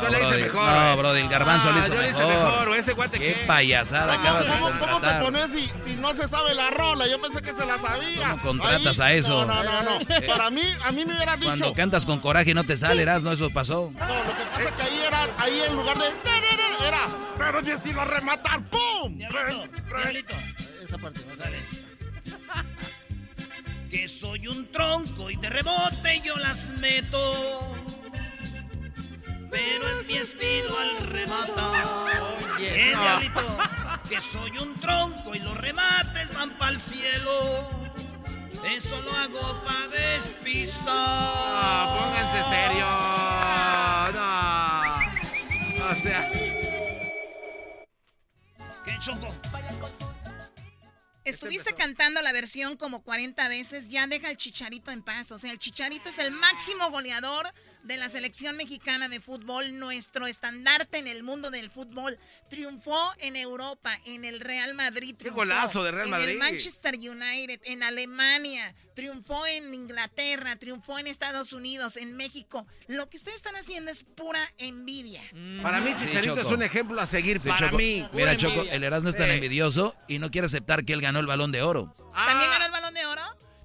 No, 0.00 0.10
Yo 0.10 0.18
le 0.18 0.24
hice 0.24 0.44
mejor, 0.44 0.64
No, 0.64 0.92
eh. 0.92 0.96
brody, 0.96 1.20
el 1.20 1.28
garbanzo 1.28 1.68
Ah, 1.68 1.72
lo 1.72 1.78
hizo 1.80 1.88
yo 1.94 2.00
le 2.00 2.10
hice 2.10 2.18
mejor. 2.26 2.44
mejor, 2.50 2.68
o 2.68 2.74
ese 2.74 2.92
guante 2.92 3.18
Qué 3.18 3.34
qué. 3.34 3.44
payasada 3.46 4.16
¿Cómo, 4.16 4.28
acabas 4.28 4.46
de 4.46 4.52
cómo- 4.60 4.78
cómo 4.78 5.00
te 5.00 5.08
pones 5.22 5.46
si, 5.52 5.72
si 5.86 6.00
no 6.00 6.10
se 6.16 6.28
sabe 6.28 6.54
la 6.54 6.70
rola? 6.70 7.06
Yo 7.06 7.20
pensé 7.20 7.42
que 7.42 7.52
se 7.54 7.66
la 7.66 7.78
sabía. 7.78 8.30
¿Cómo 8.30 8.42
contratas 8.42 9.00
Ahí- 9.00 9.16
a 9.16 9.18
eso? 9.18 9.46
No, 9.46 9.62
no, 9.62 9.82
no. 9.82 9.82
no. 9.82 10.00
Eh, 10.14 10.22
Para 10.26 10.50
mí, 10.50 10.62
a 10.84 10.92
mí 10.92 11.04
me 11.04 11.14
hubiera 11.14 11.36
dicho. 11.36 11.48
Cuando 11.48 11.74
cantas 11.74 12.04
con 12.06 12.20
coraje 12.20 12.54
no 12.54 12.64
te 12.64 12.76
sale, 12.76 13.04
no 13.22 13.32
eso 13.32 13.50
pasó. 13.50 13.92
No, 13.98 14.06
lo 14.06 14.22
que 14.36 14.44
pasa 14.50 14.62
es 14.68 14.72
que 14.72 14.82
ahí 14.82 15.00
era, 15.06 15.28
ahí 15.38 15.62
en 15.68 15.76
lugar 15.76 15.98
de. 15.98 16.04
Era. 16.86 17.06
Pero 17.36 17.62
a 18.00 18.04
rematar. 18.06 18.62
¡Pum! 18.64 19.16
Diablito, 19.18 20.34
Esa 20.82 20.98
parte, 20.98 21.20
¿no? 21.28 21.36
Dale. 21.36 21.58
Que 23.90 24.06
soy 24.08 24.46
un 24.46 24.70
tronco 24.70 25.30
y 25.30 25.36
de 25.36 25.48
rebote 25.50 26.20
yo 26.24 26.36
las 26.36 26.68
meto. 26.80 27.74
Pero 29.50 29.88
es 29.98 30.06
mi 30.06 30.16
estilo 30.16 30.78
al 30.78 30.98
rematar. 31.08 31.86
Oye, 32.56 32.92
no. 32.94 33.00
diablito, 33.00 33.58
que 34.08 34.20
soy 34.20 34.58
un 34.58 34.74
tronco 34.76 35.34
y 35.34 35.40
los 35.40 35.56
remates 35.56 36.32
van 36.34 36.50
para 36.58 36.72
el 36.72 36.80
cielo. 36.80 37.68
Eso 38.64 39.00
lo 39.02 39.12
hago 39.12 39.62
pa' 39.64 39.88
despistar. 39.88 40.84
Pónganse 41.98 42.42
serio. 42.48 42.86
No. 44.14 45.90
O 45.90 45.94
sea. 46.02 46.30
¿Qué 48.84 48.98
choco? 49.00 49.34
Estuviste 51.24 51.74
cantando 51.74 52.22
la 52.22 52.32
versión 52.32 52.76
como 52.76 53.02
40 53.02 53.48
veces, 53.48 53.88
ya 53.88 54.06
deja 54.06 54.30
el 54.30 54.36
Chicharito 54.36 54.90
en 54.90 55.02
paz. 55.02 55.30
O 55.32 55.38
sea, 55.38 55.52
el 55.52 55.58
Chicharito 55.58 56.08
es 56.08 56.18
el 56.18 56.30
máximo 56.30 56.90
goleador 56.90 57.52
de 57.84 57.96
la 57.96 58.08
selección 58.08 58.56
mexicana 58.56 59.08
de 59.08 59.20
fútbol, 59.20 59.78
nuestro 59.78 60.26
estandarte 60.26 60.98
en 60.98 61.06
el 61.06 61.22
mundo 61.22 61.50
del 61.50 61.70
fútbol. 61.70 62.18
Triunfó 62.48 62.98
en 63.18 63.36
Europa, 63.36 63.98
en 64.04 64.24
el 64.24 64.40
Real 64.40 64.74
Madrid. 64.74 65.14
triunfó, 65.16 65.40
golazo 65.40 65.82
de 65.84 65.90
Real 65.92 66.06
En 66.06 66.10
Madrid. 66.10 66.28
el 66.30 66.38
Manchester 66.38 66.94
United, 66.96 67.60
en 67.64 67.82
Alemania, 67.82 68.74
triunfó 68.94 69.46
en 69.46 69.72
Inglaterra, 69.72 70.56
triunfó 70.56 70.98
en 70.98 71.06
Estados 71.06 71.52
Unidos, 71.52 71.96
en 71.96 72.16
México. 72.16 72.66
Lo 72.88 73.08
que 73.08 73.16
ustedes 73.16 73.36
están 73.36 73.56
haciendo 73.56 73.90
es 73.90 74.04
pura 74.04 74.40
envidia. 74.58 75.22
Para 75.62 75.80
mí, 75.80 75.94
Chicharito 75.96 76.40
es 76.40 76.46
un 76.48 76.62
ejemplo 76.62 77.00
a 77.00 77.06
seguir 77.06 77.40
Sí, 77.40 77.48
para 77.48 77.66
Choco. 77.66 77.76
mí. 77.78 77.94
Mira, 77.96 78.10
Pura 78.10 78.36
Choco, 78.36 78.54
envidia. 78.56 78.74
el 78.74 78.84
Erasmo 78.84 79.08
es 79.10 79.16
tan 79.16 79.28
Sí. 79.28 79.34
envidioso 79.34 79.94
y 80.08 80.18
no 80.18 80.30
quiere 80.30 80.46
aceptar 80.46 80.84
que 80.84 80.92
él 80.92 81.00
ganó 81.00 81.20
el 81.20 81.26
balón 81.26 81.52
de 81.52 81.62
oro. 81.62 81.94
¿También 82.12 82.50
ganó 82.50 82.64
el 82.66 82.70
balón 82.72 82.72
de 82.72 82.76
oro? 82.78 82.79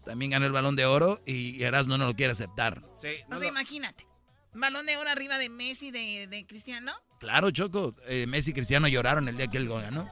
También 0.05 0.31
ganó 0.31 0.45
el 0.45 0.51
balón 0.51 0.75
de 0.75 0.85
oro 0.85 1.21
y 1.25 1.61
Erasmo 1.63 1.97
no 1.97 2.05
lo 2.05 2.13
quiere 2.15 2.31
aceptar. 2.31 2.83
o 2.83 2.99
sea, 3.01 3.47
imagínate. 3.47 4.05
Balón 4.53 4.85
de 4.85 4.95
oro 4.97 5.09
arriba 5.09 5.37
de 5.37 5.49
Messi, 5.49 5.91
de, 5.91 6.27
de 6.27 6.45
Cristiano. 6.45 6.93
Claro, 7.19 7.51
Choco, 7.51 7.95
eh, 8.07 8.25
Messi 8.27 8.51
y 8.51 8.53
Cristiano 8.53 8.87
lloraron 8.87 9.27
el 9.27 9.35
día 9.35 9.47
que 9.47 9.57
él 9.57 9.67
ganó. 9.67 10.07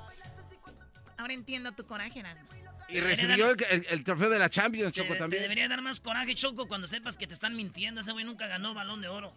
Ahora 1.18 1.34
entiendo 1.34 1.72
tu 1.72 1.86
coraje, 1.86 2.20
Erasmo. 2.20 2.48
Y 2.90 2.99
recibió 2.99 3.52
el, 3.52 3.64
el- 3.70 3.86
el 3.90 4.03
trofeo 4.03 4.30
de 4.30 4.40
la 4.40 4.49
Champions, 4.49 4.91
Te, 4.94 5.02
Choco, 5.02 5.14
te 5.14 5.20
también. 5.20 5.44
debería 5.44 5.70
dar 5.70 5.82
más 5.82 5.99
coraje, 6.02 6.36
Choco, 6.36 6.68
cuando 6.68 6.88
sepas 6.88 7.15
que 7.15 7.26
te 7.28 7.34
están 7.34 7.56
mintiendo. 7.56 8.02
Ese 8.02 8.11
güey 8.11 8.26
nunca 8.26 8.48
ganó 8.48 8.74
balón 8.74 8.99
de 9.02 9.07
oro. 9.07 9.34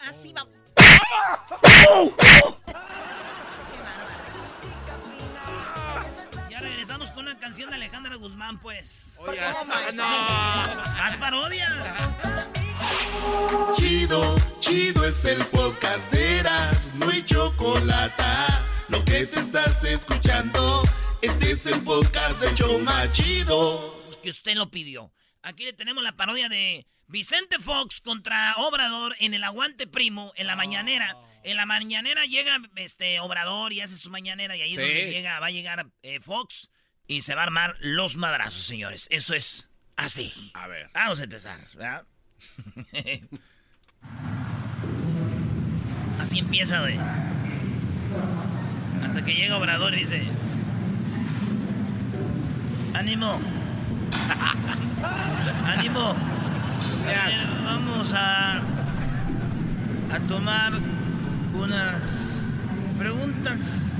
Así 0.00 0.32
va. 0.34 0.46
Ya 0.76 1.02
regresamos 6.62 7.10
con 7.10 7.26
una 7.26 7.38
canción 7.38 7.70
de 7.70 7.76
Alejandra 7.76 8.16
Guzmán, 8.16 8.58
pues. 8.60 9.14
Oye, 9.18 9.40
no. 9.94 10.04
Más 10.96 11.16
parodias. 11.18 11.70
Chido, 13.76 14.36
chido 14.60 15.04
es 15.04 15.24
el 15.24 15.44
podcast 15.46 16.10
de 16.12 16.38
Eras, 16.38 16.90
no 16.94 17.10
hay 17.10 17.24
chocolate. 17.24 18.22
Lo 18.88 19.04
que 19.04 19.26
te 19.26 19.40
estás 19.40 19.82
escuchando, 19.84 20.82
este 21.20 21.52
es 21.52 21.66
el 21.66 21.82
podcast 21.82 22.40
de 22.40 22.54
Choma 22.54 23.10
Chido. 23.12 23.94
Que 24.22 24.30
usted 24.30 24.54
lo 24.54 24.70
pidió. 24.70 25.12
Aquí 25.42 25.64
le 25.64 25.72
tenemos 25.72 26.02
la 26.02 26.16
parodia 26.16 26.48
de 26.48 26.86
Vicente 27.06 27.58
Fox 27.58 28.00
contra 28.00 28.54
Obrador 28.56 29.14
en 29.18 29.34
el 29.34 29.44
Aguante 29.44 29.86
Primo, 29.86 30.32
en 30.36 30.46
la 30.46 30.56
mañanera. 30.56 31.16
En 31.44 31.56
la 31.56 31.66
mañanera 31.66 32.24
llega 32.24 32.58
este 32.76 33.18
Obrador 33.20 33.72
y 33.72 33.80
hace 33.80 33.96
su 33.96 34.10
mañanera 34.10 34.56
y 34.56 34.62
ahí 34.62 34.74
es 34.74 34.80
donde 34.80 35.10
llega, 35.10 35.40
va 35.40 35.46
a 35.46 35.50
llegar 35.50 35.86
eh, 36.02 36.20
Fox 36.20 36.70
y 37.06 37.22
se 37.22 37.34
va 37.34 37.40
a 37.42 37.44
armar 37.44 37.74
los 37.80 38.16
madrazos, 38.16 38.62
señores. 38.62 39.08
Eso 39.10 39.34
es 39.34 39.68
así. 39.96 40.32
A 40.54 40.68
ver. 40.68 40.90
Vamos 40.94 41.20
a 41.20 41.24
empezar, 41.24 41.58
¿verdad? 41.74 42.04
Así 46.20 46.38
empieza, 46.38 46.80
güey. 46.80 46.96
Hasta 49.02 49.24
que 49.24 49.34
llega 49.34 49.56
Obrador 49.56 49.92
y 49.94 49.98
dice... 49.98 50.22
¡Ánimo! 52.94 53.40
¡Ánimo! 55.66 56.14
Vamos 57.64 58.14
a... 58.14 58.62
A 60.12 60.20
tomar 60.28 60.74
unas 61.62 62.40
preguntas. 62.98 63.92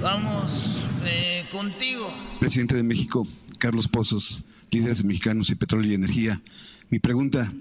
Vamos 0.00 0.88
eh, 1.04 1.44
contigo. 1.50 2.12
Presidente 2.38 2.76
de 2.76 2.82
México, 2.82 3.26
Carlos 3.58 3.88
Pozos, 3.88 4.44
líderes 4.70 5.02
mexicanos 5.04 5.50
y 5.50 5.56
petróleo 5.56 5.90
y 5.90 5.94
energía. 5.94 6.40
Mi 6.90 7.00
pregunta, 7.00 7.52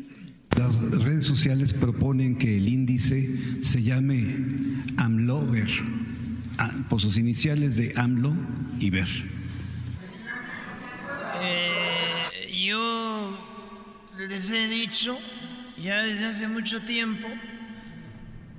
las 0.56 0.76
redes 1.04 1.26
sociales 1.26 1.74
proponen 1.74 2.38
que 2.38 2.58
el 2.58 2.68
índice 2.68 3.62
se 3.62 3.82
llame 3.82 4.84
AMLOVER, 4.98 5.70
ah, 6.60 6.72
por 6.90 7.02
sus 7.02 7.18
iniciales 7.18 7.76
de 7.76 7.94
AMLO 7.96 8.36
y 8.80 8.92
VER. 8.92 9.08
Eh, 11.42 12.66
yo 12.68 13.38
les 14.30 14.50
he 14.52 14.68
dicho 14.68 15.18
ya 15.82 16.04
desde 16.04 16.26
hace 16.26 16.48
mucho 16.48 16.82
tiempo 16.82 17.28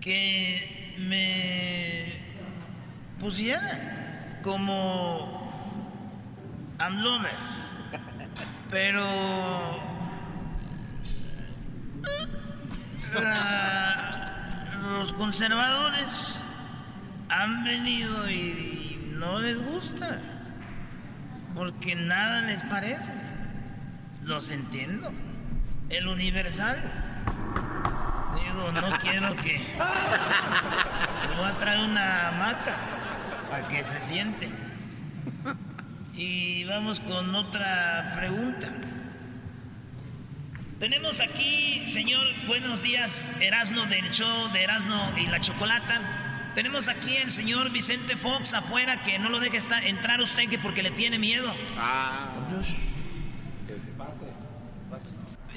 que 0.04 0.94
me 0.98 2.04
pusieran 3.18 4.38
como 4.42 5.42
Amlover. 6.78 7.32
Pero 8.70 9.02
la- 13.14 14.70
los 14.98 15.12
conservadores 15.14 16.42
han 17.30 17.64
venido 17.64 18.30
y 18.30 19.10
no 19.18 19.38
les 19.40 19.64
gusta. 19.64 20.18
Porque 21.54 21.94
nada 21.94 22.42
les 22.42 22.62
parece. 22.64 23.12
Los 24.24 24.50
entiendo. 24.50 25.12
El 25.88 26.08
universal. 26.08 26.90
Digo, 28.34 28.72
no 28.72 28.98
quiero 28.98 29.36
que. 29.36 29.54
Les 31.28 31.36
voy 31.36 31.46
a 31.46 31.58
traer 31.58 31.84
una 31.84 32.28
hamaca 32.28 32.76
para 33.50 33.68
que 33.68 33.82
se 33.82 34.00
siente. 34.00 34.50
Y 36.14 36.64
vamos 36.64 37.00
con 37.00 37.34
otra 37.34 38.12
pregunta. 38.14 38.68
Tenemos 40.78 41.20
aquí, 41.20 41.88
señor, 41.88 42.26
buenos 42.46 42.82
días, 42.82 43.26
Erasno 43.40 43.86
del 43.86 44.10
show 44.10 44.52
de 44.52 44.64
Erasno 44.64 45.16
y 45.16 45.26
la 45.26 45.40
Chocolata. 45.40 46.52
Tenemos 46.54 46.88
aquí 46.88 47.16
el 47.16 47.30
señor 47.30 47.70
Vicente 47.70 48.16
Fox 48.16 48.54
afuera 48.54 49.02
que 49.02 49.18
no 49.18 49.28
lo 49.28 49.40
deje 49.40 49.56
estar, 49.56 49.82
entrar 49.84 50.20
usted 50.20 50.48
que 50.48 50.58
porque 50.58 50.82
le 50.82 50.90
tiene 50.90 51.18
miedo. 51.18 51.52
Ah. 51.76 52.28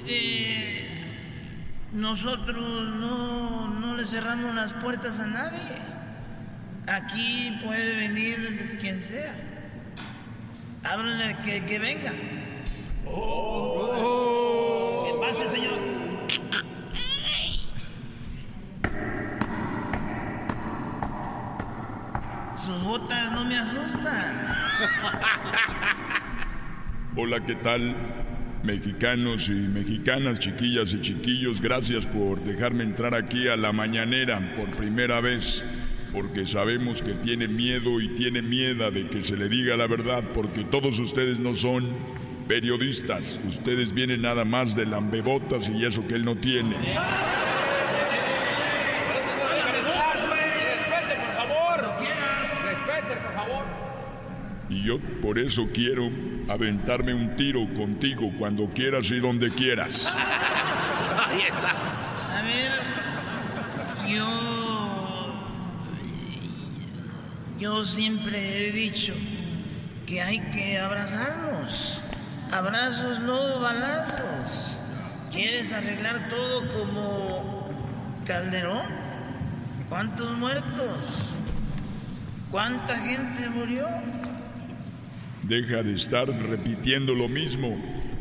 Eh, 0.06 1.07
nosotros 1.92 2.56
no, 2.96 3.68
no 3.68 3.96
le 3.96 4.04
cerramos 4.04 4.54
las 4.54 4.72
puertas 4.74 5.20
a 5.20 5.26
nadie. 5.26 5.78
Aquí 6.86 7.58
puede 7.64 7.96
venir 7.96 8.78
quien 8.80 9.02
sea. 9.02 9.34
Háblenle 10.84 11.38
que, 11.44 11.64
que 11.66 11.78
venga. 11.78 12.12
Que 15.04 15.12
pase, 15.20 15.46
señor. 15.48 15.78
Sus 22.64 22.82
botas 22.82 23.32
no 23.32 23.44
me 23.44 23.58
asustan. 23.58 24.56
Hola, 27.16 27.40
¿qué 27.44 27.54
tal? 27.56 27.96
Mexicanos 28.62 29.48
y 29.48 29.52
mexicanas, 29.52 30.40
chiquillas 30.40 30.92
y 30.92 31.00
chiquillos, 31.00 31.60
gracias 31.60 32.06
por 32.06 32.40
dejarme 32.40 32.82
entrar 32.82 33.14
aquí 33.14 33.46
a 33.48 33.56
la 33.56 33.72
mañanera 33.72 34.54
por 34.56 34.70
primera 34.70 35.20
vez, 35.20 35.64
porque 36.12 36.44
sabemos 36.44 37.00
que 37.00 37.14
tiene 37.14 37.46
miedo 37.46 38.00
y 38.00 38.08
tiene 38.16 38.42
miedo 38.42 38.90
de 38.90 39.06
que 39.08 39.22
se 39.22 39.36
le 39.36 39.48
diga 39.48 39.76
la 39.76 39.86
verdad, 39.86 40.24
porque 40.34 40.64
todos 40.64 40.98
ustedes 40.98 41.38
no 41.38 41.54
son 41.54 41.88
periodistas, 42.48 43.38
ustedes 43.46 43.92
vienen 43.92 44.22
nada 44.22 44.44
más 44.44 44.74
de 44.74 44.86
lambebotas 44.86 45.68
y 45.68 45.84
eso 45.84 46.06
que 46.08 46.14
él 46.14 46.24
no 46.24 46.36
tiene. 46.36 46.76
Y 54.78 54.84
yo 54.84 55.00
por 55.20 55.40
eso 55.40 55.68
quiero 55.74 56.08
aventarme 56.48 57.12
un 57.12 57.34
tiro 57.34 57.66
contigo 57.74 58.30
cuando 58.38 58.68
quieras 58.68 59.10
y 59.10 59.18
donde 59.18 59.50
quieras. 59.50 60.06
A 61.16 62.42
ver, 62.42 62.72
yo. 64.08 65.34
Yo 67.58 67.84
siempre 67.84 68.68
he 68.68 68.72
dicho 68.72 69.14
que 70.06 70.22
hay 70.22 70.38
que 70.52 70.78
abrazarnos. 70.78 72.00
Abrazos, 72.52 73.18
no 73.18 73.60
balazos. 73.60 74.78
¿Quieres 75.32 75.72
arreglar 75.72 76.28
todo 76.28 76.70
como 76.70 77.68
Calderón? 78.24 78.86
¿Cuántos 79.88 80.38
muertos? 80.38 81.34
¿Cuánta 82.52 82.96
gente 82.96 83.50
murió? 83.50 83.88
Deja 85.48 85.82
de 85.82 85.92
estar 85.94 86.28
repitiendo 86.28 87.14
lo 87.14 87.26
mismo. 87.26 87.74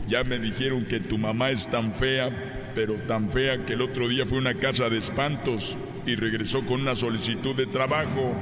Ya 0.07 0.23
me 0.23 0.39
dijeron 0.39 0.85
que 0.85 1.01
tu 1.01 1.17
mamá 1.17 1.51
es 1.51 1.67
tan 1.69 1.91
fea, 1.93 2.29
pero 2.73 2.93
tan 3.01 3.29
fea 3.29 3.65
que 3.65 3.73
el 3.73 3.81
otro 3.81 4.07
día 4.07 4.25
fue 4.25 4.37
a 4.37 4.41
una 4.41 4.53
casa 4.53 4.89
de 4.89 4.97
espantos 4.97 5.77
y 6.05 6.15
regresó 6.15 6.65
con 6.65 6.79
una 6.79 6.95
solicitud 6.95 7.53
de 7.53 7.65
trabajo. 7.65 8.33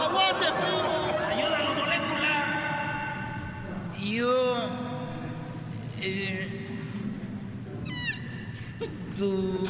¡Aguante, 0.00 0.46
primo! 0.58 1.12
¡Ayúdalo, 1.28 1.74
molécula! 1.74 2.32
Yo. 4.02 4.70
eh, 6.00 6.48
tu 9.18 9.62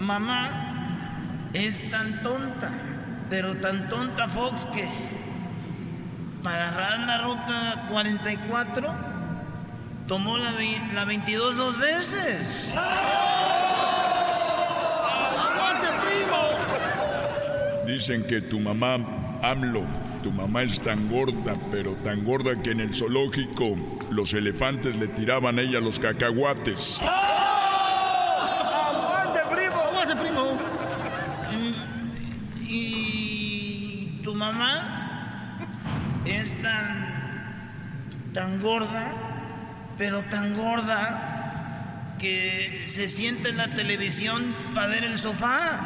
mamá 0.00 1.50
es 1.52 1.86
tan 1.90 2.22
tonta, 2.22 2.70
pero 3.28 3.56
tan 3.56 3.90
tonta, 3.90 4.26
Fox, 4.26 4.64
que 4.72 4.88
para 6.44 6.68
agarrar 6.68 7.00
la 7.00 7.18
ruta 7.22 7.86
44 7.90 8.94
tomó 10.06 10.36
la, 10.36 10.52
la 10.92 11.06
22 11.06 11.56
dos 11.56 11.78
veces. 11.78 12.70
¡Aguante, 15.40 15.86
primo! 16.04 16.36
Dicen 17.86 18.24
que 18.24 18.42
tu 18.42 18.60
mamá, 18.60 18.98
AMLO, 19.42 19.84
tu 20.22 20.30
mamá 20.30 20.62
es 20.62 20.78
tan 20.82 21.08
gorda, 21.08 21.56
pero 21.70 21.94
tan 22.04 22.22
gorda 22.24 22.54
que 22.62 22.72
en 22.72 22.80
el 22.80 22.94
zoológico 22.94 23.76
los 24.10 24.34
elefantes 24.34 24.94
le 24.96 25.08
tiraban 25.08 25.58
a 25.58 25.62
ella 25.62 25.80
los 25.80 25.98
cacahuates. 25.98 27.00
¡Aguante, 28.82 29.40
primo! 29.50 29.80
¡Aguante, 29.80 30.14
primo! 30.16 30.58
Y 32.66 34.20
tu 34.22 34.34
mamá 34.34 34.93
es 36.26 36.60
tan, 36.62 37.70
tan 38.32 38.60
gorda, 38.60 39.12
pero 39.98 40.20
tan 40.30 40.54
gorda 40.54 42.16
que 42.18 42.82
se 42.86 43.08
sienta 43.08 43.48
en 43.48 43.56
la 43.56 43.74
televisión 43.74 44.54
para 44.74 44.88
ver 44.88 45.04
el 45.04 45.18
sofá. 45.18 45.80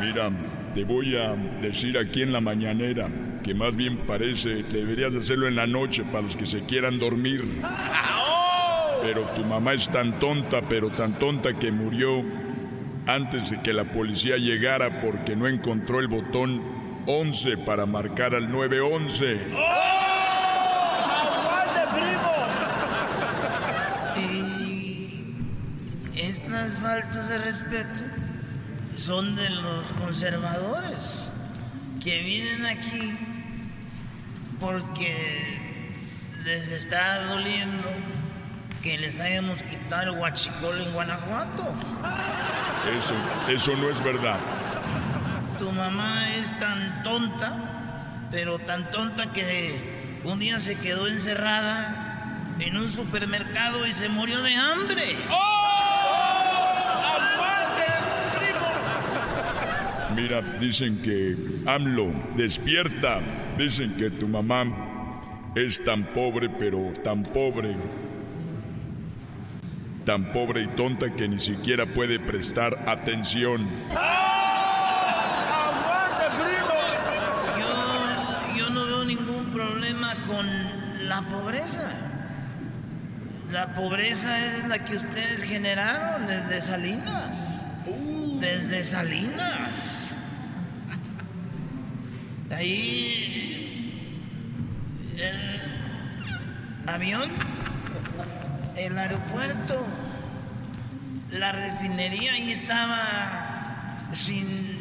Mira, 0.00 0.30
te 0.74 0.84
voy 0.84 1.16
a 1.16 1.34
decir 1.60 1.96
aquí 1.96 2.22
en 2.22 2.32
la 2.32 2.40
mañanera 2.40 3.08
que 3.42 3.54
más 3.54 3.76
bien 3.76 3.98
parece, 3.98 4.62
deberías 4.62 5.14
hacerlo 5.14 5.48
en 5.48 5.56
la 5.56 5.66
noche 5.66 6.04
para 6.04 6.22
los 6.22 6.36
que 6.36 6.46
se 6.46 6.60
quieran 6.60 6.98
dormir. 6.98 7.44
Pero 9.02 9.22
tu 9.34 9.44
mamá 9.44 9.74
es 9.74 9.88
tan 9.90 10.18
tonta, 10.18 10.62
pero 10.68 10.88
tan 10.88 11.18
tonta 11.18 11.52
que 11.54 11.72
murió 11.72 12.22
antes 13.06 13.50
de 13.50 13.60
que 13.60 13.72
la 13.72 13.84
policía 13.84 14.36
llegara 14.36 15.00
porque 15.00 15.36
no 15.36 15.48
encontró 15.48 16.00
el 16.00 16.08
botón 16.08 16.62
11 17.06 17.58
para 17.58 17.86
marcar 17.86 18.34
al 18.34 18.50
911. 18.50 19.40
¡Aguante, 21.36 21.80
primo! 21.94 22.32
Y 26.14 26.20
estas 26.20 26.78
faltas 26.78 27.28
de 27.28 27.38
respeto 27.38 28.04
son 28.96 29.36
de 29.36 29.50
los 29.50 29.92
conservadores 29.92 31.30
que 32.02 32.22
vienen 32.22 32.66
aquí 32.66 33.16
porque 34.60 35.90
les 36.44 36.70
está 36.70 37.24
doliendo 37.26 37.88
que 38.82 38.98
les 38.98 39.20
hayamos 39.20 39.62
quitado 39.62 40.12
el 40.12 40.18
huachicol 40.18 40.80
en 40.80 40.92
Guanajuato. 40.92 41.72
Eso, 42.98 43.14
eso 43.48 43.76
no 43.76 43.88
es 43.88 44.02
verdad. 44.02 44.40
Tu 45.58 45.70
mamá 45.70 46.28
es 46.34 46.58
tan 46.58 47.04
tonta, 47.04 48.26
pero 48.32 48.58
tan 48.58 48.90
tonta 48.90 49.32
que 49.32 50.20
un 50.24 50.40
día 50.40 50.58
se 50.58 50.74
quedó 50.74 51.06
encerrada 51.06 52.54
en 52.58 52.76
un 52.76 52.88
supermercado 52.88 53.86
y 53.86 53.92
se 53.92 54.08
murió 54.08 54.42
de 54.42 54.56
hambre. 54.56 55.16
¡Aguante, 57.28 57.82
primo! 58.38 58.66
Mira, 60.16 60.42
dicen 60.58 61.00
que 61.02 61.36
AMLO 61.70 62.12
despierta. 62.36 63.20
Dicen 63.56 63.94
que 63.94 64.10
tu 64.10 64.26
mamá 64.26 64.64
es 65.54 65.84
tan 65.84 66.04
pobre, 66.06 66.48
pero 66.48 66.92
tan 67.04 67.22
pobre. 67.22 67.76
Tan 70.04 70.32
pobre 70.32 70.62
y 70.62 70.66
tonta 70.68 71.10
que 71.14 71.28
ni 71.28 71.38
siquiera 71.38 71.86
puede 71.86 72.18
prestar 72.18 72.88
atención. 72.88 73.68
¡Aguante, 75.52 76.24
primo! 76.42 76.74
Yo, 77.60 78.56
yo 78.56 78.70
no 78.70 78.86
veo 78.86 79.04
ningún 79.04 79.52
problema 79.52 80.14
con 80.26 81.08
la 81.08 81.22
pobreza. 81.22 81.88
La 83.52 83.74
pobreza 83.74 84.44
es 84.46 84.66
la 84.66 84.84
que 84.84 84.96
ustedes 84.96 85.42
generaron 85.44 86.26
desde 86.26 86.60
Salinas. 86.60 87.66
Desde 88.40 88.82
Salinas. 88.82 90.10
Ahí 92.50 93.32
el 95.16 96.88
avión, 96.88 97.30
el 98.76 98.98
aeropuerto, 98.98 99.84
la 101.30 101.52
refinería 101.52 102.34
ahí 102.34 102.50
estaba 102.50 104.08
sin 104.12 104.46
eh, 104.46 104.78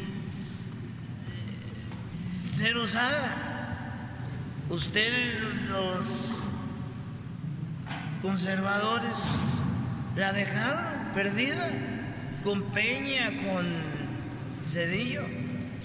ser 2.33 2.77
usada. 2.77 3.35
Ustedes 4.69 5.41
los 5.67 6.41
conservadores 8.21 9.17
la 10.15 10.33
dejaron 10.33 11.11
perdida 11.13 11.69
con 12.43 12.63
Peña, 12.71 13.31
con 13.45 13.67
Cedillo. 14.67 15.23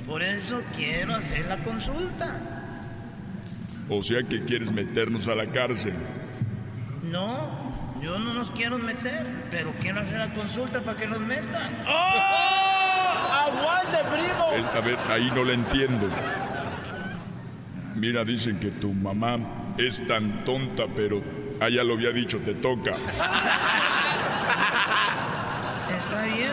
Por 0.06 0.22
eso 0.22 0.62
quiero 0.74 1.14
hacer 1.14 1.46
la 1.46 1.62
consulta. 1.62 2.40
O 3.88 4.02
sea 4.02 4.22
que 4.22 4.44
quieres 4.44 4.72
meternos 4.72 5.28
a 5.28 5.34
la 5.34 5.50
cárcel. 5.50 5.94
No, 7.02 7.65
yo 8.02 8.18
no 8.18 8.34
nos 8.34 8.50
quiero 8.50 8.78
meter, 8.78 9.26
pero 9.50 9.72
quiero 9.80 10.00
hacer 10.00 10.18
la 10.18 10.32
consulta 10.32 10.80
para 10.82 10.96
que 10.98 11.06
nos 11.06 11.20
metan. 11.20 11.74
¡Aguante, 13.32 13.98
primo! 14.12 14.52
Es- 14.54 14.66
a 14.76 14.80
ver, 14.80 14.98
ahí 15.10 15.30
no 15.34 15.44
la 15.44 15.52
entiendo. 15.54 16.08
Mira, 17.94 18.24
dicen 18.24 18.58
que 18.60 18.70
tu 18.72 18.92
mamá 18.92 19.38
es 19.78 20.06
tan 20.06 20.44
tonta, 20.44 20.84
pero... 20.94 21.22
Ah, 21.60 21.68
ya 21.70 21.82
lo 21.82 21.94
había 21.94 22.10
dicho, 22.10 22.38
te 22.40 22.54
toca. 22.54 22.90
Está 25.88 26.24
bien, 26.34 26.52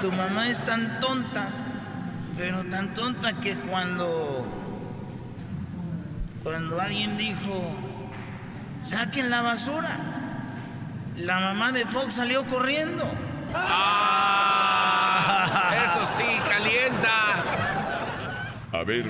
tu 0.00 0.10
mamá 0.10 0.48
es 0.48 0.64
tan 0.64 0.98
tonta, 0.98 1.48
pero 2.36 2.64
tan 2.64 2.92
tonta 2.94 3.34
que 3.34 3.54
cuando. 3.56 4.44
Cuando 6.42 6.80
alguien 6.80 7.16
dijo. 7.16 7.72
Saquen 8.80 9.30
la 9.30 9.42
basura. 9.42 9.96
La 11.16 11.40
mamá 11.40 11.72
de 11.72 11.84
Fox 11.84 12.14
salió 12.14 12.46
corriendo. 12.46 13.04
Eso 15.84 16.06
sí, 16.06 16.40
calienta. 16.48 17.10
A 18.72 18.84
ver, 18.84 19.04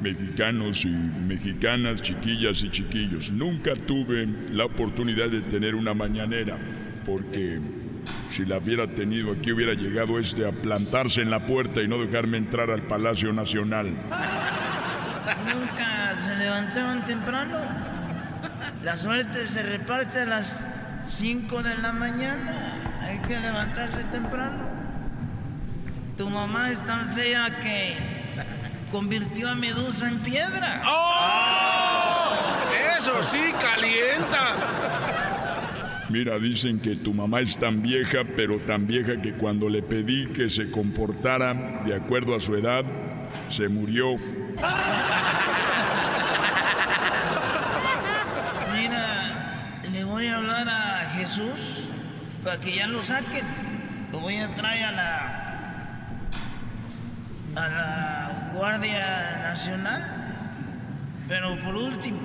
mexicanos 0.00 0.84
y 0.84 0.88
mexicanas, 0.88 2.02
chiquillas 2.02 2.62
y 2.64 2.70
chiquillos, 2.70 3.30
nunca 3.30 3.74
tuve 3.74 4.26
la 4.50 4.64
oportunidad 4.64 5.30
de 5.30 5.40
tener 5.42 5.74
una 5.74 5.94
mañanera, 5.94 6.58
porque 7.06 7.60
si 8.30 8.44
la 8.44 8.58
hubiera 8.58 8.86
tenido 8.88 9.32
aquí 9.32 9.52
hubiera 9.52 9.74
llegado 9.74 10.18
este 10.18 10.46
a 10.46 10.52
plantarse 10.52 11.22
en 11.22 11.30
la 11.30 11.46
puerta 11.46 11.80
y 11.80 11.88
no 11.88 11.98
dejarme 11.98 12.36
entrar 12.36 12.70
al 12.70 12.82
Palacio 12.82 13.32
Nacional. 13.32 13.86
Nunca 15.46 16.18
se 16.18 16.36
levantaban 16.36 17.06
temprano. 17.06 17.58
La 18.82 18.96
suerte 18.96 19.46
se 19.46 19.62
reparte 19.62 20.20
a 20.20 20.26
las 20.26 20.66
5 21.06 21.62
de 21.62 21.78
la 21.78 21.92
mañana. 21.92 22.98
Hay 23.00 23.18
que 23.20 23.38
levantarse 23.38 24.04
temprano. 24.04 24.64
Tu 26.16 26.28
mamá 26.30 26.70
es 26.70 26.84
tan 26.84 27.12
fea 27.14 27.60
que 27.60 27.96
convirtió 28.90 29.48
a 29.48 29.54
Medusa 29.54 30.08
en 30.08 30.20
piedra. 30.20 30.82
¡Oh! 30.86 32.34
Eso 32.96 33.22
sí, 33.24 33.52
calienta. 33.60 34.54
Mira, 36.08 36.38
dicen 36.38 36.78
que 36.78 36.94
tu 36.94 37.12
mamá 37.12 37.40
es 37.40 37.58
tan 37.58 37.82
vieja, 37.82 38.20
pero 38.36 38.58
tan 38.58 38.86
vieja 38.86 39.20
que 39.20 39.32
cuando 39.32 39.68
le 39.68 39.82
pedí 39.82 40.26
que 40.28 40.48
se 40.48 40.70
comportara 40.70 41.82
de 41.84 41.96
acuerdo 41.96 42.36
a 42.36 42.40
su 42.40 42.54
edad, 42.54 42.84
se 43.48 43.68
murió. 43.68 44.16
Mira, 48.72 49.80
le 49.90 50.03
voy 50.14 50.28
a 50.28 50.36
hablar 50.36 50.68
a 50.68 51.10
Jesús 51.16 51.90
para 52.44 52.60
que 52.60 52.76
ya 52.76 52.86
lo 52.86 53.02
saquen. 53.02 53.44
Lo 54.12 54.20
voy 54.20 54.36
a 54.36 54.54
traer 54.54 54.84
a 54.84 54.92
la 54.92 55.40
a 57.56 57.68
la 57.68 58.50
Guardia 58.54 59.40
Nacional. 59.42 60.02
Pero 61.26 61.58
por 61.58 61.74
último, 61.74 62.20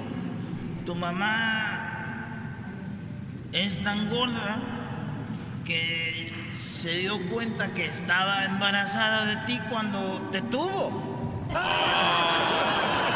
tu 0.85 0.93
mamá 0.93 2.51
es 3.53 3.81
tan 3.81 4.07
gorda 4.07 4.59
que 5.65 6.31
se 6.53 6.91
dio 6.99 7.27
cuenta 7.31 7.73
que 7.73 7.87
estaba 7.87 8.45
embarazada 8.45 9.25
de 9.25 9.35
ti 9.47 9.59
cuando 9.67 10.29
te 10.31 10.43
tuvo. 10.43 11.47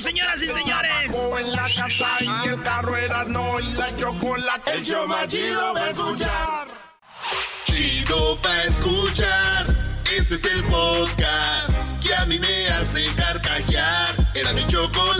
Señoras 0.00 0.42
y 0.42 0.48
señores. 0.48 1.14
en 1.40 1.52
la 1.52 1.68
casa 1.76 2.08
y 2.20 2.48
el 2.48 2.62
carro 2.62 2.96
era 2.96 3.24
no 3.24 3.60
y 3.60 3.72
la 3.74 3.94
chocolate. 3.96 4.72
El 4.72 4.82
show 4.82 5.06
más 5.06 5.28
chido 5.28 5.74
va 5.74 5.80
a 5.80 5.90
escuchar. 5.90 6.68
Chido 7.64 8.40
va 8.42 8.50
a 8.50 8.64
escuchar. 8.64 9.76
Este 10.16 10.34
es 10.36 10.44
el 10.46 10.64
podcast 10.64 11.70
que 12.02 12.14
a 12.14 12.24
mí 12.24 12.38
me 12.38 12.68
hace 12.68 13.04
carcajear. 13.14 14.14
Era 14.34 14.54
mi 14.54 14.66
chocolate. 14.68 15.19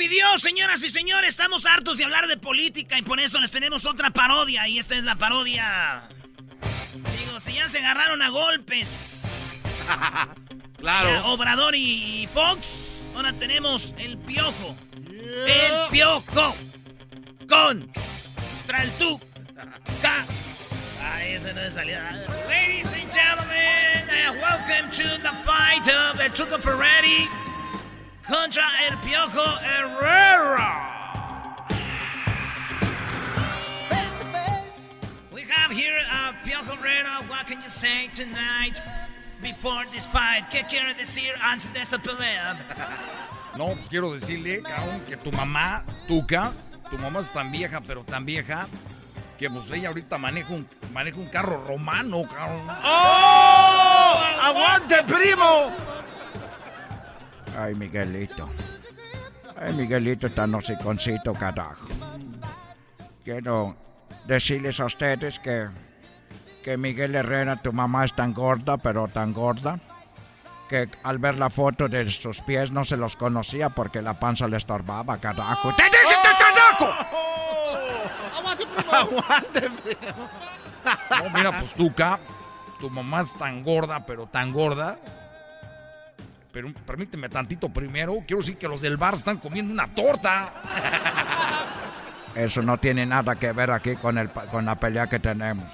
pidió, 0.00 0.38
señoras 0.38 0.82
y 0.82 0.88
señores. 0.88 1.28
Estamos 1.28 1.66
hartos 1.66 1.98
de 1.98 2.04
hablar 2.04 2.26
de 2.26 2.38
política 2.38 2.96
y 2.96 3.02
por 3.02 3.20
eso 3.20 3.38
les 3.38 3.50
tenemos 3.50 3.84
otra 3.84 4.08
parodia. 4.08 4.66
Y 4.66 4.78
esta 4.78 4.96
es 4.96 5.04
la 5.04 5.14
parodia. 5.14 6.08
Digo, 7.18 7.38
si 7.38 7.52
ya 7.52 7.68
se 7.68 7.80
agarraron 7.80 8.22
a 8.22 8.30
golpes. 8.30 9.26
Claro. 10.78 11.26
Obrador 11.26 11.74
y 11.76 12.26
Fox. 12.32 13.04
Ahora 13.14 13.34
tenemos 13.34 13.94
el 13.98 14.16
piojo. 14.16 14.74
El 15.04 15.90
piojo. 15.90 16.56
Con. 17.46 17.92
Traltu. 18.66 19.20
Ca. 20.00 20.24
Ah, 21.02 21.22
ese 21.22 21.52
no 21.52 21.60
es 21.60 21.74
salida. 21.74 22.26
Ladies 22.48 22.94
and 22.94 23.12
gentlemen, 23.12 24.08
uh, 24.08 24.32
welcome 24.40 24.90
to 24.90 25.02
the 25.20 25.36
fight 25.44 25.86
of 25.86 26.16
the 26.16 26.30
Tuca 26.30 26.58
Ferretti 26.58 27.28
contra 28.30 28.64
el 28.86 28.96
Piojo 28.98 29.58
Herrera. 29.60 30.86
We 35.32 35.42
have 35.42 35.72
here 35.72 35.98
a 36.08 36.32
Piojo 36.44 36.76
Herrera. 36.78 37.24
What 37.28 37.48
can 37.48 37.60
you 37.60 37.68
say 37.68 38.08
tonight 38.12 38.80
before 39.42 39.84
this 39.92 40.06
fight? 40.06 40.48
¿Qué 40.48 40.64
quiere 40.68 40.94
decir 40.94 41.32
antes 41.42 41.72
de 41.72 41.80
esta 41.80 41.98
pelea? 41.98 42.56
No, 43.56 43.74
pues 43.74 43.88
quiero 43.88 44.12
decirle, 44.12 44.62
cabrón, 44.62 45.00
que 45.08 45.16
tu 45.16 45.32
mamá, 45.32 45.84
Tuca, 46.06 46.52
tu 46.88 46.98
mamá 46.98 47.18
es 47.18 47.32
tan 47.32 47.50
vieja, 47.50 47.80
pero 47.80 48.04
tan 48.04 48.24
vieja, 48.24 48.68
que 49.38 49.50
pues 49.50 49.68
ella 49.70 49.88
ahorita 49.88 50.18
maneja 50.18 50.54
un, 50.54 50.68
maneja 50.92 51.18
un 51.18 51.26
carro 51.26 51.64
romano, 51.66 52.28
cabrón. 52.28 52.68
¡Oh! 52.84 54.22
¡Aguante, 54.40 55.02
primo! 55.02 55.72
Ay, 57.58 57.74
Miguelito. 57.74 58.48
Ay, 59.56 59.72
Miguelito 59.74 60.26
está 60.26 60.46
no 60.46 60.60
sé 60.60 60.78
concito, 60.78 61.34
carajo. 61.34 61.86
Quiero 63.24 63.76
decirles 64.26 64.80
a 64.80 64.86
ustedes 64.86 65.38
que, 65.38 65.68
que 66.64 66.76
Miguel 66.76 67.14
Herrera, 67.14 67.56
tu 67.56 67.72
mamá 67.72 68.04
es 68.04 68.14
tan 68.14 68.32
gorda, 68.32 68.78
pero 68.78 69.08
tan 69.08 69.32
gorda, 69.32 69.78
que 70.68 70.88
al 71.02 71.18
ver 71.18 71.38
la 71.38 71.50
foto 71.50 71.88
de 71.88 72.10
sus 72.10 72.40
pies 72.40 72.70
no 72.70 72.84
se 72.84 72.96
los 72.96 73.16
conocía 73.16 73.68
porque 73.70 74.00
la 74.00 74.14
panza 74.14 74.48
le 74.48 74.56
estorbaba, 74.56 75.18
carajo. 75.18 75.74
¡Te 75.74 75.84
dije 75.84 76.14
que 76.22 76.30
carajo! 76.38 76.88
¡Aguante, 78.32 78.66
primo! 78.66 78.92
¡Aguante, 78.92 79.60
primo! 79.60 80.28
No, 81.10 81.30
mira, 81.30 81.58
pues 81.58 81.74
Tuca, 81.74 82.18
tu 82.78 82.88
mamá 82.88 83.20
es 83.20 83.34
tan 83.34 83.62
gorda, 83.62 84.06
pero 84.06 84.26
tan 84.26 84.52
gorda. 84.52 84.98
Pero 86.52 86.72
permíteme 86.86 87.28
tantito 87.28 87.68
primero. 87.68 88.18
Quiero 88.26 88.38
decir 88.40 88.58
que 88.58 88.66
los 88.68 88.80
del 88.80 88.96
bar 88.96 89.14
están 89.14 89.38
comiendo 89.38 89.72
una 89.72 89.86
torta. 89.94 90.52
Eso 92.34 92.62
no 92.62 92.78
tiene 92.78 93.06
nada 93.06 93.36
que 93.36 93.52
ver 93.52 93.70
aquí 93.70 93.96
con, 93.96 94.18
el, 94.18 94.30
con 94.30 94.64
la 94.64 94.74
pelea 94.78 95.06
que 95.08 95.18
tenemos. 95.18 95.72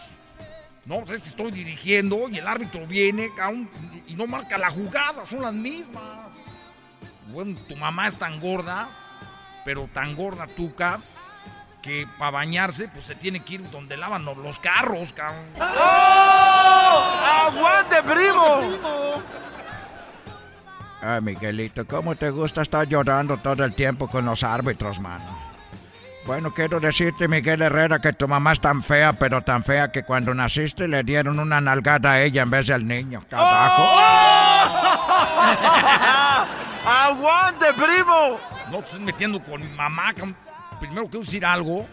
No, 0.84 1.00
pues 1.00 1.12
es 1.12 1.20
que 1.22 1.28
estoy 1.30 1.50
dirigiendo 1.50 2.28
y 2.28 2.38
el 2.38 2.46
árbitro 2.46 2.86
viene 2.86 3.30
cabrón, 3.34 3.68
y 4.06 4.14
no 4.14 4.26
marca 4.26 4.56
la 4.56 4.70
jugada, 4.70 5.26
son 5.26 5.42
las 5.42 5.52
mismas. 5.52 6.02
Bueno, 7.28 7.58
tu 7.68 7.74
mamá 7.76 8.06
es 8.06 8.16
tan 8.16 8.40
gorda, 8.40 8.88
pero 9.64 9.88
tan 9.92 10.14
gorda 10.14 10.46
Tuca, 10.46 11.00
que 11.82 12.06
para 12.18 12.30
bañarse 12.30 12.86
pues 12.88 13.04
se 13.04 13.16
tiene 13.16 13.40
que 13.40 13.54
ir 13.54 13.70
donde 13.70 13.96
lavan 13.96 14.24
los- 14.24 14.36
los 14.38 14.60
carros, 14.60 15.12
cabrón. 15.12 15.44
¡Oh! 15.58 17.16
¡Aguante, 17.48 18.02
primo! 18.04 19.22
Ay, 21.06 21.20
Miguelito, 21.20 21.86
¿cómo 21.86 22.16
te 22.16 22.30
gusta 22.30 22.62
estar 22.62 22.88
llorando 22.88 23.36
todo 23.36 23.64
el 23.64 23.74
tiempo 23.74 24.08
con 24.08 24.24
los 24.24 24.42
árbitros, 24.42 24.98
mano? 24.98 25.24
Bueno, 26.26 26.52
quiero 26.52 26.80
decirte, 26.80 27.28
Miguel 27.28 27.62
Herrera, 27.62 28.00
que 28.00 28.12
tu 28.12 28.26
mamá 28.26 28.50
es 28.50 28.60
tan 28.60 28.82
fea, 28.82 29.12
pero 29.12 29.40
tan 29.42 29.62
fea 29.62 29.92
que 29.92 30.02
cuando 30.02 30.34
naciste 30.34 30.88
le 30.88 31.04
dieron 31.04 31.38
una 31.38 31.60
nalgada 31.60 32.10
a 32.10 32.22
ella 32.22 32.42
en 32.42 32.50
vez 32.50 32.66
del 32.66 32.88
niño. 32.88 33.22
Carajo. 33.30 33.84
¡Aguante, 36.84 37.66
primo! 37.74 38.40
No 38.72 38.78
te 38.78 38.84
estés 38.86 39.00
metiendo 39.00 39.40
con 39.40 39.60
mi 39.60 39.68
mamá. 39.76 40.12
Primero 40.80 41.04
quiero 41.04 41.20
decir 41.20 41.46
algo. 41.46 41.86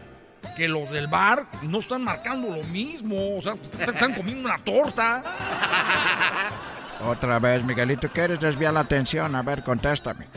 Que 0.58 0.68
los 0.68 0.90
del 0.90 1.08
bar 1.08 1.46
no 1.62 1.78
están 1.78 2.04
marcando 2.04 2.50
lo 2.50 2.64
mismo. 2.64 3.38
O 3.38 3.42
sea, 3.42 3.54
están 3.80 4.16
comiendo 4.16 4.50
una 4.50 4.58
torta. 4.64 5.22
Otra 7.06 7.38
vez, 7.40 7.64
Miguelito, 7.64 8.10
¿quieres 8.10 8.40
desviar 8.40 8.74
la 8.74 8.80
atención? 8.82 9.36
A 9.36 9.42
ver, 9.42 9.64
contéstame. 9.64 10.28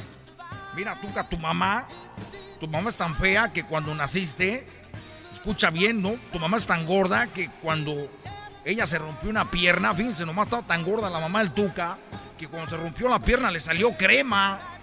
Mira, 0.75 0.95
Tuca, 1.01 1.25
tu 1.25 1.39
mamá, 1.39 1.87
tu 2.61 2.67
mamá 2.67 2.89
es 2.89 2.97
tan 2.97 3.15
fea 3.15 3.53
que 3.53 3.65
cuando 3.65 3.95
naciste, 3.95 4.67
escucha 5.33 5.71
bien, 5.71 6.03
¿no? 6.03 6.17
Tu 6.33 6.39
mamá 6.39 6.57
es 6.57 6.67
tan 6.67 6.85
gorda 6.85 7.29
que 7.29 7.49
cuando 7.63 8.11
ella 8.65 8.87
se 8.87 8.99
rompió 8.99 9.31
una 9.31 9.49
pierna, 9.49 9.95
fíjense, 9.95 10.27
nomás 10.27 10.49
estaba 10.49 10.67
tan 10.67 10.83
gorda 10.83 11.09
la 11.09 11.21
mamá 11.21 11.39
del 11.39 11.53
Tuca, 11.53 11.99
que 12.37 12.49
cuando 12.49 12.69
se 12.69 12.77
rompió 12.77 13.09
la 13.09 13.21
pierna 13.21 13.51
le 13.51 13.61
salió 13.61 13.97
crema. 13.97 14.59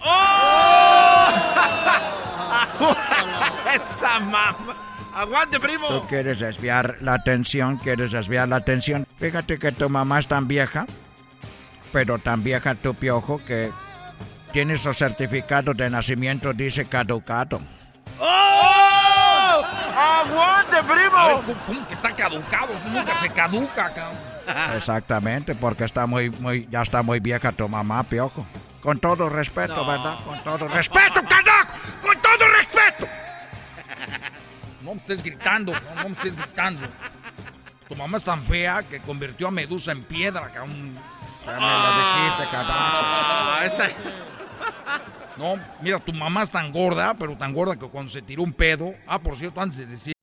¡Esa 3.74 4.20
mamá! 4.20 4.56
¡Aguante, 5.14 5.60
primo! 5.60 5.86
Tú 5.88 6.08
quieres 6.08 6.40
desviar 6.40 6.96
la 7.00 7.14
atención, 7.14 7.76
quieres 7.76 8.10
desviar 8.10 8.48
la 8.48 8.56
atención. 8.56 9.06
Fíjate 9.18 9.58
que 9.58 9.70
tu 9.70 9.88
mamá 9.88 10.18
es 10.18 10.26
tan 10.26 10.48
vieja, 10.48 10.86
pero 11.94 12.18
tan 12.18 12.42
vieja 12.42 12.74
tu 12.74 12.92
piojo 12.92 13.40
que 13.46 13.70
tiene 14.52 14.76
su 14.76 14.92
certificado 14.92 15.72
de 15.74 15.88
nacimiento, 15.88 16.52
dice 16.52 16.86
caducado. 16.86 17.60
¡Oh! 18.18 19.62
¡Aguante, 19.96 20.76
primo! 20.82 21.16
A 21.16 21.26
ver, 21.28 21.36
¿cómo- 21.46 21.64
¿Cómo 21.66 21.86
que 21.88 21.94
está 21.94 22.10
caducado? 22.10 22.72
Eso 22.74 22.88
nunca 22.88 23.14
se 23.14 23.30
caduca, 23.30 23.90
cabrón. 23.94 24.18
Exactamente, 24.76 25.54
porque 25.54 25.84
está 25.84 26.04
muy, 26.06 26.30
muy, 26.30 26.66
ya 26.68 26.82
está 26.82 27.00
muy 27.02 27.20
vieja 27.20 27.52
tu 27.52 27.68
mamá, 27.68 28.02
piojo. 28.02 28.44
Con 28.82 28.98
todo 28.98 29.28
respeto, 29.28 29.86
¿verdad? 29.86 30.16
Con 30.26 30.42
todo 30.42 30.66
respeto. 30.66 30.98
¡Respeto, 31.14 31.28
carajo! 31.28 31.72
¡Con 32.02 32.20
todo 32.20 32.48
respeto! 32.56 33.06
No 34.82 34.94
me 34.94 35.00
estés 35.00 35.22
gritando, 35.22 35.72
no, 35.72 36.02
no 36.02 36.08
me 36.08 36.14
estés 36.16 36.36
gritando. 36.36 36.82
Tu 37.88 37.94
mamá 37.94 38.16
es 38.18 38.24
tan 38.24 38.42
fea 38.42 38.82
que 38.82 38.98
convirtió 38.98 39.46
a 39.46 39.50
Medusa 39.52 39.92
en 39.92 40.02
piedra, 40.02 40.48
cabrón. 40.52 40.98
Ya 41.46 41.52
me 41.52 41.60
lo 41.60 41.90
dijiste, 41.98 42.50
carajo. 42.50 42.72
Ah, 42.72 43.60
esa- 43.66 43.90
No, 45.36 45.58
mira, 45.82 45.98
tu 45.98 46.12
mamá 46.12 46.42
es 46.42 46.50
tan 46.50 46.70
gorda, 46.72 47.12
pero 47.14 47.36
tan 47.36 47.52
gorda 47.52 47.74
que 47.76 47.88
cuando 47.88 48.08
se 48.10 48.22
tiró 48.22 48.42
un 48.44 48.52
pedo. 48.52 48.94
Ah, 49.06 49.18
por 49.18 49.34
cierto, 49.36 49.60
antes 49.60 49.78
de 49.78 49.86
decir. 49.86 50.14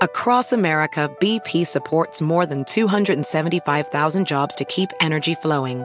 Across 0.00 0.52
America, 0.52 1.08
BP 1.20 1.64
supports 1.66 2.20
more 2.22 2.46
than 2.46 2.64
275,000 2.64 4.26
jobs 4.26 4.54
to 4.54 4.64
keep 4.66 4.90
energy 5.00 5.34
flowing. 5.34 5.84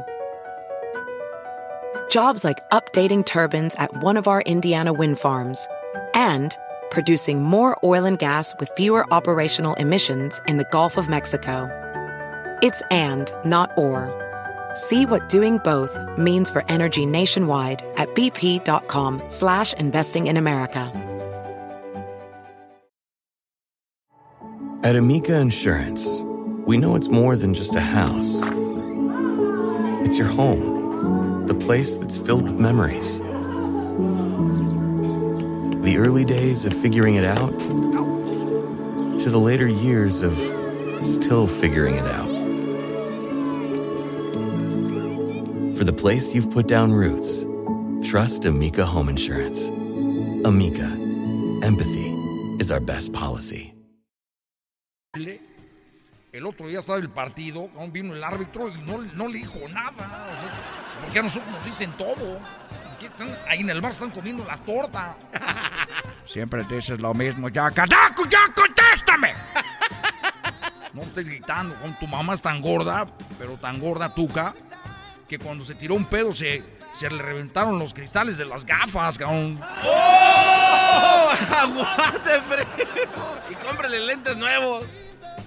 Jobs 2.12 2.44
like 2.44 2.60
updating 2.72 3.26
turbines 3.26 3.74
at 3.80 3.90
one 4.04 4.18
of 4.18 4.28
our 4.28 4.42
Indiana 4.42 4.94
wind 4.94 5.18
farms 5.18 5.66
and 6.14 6.56
producing 6.92 7.42
more 7.42 7.76
oil 7.84 8.06
and 8.06 8.20
gas 8.20 8.54
with 8.60 8.70
fewer 8.76 9.06
operational 9.12 9.74
emissions 9.76 10.40
in 10.48 10.58
the 10.58 10.66
Gulf 10.72 10.98
of 10.98 11.08
Mexico. 11.10 11.68
It's 12.64 12.82
and, 12.90 13.30
not 13.44 13.78
or. 13.78 14.10
See 14.74 15.06
what 15.06 15.28
doing 15.28 15.58
both 15.66 16.00
means 16.18 16.50
for 16.50 16.64
energy 16.70 17.06
nationwide 17.06 17.84
at 17.98 18.16
bp.com 18.16 19.22
slash 19.28 19.74
investing 19.74 20.28
in 20.28 20.38
America. 20.38 20.90
At 24.82 24.96
Amica 24.96 25.36
Insurance, 25.42 26.22
we 26.66 26.78
know 26.78 26.96
it's 26.96 27.10
more 27.10 27.36
than 27.36 27.54
just 27.54 27.76
a 27.76 27.82
house. 27.82 28.44
It's 30.06 30.18
your 30.18 30.30
home, 30.30 31.46
the 31.48 31.56
place 31.56 31.98
that's 31.98 32.18
filled 32.18 32.44
with 32.44 32.58
memories. 32.58 33.20
The 35.84 35.98
early 35.98 36.24
days 36.24 36.64
of 36.64 36.74
figuring 36.74 37.16
it 37.16 37.26
out 37.26 37.60
to 39.20 39.30
the 39.30 39.38
later 39.38 39.68
years 39.68 40.22
of 40.22 40.34
still 41.06 41.46
figuring 41.46 41.96
it 41.96 42.08
out. 42.08 42.33
For 45.78 45.84
the 45.86 45.94
place 45.94 46.34
you've 46.36 46.52
put 46.52 46.68
down 46.68 46.92
roots, 46.94 47.46
trust 48.04 48.46
Amica 48.46 48.86
Home 48.86 49.10
Insurance. 49.10 49.70
Amica, 50.46 50.86
empathy 51.64 52.14
is 52.60 52.72
our 52.72 52.80
best 52.80 53.14
policy. 53.14 53.74
El 56.34 56.48
otro 56.48 56.68
día 56.68 56.80
estaba 56.80 56.98
el 56.98 57.10
partido, 57.10 57.70
aún 57.78 57.92
vino 57.92 58.14
el 58.16 58.24
árbitro 58.24 58.68
y 58.68 58.82
no, 58.82 58.98
no 59.14 59.28
le 59.28 59.38
dijo 59.40 59.60
nada. 59.70 59.92
O 59.92 60.42
sea, 60.42 61.02
porque 61.04 61.20
a 61.20 61.22
nosotros 61.22 61.52
nos 61.52 61.64
dicen 61.66 61.92
todo. 61.98 62.40
Aquí 62.96 63.06
están- 63.06 63.38
ahí 63.48 63.60
en 63.60 63.70
el 63.70 63.80
bar 63.82 63.92
están 63.92 64.10
comiendo 64.10 64.44
la 64.46 64.58
torta. 64.58 65.16
Siempre 66.26 66.64
dices 66.64 67.00
lo 67.00 67.14
mismo. 67.14 67.50
Ya, 67.50 67.70
carajo, 67.70 68.24
ya 68.30 68.52
contéstame. 68.56 69.34
No 70.94 71.02
estés 71.02 71.28
gritando, 71.28 71.74
con 71.82 71.98
tu 71.98 72.06
mamá 72.06 72.36
es 72.36 72.42
tan 72.44 72.62
gorda, 72.62 73.08
pero 73.40 73.54
tan 73.54 73.80
gorda 73.80 74.14
tuca, 74.14 74.54
que 75.28 75.40
cuando 75.40 75.64
se 75.64 75.76
tiró 75.76 75.96
un 75.96 76.06
pedo 76.06 76.34
se, 76.34 76.62
se 76.94 77.10
le 77.10 77.22
reventaron 77.22 77.80
los 77.80 77.94
cristales 77.94 78.38
de 78.38 78.46
las 78.46 78.66
gafas, 78.66 79.18
cabrón. 79.18 79.60
¡Oh! 79.86 81.32
¡Aguante! 81.58 82.32
Y 83.50 83.56
cómprele 83.56 84.00
lentes 84.00 84.38
nuevos. 84.38 84.86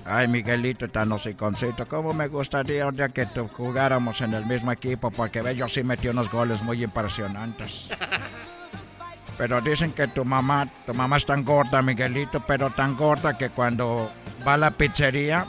Ay, 0.04 0.28
Miguelito, 0.28 0.88
tan 0.88 1.10
hociconcito. 1.10 1.86
¿Cómo 1.88 2.12
me 2.12 2.28
gustaría 2.28 2.86
un 2.86 2.96
día 2.96 3.08
que 3.08 3.26
tú 3.26 3.48
jugáramos 3.48 4.20
en 4.20 4.34
el 4.34 4.46
mismo 4.46 4.70
equipo? 4.70 5.10
Porque 5.10 5.42
ve, 5.42 5.56
yo 5.56 5.68
sí 5.68 5.82
metí 5.82 6.06
unos 6.08 6.30
goles 6.30 6.62
muy 6.62 6.82
impresionantes. 6.84 7.88
Pero 9.38 9.60
dicen 9.60 9.92
que 9.92 10.08
tu 10.08 10.24
mamá, 10.24 10.68
tu 10.86 10.94
mamá 10.94 11.16
es 11.18 11.26
tan 11.26 11.44
gorda, 11.44 11.82
Miguelito, 11.82 12.40
pero 12.40 12.70
tan 12.70 12.96
gorda 12.96 13.36
que 13.36 13.50
cuando 13.50 14.10
va 14.46 14.54
a 14.54 14.56
la 14.56 14.70
pizzería, 14.70 15.44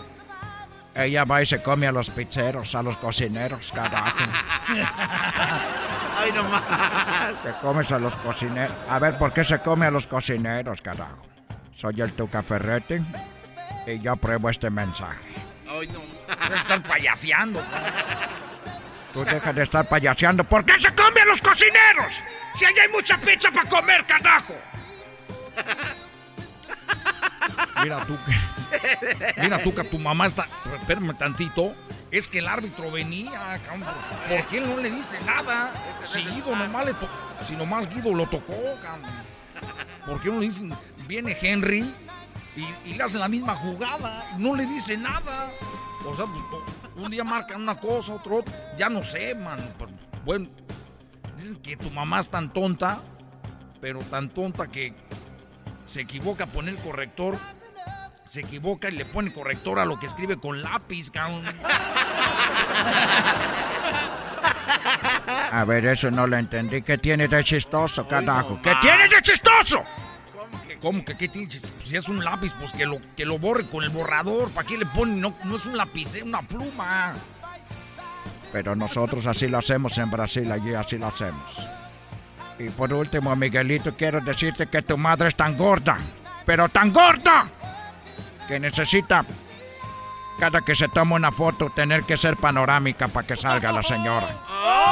ella 0.98 1.26
va 1.26 1.42
y 1.42 1.46
se 1.46 1.62
come 1.62 1.88
a 1.88 1.92
los 1.92 2.10
pizzeros, 2.10 2.74
a 2.74 2.82
los 2.82 2.98
cocineros, 2.98 3.72
carajo. 3.72 4.18
¡Ay, 6.18 6.32
no 6.34 6.44
más! 6.44 6.64
Que 7.44 7.52
comes 7.62 7.92
a 7.92 8.00
los 8.00 8.16
cocineros. 8.18 8.76
A 8.90 8.98
ver, 8.98 9.18
¿por 9.18 9.32
qué 9.32 9.44
se 9.44 9.60
come 9.60 9.86
a 9.86 9.92
los 9.92 10.08
cocineros, 10.08 10.82
carajo? 10.82 11.24
Soy 11.76 12.02
el 12.02 12.14
Tuca 12.14 12.42
Ferretti 12.42 12.96
y 13.86 14.00
yo 14.00 14.14
apruebo 14.14 14.50
este 14.50 14.72
mensaje. 14.72 15.20
¡Ay, 15.70 15.88
no! 15.88 16.02
Deja 16.28 16.50
de 16.50 16.58
estar 16.58 16.82
payaseando. 16.82 17.64
Tú 19.14 19.24
deja 19.24 19.54
de 19.54 19.64
estar 19.64 19.88
payaseando. 19.88 20.44
¿Por 20.44 20.66
qué 20.66 20.82
se 20.82 20.94
come 20.96 21.22
a 21.22 21.26
los 21.26 21.42
cocineros? 21.42 22.14
Si 22.56 22.66
allá 22.66 22.82
hay 22.82 22.90
mucha 22.90 23.18
pizza 23.18 23.52
para 23.52 23.70
comer, 23.70 24.04
carajo. 24.06 24.56
Mira 27.88 28.06
tú, 28.06 28.18
mira 29.38 29.64
tú 29.64 29.74
que 29.74 29.84
tu 29.86 29.98
mamá 29.98 30.26
está, 30.26 30.46
espérame 30.78 31.18
tantito, 31.18 31.74
es 32.12 32.28
que 32.28 32.40
el 32.40 32.48
árbitro 32.50 32.92
venía, 32.92 33.58
cabrón, 33.66 33.86
¿por 34.28 34.46
qué 34.48 34.58
él 34.58 34.68
no 34.68 34.76
le 34.82 34.92
dice 34.92 35.18
nada? 35.26 35.72
Si 36.04 36.20
Guido 36.20 36.54
nomás 36.54 36.86
le 36.86 36.94
to- 36.96 37.08
si 37.48 37.56
nomás 37.56 37.88
Guido 37.90 38.14
lo 38.14 38.26
tocó, 38.28 38.54
cabrón. 38.84 39.10
¿Por 40.06 40.20
qué 40.22 40.28
no 40.30 40.40
le 40.42 40.48
dicen, 40.48 40.74
viene 41.08 41.38
Henry 41.42 41.90
y, 42.84 42.94
le 42.94 43.02
hacen 43.02 43.22
la 43.22 43.30
misma 43.30 43.56
jugada, 43.56 44.32
y 44.38 44.42
no 44.42 44.54
le 44.54 44.66
dice 44.66 44.98
nada? 44.98 45.50
O 46.06 46.14
sea, 46.14 46.26
pues, 46.26 46.44
un 46.98 47.10
día 47.10 47.24
marcan 47.24 47.62
una 47.62 47.76
cosa, 47.76 48.16
otro, 48.16 48.40
otro, 48.40 48.54
ya 48.78 48.90
no 48.90 49.02
sé, 49.02 49.34
man, 49.34 49.60
bueno, 50.26 50.50
dicen 51.38 51.56
que 51.62 51.78
tu 51.78 51.90
mamá 51.90 52.20
es 52.20 52.30
tan 52.30 52.52
tonta, 52.52 53.00
pero 53.80 54.00
tan 54.00 54.28
tonta 54.28 54.68
que 54.68 54.94
se 55.86 56.02
equivoca 56.02 56.44
a 56.44 56.48
poner 56.48 56.76
el 56.76 56.82
corrector, 56.82 57.38
se 58.28 58.42
equivoca 58.42 58.90
y 58.90 58.94
le 58.94 59.06
pone 59.06 59.32
corrector 59.34 59.80
a 59.80 59.86
lo 59.86 60.00
que 60.00 60.08
escribe 60.08 60.38
con 60.38 60.62
lápiz, 60.62 61.10
cabrón. 61.12 61.46
A 65.52 65.64
ver, 65.66 65.86
eso 65.86 66.12
no 66.12 66.28
lo 66.28 66.38
entendí. 66.38 66.82
¿Qué 66.82 66.98
tiene 66.98 67.28
de 67.28 67.44
chistoso, 67.44 68.08
carajo? 68.08 68.60
¿Qué 68.62 68.74
tiene 68.82 69.08
de 69.08 69.22
chistoso? 69.22 69.84
¿Cómo 70.82 71.04
que 71.04 71.18
qué 71.18 71.28
tiene 71.28 71.48
chiste? 71.48 71.68
Pues 71.76 71.90
si 71.90 71.98
es 71.98 72.08
un 72.08 72.24
lápiz, 72.24 72.54
pues 72.54 72.72
que 72.72 72.86
lo, 72.86 73.00
que 73.16 73.26
lo 73.26 73.40
borre 73.40 73.66
con 73.66 73.84
el 73.84 73.90
borrador. 73.90 74.50
¿Para 74.52 74.68
qué 74.68 74.78
le 74.78 74.86
ponen? 74.86 75.20
No, 75.20 75.34
no 75.44 75.56
es 75.56 75.66
un 75.66 75.76
lápiz, 75.76 76.16
es 76.16 76.24
una 76.24 76.42
pluma. 76.42 77.16
Pero 78.52 78.76
nosotros 78.76 79.26
así 79.26 79.48
lo 79.48 79.58
hacemos 79.58 79.98
en 79.98 80.12
Brasil, 80.12 80.52
allí 80.52 80.74
así 80.74 80.98
lo 80.98 81.08
hacemos. 81.08 81.58
Y 82.60 82.70
por 82.70 82.94
último, 82.94 83.36
Miguelito, 83.36 83.96
quiero 83.96 84.22
decirte 84.22 84.68
que 84.68 84.82
tu 84.82 84.98
madre 84.98 85.28
es 85.30 85.36
tan 85.36 85.58
gorda, 85.58 85.98
pero 86.46 86.70
tan 86.70 86.92
gorda, 86.92 87.48
que 88.48 88.60
necesita, 88.60 89.26
cada 90.40 90.62
que 90.62 90.76
se 90.76 90.88
toma 90.88 91.16
una 91.16 91.32
foto, 91.32 91.70
tener 91.70 92.04
que 92.04 92.18
ser 92.18 92.38
panorámica 92.38 93.08
para 93.08 93.28
que 93.28 93.36
salga 93.36 93.72
la 93.72 93.84
señora. 93.84 94.30
¡Oh! 94.50 94.88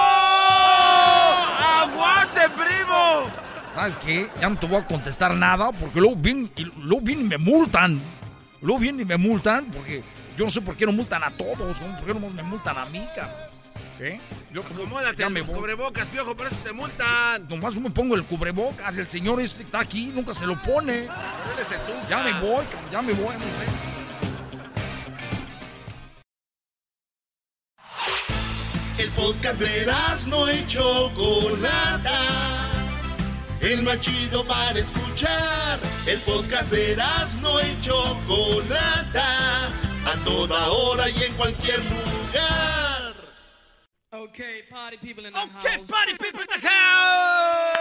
¡Aguante, 1.81 2.41
primo! 2.49 3.27
¿Sabes 3.73 3.97
qué? 3.97 4.29
Ya 4.39 4.49
no 4.49 4.57
te 4.57 4.67
voy 4.67 4.77
a 4.77 4.85
contestar 4.85 5.33
nada 5.33 5.71
porque 5.71 5.99
luego 5.99 6.15
vienen 6.15 6.51
y, 6.55 6.63
luego 6.81 7.01
vienen 7.03 7.25
y 7.25 7.29
me 7.29 7.37
multan. 7.37 8.01
Luego 8.61 8.79
vienen 8.79 9.01
y 9.01 9.05
me 9.05 9.17
multan 9.17 9.65
porque 9.65 10.03
yo 10.37 10.45
no 10.45 10.51
sé 10.51 10.61
por 10.61 10.75
qué 10.75 10.85
no 10.85 10.91
multan 10.91 11.23
a 11.23 11.31
todos. 11.31 11.81
¿no? 11.81 11.95
¿Por 11.97 12.05
qué 12.05 12.13
nomás 12.13 12.33
me 12.33 12.43
multan 12.43 12.77
a 12.77 12.85
mí, 12.85 13.05
cabrón? 13.15 13.54
¿Qué? 13.97 14.19
Yo 14.51 14.61
Acomódate 14.61 15.17
ya 15.17 15.29
me 15.29 15.41
voy. 15.41 15.55
cubrebocas, 15.55 16.05
piojo, 16.07 16.35
por 16.35 16.47
eso 16.47 16.55
te 16.63 16.73
multan. 16.73 17.47
Nomás 17.47 17.77
me 17.77 17.89
pongo 17.89 18.15
el 18.15 18.25
cubrebocas. 18.25 18.97
El 18.97 19.09
señor 19.09 19.39
este 19.39 19.59
que 19.59 19.63
está 19.63 19.79
aquí 19.79 20.07
nunca 20.13 20.33
se 20.33 20.45
lo 20.45 20.61
pone. 20.61 21.07
Ya 22.09 22.23
me 22.23 22.33
voy, 22.41 22.65
ya 22.91 23.01
me 23.01 23.13
voy. 23.13 23.35
El 28.97 29.09
podcast 29.11 29.59
de 29.59 29.91
no 30.27 30.51
y 30.51 30.65
Chocolata. 30.67 32.21
El 33.61 33.81
más 33.83 33.99
chido 33.99 34.45
para 34.45 34.77
escuchar. 34.77 35.79
El 36.05 36.19
podcast 36.19 36.69
de 36.69 36.97
no 37.41 37.61
y 37.61 37.81
Chocolata. 37.81 39.67
A 40.05 40.23
toda 40.23 40.67
hora 40.67 41.09
y 41.09 41.23
en 41.23 41.33
cualquier 41.33 41.79
lugar. 41.79 42.94
Okay, 44.15 44.63
party 44.69 44.97
people 44.97 45.25
in 45.25 45.33
the 45.33 45.39
Okay, 45.39 45.77
house. 45.77 45.87
party 45.89 46.13
people 46.17 46.39
in 46.41 46.47
the 46.47 46.67
house. 46.67 47.75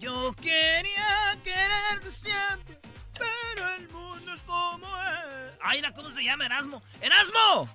Yo 0.00 0.32
quería 0.34 1.34
quererte 1.42 2.10
siempre, 2.10 2.78
pero 3.18 3.68
el 3.78 3.88
mundo 3.88 4.34
es 4.34 4.42
como 4.42 4.86
es. 4.86 5.54
Ay, 5.62 5.78
mira, 5.78 5.92
¿cómo 5.94 6.10
se 6.10 6.22
llama 6.22 6.44
Erasmo? 6.46 6.82
¡Erasmo! 7.00 7.68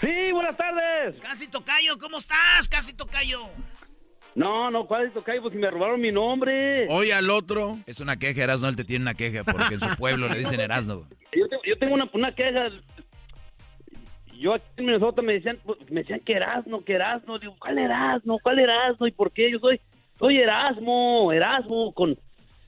Sí, 0.00 0.32
buenas 0.32 0.56
tardes. 0.56 1.14
Casi 1.22 1.46
Tocayo, 1.48 1.96
¿cómo 1.98 2.18
estás? 2.18 2.68
Casi 2.68 2.94
Tocayo. 2.94 3.48
No, 4.34 4.70
no, 4.70 4.86
¿cuál 4.86 5.06
es 5.06 5.12
Tocayo? 5.12 5.40
Pues 5.42 5.52
si 5.52 5.58
me 5.60 5.70
robaron 5.70 6.00
mi 6.00 6.10
nombre. 6.10 6.86
Oye 6.88 7.14
al 7.14 7.30
otro. 7.30 7.78
Es 7.86 8.00
una 8.00 8.16
queja, 8.18 8.42
Erasno, 8.42 8.66
él 8.68 8.74
te 8.76 8.82
tiene 8.84 9.02
una 9.04 9.14
queja 9.14 9.44
porque 9.44 9.74
en 9.74 9.80
su 9.80 9.94
pueblo 9.96 10.28
le 10.28 10.36
dicen 10.38 10.58
Erasno. 10.60 11.06
Yo, 11.32 11.48
te- 11.48 11.58
yo 11.64 11.78
tengo 11.78 11.94
una, 11.94 12.10
una 12.12 12.34
queja. 12.34 12.68
Yo 14.38 14.54
aquí 14.54 14.64
en 14.76 14.86
Minnesota 14.86 15.22
me 15.22 15.34
decían, 15.34 15.58
pues, 15.64 15.78
me 15.90 16.00
decían 16.00 16.20
que 16.20 16.34
Erasmo, 16.34 16.84
que 16.84 16.94
Erasmo. 16.94 17.38
Digo, 17.38 17.56
¿cuál 17.58 17.78
Erasmo? 17.78 18.38
¿Cuál 18.42 18.58
Erasmo? 18.58 19.06
¿Y 19.06 19.12
por 19.12 19.32
qué? 19.32 19.50
Yo 19.50 19.58
soy, 19.58 19.80
soy 20.18 20.38
Erasmo, 20.38 21.32
Erasmo, 21.32 21.92
con 21.92 22.16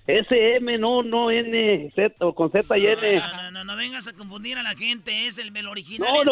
SM, 0.06 0.78
no, 0.78 1.02
no 1.02 1.30
N, 1.30 1.90
Z, 1.94 2.14
o 2.24 2.32
con 2.34 2.50
Z 2.50 2.78
y 2.78 2.86
N. 2.86 3.16
No, 3.16 3.42
no, 3.42 3.50
no, 3.50 3.64
no 3.64 3.76
vengas 3.76 4.06
a 4.06 4.12
confundir 4.12 4.56
a 4.56 4.62
la 4.62 4.74
gente. 4.74 5.26
Es 5.26 5.38
el, 5.38 5.50
original 5.66 6.08
No, 6.14 6.20
es 6.20 6.26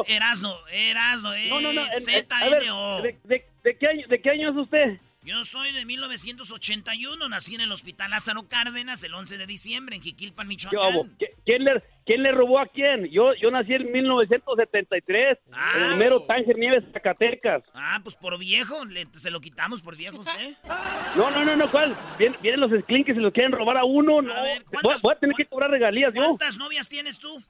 en- 2.08 2.14
a 2.14 2.48
ver, 2.48 2.62
Z-N-O. 2.62 3.02
¿de, 3.02 3.18
de, 3.24 3.44
de 3.64 3.76
qué 3.76 3.86
año, 3.88 4.06
¿De 4.06 4.20
qué 4.20 4.30
año 4.30 4.50
es 4.50 4.56
usted? 4.56 4.98
Yo 5.24 5.42
soy 5.44 5.72
de 5.72 5.86
1981, 5.86 7.28
nací 7.30 7.54
en 7.54 7.62
el 7.62 7.72
Hospital 7.72 8.10
Lázaro 8.10 8.46
Cárdenas 8.46 9.02
el 9.04 9.14
11 9.14 9.38
de 9.38 9.46
diciembre 9.46 9.96
en 9.96 10.02
Jiquilpan, 10.02 10.46
¿Qué 10.46 10.48
Michoacán. 10.48 11.16
¿Quién 11.46 11.64
le, 11.64 11.82
¿Quién 12.04 12.22
le 12.22 12.30
robó 12.32 12.58
a 12.58 12.66
quién? 12.66 13.06
Yo, 13.10 13.32
yo 13.34 13.50
nací 13.50 13.72
en 13.72 13.90
1973, 13.90 15.38
en 15.76 15.82
el 15.82 15.96
mero 15.96 16.24
Tánger 16.24 16.58
Nieves, 16.58 16.84
Zacatecas. 16.92 17.62
Ah, 17.72 18.00
pues 18.02 18.16
por 18.16 18.38
viejo, 18.38 18.84
le- 18.84 19.06
se 19.12 19.30
lo 19.30 19.40
quitamos 19.40 19.80
por 19.80 19.96
viejo 19.96 20.18
usted. 20.18 20.56
No, 21.16 21.30
no, 21.30 21.44
no, 21.44 21.54
no, 21.54 21.70
¿cuál? 21.70 21.96
Vienen, 22.18 22.38
vienen 22.42 22.60
los 22.60 22.70
sklinks 22.82 23.10
y 23.10 23.14
se 23.14 23.20
lo 23.20 23.32
quieren 23.32 23.52
robar 23.52 23.76
a 23.78 23.84
uno, 23.84 24.20
no. 24.20 24.34
voy, 24.82 24.94
voy 25.00 25.12
a 25.14 25.18
tener 25.18 25.36
que 25.36 25.44
cobrar 25.46 25.70
regalías, 25.70 26.12
yo. 26.12 26.20
¿Cuántas 26.22 26.58
novias 26.58 26.88
tienes 26.88 27.18
tú? 27.18 27.40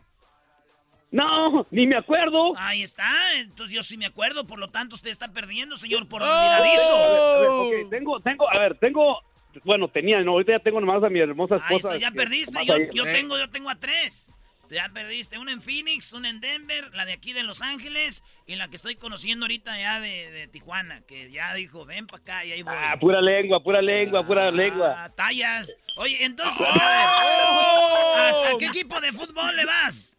No, 1.14 1.64
ni 1.70 1.86
me 1.86 1.96
acuerdo. 1.96 2.54
Ahí 2.58 2.82
está, 2.82 3.06
entonces 3.36 3.72
yo 3.74 3.84
sí 3.84 3.96
me 3.96 4.06
acuerdo, 4.06 4.46
por 4.48 4.58
lo 4.58 4.68
tanto 4.70 4.96
usted 4.96 5.10
está 5.10 5.28
perdiendo, 5.32 5.76
señor, 5.76 6.08
por 6.08 6.22
A 6.22 6.26
ver, 6.26 6.34
a 6.34 6.60
olvidadizo. 6.60 7.70
ver, 7.70 7.88
tengo, 7.88 8.18
tengo, 8.20 8.50
a 8.50 8.58
ver, 8.58 8.76
tengo, 8.80 9.20
bueno, 9.62 9.86
tenía, 9.86 10.20
no, 10.22 10.32
ahorita 10.32 10.52
ya 10.52 10.58
tengo 10.58 10.80
nomás 10.80 11.04
a 11.04 11.08
mi 11.08 11.20
hermosa 11.20 11.54
Ahí 11.54 11.60
esposa. 11.76 11.94
está, 11.94 11.98
ya 11.98 12.10
perdiste, 12.10 12.66
yo, 12.66 12.74
ahí. 12.74 12.88
yo 12.92 13.04
tengo, 13.04 13.38
yo 13.38 13.48
tengo 13.48 13.70
a 13.70 13.76
tres. 13.76 14.34
Ya 14.70 14.88
perdiste, 14.92 15.38
una 15.38 15.52
en 15.52 15.62
Phoenix, 15.62 16.12
una 16.14 16.28
en 16.30 16.40
Denver, 16.40 16.90
la 16.94 17.04
de 17.04 17.12
aquí 17.12 17.32
de 17.32 17.44
Los 17.44 17.62
Ángeles 17.62 18.24
y 18.46 18.56
la 18.56 18.66
que 18.68 18.74
estoy 18.76 18.96
conociendo 18.96 19.44
ahorita 19.44 19.78
ya 19.78 20.00
de, 20.00 20.32
de 20.32 20.48
Tijuana, 20.48 21.02
que 21.02 21.30
ya 21.30 21.54
dijo, 21.54 21.84
ven 21.84 22.08
para 22.08 22.22
acá 22.22 22.44
y 22.44 22.50
ahí 22.52 22.62
voy. 22.62 22.74
Ah, 22.76 22.96
pura 22.98 23.20
lengua, 23.20 23.62
pura 23.62 23.80
lengua, 23.80 24.26
pura 24.26 24.50
lengua. 24.50 25.04
Ah, 25.04 25.10
tallas. 25.10 25.76
Oye, 25.96 26.24
entonces, 26.24 26.66
a 26.66 26.72
ver, 26.72 26.82
¿a, 26.82 28.28
a 28.54 28.58
qué 28.58 28.64
equipo 28.66 29.00
de 29.00 29.12
fútbol 29.12 29.54
le 29.54 29.64
vas? 29.64 30.16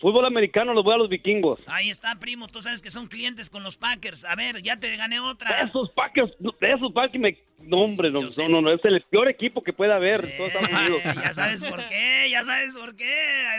Fútbol 0.00 0.24
americano 0.24 0.72
los 0.72 0.82
voy 0.82 0.94
a 0.94 0.96
los 0.96 1.10
vikingos. 1.10 1.60
Ahí 1.66 1.90
está, 1.90 2.18
primo, 2.18 2.48
tú 2.48 2.62
sabes 2.62 2.80
que 2.80 2.90
son 2.90 3.06
clientes 3.06 3.50
con 3.50 3.62
los 3.62 3.76
Packers. 3.76 4.24
A 4.24 4.34
ver, 4.34 4.62
ya 4.62 4.80
te 4.80 4.96
gané 4.96 5.20
otra. 5.20 5.60
Esos 5.60 5.90
Packers, 5.90 6.32
esos 6.60 6.92
Packers 6.92 7.20
me... 7.20 7.36
No, 7.58 7.80
hombre, 7.80 8.10
no, 8.10 8.22
no, 8.22 8.48
no, 8.48 8.62
no, 8.62 8.72
es 8.72 8.80
el 8.84 9.02
peor 9.02 9.28
equipo 9.28 9.62
que 9.62 9.74
puede 9.74 9.92
haber 9.92 10.24
en 10.24 10.36
todos 10.38 10.52
Estados 10.54 10.70
Unidos. 10.70 11.02
Eh, 11.04 11.14
ya 11.22 11.32
sabes 11.34 11.64
por 11.64 11.86
qué, 11.88 12.28
ya 12.30 12.44
sabes 12.44 12.74
por 12.74 12.96
qué. 12.96 13.14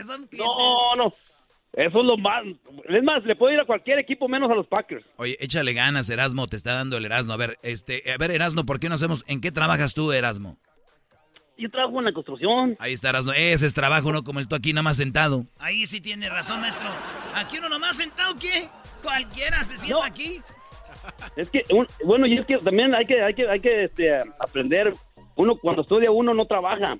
Son. 0.07 0.27
No, 0.31 0.95
no, 0.95 1.13
eso 1.73 1.99
es 1.99 2.05
lo 2.05 2.17
más... 2.17 2.43
Es 2.89 3.03
más, 3.03 3.23
le 3.23 3.35
puedo 3.35 3.53
ir 3.53 3.59
a 3.59 3.65
cualquier 3.65 3.99
equipo 3.99 4.27
menos 4.27 4.49
a 4.49 4.55
los 4.55 4.65
Packers. 4.65 5.05
Oye, 5.17 5.37
échale 5.39 5.73
ganas, 5.73 6.09
Erasmo, 6.09 6.47
te 6.47 6.55
está 6.55 6.73
dando 6.73 6.97
el 6.97 7.05
Erasmo. 7.05 7.33
A 7.33 7.37
ver, 7.37 7.59
este, 7.61 8.11
a 8.11 8.17
ver, 8.17 8.31
Erasmo, 8.31 8.65
¿por 8.65 8.79
qué 8.79 8.89
no 8.89 8.95
hacemos? 8.95 9.23
¿En 9.27 9.41
qué 9.41 9.51
trabajas 9.51 9.93
tú, 9.93 10.11
Erasmo? 10.11 10.57
Yo 11.61 11.69
trabajo 11.69 11.99
en 11.99 12.05
la 12.05 12.11
construcción. 12.13 12.75
Ahí 12.79 12.93
está, 12.93 13.09
Erasmo. 13.09 13.33
Ese 13.33 13.67
es 13.67 13.73
trabajo, 13.75 14.11
no 14.11 14.23
como 14.23 14.39
el 14.39 14.47
tú 14.47 14.55
aquí 14.55 14.73
nada 14.73 14.81
más 14.81 14.97
sentado. 14.97 15.45
Ahí 15.59 15.85
sí 15.85 16.01
tiene 16.01 16.27
razón, 16.27 16.59
maestro. 16.59 16.89
Aquí 17.35 17.59
uno 17.59 17.69
nomás 17.69 17.95
sentado, 17.97 18.35
¿qué? 18.35 18.67
Cualquiera 19.03 19.63
se 19.63 19.77
sienta 19.77 20.05
aquí. 20.05 20.41
Es 21.35 21.49
que, 21.49 21.63
un- 21.69 21.87
bueno, 22.03 22.25
y 22.25 22.33
es 22.39 22.45
que 22.45 22.57
también 22.57 22.95
hay 22.95 23.05
que, 23.05 23.21
hay 23.21 23.33
que, 23.35 23.47
hay 23.49 23.59
que 23.59 23.83
este, 23.83 24.17
aprender. 24.39 24.93
Uno, 25.35 25.55
cuando 25.55 25.83
estudia, 25.83 26.09
uno 26.11 26.33
no 26.33 26.45
trabaja. 26.45 26.95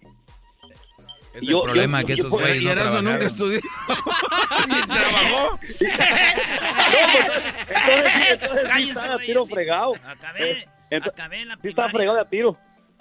Es 1.34 1.44
el 1.48 1.62
problema 1.62 2.04
que 2.04 2.14
esos 2.14 2.30
güeyes 2.30 2.62
Y 2.62 2.66
no 2.66 2.72
Erasmo 2.72 3.02
nunca 3.02 3.18
trabajaron. 3.20 3.28
estudió. 3.28 3.60
¿Trabajó? 4.88 5.60
Entonces, 6.90 8.12
entonces 8.32 8.60
sí 8.62 8.68
Cállense, 8.68 8.92
estaba 8.92 9.14
güey, 9.16 9.26
tiro 9.28 9.42
sí. 9.44 9.54
fregado. 9.54 9.92
Acabé, 10.06 10.52
Eh, 10.92 11.00
acabé 11.02 11.42
en 11.42 11.48
la 11.48 11.56
Sí 11.56 11.68
estaba 11.70 11.88
primaria. 11.88 11.92
fregado 11.98 12.16
de 12.18 12.22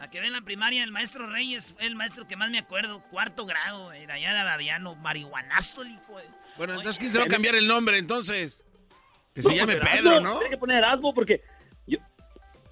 a 0.00 0.08
tiro. 0.08 0.10
Acabé 0.10 0.26
en 0.26 0.32
la 0.32 0.40
primaria, 0.42 0.82
el 0.84 0.90
maestro 0.92 1.26
Reyes 1.26 1.74
fue 1.76 1.86
el 1.86 1.94
maestro 1.96 2.26
que 2.26 2.36
más 2.36 2.50
me 2.50 2.58
acuerdo, 2.58 3.00
cuarto 3.10 3.46
grado, 3.46 3.86
güey, 3.86 4.06
de 4.06 4.12
allá 4.12 4.32
de 4.32 4.40
Abadiano, 4.40 4.94
marihuanazo, 4.96 5.82
el 5.82 5.90
hijo 5.92 6.18
de... 6.18 6.24
Bueno, 6.56 6.74
entonces, 6.74 6.98
¿quién 6.98 7.10
se 7.12 7.18
va 7.18 7.24
a 7.24 7.28
cambiar 7.28 7.54
el 7.54 7.66
nombre 7.66 7.96
entonces? 7.98 8.62
Que 9.34 9.42
se 9.42 9.48
No, 9.50 9.54
llame 9.54 9.76
Pedro, 9.76 10.10
Erasmo, 10.12 10.20
¿no? 10.20 10.34
Tiene 10.38 10.50
que 10.50 10.56
poner 10.58 10.78
Erasmo 10.78 11.14
porque 11.14 11.40
yo, 11.86 11.98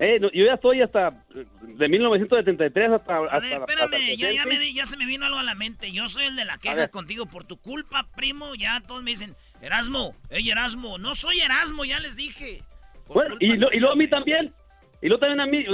eh, 0.01 0.19
no, 0.21 0.31
yo 0.33 0.45
ya 0.47 0.55
estoy 0.55 0.83
hasta 0.83 1.25
de 1.63 1.89
1973 1.89 2.91
hasta, 2.93 3.17
A 3.17 3.25
hasta, 3.25 3.39
ver, 3.39 3.53
hasta 3.61 3.73
espérame, 3.73 4.11
el 4.11 4.17
ya, 4.19 4.33
ya, 4.33 4.45
me, 4.45 4.73
ya 4.75 4.85
se 4.87 4.97
me 4.97 5.07
vino 5.07 5.25
algo 5.25 5.39
a 5.39 5.43
la 5.43 5.55
mente. 5.55 5.91
Yo 5.93 6.09
soy 6.09 6.25
el 6.27 6.37
de 6.37 6.45
la 6.45 6.59
queja 6.59 6.89
contigo 6.89 7.27
por 7.27 7.45
tu 7.47 7.57
culpa, 7.57 8.07
primo. 8.17 8.55
Ya 8.57 8.81
todos 8.81 9.03
me 9.03 9.11
dicen, 9.13 9.35
Erasmo, 9.63 10.15
ey, 10.31 10.51
Erasmo. 10.51 10.99
No 10.99 11.15
soy 11.15 11.41
Erasmo, 11.41 11.85
ya 11.85 12.01
les 12.01 12.17
dije. 12.17 12.63
Bueno, 13.07 13.37
y, 13.41 13.57
lo- 13.57 13.73
y 13.73 13.79
luego 13.79 13.95
a 13.95 13.97
mí 13.97 14.09
también. 14.09 14.53
Y 15.01 15.07
luego 15.09 15.21
también 15.21 15.41
a 15.41 15.47
mí, 15.47 15.65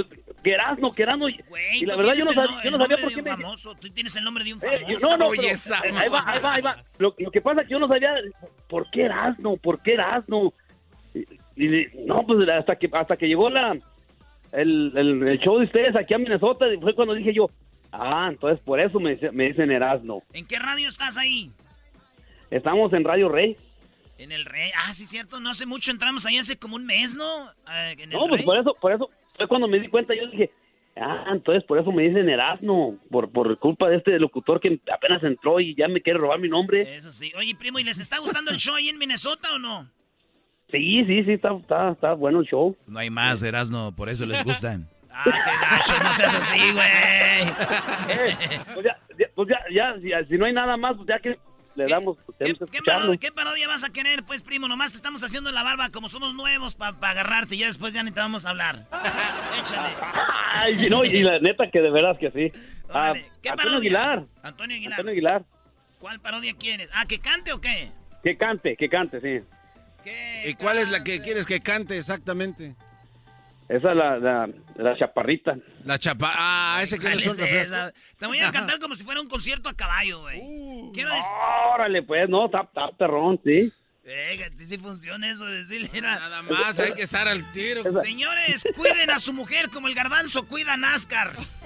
que 0.93 1.01
Erasmo. 1.03 1.27
y- 1.29 1.85
la 1.85 1.95
verdad 1.97 2.13
yo 2.15 2.25
no, 2.25 2.31
el 2.31 2.37
sab- 2.37 2.49
no- 2.51 2.63
yo 2.63 2.71
no 2.71 2.77
sabía 2.77 2.97
por 2.97 3.13
qué 3.13 3.21
me... 3.21 3.29
famoso. 3.31 3.75
Tú 3.75 3.89
tienes 3.89 4.15
el 4.15 4.23
nombre 4.23 4.43
de 4.43 4.53
un 4.53 4.59
Eh, 4.63 4.67
famoso. 4.67 4.91
yo- 4.91 4.99
no, 4.99 5.17
no, 5.17 5.29
pero, 5.31 5.43
eh, 5.43 5.97
ahí 5.97 6.09
va, 6.09 6.23
ahí 6.25 6.39
va, 6.39 6.53
ahí 6.53 6.61
va. 6.61 6.83
Lo, 6.99 7.13
lo 7.17 7.31
que 7.31 7.41
pasa 7.41 7.61
es 7.61 7.67
que 7.67 7.71
yo 7.73 7.79
no 7.79 7.87
sabía 7.87 8.13
por 8.69 8.89
qué 8.91 9.03
Erasmo, 9.03 9.57
por 9.57 9.81
qué 9.81 9.93
Erasmo. 9.95 10.53
Y, 11.13 11.19
y- 11.65 11.87
no, 12.05 12.23
pues 12.25 12.47
hasta 12.49 12.75
que 12.77 12.89
hasta 12.93 13.17
que 13.17 13.27
llegó 13.27 13.49
la 13.49 13.77
el, 14.51 14.91
el, 14.95 15.27
el 15.27 15.39
show 15.39 15.57
de 15.59 15.65
ustedes 15.65 15.95
aquí 15.95 16.13
a 16.13 16.17
Minnesota, 16.17 16.65
fue 16.81 16.95
cuando 16.95 17.13
dije 17.13 17.33
yo, 17.33 17.49
ah, 17.91 18.27
entonces 18.31 18.59
por 18.63 18.79
eso 18.79 18.99
me, 18.99 19.17
me 19.33 19.45
dicen 19.47 19.71
Erasmo. 19.71 20.23
¿En 20.33 20.45
qué 20.47 20.59
radio 20.59 20.87
estás 20.87 21.17
ahí? 21.17 21.51
Estamos 22.51 22.93
en 22.93 23.03
Radio 23.03 23.29
Rey. 23.29 23.57
En 24.17 24.31
el 24.31 24.45
Rey. 24.45 24.71
Ah, 24.77 24.93
sí, 24.93 25.05
cierto. 25.05 25.39
No 25.41 25.49
hace 25.49 25.65
mucho 25.65 25.91
entramos 25.91 26.25
ahí 26.25 26.37
hace 26.37 26.57
como 26.57 26.77
un 26.77 26.85
mes, 26.85 27.15
¿no? 27.15 27.49
Ah, 27.65 27.91
en 27.91 27.99
el 27.99 28.09
No, 28.11 28.27
pues 28.27 28.39
Rey. 28.41 28.45
por 28.45 28.57
eso, 28.57 28.73
por 28.79 28.93
eso, 28.93 29.09
fue 29.35 29.47
cuando 29.47 29.67
me 29.67 29.79
di 29.79 29.87
cuenta, 29.87 30.13
yo 30.15 30.27
dije, 30.27 30.51
ah, 30.95 31.25
entonces 31.31 31.63
por 31.63 31.79
eso 31.79 31.91
me 31.91 32.03
dicen 32.03 32.29
Erasmo, 32.29 32.97
por, 33.09 33.29
por 33.31 33.57
culpa 33.59 33.89
de 33.89 33.97
este 33.97 34.17
locutor 34.19 34.59
que 34.59 34.79
apenas 34.91 35.23
entró 35.23 35.59
y 35.59 35.75
ya 35.75 35.87
me 35.87 36.01
quiere 36.01 36.19
robar 36.19 36.39
mi 36.39 36.49
nombre. 36.49 36.95
Eso 36.95 37.11
sí. 37.11 37.31
Oye, 37.37 37.55
primo, 37.55 37.79
¿y 37.79 37.83
les 37.83 37.99
está 37.99 38.19
gustando 38.19 38.51
el 38.51 38.57
show 38.57 38.75
ahí 38.75 38.89
en 38.89 38.97
Minnesota 38.97 39.53
o 39.53 39.59
no? 39.59 39.89
Sí, 40.71 41.03
sí, 41.05 41.23
sí, 41.23 41.33
está, 41.33 41.53
está, 41.53 41.91
está 41.91 42.13
bueno 42.13 42.39
el 42.39 42.47
show. 42.47 42.75
No 42.87 42.99
hay 42.99 43.09
más, 43.09 43.43
Erasmo, 43.43 43.95
por 43.95 44.09
eso 44.09 44.25
les 44.25 44.43
gustan. 44.43 44.87
Ah, 45.17 45.23
qué 45.23 45.31
gacho, 45.31 46.03
no 46.03 46.13
seas 46.13 46.35
así, 46.35 46.59
güey. 46.73 48.65
Pues 48.73 48.85
ya, 48.85 48.99
ya, 49.17 49.27
pues 49.33 49.47
ya, 49.47 49.59
ya, 49.71 49.95
si, 50.01 50.27
si 50.27 50.37
no 50.37 50.45
hay 50.45 50.51
nada 50.51 50.75
más, 50.75 50.97
pues 50.97 51.07
ya 51.07 51.19
que 51.19 51.37
le 51.75 51.87
damos, 51.87 52.17
pues 52.25 52.37
tenemos 52.37 52.59
que 52.59 52.77
¿Qué, 52.77 52.83
parodia, 52.83 53.17
qué 53.17 53.31
parodia 53.31 53.67
vas 53.67 53.83
a 53.83 53.91
querer, 53.91 54.23
pues, 54.23 54.41
primo? 54.41 54.67
Nomás 54.67 54.91
te 54.91 54.97
estamos 54.97 55.23
haciendo 55.23 55.51
la 55.51 55.63
barba 55.63 55.89
como 55.89 56.09
somos 56.09 56.33
nuevos 56.33 56.75
para 56.75 56.95
agarrarte 57.09 57.55
y 57.55 57.59
ya 57.59 57.67
después 57.67 57.93
ya 57.93 58.03
ni 58.03 58.11
te 58.11 58.19
vamos 58.19 58.45
a 58.45 58.51
hablar. 58.51 58.85
Échale. 59.59 59.93
Ay, 60.53 60.87
no, 60.89 61.03
y 61.03 61.21
la 61.21 61.39
neta 61.39 61.69
que 61.71 61.81
de 61.81 61.91
veras 61.91 62.17
que 62.17 62.31
sí. 62.31 62.51
Ah, 62.89 63.13
¿Qué 63.41 63.49
Antonio 63.49 63.55
parodia? 63.55 63.77
Aguilar. 63.77 64.25
Antonio 64.41 64.75
Aguilar. 64.75 64.93
Antonio 64.93 65.11
Aguilar. 65.11 65.45
¿Cuál 65.99 66.19
parodia 66.19 66.53
quieres? 66.53 66.89
Ah, 66.93 67.05
¿que 67.05 67.19
cante 67.19 67.51
o 67.53 67.59
qué? 67.59 67.91
Que 68.23 68.37
cante, 68.37 68.75
que 68.75 68.89
cante, 68.89 69.21
sí. 69.21 69.45
¿Y 70.43 70.53
cuál 70.55 70.77
es 70.77 70.89
la 70.91 71.03
que 71.03 71.21
quieres 71.21 71.45
que 71.45 71.59
cante 71.59 71.97
exactamente? 71.97 72.75
Esa 73.67 73.91
es 73.91 73.97
la, 73.97 74.19
la, 74.19 74.49
la 74.75 74.97
chaparrita. 74.97 75.57
La 75.83 75.97
chapa... 75.97 76.31
Ah, 76.35 76.79
ese 76.83 76.99
que 76.99 77.09
no 77.09 77.15
¿Cuál 77.35 77.39
es 77.39 77.65
esa? 77.65 77.93
Te 78.19 78.27
voy 78.27 78.39
a 78.39 78.51
cantar 78.51 78.77
como 78.79 78.93
si 78.95 79.03
fuera 79.03 79.19
un 79.21 79.27
concierto 79.27 79.69
a 79.69 79.73
caballo, 79.73 80.21
güey. 80.21 80.39
Quiero 80.93 81.09
decir... 81.09 81.31
Órale, 81.73 82.03
pues, 82.03 82.29
no, 82.29 82.45
está, 82.45 82.61
está 82.61 82.89
perrón, 82.97 83.39
sí. 83.43 83.73
Eh, 84.07 84.51
sí, 84.55 84.67
sí 84.67 84.77
funciona 84.77 85.31
eso 85.31 85.45
de 85.45 85.57
decirle. 85.57 85.89
Nada 85.99 86.43
más, 86.43 86.79
hay 86.79 86.93
que 86.93 87.01
estar 87.01 87.27
al 87.27 87.51
tiro. 87.53 87.81
Señores, 88.03 88.63
cuiden 88.75 89.09
a 89.09 89.17
su 89.17 89.33
mujer 89.33 89.71
como 89.71 89.87
el 89.87 89.95
garbanzo 89.95 90.47
cuida 90.47 90.73
a 90.73 90.77
NASCAR. 90.77 91.33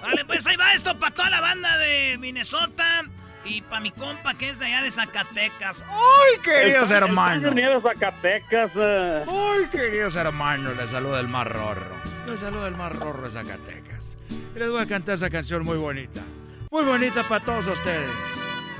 Vale, 0.00 0.24
pues 0.24 0.46
ahí 0.46 0.56
va 0.56 0.72
esto 0.72 0.98
para 0.98 1.14
toda 1.14 1.28
la 1.28 1.42
banda 1.42 1.76
de 1.76 2.16
Minnesota. 2.18 3.04
Y 3.44 3.60
para 3.62 3.80
mi 3.80 3.90
compa 3.90 4.34
que 4.34 4.50
es 4.50 4.58
de 4.60 4.66
allá 4.66 4.82
de 4.82 4.90
Zacatecas. 4.90 5.84
¡Ay, 5.88 6.38
queridos 6.42 6.90
hermanos! 6.90 7.54
de 7.54 7.80
Zacatecas. 7.82 8.70
eh. 8.76 9.24
¡Ay, 9.28 9.66
queridos 9.70 10.14
hermanos! 10.16 10.76
Les 10.76 10.90
saluda 10.90 11.18
el 11.20 11.28
más 11.28 11.46
rorro. 11.46 11.96
Les 12.26 12.38
saluda 12.40 12.68
el 12.68 12.76
más 12.76 12.92
rorro 12.94 13.22
de 13.28 13.30
Zacatecas. 13.30 14.16
Y 14.54 14.58
les 14.58 14.70
voy 14.70 14.80
a 14.82 14.86
cantar 14.86 15.16
esa 15.16 15.28
canción 15.28 15.64
muy 15.64 15.76
bonita. 15.76 16.20
Muy 16.70 16.84
bonita 16.84 17.26
para 17.28 17.44
todos 17.44 17.66
ustedes. 17.66 18.10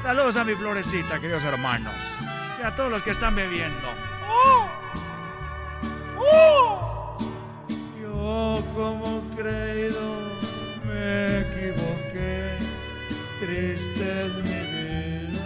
Saludos 0.01 0.37
a 0.37 0.45
mi 0.45 0.55
florecita, 0.55 1.21
queridos 1.21 1.45
hermanos. 1.45 1.95
Y 2.61 2.65
a 2.65 2.75
todos 2.77 2.91
los 2.91 3.03
que 3.03 3.11
están 3.11 3.35
bebiendo. 3.35 3.89
¡Oh! 4.29 4.71
¡Oh! 6.19 7.19
Yo 8.01 8.65
como 8.75 9.23
creído 9.37 10.19
me 10.87 11.41
equivoqué. 11.41 12.02
Triste 13.43 14.27
es 14.27 14.35
mi 14.45 14.61
vida. 15.33 15.43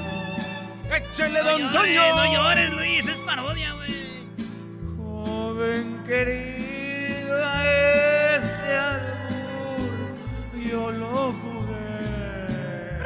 ¡Échale, 0.94 1.42
No 1.42 1.50
don 1.50 1.60
llores, 1.72 1.96
Toño! 1.96 2.14
no 2.16 2.32
llores, 2.34 2.72
Luis, 2.74 3.08
es 3.08 3.20
parodia, 3.20 3.72
güey. 3.72 4.26
Joven 4.98 6.04
querida, 6.06 7.64
ese 8.36 8.76
albur 8.76 9.88
yo 10.70 10.90
lo 10.92 11.32
jugué. 11.32 12.98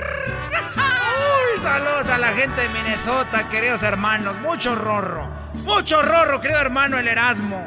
Uy, 0.75 1.61
saludos 1.63 2.09
a 2.09 2.19
la 2.19 2.33
gente 2.33 2.63
de 2.63 2.69
Minnesota, 2.71 3.49
queridos 3.49 3.85
hermanos. 3.85 4.41
Mucho 4.41 4.75
rorro, 4.75 5.31
mucho 5.63 6.03
rorro, 6.03 6.41
querido 6.41 6.59
hermano, 6.61 6.99
el 6.99 7.07
Erasmo. 7.07 7.65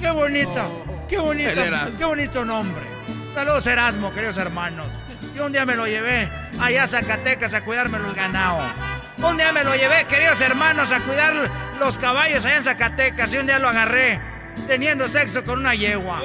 Qué 0.00 0.10
bonito, 0.10 1.06
qué 1.08 1.18
bonito, 1.18 1.60
qué 1.96 2.04
bonito 2.04 2.44
nombre. 2.44 2.84
Saludos, 3.32 3.64
Erasmo, 3.68 4.12
queridos 4.12 4.38
hermanos. 4.38 4.98
Yo 5.38 5.46
un 5.46 5.52
día 5.52 5.64
me 5.64 5.76
lo 5.76 5.86
llevé 5.86 6.28
allá 6.60 6.82
a 6.82 6.86
Zacatecas 6.88 7.54
a 7.54 7.60
cuidármelo 7.60 8.08
el 8.08 8.14
ganado. 8.16 8.60
Un 9.18 9.36
día 9.36 9.52
me 9.52 9.62
lo 9.62 9.72
llevé, 9.72 10.04
queridos 10.06 10.40
hermanos, 10.40 10.90
a 10.90 10.98
cuidar 10.98 11.32
los 11.78 11.96
caballos 11.96 12.44
allá 12.44 12.56
en 12.56 12.64
Zacatecas 12.64 13.32
y 13.32 13.38
un 13.38 13.46
día 13.46 13.60
lo 13.60 13.68
agarré 13.68 14.20
teniendo 14.66 15.08
sexo 15.08 15.44
con 15.44 15.60
una 15.60 15.76
yegua. 15.76 16.22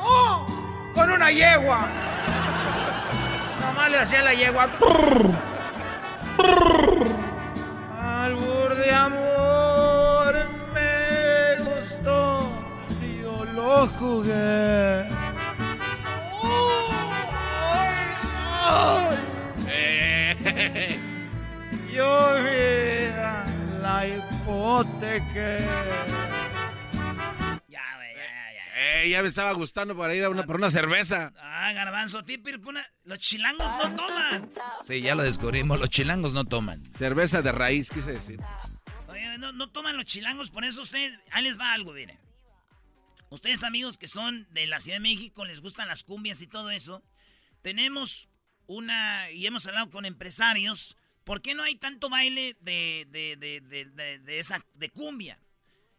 ¡Oh! 0.00 0.90
¡Con 0.92 1.12
una 1.12 1.30
yegua! 1.30 1.86
Nomás 3.60 3.88
le 3.88 3.98
hacía 3.98 4.22
la 4.22 4.34
yegua. 4.34 4.68
Albur 7.96 8.74
de 8.78 8.92
amor 8.92 10.34
me 10.74 11.62
gustó 11.62 12.50
y 13.00 13.22
yo 13.22 13.44
lo 13.44 13.86
jugué. 13.86 15.05
Yo 21.92 22.42
vida 22.42 23.46
la 23.82 24.06
hipoteca. 24.06 25.58
Eh, 28.78 29.08
ya 29.08 29.22
me 29.22 29.28
estaba 29.28 29.52
gustando 29.52 29.96
para 29.96 30.14
ir 30.14 30.22
a 30.24 30.28
una, 30.28 30.44
por 30.44 30.56
una 30.56 30.68
cerveza. 30.68 31.32
Ah, 31.38 31.72
garbanzo, 31.72 32.22
típico, 32.24 32.68
una- 32.68 32.84
los 33.04 33.18
chilangos 33.18 33.66
no 33.66 33.96
toman. 33.96 34.50
Sí, 34.82 35.00
ya 35.00 35.14
lo 35.14 35.22
descubrimos. 35.22 35.80
Los 35.80 35.88
chilangos 35.88 36.34
no 36.34 36.44
toman. 36.44 36.82
Cerveza 36.94 37.40
de 37.40 37.52
raíz, 37.52 37.88
quise 37.88 38.12
decir. 38.12 38.38
Oye, 39.08 39.38
no, 39.38 39.52
no 39.52 39.70
toman 39.70 39.96
los 39.96 40.04
chilangos, 40.04 40.50
por 40.50 40.64
eso 40.64 40.82
ustedes, 40.82 41.18
ahí 41.32 41.42
les 41.44 41.58
va 41.58 41.72
algo, 41.72 41.92
miren. 41.92 42.18
Ustedes 43.30 43.64
amigos 43.64 43.96
que 43.96 44.08
son 44.08 44.46
de 44.50 44.66
la 44.66 44.78
Ciudad 44.78 44.96
de 44.96 45.00
México, 45.00 45.44
les 45.46 45.60
gustan 45.62 45.88
las 45.88 46.04
cumbias 46.04 46.42
y 46.42 46.46
todo 46.46 46.70
eso. 46.70 47.02
Tenemos 47.62 48.28
una, 48.66 49.30
y 49.30 49.46
hemos 49.46 49.66
hablado 49.66 49.90
con 49.90 50.04
empresarios, 50.04 50.96
¿por 51.24 51.42
qué 51.42 51.54
no 51.54 51.62
hay 51.62 51.76
tanto 51.76 52.08
baile 52.08 52.56
de, 52.60 53.06
de, 53.10 53.36
de, 53.36 54.18
de, 54.18 54.38
esa, 54.38 54.64
de 54.74 54.90
cumbia? 54.90 55.40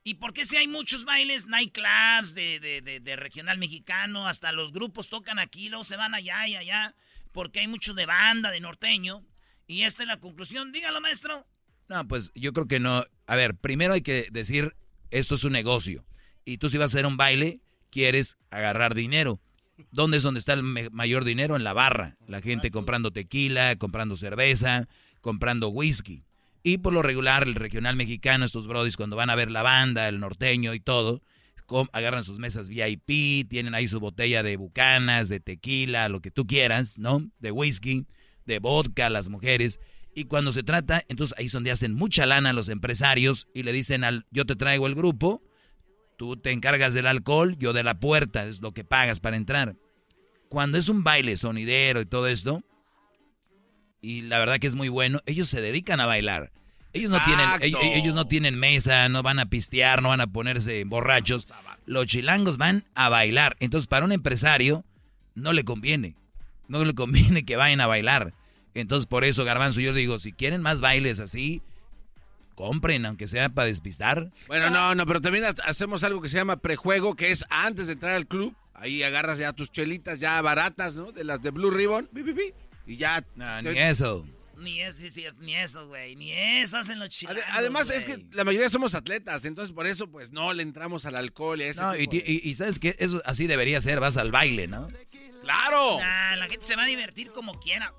¿Y 0.04 0.16
por 0.16 0.34
qué 0.34 0.46
si 0.46 0.56
hay 0.56 0.68
muchos 0.68 1.04
bailes, 1.04 1.48
nightclubs 1.48 2.34
de, 2.34 2.60
de, 2.60 2.82
de, 2.82 3.00
de 3.00 3.16
regional 3.16 3.58
mexicano, 3.58 4.28
hasta 4.28 4.52
los 4.54 4.72
grupos 4.72 5.10
tocan 5.10 5.38
aquí, 5.38 5.70
luego 5.70 5.84
se 5.84 5.98
van 5.98 6.14
allá 6.14 6.48
y 6.48 6.56
allá, 6.56 6.96
porque 7.34 7.60
hay 7.60 7.68
mucho 7.68 7.94
de 7.94 8.06
banda, 8.06 8.52
de 8.52 8.62
norteño? 8.62 9.26
Y 9.68 9.84
esta 9.84 10.04
es 10.04 10.08
la 10.08 10.20
conclusión. 10.20 10.72
Dígalo, 10.72 11.02
maestro. 11.02 11.46
No, 11.90 12.08
pues 12.08 12.32
yo 12.36 12.54
creo 12.54 12.68
que 12.68 12.80
no. 12.80 13.04
A 13.28 13.36
ver, 13.36 13.56
primero 13.56 13.94
hay 13.94 14.02
que 14.02 14.30
decir, 14.32 14.76
esto 15.12 15.36
es 15.36 15.44
un 15.44 15.54
negocio. 15.54 16.06
Y 16.46 16.58
tú 16.58 16.70
si 16.70 16.78
vas 16.78 16.94
a 16.94 16.98
hacer 16.98 17.06
un 17.06 17.18
baile, 17.18 17.60
quieres 17.90 18.38
agarrar 18.50 18.96
dinero. 18.96 19.42
¿Dónde 19.92 20.18
es 20.18 20.24
donde 20.24 20.40
está 20.40 20.54
el 20.54 20.64
mayor 20.64 21.24
dinero? 21.24 21.56
En 21.56 21.64
la 21.64 21.74
barra. 21.74 22.18
La 22.28 22.42
gente 22.42 22.72
comprando 22.72 23.12
tequila, 23.12 23.76
comprando 23.76 24.16
cerveza, 24.16 24.88
comprando 25.22 25.70
whisky. 25.70 26.24
Y 26.64 26.80
por 26.80 26.94
lo 26.94 27.02
regular, 27.02 27.44
el 27.44 27.56
regional 27.56 27.96
mexicano, 27.96 28.44
estos 28.44 28.68
brodis, 28.68 28.98
cuando 28.98 29.16
van 29.16 29.30
a 29.30 29.36
ver 29.36 29.52
la 29.52 29.62
banda, 29.62 30.10
el 30.10 30.20
norteño 30.20 30.74
y 30.74 30.80
todo, 30.80 31.22
agarran 31.92 32.24
sus 32.24 32.40
mesas 32.40 32.70
VIP, 32.70 33.48
tienen 33.50 33.76
ahí 33.76 33.88
su 33.88 34.00
botella 34.00 34.44
de 34.44 34.58
bucanas, 34.58 35.30
de 35.30 35.40
tequila, 35.40 36.10
lo 36.10 36.22
que 36.22 36.32
tú 36.32 36.46
quieras, 36.48 36.98
¿no? 36.98 37.30
De 37.40 37.52
whisky, 37.52 38.06
de 38.46 38.60
vodka, 38.60 39.10
las 39.10 39.30
mujeres. 39.30 39.80
Y 40.14 40.26
cuando 40.26 40.52
se 40.52 40.64
trata, 40.64 41.04
entonces 41.10 41.38
ahí 41.38 41.46
es 41.46 41.52
donde 41.52 41.72
hacen 41.72 41.94
mucha 41.94 42.26
lana 42.26 42.54
los 42.54 42.70
empresarios 42.70 43.48
y 43.54 43.64
le 43.64 43.72
dicen 43.72 44.04
al, 44.04 44.26
yo 44.32 44.46
te 44.46 44.56
traigo 44.56 44.88
el 44.88 44.96
grupo, 44.96 45.44
tú 46.18 46.36
te 46.36 46.52
encargas 46.52 46.94
del 46.94 47.08
alcohol, 47.08 47.56
yo 47.58 47.74
de 47.74 47.84
la 47.84 48.00
puerta, 48.00 48.46
es 48.46 48.62
lo 48.62 48.74
que 48.74 48.84
pagas 48.84 49.20
para 49.20 49.38
entrar. 49.38 49.76
Cuando 50.50 50.78
es 50.78 50.90
un 50.90 51.04
baile 51.04 51.38
sonidero 51.38 52.02
y 52.02 52.06
todo 52.06 52.28
esto, 52.28 52.64
y 54.02 54.22
la 54.22 54.40
verdad 54.40 54.60
que 54.60 54.68
es 54.68 54.76
muy 54.76 54.90
bueno, 54.90 55.22
ellos 55.26 55.48
se 55.48 55.62
dedican 55.62 56.00
a 56.00 56.06
bailar. 56.06 56.52
Ellos 56.94 57.12
no, 57.12 57.20
tienen, 57.26 57.76
ellos 57.94 58.16
no 58.16 58.28
tienen 58.28 58.58
mesa, 58.58 59.08
no 59.10 59.22
van 59.22 59.40
a 59.40 59.50
pistear, 59.50 60.02
no 60.02 60.10
van 60.10 60.22
a 60.22 60.28
ponerse 60.28 60.84
borrachos. 60.84 61.48
Los 61.86 62.08
chilangos 62.08 62.58
van 62.58 62.86
a 62.96 63.10
bailar. 63.10 63.56
Entonces, 63.60 63.88
para 63.88 64.06
un 64.06 64.12
empresario, 64.12 64.84
no 65.36 65.54
le 65.54 65.64
conviene. 65.64 66.16
No 66.68 66.84
le 66.84 66.96
conviene 66.96 67.46
que 67.46 67.56
vayan 67.56 67.82
a 67.82 67.88
bailar. 67.88 68.34
Entonces, 68.74 69.06
por 69.06 69.26
eso, 69.26 69.46
Garbanzo, 69.46 69.80
yo 69.80 69.94
digo, 69.94 70.18
si 70.18 70.34
quieren 70.34 70.62
más 70.62 70.82
bailes 70.82 71.20
así, 71.20 71.62
compren, 72.58 73.06
aunque 73.06 73.28
sea 73.28 73.50
para 73.50 73.68
despistar. 73.68 74.32
Bueno, 74.48 74.70
no, 74.72 74.96
no, 74.96 75.06
pero 75.06 75.22
también 75.22 75.46
ha- 75.46 75.56
hacemos 75.64 76.04
algo 76.04 76.22
que 76.22 76.28
se 76.28 76.38
llama 76.38 76.58
prejuego, 76.58 77.16
que 77.16 77.32
es 77.32 77.46
antes 77.50 77.86
de 77.88 77.94
entrar 77.94 78.16
al 78.16 78.28
club. 78.28 78.54
Ahí 78.74 79.04
agarras 79.04 79.38
ya 79.38 79.54
tus 79.54 79.72
chelitas 79.72 80.18
ya 80.20 80.42
baratas, 80.42 80.96
¿no? 80.96 81.12
De 81.12 81.24
las 81.24 81.42
de 81.42 81.52
Blue 81.52 81.70
Ribbon. 81.72 82.10
y 82.88 82.98
ya. 82.98 83.24
ni 83.64 83.78
eso. 83.80 84.26
Ni 84.58 84.82
eso, 84.82 85.02
sí, 85.02 85.10
sí, 85.12 85.26
ni 85.40 85.56
eso, 85.56 85.88
güey. 85.88 86.16
Ni 86.16 86.32
eso 86.32 86.78
hacen 86.78 86.98
los 86.98 87.10
chilangos. 87.10 87.44
Además, 87.52 87.92
es 87.92 88.06
que 88.06 88.26
la 88.32 88.44
mayoría 88.44 88.70
somos 88.72 88.96
atletas, 88.96 89.46
entonces 89.46 89.72
por 89.74 89.86
eso, 89.86 90.10
pues 90.10 90.32
no 90.32 90.52
le 90.52 90.64
entramos 90.64 91.06
al 91.06 91.16
alcohol 91.16 91.62
y 91.62 91.66
a 91.66 91.68
ese 91.68 91.82
No, 91.82 91.92
de- 91.92 92.04
y- 92.04 92.42
y 92.50 92.56
sabes 92.56 92.80
que 92.80 92.96
eso 92.98 93.22
así 93.24 93.46
debería 93.46 93.80
ser, 93.82 94.00
vas 94.00 94.18
al 94.18 94.32
baile, 94.32 94.68
¿no? 94.68 94.88
¡Claro! 95.44 96.00
Nah, 96.00 96.36
la 96.38 96.48
gente 96.48 96.66
se 96.66 96.76
va 96.76 96.84
a 96.84 96.88
divertir 96.88 97.32
como 97.32 97.54
quiera. 97.60 97.94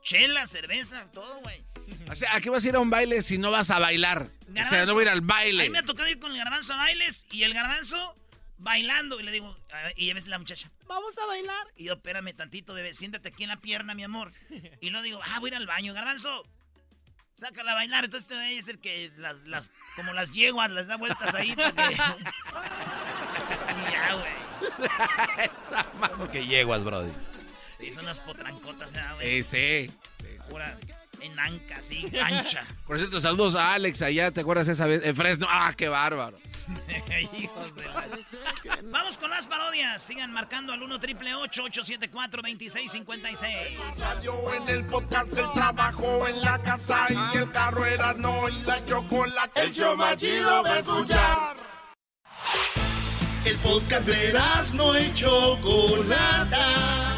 Chela, 0.00 0.46
cerveza, 0.46 1.10
todo, 1.10 1.40
güey. 1.42 1.64
O 2.10 2.16
sea, 2.16 2.34
¿a 2.34 2.40
qué 2.40 2.50
vas 2.50 2.64
a 2.64 2.68
ir 2.68 2.76
a 2.76 2.80
un 2.80 2.90
baile 2.90 3.22
si 3.22 3.38
no 3.38 3.50
vas 3.50 3.70
a 3.70 3.78
bailar? 3.78 4.30
O 4.50 4.68
sea, 4.68 4.86
no 4.86 4.94
voy 4.94 5.02
a 5.02 5.06
ir 5.06 5.08
al 5.10 5.18
A 5.18 5.20
mí 5.20 5.26
baile. 5.26 5.70
me 5.70 5.78
ha 5.78 5.84
tocado 5.84 6.08
ir 6.08 6.18
con 6.18 6.32
el 6.32 6.38
garbanzo 6.38 6.72
a 6.72 6.76
bailes 6.76 7.26
y 7.30 7.42
el 7.42 7.54
garbanzo 7.54 8.16
bailando. 8.58 9.20
Y 9.20 9.22
le 9.22 9.30
digo, 9.30 9.56
y 9.96 10.10
a 10.10 10.14
veces 10.14 10.28
la 10.28 10.38
muchacha, 10.38 10.70
vamos 10.86 11.16
a 11.18 11.26
bailar. 11.26 11.66
Y 11.76 11.84
yo, 11.84 11.94
espérame 11.94 12.34
tantito, 12.34 12.74
bebé, 12.74 12.94
siéntate 12.94 13.28
aquí 13.28 13.44
en 13.44 13.50
la 13.50 13.60
pierna, 13.60 13.94
mi 13.94 14.04
amor. 14.04 14.32
Y 14.80 14.90
luego 14.90 15.04
digo, 15.04 15.20
ah, 15.24 15.38
voy 15.40 15.50
a 15.50 15.52
ir 15.52 15.56
al 15.56 15.66
baño, 15.66 15.94
garbanzo. 15.94 16.46
Sácala 17.36 17.72
a 17.72 17.74
bailar. 17.76 18.04
Entonces 18.04 18.28
este 18.28 18.34
güey 18.34 18.58
es 18.58 18.68
el 18.68 18.80
que 18.80 19.12
las, 19.16 19.44
las, 19.44 19.70
como 19.94 20.12
las 20.12 20.32
yeguas, 20.32 20.70
las 20.70 20.88
da 20.88 20.96
vueltas 20.96 21.34
ahí. 21.34 21.54
Porque... 21.54 21.72
y 21.94 23.92
ya, 23.92 24.14
güey. 24.14 24.48
¿Cómo 26.10 26.28
que 26.30 26.46
yeguas, 26.46 26.82
brody? 26.82 27.12
Sí, 27.78 27.92
son 27.92 28.04
unas 28.04 28.18
potrancotas, 28.18 28.92
¿verdad, 28.92 29.14
güey. 29.14 29.42
Sí, 29.44 29.88
sí. 29.88 29.94
Pura 31.18 31.26
enanca, 31.26 31.76
así, 31.78 32.06
ancha. 32.22 32.64
Por 32.86 32.98
cierto, 32.98 33.20
saludos 33.20 33.56
a 33.56 33.74
Alex 33.74 34.02
allá, 34.02 34.30
¿te 34.30 34.40
acuerdas 34.40 34.68
esa 34.68 34.86
vez? 34.86 35.04
En 35.04 35.16
Fresno. 35.16 35.46
¡Ah, 35.50 35.72
qué 35.76 35.88
bárbaro! 35.88 36.36
Hijos 37.40 37.74
de 37.76 37.84
la- 37.84 38.78
Vamos 38.84 39.16
con 39.16 39.30
más 39.30 39.46
parodias. 39.46 40.02
Sigan 40.02 40.32
marcando 40.32 40.72
al 40.72 40.82
1 40.82 41.00
triple 41.00 41.34
874 41.34 42.42
2656. 42.42 43.56
Radio 43.98 44.54
en 44.54 44.68
el 44.68 44.84
podcast, 44.84 45.36
el 45.36 45.50
trabajo 45.52 46.26
en 46.28 46.40
la 46.42 46.60
casa 46.60 47.06
y 47.10 47.38
el 47.38 47.50
carro 47.50 47.84
era 47.86 48.12
no 48.14 48.48
y 48.48 48.62
la 48.62 48.84
chocolate. 48.84 49.62
El 49.62 49.72
show 49.72 49.96
más 49.96 50.16
chido 50.18 50.62
va 50.62 50.72
a 50.74 50.78
escuchar. 50.78 51.56
El 53.44 53.56
podcast 53.58 54.06
de 54.06 54.32
no 54.74 54.98
y 54.98 55.14
Chocolata. 55.14 57.17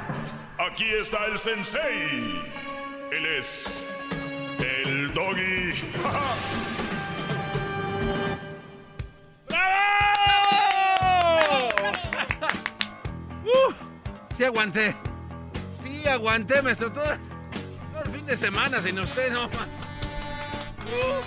Aquí 0.67 0.85
está 0.85 1.25
el 1.25 1.39
sensei. 1.39 2.39
Él 3.11 3.25
es 3.25 3.83
el 4.59 5.11
doggy. 5.13 5.71
Uh, 13.43 13.73
sí 14.37 14.43
aguanté. 14.43 14.95
Sí 15.83 16.07
aguanté, 16.07 16.61
maestro. 16.61 16.91
Todo, 16.91 17.05
todo 17.05 18.03
el 18.05 18.11
fin 18.11 18.23
de 18.27 18.37
semana 18.37 18.79
sin 18.83 18.99
usted, 18.99 19.33
no. 19.33 19.45
Uh, 19.45 19.49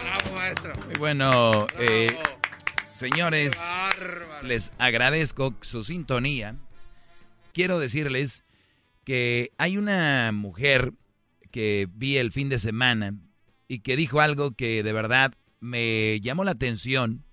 bravo, 0.01 0.37
maestro. 0.37 0.75
Muy 0.87 0.95
bueno, 0.97 1.67
eh, 1.79 2.17
señores, 2.93 3.61
les 4.43 4.71
agradezco 4.79 5.55
su 5.61 5.83
sintonía. 5.83 6.55
Quiero 7.53 7.81
decirles 7.81 8.44
que 9.05 9.53
hay 9.59 9.77
una 9.77 10.33
mujer 10.33 10.93
que 11.51 11.89
vi 11.93 12.17
el 12.17 12.33
fin 12.33 12.49
de 12.49 12.59
semana 12.59 13.15
y 13.69 13.81
que 13.81 13.97
dijo 13.97 14.21
algo 14.21 14.53
que 14.53 14.83
de 14.83 14.93
verdad 14.93 15.35
me 15.61 16.21
llamó 16.21 16.45
la 16.45 16.53
atención 16.53 17.25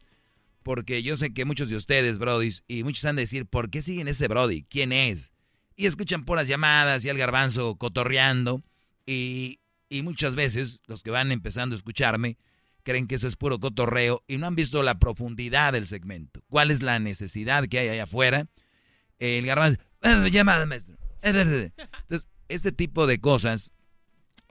porque 0.63 1.01
yo 1.01 1.17
sé 1.17 1.33
que 1.33 1.45
muchos 1.45 1.69
de 1.69 1.75
ustedes, 1.75 2.19
brodis, 2.19 2.63
y 2.67 2.83
muchos 2.83 3.05
han 3.05 3.15
de 3.15 3.23
decir, 3.23 3.45
¿por 3.45 3.69
qué 3.69 3.81
siguen 3.81 4.07
ese 4.07 4.27
brody? 4.27 4.63
¿Quién 4.63 4.91
es? 4.91 5.31
Y 5.75 5.87
escuchan 5.87 6.23
por 6.23 6.43
llamadas 6.43 7.03
y 7.03 7.09
al 7.09 7.17
garbanzo 7.17 7.75
cotorreando 7.77 8.61
y, 9.05 9.59
y 9.89 10.03
muchas 10.03 10.35
veces 10.35 10.81
los 10.85 11.01
que 11.01 11.09
van 11.09 11.31
empezando 11.31 11.73
a 11.73 11.77
escucharme 11.77 12.37
creen 12.83 13.07
que 13.07 13.15
eso 13.15 13.27
es 13.27 13.35
puro 13.35 13.59
cotorreo 13.59 14.23
y 14.27 14.37
no 14.37 14.47
han 14.47 14.55
visto 14.55 14.83
la 14.83 14.99
profundidad 14.99 15.73
del 15.73 15.87
segmento. 15.87 16.41
¿Cuál 16.47 16.71
es 16.71 16.81
la 16.81 16.99
necesidad 16.99 17.67
que 17.67 17.79
hay 17.79 17.89
allá 17.89 18.03
afuera? 18.03 18.47
El 19.19 19.45
garbanzo, 19.45 19.79
"Eh, 20.01 20.29
llamada, 20.31 20.65
maestro. 20.65 21.00
Eh, 21.21 21.31
eh, 21.31 21.71
eh". 21.77 21.85
Entonces, 22.03 22.27
este 22.49 22.71
tipo 22.71 23.07
de 23.07 23.19
cosas 23.19 23.73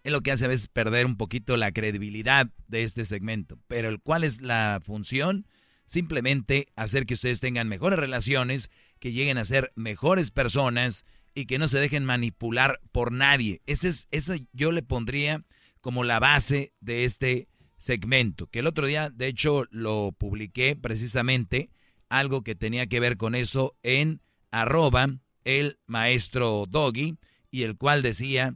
es 0.02 0.12
lo 0.12 0.22
que 0.22 0.32
hace 0.32 0.46
a 0.46 0.48
veces 0.48 0.68
perder 0.68 1.06
un 1.06 1.16
poquito 1.16 1.56
la 1.56 1.72
credibilidad 1.72 2.48
de 2.68 2.84
este 2.84 3.04
segmento. 3.04 3.58
Pero 3.68 3.88
el 3.88 4.00
¿cuál 4.00 4.24
es 4.24 4.40
la 4.40 4.80
función? 4.84 5.46
Simplemente 5.86 6.66
hacer 6.76 7.04
que 7.04 7.14
ustedes 7.14 7.40
tengan 7.40 7.68
mejores 7.68 7.98
relaciones, 7.98 8.70
que 8.98 9.12
lleguen 9.12 9.38
a 9.38 9.44
ser 9.44 9.72
mejores 9.74 10.30
personas 10.30 11.04
y 11.34 11.46
que 11.46 11.58
no 11.58 11.68
se 11.68 11.78
dejen 11.78 12.04
manipular 12.04 12.80
por 12.92 13.12
nadie. 13.12 13.60
Ese 13.66 13.88
es, 13.88 14.08
eso 14.10 14.34
yo 14.52 14.72
le 14.72 14.82
pondría 14.82 15.44
como 15.80 16.04
la 16.04 16.20
base 16.20 16.72
de 16.80 17.04
este 17.04 17.48
segmento. 17.78 18.46
Que 18.46 18.60
el 18.60 18.66
otro 18.66 18.86
día, 18.86 19.10
de 19.10 19.26
hecho, 19.26 19.64
lo 19.70 20.12
publiqué 20.12 20.76
precisamente, 20.76 21.70
algo 22.08 22.42
que 22.42 22.54
tenía 22.54 22.86
que 22.86 23.00
ver 23.00 23.16
con 23.16 23.34
eso 23.34 23.76
en 23.82 24.20
arroba 24.50 25.20
el 25.44 25.78
maestro 25.86 26.64
Doggy, 26.68 27.16
y 27.50 27.64
el 27.64 27.76
cual 27.76 28.02
decía, 28.02 28.54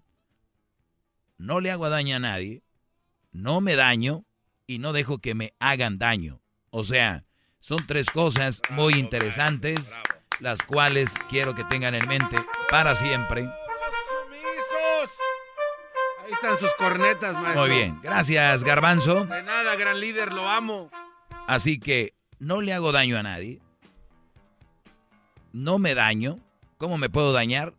no 1.39 1.61
le 1.61 1.71
hago 1.71 1.89
daño 1.89 2.17
a 2.17 2.21
nadie, 2.21 2.63
no 3.33 3.61
me 3.61 3.77
daño 3.77 4.25
y 4.67 4.79
no 4.79 4.93
dejo 4.93 5.19
que 5.19 5.35
me 5.35 5.53
hagan 5.59 5.99
daño. 5.99 6.41
O 6.71 6.85
sea, 6.85 7.25
son 7.61 7.85
tres 7.87 8.11
cosas 8.11 8.63
muy 8.71 8.95
interesantes, 8.95 10.01
las 10.41 10.63
cuales 10.63 11.15
quiero 11.29 11.55
que 11.55 11.65
tengan 11.65 11.95
en 11.95 12.07
mente 12.07 12.37
para 12.71 12.95
siempre. 12.95 13.49
Ahí 16.25 16.33
están 16.33 16.57
sus 16.57 16.73
cornetas, 16.75 17.35
maestro. 17.35 17.63
Muy 17.63 17.71
bien, 17.71 18.01
gracias 18.03 18.65
Garbanzo. 18.65 19.27
De 19.27 19.43
nada, 19.43 19.77
gran 19.77 20.01
líder, 20.01 20.33
lo 20.33 20.49
amo. 20.49 20.91
Así 21.47 21.79
que 21.79 22.15
no 22.39 22.61
le 22.61 22.73
hago 22.73 22.93
daño 22.93 23.19
a 23.19 23.23
nadie, 23.23 23.61
no 25.53 25.79
me 25.79 25.95
daño. 25.95 26.41
¿Cómo 26.77 26.99
me 26.99 27.09
puedo 27.09 27.33
dañar? 27.33 27.75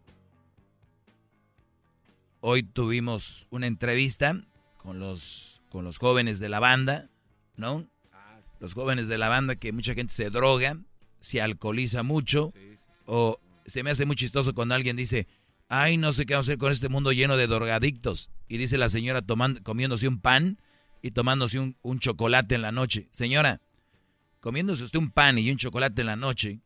Hoy 2.40 2.64
tuvimos 2.64 3.48
una 3.50 3.68
entrevista 3.68 4.42
con 4.78 5.00
los, 5.00 5.62
con 5.70 5.84
los 5.84 5.98
jóvenes 5.98 6.40
de 6.40 6.48
la 6.48 6.60
banda, 6.60 7.10
¿no? 7.58 7.88
Los 8.60 8.74
jóvenes 8.74 9.08
de 9.08 9.18
la 9.18 9.28
banda 9.28 9.56
que 9.56 9.74
mucha 9.74 9.96
gente 9.96 10.14
se 10.14 10.30
droga, 10.30 10.78
se 11.20 11.42
alcoholiza 11.42 12.04
mucho, 12.04 12.54
o 13.06 13.40
se 13.66 13.84
me 13.84 13.92
hace 13.92 14.06
muy 14.06 14.16
chistoso 14.16 14.54
cuando 14.54 14.76
alguien 14.76 14.96
dice, 14.96 15.28
ay, 15.68 15.98
no 15.98 16.14
sé 16.14 16.26
qué 16.26 16.34
vamos 16.34 16.48
a 16.48 16.52
hacer 16.52 16.60
con 16.60 16.72
este 16.72 16.88
mundo 16.88 17.12
lleno 17.12 17.36
de 17.36 17.48
drogadictos. 17.48 18.30
Y 18.48 18.58
dice 18.58 18.78
la 18.78 18.90
señora 18.90 19.22
tomando, 19.22 19.62
comiéndose 19.62 20.08
un 20.08 20.22
pan 20.22 20.58
y 21.02 21.12
tomándose 21.12 21.60
un, 21.60 21.76
un 21.82 22.00
chocolate 22.00 22.56
en 22.56 22.62
la 22.62 22.72
noche. 22.72 23.10
Señora, 23.12 23.60
comiéndose 24.40 24.84
usted 24.84 25.00
un 25.00 25.12
pan 25.12 25.38
y 25.38 25.52
un 25.52 25.58
chocolate 25.58 26.02
en 26.02 26.08
la 26.08 26.16
noche, 26.16 26.62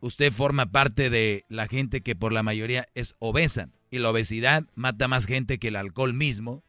usted 0.00 0.32
forma 0.32 0.70
parte 0.72 1.10
de 1.10 1.44
la 1.48 1.66
gente 1.68 2.02
que 2.02 2.16
por 2.16 2.32
la 2.32 2.42
mayoría 2.42 2.86
es 2.94 3.14
obesa. 3.18 3.68
Y 3.90 3.98
la 3.98 4.10
obesidad 4.10 4.64
mata 4.74 5.08
más 5.08 5.26
gente 5.26 5.58
que 5.58 5.68
el 5.68 5.76
alcohol 5.76 6.12
mismo, 6.12 6.64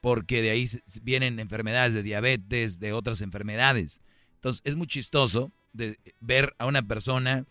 porque 0.00 0.42
de 0.42 0.50
ahí 0.50 0.68
vienen 1.02 1.40
enfermedades 1.40 1.94
de 1.94 2.02
diabetes, 2.02 2.78
de 2.78 2.92
otras 2.92 3.20
enfermedades. 3.20 4.00
Entonces 4.34 4.62
es 4.64 4.76
muy 4.76 4.86
chistoso 4.86 5.52
de 5.72 5.98
ver 6.20 6.54
a 6.58 6.66
una 6.66 6.82
persona 6.82 7.46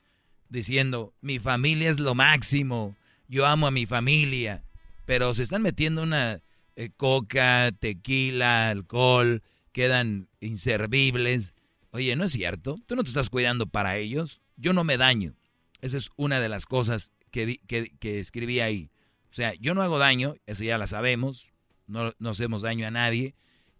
diciendo, 0.49 1.13
mi 1.21 1.39
familia 1.39 1.89
es 1.89 1.99
lo 1.99 2.15
máximo, 2.15 2.95
yo 3.27 3.45
amo 3.45 3.67
a 3.67 3.71
mi 3.71 3.85
familia, 3.85 4.63
pero 5.05 5.33
se 5.33 5.43
están 5.43 5.61
metiendo 5.61 6.03
una 6.03 6.41
eh, 6.75 6.89
coca, 6.95 7.71
tequila, 7.77 8.69
alcohol, 8.69 9.41
quedan 9.71 10.27
inservibles. 10.39 11.55
Oye, 11.97 12.15
no 12.15 12.25
es 12.25 12.31
cierto, 12.31 12.79
tú 12.85 12.95
no 12.95 13.01
te 13.03 13.07
estás 13.07 13.31
cuidando 13.31 13.65
para 13.65 13.97
ellos, 13.97 14.39
yo 14.55 14.71
no 14.71 14.83
me 14.83 14.97
daño. 14.97 15.33
Esa 15.81 15.97
es 15.97 16.11
una 16.15 16.39
de 16.39 16.47
las 16.47 16.67
cosas 16.67 17.11
que, 17.31 17.57
que, 17.65 18.19
escribí 18.19 18.59
ahí. 18.59 18.91
O 19.31 19.33
sea, 19.33 19.55
yo 19.55 19.73
no 19.73 19.81
hago 19.81 19.97
daño, 19.97 20.35
eso 20.45 20.63
ya 20.63 20.77
la 20.77 20.85
sabemos, 20.85 21.53
no, 21.87 22.13
no 22.19 22.29
hacemos 22.29 22.61
daño 22.61 22.85
a 22.85 22.91
nadie 22.91 23.33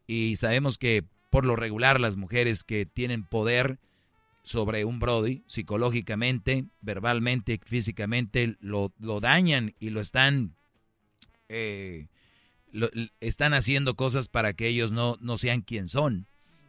y 0.08 0.36
sabemos 0.38 0.80
que 0.80 1.04
por 1.30 1.46
lo 1.46 1.56
regular 1.56 2.00
las 2.00 2.16
mujeres 2.16 2.64
que 2.64 2.88
tienen 2.88 3.24
poder 3.24 3.78
sobre 4.42 4.84
un 4.84 4.98
Brody, 4.98 5.44
psicológicamente, 5.46 6.66
verbalmente, 6.82 7.60
físicamente, 7.64 8.56
lo, 8.62 8.94
lo 8.98 9.20
dañan 9.20 9.76
y 9.80 9.92
lo 9.92 10.02
están, 10.02 10.56
eh, 11.50 12.08
lo- 12.72 12.90
están 13.20 13.54
haciendo 13.54 13.96
cosas 13.96 14.28
para 14.28 14.54
que 14.54 14.68
ellos 14.70 14.92
no, 14.92 15.18
no 15.20 15.38
sean 15.38 15.62
quien 15.62 15.88
son. 15.88 16.26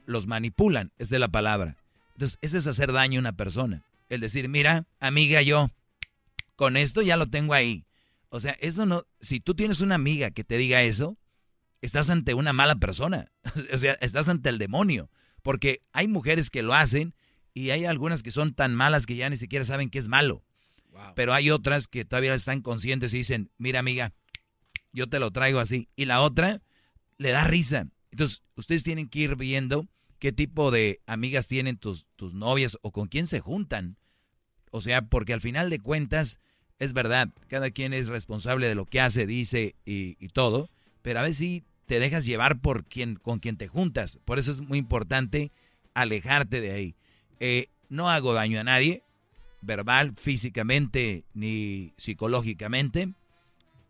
Los 0.09 0.27
manipulan, 0.27 0.91
es 0.97 1.11
de 1.11 1.19
la 1.19 1.29
palabra. 1.29 1.77
Entonces, 2.15 2.39
ese 2.41 2.57
es 2.57 2.67
hacer 2.67 2.93
daño 2.93 3.19
a 3.19 3.21
una 3.21 3.37
persona. 3.37 3.85
El 4.09 4.23
decir, 4.23 4.49
mira, 4.49 4.87
amiga, 5.01 5.43
yo 5.43 5.71
con 6.57 6.79
esto 6.79 7.03
ya 7.03 7.19
lo 7.19 7.27
tengo 7.27 7.53
ahí. 7.53 7.85
O 8.31 8.41
sea, 8.41 8.57
eso 8.61 8.87
no, 8.87 9.05
si 9.21 9.39
tú 9.39 9.55
tienes 9.55 9.83
una 9.83 9.97
amiga 9.97 10.31
que 10.31 10.45
te 10.45 10.57
diga 10.57 10.83
eso, 10.83 11.19
estás 11.83 12.09
ante 12.09 12.33
una 12.33 12.55
mala 12.55 12.77
persona. 12.77 13.31
o 13.73 13.77
sea, 13.77 13.99
estás 14.01 14.31
ante 14.31 14.49
el 14.49 14.57
demonio. 14.57 15.11
Porque 15.43 15.83
hay 15.93 16.09
mujeres 16.09 16.49
que 16.49 16.63
lo 16.63 16.73
hacen 16.73 17.15
y 17.53 17.69
hay 17.69 17.85
algunas 17.85 18.23
que 18.23 18.31
son 18.31 18.55
tan 18.55 18.75
malas 18.75 19.05
que 19.05 19.15
ya 19.15 19.29
ni 19.29 19.37
siquiera 19.37 19.67
saben 19.67 19.91
que 19.91 19.99
es 19.99 20.09
malo. 20.09 20.43
Pero 21.17 21.35
hay 21.35 21.51
otras 21.51 21.87
que 21.87 22.07
todavía 22.07 22.35
están 22.35 22.63
conscientes 22.63 23.13
y 23.13 23.19
dicen, 23.19 23.51
mira 23.59 23.81
amiga, 23.81 24.15
yo 24.91 25.07
te 25.07 25.19
lo 25.19 25.31
traigo 25.33 25.61
así. 25.61 25.91
Y 25.97 26.07
la 26.07 26.23
otra 26.23 26.63
le 27.19 27.31
da 27.31 27.45
risa. 27.45 27.89
Entonces, 28.11 28.43
ustedes 28.57 28.85
tienen 28.85 29.07
que 29.11 29.19
ir 29.19 29.37
viendo 29.37 29.87
qué 30.19 30.33
tipo 30.33 30.71
de 30.71 31.01
amigas 31.07 31.47
tienen 31.47 31.77
tus, 31.77 32.07
tus 32.17 32.35
novias 32.35 32.79
o 32.83 32.91
con 32.93 33.09
quién 33.09 33.27
se 33.27 33.41
juntan. 33.41 33.97
O 34.71 34.81
sea, 34.81 35.03
porque 35.03 35.33
al 35.33 35.41
final 35.41 35.71
de 35.71 35.79
cuentas, 35.79 36.39
es 36.79 36.93
verdad, 36.93 37.29
cada 37.49 37.71
quien 37.71 37.93
es 37.93 38.09
responsable 38.09 38.69
de 38.69 38.75
lo 38.75 38.87
que 38.87 39.01
hace, 39.01 39.27
dice 39.27 39.75
y, 39.85 40.15
todo, 40.29 40.71
pero 41.03 41.21
a 41.21 41.23
veces 41.23 41.39
sí 41.39 41.65
te 41.87 42.01
dejas 42.01 42.25
llevar 42.25 42.61
por 42.61 42.85
quien, 42.85 43.17
con 43.17 43.39
quien 43.39 43.57
te 43.57 43.69
juntas. 43.69 44.19
Por 44.25 44.39
eso 44.39 44.51
es 44.51 44.61
muy 44.61 44.79
importante 44.79 45.53
alejarte 45.95 46.61
de 46.61 46.73
ahí. 46.73 46.95
Eh, 47.41 47.69
no 47.89 48.11
hago 48.11 48.35
daño 48.35 48.61
a 48.61 48.65
nadie, 48.65 49.03
verbal, 49.63 50.15
físicamente 50.17 51.25
ni 51.33 51.93
psicológicamente. 51.97 53.15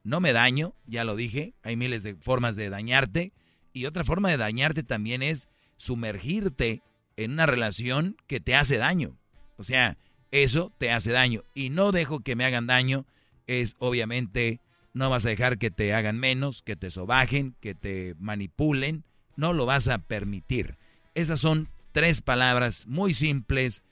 No 0.05 0.21
me 0.21 0.33
daño, 0.33 0.75
ya 0.87 1.05
lo 1.05 1.17
dije, 1.17 1.55
hay 1.63 1.77
miles 1.77 2.03
de 2.03 2.15
formas 2.15 2.57
de 2.57 2.71
dañarte. 2.71 3.33
Y 3.73 3.87
otra 3.87 4.05
forma 4.05 4.31
de 4.31 4.37
dañarte 4.37 4.83
también 4.83 5.23
es 5.23 5.49
sumergirte 5.79 6.83
en 7.17 7.33
una 7.33 7.47
relación 7.47 8.17
que 8.27 8.41
te 8.41 8.55
hace 8.55 8.77
daño. 8.77 9.17
O 9.57 9.63
sea, 9.63 9.97
eso 10.31 10.73
te 10.79 10.93
hace 10.93 11.11
daño. 11.11 11.43
Y 11.55 11.71
no 11.71 11.91
dejo 11.91 12.21
que 12.21 12.37
me 12.37 12.45
hagan 12.45 12.67
daño 12.67 13.07
es 13.47 13.77
obviamente 13.79 14.61
no 14.93 15.11
vas 15.11 15.27
a 15.27 15.31
dejar 15.31 15.59
que 15.59 15.71
te 15.71 15.95
hagan 15.95 16.19
menos, 16.19 16.63
que 16.63 16.77
te 16.77 16.91
sobajen, 16.91 17.55
que 17.61 17.75
te 17.75 18.15
manipulen. 18.19 19.05
No 19.37 19.53
lo 19.53 19.67
vas 19.67 19.89
a 19.89 19.99
permitir. 19.99 20.77
Esas 21.15 21.41
son 21.41 21.69
tres 21.93 22.21
palabras 22.21 22.87
muy 22.87 23.15
simples 23.15 23.83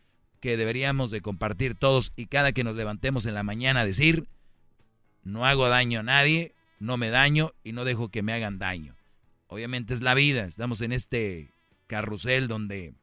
que 0.40 0.56
deberíamos 0.56 1.10
de 1.10 1.22
compartir 1.22 1.74
todos 1.74 2.12
y 2.16 2.26
cada 2.26 2.52
que 2.52 2.64
nos 2.64 2.76
levantemos 2.76 3.26
en 3.26 3.34
la 3.34 3.42
mañana 3.42 3.84
decir, 3.84 4.28
no 5.24 5.46
hago 5.46 5.68
daño 5.68 6.00
a 6.00 6.04
nadie, 6.04 6.54
no 6.78 6.96
me 6.96 7.10
daño 7.10 7.52
y 7.64 7.72
no 7.72 7.84
dejo 7.84 8.10
que 8.10 8.22
me 8.22 8.32
hagan 8.32 8.58
daño. 8.58 8.94
Obviamente 9.48 9.94
es 9.94 10.02
la 10.02 10.14
vida, 10.14 10.44
estamos 10.44 10.80
en 10.80 10.92
este 10.92 11.50
carrusel 11.86 12.48
donde 12.48 12.94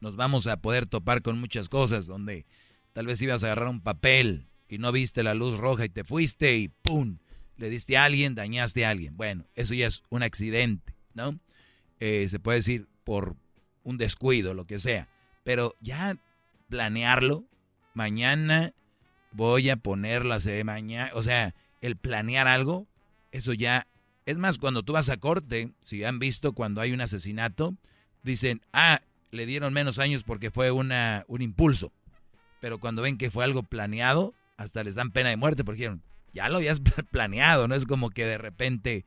nos 0.00 0.16
vamos 0.16 0.46
a 0.46 0.58
poder 0.58 0.86
topar 0.86 1.22
con 1.22 1.38
muchas 1.38 1.68
cosas 1.68 2.06
donde 2.06 2.46
tal 2.92 3.06
vez 3.06 3.20
ibas 3.22 3.44
a 3.44 3.48
agarrar 3.48 3.68
un 3.68 3.80
papel 3.80 4.48
y 4.68 4.78
no 4.78 4.92
viste 4.92 5.22
la 5.22 5.34
luz 5.34 5.58
roja 5.58 5.84
y 5.84 5.88
te 5.88 6.04
fuiste 6.04 6.56
y 6.56 6.68
¡pum! 6.68 7.18
Le 7.56 7.68
diste 7.68 7.96
a 7.98 8.04
alguien, 8.04 8.34
dañaste 8.34 8.86
a 8.86 8.90
alguien. 8.90 9.16
Bueno, 9.16 9.44
eso 9.54 9.74
ya 9.74 9.86
es 9.86 10.02
un 10.08 10.22
accidente, 10.22 10.94
¿no? 11.12 11.38
Eh, 11.98 12.26
se 12.28 12.40
puede 12.40 12.58
decir 12.58 12.88
por 13.04 13.36
un 13.82 13.98
descuido, 13.98 14.54
lo 14.54 14.66
que 14.66 14.78
sea. 14.78 15.08
Pero 15.44 15.76
ya 15.80 16.16
planearlo, 16.68 17.44
mañana 17.92 18.72
voy 19.32 19.68
a 19.70 19.76
ponerla 19.76 20.38
de 20.38 20.64
mañana, 20.64 21.10
o 21.14 21.22
sea, 21.22 21.54
el 21.80 21.96
planear 21.96 22.48
algo, 22.48 22.86
eso 23.32 23.52
ya, 23.52 23.86
es 24.30 24.38
más, 24.38 24.58
cuando 24.58 24.82
tú 24.82 24.92
vas 24.92 25.10
a 25.10 25.16
corte, 25.16 25.72
si 25.80 26.04
han 26.04 26.18
visto 26.18 26.52
cuando 26.52 26.80
hay 26.80 26.92
un 26.92 27.00
asesinato, 27.00 27.74
dicen, 28.22 28.62
ah, 28.72 29.00
le 29.30 29.46
dieron 29.46 29.72
menos 29.72 29.98
años 29.98 30.24
porque 30.24 30.50
fue 30.50 30.70
una, 30.70 31.24
un 31.28 31.42
impulso. 31.42 31.92
Pero 32.60 32.78
cuando 32.78 33.02
ven 33.02 33.18
que 33.18 33.30
fue 33.30 33.44
algo 33.44 33.62
planeado, 33.62 34.34
hasta 34.56 34.84
les 34.84 34.94
dan 34.94 35.10
pena 35.10 35.30
de 35.30 35.36
muerte 35.36 35.64
porque 35.64 35.78
dijeron, 35.78 36.02
ya 36.32 36.48
lo 36.48 36.56
habías 36.56 36.80
planeado, 37.10 37.68
no 37.68 37.74
es 37.74 37.86
como 37.86 38.10
que 38.10 38.24
de 38.24 38.38
repente, 38.38 39.04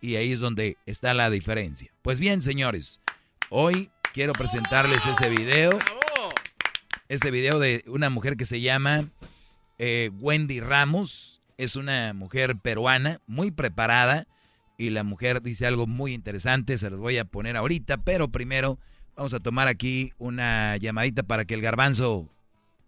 y 0.00 0.16
ahí 0.16 0.32
es 0.32 0.40
donde 0.40 0.76
está 0.86 1.14
la 1.14 1.30
diferencia. 1.30 1.92
Pues 2.02 2.20
bien, 2.20 2.40
señores, 2.40 3.00
hoy 3.50 3.90
quiero 4.12 4.32
presentarles 4.32 5.04
ese 5.06 5.28
video. 5.28 5.78
Ese 7.08 7.30
video 7.30 7.58
de 7.58 7.84
una 7.88 8.08
mujer 8.08 8.38
que 8.38 8.46
se 8.46 8.62
llama 8.62 9.10
eh, 9.78 10.10
Wendy 10.20 10.60
Ramos. 10.60 11.40
Es 11.58 11.76
una 11.76 12.14
mujer 12.14 12.56
peruana, 12.56 13.20
muy 13.26 13.50
preparada. 13.50 14.26
Y 14.82 14.90
la 14.90 15.04
mujer 15.04 15.42
dice 15.42 15.64
algo 15.64 15.86
muy 15.86 16.12
interesante, 16.12 16.76
se 16.76 16.90
los 16.90 16.98
voy 16.98 17.16
a 17.16 17.24
poner 17.24 17.56
ahorita, 17.56 17.98
pero 17.98 18.32
primero 18.32 18.80
vamos 19.14 19.32
a 19.32 19.38
tomar 19.38 19.68
aquí 19.68 20.10
una 20.18 20.76
llamadita 20.76 21.22
para 21.22 21.44
que 21.44 21.54
el 21.54 21.62
garbanzo 21.62 22.28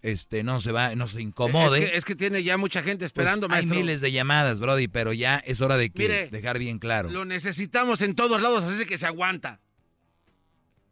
este 0.03 0.43
no 0.43 0.59
se 0.59 0.73
va, 0.73 0.97
no 0.97 1.07
se 1.07 1.23
incomode. 1.23 1.97
Es 1.97 2.05
que, 2.05 2.16
tiene 2.16 2.43
ya 2.43 2.57
mucha 2.57 2.83
gente 2.83 3.05
Pues 3.05 3.11
esperando, 3.11 3.47
hay 3.47 3.62
maestro. 3.62 3.77
miles 3.77 4.01
de 4.01 4.11
llamadas, 4.11 4.59
Brody, 4.59 4.89
pero 4.89 5.12
ya 5.12 5.37
es 5.37 5.61
hora 5.61 5.77
de 5.77 5.91
que 5.91 6.03
Mire, 6.03 6.29
dejar 6.31 6.59
bien 6.59 6.81
claro. 6.81 7.11
Lo 7.11 7.25
necesitamos 7.25 8.03
en 8.03 8.16
todos 8.16 8.43
lados, 8.43 8.65
así 8.65 8.87
que 8.87 8.99
se 8.99 9.07
aguanta. 9.07 9.61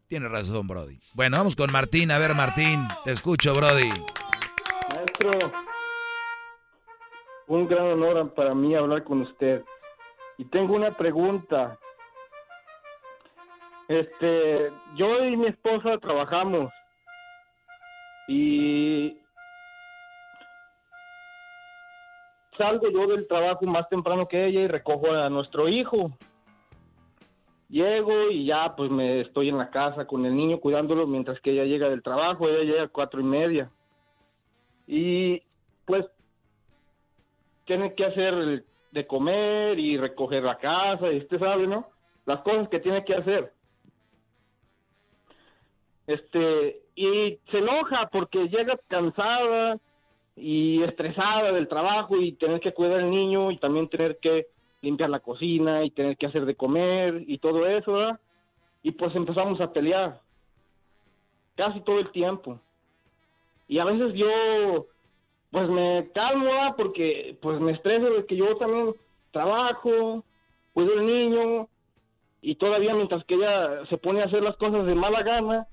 Tiene 0.07 0.29
razón, 0.29 0.67
Brody. 0.69 0.99
Bueno, 1.15 1.35
vamos 1.35 1.57
con 1.57 1.69
Martín. 1.69 2.11
A 2.11 2.17
ver, 2.17 2.33
Martín, 2.33 2.87
te 3.03 3.11
escucho, 3.11 3.53
Brody. 3.53 3.89
Maestro, 4.95 5.51
un 7.47 7.67
gran 7.67 7.87
honor 7.87 8.33
para 8.33 8.55
mí 8.55 8.73
hablar 8.73 9.03
con 9.03 9.23
usted. 9.23 9.63
Y 10.37 10.45
tengo 10.45 10.75
una 10.75 10.95
pregunta. 10.95 11.77
Este, 13.87 14.71
yo 14.95 15.25
y 15.25 15.37
mi 15.37 15.47
esposa 15.47 15.97
trabajamos 15.99 16.71
y 18.27 19.17
salgo 22.57 22.89
yo 22.89 23.07
del 23.07 23.27
trabajo 23.27 23.65
más 23.65 23.87
temprano 23.89 24.27
que 24.27 24.45
ella 24.45 24.61
y 24.61 24.67
recojo 24.67 25.11
a 25.11 25.29
nuestro 25.29 25.67
hijo. 25.67 26.11
Llego 27.69 28.29
y 28.29 28.45
ya 28.45 28.75
pues 28.75 28.91
me 28.91 29.21
estoy 29.21 29.49
en 29.49 29.57
la 29.57 29.69
casa 29.69 30.05
con 30.05 30.25
el 30.25 30.35
niño 30.35 30.59
cuidándolo 30.59 31.07
mientras 31.07 31.39
que 31.41 31.51
ella 31.51 31.65
llega 31.65 31.89
del 31.89 32.03
trabajo, 32.03 32.47
ella 32.47 32.63
llega 32.63 32.83
a 32.83 32.87
cuatro 32.87 33.19
y 33.19 33.23
media. 33.23 33.71
Y 34.87 35.41
pues 35.85 36.05
tiene 37.65 37.93
que 37.95 38.05
hacer 38.05 38.63
de 38.93 39.07
comer 39.07 39.79
y 39.79 39.97
recoger 39.97 40.43
la 40.43 40.57
casa 40.57 41.11
y 41.11 41.17
usted 41.17 41.39
sabe, 41.39 41.65
¿no? 41.65 41.87
Las 42.25 42.41
cosas 42.41 42.69
que 42.69 42.79
tiene 42.79 43.03
que 43.03 43.15
hacer. 43.15 43.51
Este, 46.05 46.81
y 46.95 47.39
se 47.49 47.57
enoja 47.57 48.07
porque 48.11 48.47
llega 48.49 48.77
cansada 48.87 49.79
y 50.35 50.83
estresada 50.83 51.51
del 51.51 51.67
trabajo 51.67 52.17
y 52.17 52.33
tener 52.33 52.59
que 52.59 52.73
cuidar 52.73 52.99
al 52.99 53.09
niño 53.09 53.51
y 53.51 53.57
también 53.57 53.89
tener 53.89 54.19
que 54.19 54.47
limpiar 54.81 55.09
la 55.09 55.21
cocina 55.21 55.83
y 55.83 55.89
tener 55.89 56.15
que 56.15 56.27
hacer 56.27 56.45
de 56.45 56.55
comer 56.55 57.23
y 57.25 57.39
todo 57.39 57.65
eso, 57.65 57.93
¿verdad? 57.93 58.19
Y 58.83 58.91
pues 58.91 59.15
empezamos 59.15 59.59
a 59.59 59.73
pelear 59.73 60.21
casi 61.55 61.81
todo 61.81 61.99
el 61.99 62.11
tiempo. 62.11 62.59
Y 63.67 63.79
a 63.79 63.85
veces 63.85 64.13
yo 64.13 64.85
pues 65.53 65.69
me 65.69 66.09
calmo 66.15 66.45
¿verdad? 66.45 66.73
porque 66.75 67.37
pues 67.39 67.61
me 67.61 67.73
estreso 67.73 68.09
de 68.09 68.25
que 68.25 68.35
yo 68.35 68.57
también 68.57 68.95
trabajo, 69.31 70.25
cuido 70.73 70.93
al 70.93 71.05
niño 71.05 71.69
y 72.41 72.55
todavía 72.55 72.95
mientras 72.95 73.23
que 73.25 73.35
ella 73.35 73.85
se 73.87 73.97
pone 73.97 74.23
a 74.23 74.25
hacer 74.25 74.41
las 74.41 74.57
cosas 74.57 74.87
de 74.87 74.95
mala 74.95 75.21
gana, 75.21 75.67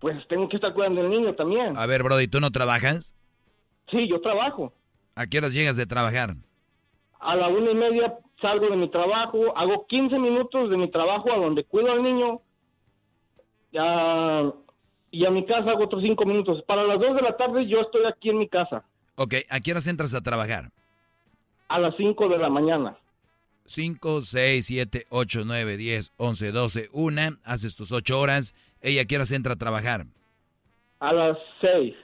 pues 0.00 0.16
tengo 0.28 0.48
que 0.48 0.56
estar 0.56 0.72
cuidando 0.72 1.02
del 1.02 1.10
niño 1.10 1.34
también. 1.34 1.76
A 1.76 1.84
ver, 1.84 2.02
Brody, 2.02 2.26
¿tú 2.26 2.40
no 2.40 2.50
trabajas? 2.50 3.14
Sí, 3.90 4.08
yo 4.08 4.22
trabajo. 4.22 4.72
¿A 5.14 5.26
qué 5.26 5.38
horas 5.38 5.52
llegas 5.52 5.76
de 5.76 5.84
trabajar? 5.84 6.30
A 7.20 7.36
la 7.36 7.48
una 7.48 7.70
y 7.70 7.74
media 7.74 8.14
salgo 8.40 8.70
de 8.70 8.76
mi 8.76 8.88
trabajo, 8.88 9.54
hago 9.54 9.86
15 9.88 10.18
minutos 10.18 10.70
de 10.70 10.76
mi 10.78 10.90
trabajo 10.90 11.30
a 11.30 11.36
donde 11.36 11.64
cuido 11.64 11.92
al 11.92 12.02
niño 12.02 12.40
y 13.70 13.76
a 15.26 15.30
mi 15.30 15.44
casa 15.44 15.72
hago 15.72 15.84
otros 15.84 16.02
cinco 16.02 16.24
minutos. 16.24 16.62
Para 16.62 16.84
las 16.84 16.98
dos 16.98 17.14
de 17.14 17.20
la 17.20 17.36
tarde 17.36 17.66
yo 17.66 17.82
estoy 17.82 18.06
aquí 18.06 18.30
en 18.30 18.38
mi 18.38 18.48
casa, 18.48 18.86
Ok, 19.16 19.34
¿a 19.48 19.60
qué 19.60 19.72
horas 19.72 19.86
entras 19.86 20.14
a 20.14 20.20
trabajar? 20.20 20.70
a 21.72 21.78
las 21.78 21.96
5 21.96 22.28
de 22.28 22.38
la 22.38 22.50
mañana. 22.50 22.96
5, 23.64 24.20
6, 24.20 24.66
7, 24.66 25.04
8, 25.08 25.42
9, 25.46 25.76
10, 25.78 26.12
11, 26.18 26.52
12, 26.52 26.88
1. 26.92 27.22
Haces 27.44 27.74
tus 27.74 27.92
8 27.92 28.20
horas. 28.20 28.54
¿Ella 28.82 29.02
a 29.02 29.04
qué 29.06 29.16
horas 29.16 29.32
entra 29.32 29.54
a 29.54 29.56
trabajar? 29.56 30.04
A 31.00 31.12
las 31.14 31.38
6. 31.62 31.94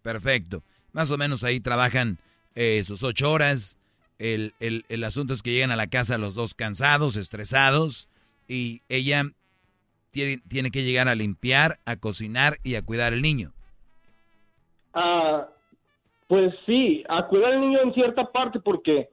Perfecto. 0.00 0.62
Más 0.92 1.10
o 1.10 1.18
menos 1.18 1.44
ahí 1.44 1.60
trabajan 1.60 2.18
eh, 2.54 2.82
sus 2.82 3.02
8 3.02 3.30
horas. 3.30 3.78
El, 4.18 4.54
el, 4.58 4.86
el 4.88 5.04
asunto 5.04 5.34
es 5.34 5.42
que 5.42 5.52
llegan 5.52 5.70
a 5.70 5.76
la 5.76 5.88
casa 5.88 6.16
los 6.16 6.34
dos 6.34 6.54
cansados, 6.54 7.16
estresados. 7.16 8.08
Y 8.48 8.80
ella 8.88 9.24
tiene, 10.12 10.38
tiene 10.48 10.70
que 10.70 10.82
llegar 10.82 11.08
a 11.08 11.14
limpiar, 11.14 11.78
a 11.84 11.96
cocinar 11.96 12.56
y 12.62 12.76
a 12.76 12.82
cuidar 12.82 13.12
al 13.12 13.20
niño. 13.20 13.52
Ah, 14.94 15.46
pues 16.28 16.54
sí, 16.66 17.02
a 17.08 17.26
cuidar 17.26 17.52
al 17.54 17.60
niño 17.60 17.80
en 17.82 17.92
cierta 17.94 18.30
parte 18.30 18.60
porque 18.60 19.08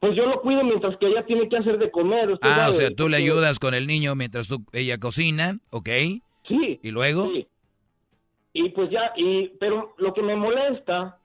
pues 0.00 0.16
yo 0.16 0.24
lo 0.26 0.40
cuido 0.42 0.62
mientras 0.64 0.96
que 0.98 1.06
ella 1.06 1.24
tiene 1.26 1.48
que 1.48 1.56
hacer 1.56 1.78
de 1.78 1.90
comer. 1.90 2.30
usted 2.30 2.48
Ah, 2.50 2.68
o 2.70 2.72
sea, 2.72 2.90
tú 2.94 3.08
le 3.08 3.16
ayudas 3.18 3.58
con 3.58 3.74
el 3.74 3.86
niño 3.86 4.14
mientras 4.14 4.48
tú, 4.48 4.64
ella 4.72 4.98
cocina, 4.98 5.58
¿ok? 5.70 5.88
Sí. 6.48 6.78
¿Y 6.82 6.90
luego? 6.90 7.26
Sí. 7.26 7.46
Y 8.52 8.68
pues 8.70 8.90
ya, 8.90 9.12
y 9.16 9.48
pero 9.58 9.94
lo 9.98 10.12
que 10.14 10.22
me 10.22 10.36
molesta 10.36 11.18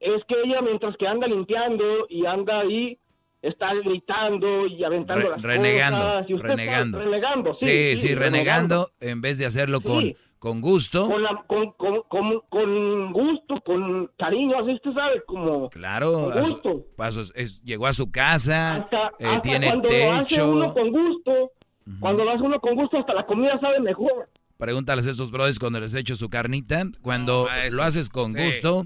es 0.00 0.22
que 0.26 0.34
ella 0.44 0.62
mientras 0.62 0.96
que 0.96 1.06
anda 1.06 1.26
limpiando 1.26 2.06
y 2.08 2.24
anda 2.24 2.60
ahí 2.60 2.96
está 3.42 3.74
gritando 3.74 4.66
y 4.66 4.82
aventando 4.84 5.24
Re- 5.24 5.30
las 5.30 5.42
renegando, 5.42 5.98
cosas. 5.98 6.30
y 6.30 6.34
usted 6.34 6.50
está 6.50 6.56
renegando. 6.56 6.98
renegando, 7.00 7.54
sí, 7.54 7.66
Sí, 7.68 7.96
sí, 7.98 8.14
renegando, 8.14 8.88
en 9.00 9.20
vez 9.20 9.38
de 9.38 9.44
hacerlo 9.46 9.78
Sí. 9.78 9.84
con 9.84 10.14
gusto. 10.60 11.06
Con, 11.08 11.22
la- 11.22 11.44
con, 11.46 11.72
con, 11.72 12.02
con, 12.08 12.40
con 12.48 13.12
gusto, 13.12 13.60
con 13.64 14.10
cariño, 14.18 14.58
así 14.58 14.72
usted 14.74 14.92
sabe, 14.92 15.22
como... 15.26 15.70
Claro, 15.70 16.24
Con 16.26 16.38
a 16.38 16.44
su- 16.44 16.52
gusto. 16.54 16.86
pasos- 16.96 17.32
es- 17.34 17.62
llegó 17.62 17.86
a 17.86 17.92
su 17.92 18.10
casa, 18.10 18.88
eh, 19.18 19.26
Hasta 19.26 19.42
tiene 19.42 19.66
cuando 19.68 19.88
lo 19.88 20.12
hace 20.12 20.42
uno 20.42 20.60
techo. 20.62 20.74
con 20.74 20.90
gusto, 20.92 21.52
cuando 22.00 22.24
lo 22.24 22.30
hace 22.32 22.42
uno 22.42 22.60
con 22.60 22.74
gusto, 22.74 22.98
hasta 22.98 23.14
la 23.14 23.26
comida 23.26 23.58
sabe 23.60 23.80
mejor. 23.80 24.28
Pregúntales 24.56 25.06
a 25.06 25.10
estos 25.10 25.30
brothers 25.30 25.58
cuando 25.58 25.80
les 25.80 25.94
echo 25.94 26.14
su 26.14 26.28
carnita. 26.30 26.84
Cuando 27.02 27.48
lo 27.72 27.82
haces 27.82 28.08
con 28.08 28.34
sí. 28.34 28.44
gusto, 28.44 28.84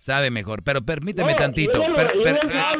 sabe 0.00 0.30
mejor. 0.30 0.62
Pero 0.62 0.80
permíteme 0.82 1.32
No, 1.32 1.36
tantito. 1.36 1.80
per- 1.94 2.12
per- 2.22 2.40
ella 2.42 2.72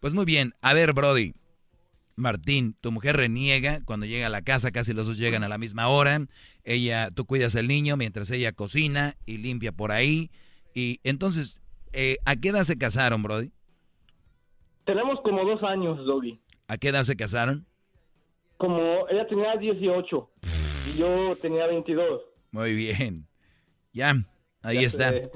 Pues 0.00 0.14
muy 0.14 0.24
bien. 0.24 0.54
A 0.62 0.72
ver, 0.72 0.94
Brody. 0.94 1.34
Martín, 2.16 2.74
tu 2.80 2.90
mujer 2.90 3.16
reniega 3.16 3.80
cuando 3.84 4.06
llega 4.06 4.26
a 4.26 4.30
la 4.30 4.42
casa, 4.42 4.70
casi 4.70 4.92
los 4.92 5.06
dos 5.06 5.18
llegan 5.18 5.44
a 5.44 5.48
la 5.48 5.58
misma 5.58 5.88
hora. 5.88 6.20
Ella, 6.64 7.10
tú 7.14 7.26
cuidas 7.26 7.54
al 7.56 7.68
niño 7.68 7.96
mientras 7.96 8.30
ella 8.30 8.52
cocina 8.52 9.16
y 9.26 9.38
limpia 9.38 9.72
por 9.72 9.92
ahí. 9.92 10.30
Y 10.74 11.00
entonces, 11.04 11.60
eh, 11.92 12.18
¿a 12.24 12.36
qué 12.36 12.48
edad 12.50 12.64
se 12.64 12.78
casaron, 12.78 13.22
Brody? 13.22 13.50
Tenemos 14.84 15.20
como 15.22 15.44
dos 15.44 15.62
años, 15.62 16.04
Doggy. 16.04 16.40
¿A 16.68 16.76
qué 16.78 16.88
edad 16.88 17.02
se 17.02 17.16
casaron? 17.16 17.66
Como 18.56 19.08
ella 19.08 19.26
tenía 19.26 19.56
18 19.56 20.30
y 20.94 20.98
yo 20.98 21.36
tenía 21.40 21.66
22. 21.66 22.20
Muy 22.52 22.74
bien. 22.74 23.26
Ya, 23.92 24.14
ahí 24.62 24.80
Ya 24.80 24.86
está. 24.86 25.10
sé. 25.10 25.30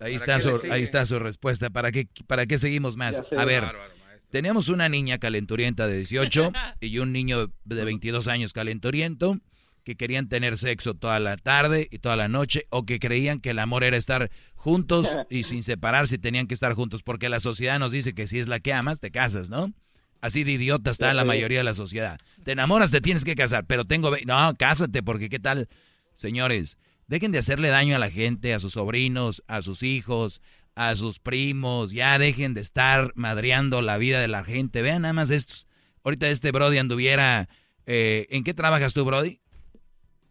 Ahí 0.00 0.18
¿Para 0.18 0.36
está, 0.36 0.40
su, 0.40 0.72
ahí 0.72 0.82
está 0.82 1.06
su 1.06 1.18
respuesta. 1.18 1.70
¿Para 1.70 1.92
qué, 1.92 2.08
¿Para 2.26 2.46
qué 2.46 2.58
seguimos 2.58 2.96
más? 2.96 3.22
A 3.36 3.44
ver, 3.44 3.62
Bárbaro, 3.62 3.92
tenemos 4.30 4.68
una 4.68 4.88
niña 4.88 5.18
calenturienta 5.18 5.86
de 5.86 5.98
18 5.98 6.50
y 6.80 6.98
un 6.98 7.12
niño 7.12 7.52
de 7.64 7.84
22 7.84 8.26
años 8.28 8.52
calenturiento 8.52 9.38
que 9.84 9.96
querían 9.96 10.28
tener 10.28 10.56
sexo 10.58 10.94
toda 10.94 11.20
la 11.20 11.36
tarde 11.36 11.88
y 11.90 11.98
toda 11.98 12.16
la 12.16 12.28
noche 12.28 12.66
o 12.70 12.84
que 12.84 12.98
creían 12.98 13.40
que 13.40 13.50
el 13.50 13.58
amor 13.58 13.84
era 13.84 13.96
estar 13.96 14.30
juntos 14.54 15.16
y 15.30 15.44
sin 15.44 15.62
separarse 15.62 16.18
tenían 16.18 16.46
que 16.46 16.54
estar 16.54 16.72
juntos 16.74 17.02
porque 17.02 17.28
la 17.28 17.40
sociedad 17.40 17.78
nos 17.78 17.92
dice 17.92 18.14
que 18.14 18.26
si 18.26 18.38
es 18.38 18.48
la 18.48 18.60
que 18.60 18.72
amas, 18.72 19.00
te 19.00 19.10
casas, 19.10 19.50
¿no? 19.50 19.72
Así 20.20 20.42
de 20.42 20.52
idiota 20.52 20.90
está 20.90 21.12
la 21.12 21.26
mayoría 21.26 21.58
de 21.58 21.64
la 21.64 21.74
sociedad. 21.74 22.18
Te 22.44 22.52
enamoras, 22.52 22.90
te 22.90 23.02
tienes 23.02 23.26
que 23.26 23.34
casar, 23.34 23.66
pero 23.66 23.84
tengo... 23.84 24.10
No, 24.26 24.54
cásate 24.58 25.02
porque 25.02 25.28
qué 25.28 25.38
tal... 25.38 25.68
Señores, 26.14 26.78
dejen 27.08 27.30
de 27.30 27.40
hacerle 27.40 27.68
daño 27.68 27.94
a 27.94 27.98
la 27.98 28.10
gente, 28.10 28.54
a 28.54 28.58
sus 28.58 28.72
sobrinos, 28.72 29.42
a 29.48 29.60
sus 29.60 29.82
hijos, 29.82 30.40
a 30.76 30.96
sus 30.96 31.18
primos. 31.18 31.90
Ya 31.90 32.18
dejen 32.18 32.54
de 32.54 32.62
estar 32.62 33.12
madreando 33.16 33.82
la 33.82 33.98
vida 33.98 34.18
de 34.18 34.28
la 34.28 34.44
gente. 34.44 34.80
Vean 34.80 35.02
nada 35.02 35.12
más 35.12 35.28
estos. 35.28 35.66
Ahorita 36.04 36.26
este 36.30 36.52
Brody 36.52 36.78
anduviera... 36.78 37.50
eh, 37.84 38.26
¿En 38.30 38.44
qué 38.44 38.54
trabajas 38.54 38.94
tú, 38.94 39.04
Brody? 39.04 39.40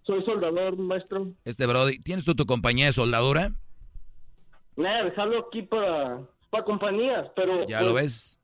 Soy 0.05 0.23
soldador, 0.25 0.77
maestro. 0.77 1.27
Este 1.45 1.65
Brody, 1.65 1.99
¿tienes 1.99 2.25
tú 2.25 2.35
tu 2.35 2.45
compañía 2.45 2.87
de 2.87 2.93
soldadura? 2.93 3.51
Nada, 4.75 5.03
dejarlo 5.05 5.47
aquí 5.47 5.61
para, 5.61 6.19
para 6.49 6.63
compañías, 6.63 7.27
pero... 7.35 7.65
Ya 7.67 7.79
pues, 7.79 7.89
lo 7.89 7.93
ves. 7.95 8.39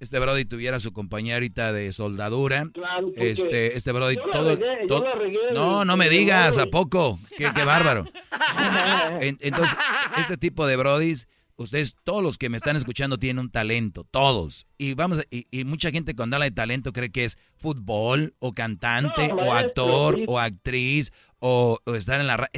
Este 0.00 0.18
Brody 0.18 0.44
tuviera 0.44 0.80
su 0.80 0.92
compañía 0.92 1.34
ahorita 1.34 1.72
de 1.72 1.92
soldadura. 1.92 2.66
Claro, 2.72 3.08
Este, 3.14 3.76
este 3.76 3.92
Brody, 3.92 4.16
yo 4.16 4.26
la 4.26 4.32
todo, 4.32 4.56
regué, 4.56 4.66
yo 4.82 4.86
todo- 4.88 5.04
la 5.04 5.14
regué 5.14 5.38
el- 5.50 5.54
no, 5.54 5.84
no 5.84 5.96
me 5.96 6.08
digas, 6.08 6.58
¿a 6.58 6.66
poco? 6.66 7.18
Qué, 7.36 7.48
qué 7.54 7.64
bárbaro. 7.64 8.04
En- 9.20 9.38
entonces, 9.40 9.76
este 10.18 10.36
tipo 10.36 10.66
de 10.66 10.76
Brodis, 10.76 11.28
ustedes, 11.62 11.94
todos 12.04 12.22
los 12.22 12.38
que 12.38 12.48
me 12.48 12.56
están 12.56 12.76
escuchando 12.76 13.18
tienen 13.18 13.38
un 13.40 13.50
talento, 13.50 14.04
todos. 14.10 14.66
Y 14.78 14.94
vamos, 14.94 15.18
a- 15.20 15.24
y, 15.30 15.44
y 15.50 15.64
mucha 15.64 15.90
gente 15.90 16.14
cuando 16.14 16.36
habla 16.36 16.44
de 16.46 16.50
talento 16.52 16.92
cree 16.92 17.10
que 17.10 17.24
es 17.24 17.38
fútbol, 17.58 18.34
o 18.38 18.52
cantante, 18.52 19.28
No, 19.28 19.36
o 19.36 19.52
actor, 19.52 20.18
o 20.26 20.38
actriz, 20.38 21.12
o, 21.38 21.78
o 21.84 21.94
estar 21.94 22.20
en 22.20 22.26
la 22.26 22.36
radio. 22.36 22.50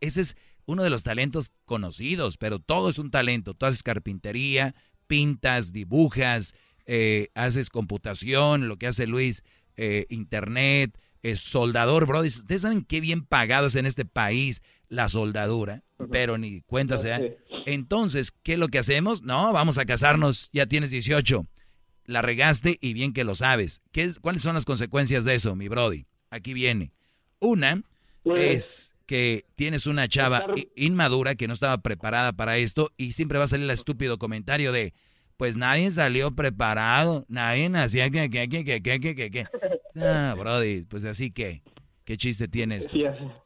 ese 0.00 0.20
es 0.20 0.36
uno 0.66 0.82
de 0.84 0.90
los 0.90 1.02
talentos 1.02 1.52
conocidos, 1.64 2.36
pero 2.36 2.58
todo 2.60 2.88
es 2.90 2.98
un 2.98 3.10
talento. 3.10 3.54
Tú 3.54 3.66
haces 3.66 3.82
carpintería, 3.82 4.74
pintas, 5.06 5.72
dibujas, 5.72 6.54
eh, 6.86 7.28
haces 7.34 7.70
computación, 7.70 8.68
lo 8.68 8.76
que 8.76 8.86
hace 8.86 9.06
Luis, 9.06 9.42
eh, 9.76 10.06
internet, 10.10 10.96
es 11.22 11.40
soldador, 11.40 12.06
bro. 12.06 12.20
Ustedes 12.20 12.62
saben 12.62 12.84
qué 12.84 13.00
bien 13.00 13.24
pagado 13.24 13.66
es 13.66 13.74
en 13.76 13.86
este 13.86 14.04
país 14.04 14.62
la 14.88 15.08
soldadura, 15.08 15.82
pero 16.10 16.38
ni 16.38 16.62
cuenta 16.62 16.98
se 16.98 17.08
da. 17.08 17.20
Entonces, 17.66 18.32
¿qué 18.42 18.54
es 18.54 18.58
lo 18.58 18.68
que 18.68 18.78
hacemos? 18.78 19.22
No, 19.22 19.52
vamos 19.52 19.78
a 19.78 19.84
casarnos, 19.84 20.50
ya 20.52 20.66
tienes 20.66 20.90
18. 20.90 21.46
La 22.04 22.22
regaste 22.22 22.78
y 22.80 22.92
bien 22.92 23.12
que 23.12 23.24
lo 23.24 23.34
sabes. 23.34 23.82
¿Qué, 23.92 24.02
es- 24.02 24.18
¿Cuáles 24.18 24.42
son 24.42 24.54
las 24.54 24.64
consecuencias 24.64 25.24
de 25.24 25.34
eso, 25.34 25.54
mi 25.54 25.68
Brody? 25.68 26.06
Aquí 26.30 26.54
viene. 26.54 26.92
Una 27.38 27.82
es 28.36 28.94
que 29.06 29.44
tienes 29.56 29.86
una 29.86 30.06
chava 30.08 30.44
inmadura 30.76 31.34
que 31.34 31.46
no 31.48 31.52
estaba 31.54 31.78
preparada 31.78 32.32
para 32.32 32.58
esto 32.58 32.92
y 32.96 33.12
siempre 33.12 33.38
va 33.38 33.44
a 33.44 33.48
salir 33.48 33.64
el 33.64 33.70
estúpido 33.70 34.18
comentario 34.18 34.70
de, 34.72 34.94
pues 35.36 35.56
nadie 35.56 35.90
salió 35.90 36.30
preparado, 36.34 37.24
nadie 37.28 37.68
nacía 37.68 38.10
que, 38.10 38.30
que, 38.30 38.48
que, 38.48 38.64
que, 38.64 38.82
que, 38.82 39.00
que, 39.00 39.14
que, 39.14 39.30
que. 39.30 39.46
Ah, 39.96 40.36
Brody, 40.38 40.82
pues 40.82 41.04
así 41.04 41.32
que, 41.32 41.62
¿qué 42.04 42.16
chiste 42.16 42.46
tienes? 42.46 42.86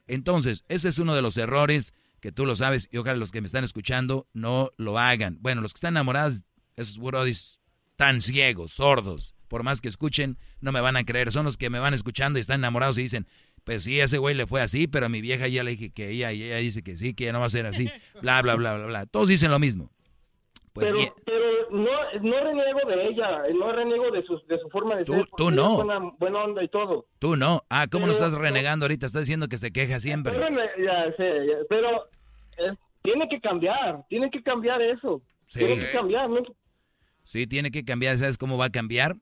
Entonces, 0.06 0.62
ese 0.68 0.90
es 0.90 0.98
uno 0.98 1.14
de 1.14 1.22
los 1.22 1.38
errores 1.38 1.94
que 2.24 2.32
tú 2.32 2.46
lo 2.46 2.56
sabes 2.56 2.88
y 2.90 2.96
ojalá 2.96 3.18
los 3.18 3.30
que 3.30 3.42
me 3.42 3.46
están 3.46 3.64
escuchando 3.64 4.26
no 4.32 4.70
lo 4.78 4.98
hagan. 4.98 5.36
Bueno, 5.42 5.60
los 5.60 5.74
que 5.74 5.76
están 5.76 5.92
enamorados, 5.92 6.40
esos 6.74 6.96
brodis 6.96 7.60
tan 7.96 8.22
ciegos, 8.22 8.72
sordos, 8.72 9.34
por 9.46 9.62
más 9.62 9.82
que 9.82 9.88
escuchen, 9.88 10.38
no 10.62 10.72
me 10.72 10.80
van 10.80 10.96
a 10.96 11.04
creer. 11.04 11.30
Son 11.32 11.44
los 11.44 11.58
que 11.58 11.68
me 11.68 11.80
van 11.80 11.92
escuchando 11.92 12.38
y 12.38 12.40
están 12.40 12.60
enamorados 12.60 12.96
y 12.96 13.02
dicen, 13.02 13.26
pues 13.62 13.82
sí, 13.82 14.00
ese 14.00 14.16
güey 14.16 14.34
le 14.34 14.46
fue 14.46 14.62
así, 14.62 14.86
pero 14.86 15.04
a 15.04 15.10
mi 15.10 15.20
vieja 15.20 15.48
ya 15.48 15.64
le 15.64 15.72
dije 15.72 15.90
que 15.90 16.08
ella, 16.08 16.32
y 16.32 16.44
ella 16.44 16.56
dice 16.56 16.82
que 16.82 16.96
sí, 16.96 17.12
que 17.12 17.24
ya 17.24 17.34
no 17.34 17.40
va 17.40 17.46
a 17.46 17.50
ser 17.50 17.66
así, 17.66 17.90
bla, 18.22 18.40
bla, 18.40 18.54
bla, 18.54 18.74
bla, 18.74 18.86
bla. 18.86 19.04
Todos 19.04 19.28
dicen 19.28 19.50
lo 19.50 19.58
mismo. 19.58 19.92
Pues 20.74 20.88
pero, 20.88 20.98
bien, 20.98 21.12
pero 21.24 21.70
no, 21.70 21.90
no 22.20 22.40
reniego 22.44 22.80
de 22.88 23.06
ella, 23.06 23.42
no 23.54 23.70
reniego 23.72 24.10
de 24.10 24.24
su, 24.24 24.40
de 24.48 24.58
su 24.58 24.68
forma 24.70 24.96
de 24.96 25.04
Tú- 25.04 25.12
ser. 25.14 25.26
tú 25.36 25.50
no. 25.52 25.76
Buena, 25.76 26.00
buena 26.18 26.44
onda 26.44 26.64
y 26.64 26.68
todo. 26.68 27.06
tú 27.20 27.36
no. 27.36 27.62
Ah, 27.70 27.86
¿cómo 27.90 28.06
no 28.06 28.12
Pero- 28.12 28.24
estás 28.26 28.38
renegando 28.40 28.84
ahorita? 28.84 29.06
Estás 29.06 29.22
diciendo 29.22 29.46
que 29.48 29.56
se 29.56 29.70
queja 29.70 30.00
siempre. 30.00 30.32
Pero, 30.32 30.48
ya 30.84 31.16
sé, 31.16 31.46
ya- 31.46 31.58
pero 31.68 31.88
eh, 32.58 32.74
tiene 33.02 33.28
que 33.28 33.40
cambiar, 33.40 34.04
tiene 34.08 34.28
que 34.30 34.42
cambiar 34.42 34.82
eso. 34.82 35.22
Sí. 35.46 35.60
Tiene 35.60 35.76
que 35.86 35.92
cambiar, 35.92 36.28
¿no? 36.28 36.40
Sí, 37.22 37.46
tiene 37.46 37.70
que 37.70 37.84
cambiar. 37.84 38.18
¿Sabes 38.18 38.36
cómo 38.36 38.58
va 38.58 38.64
a 38.66 38.70
cambiar? 38.70 39.14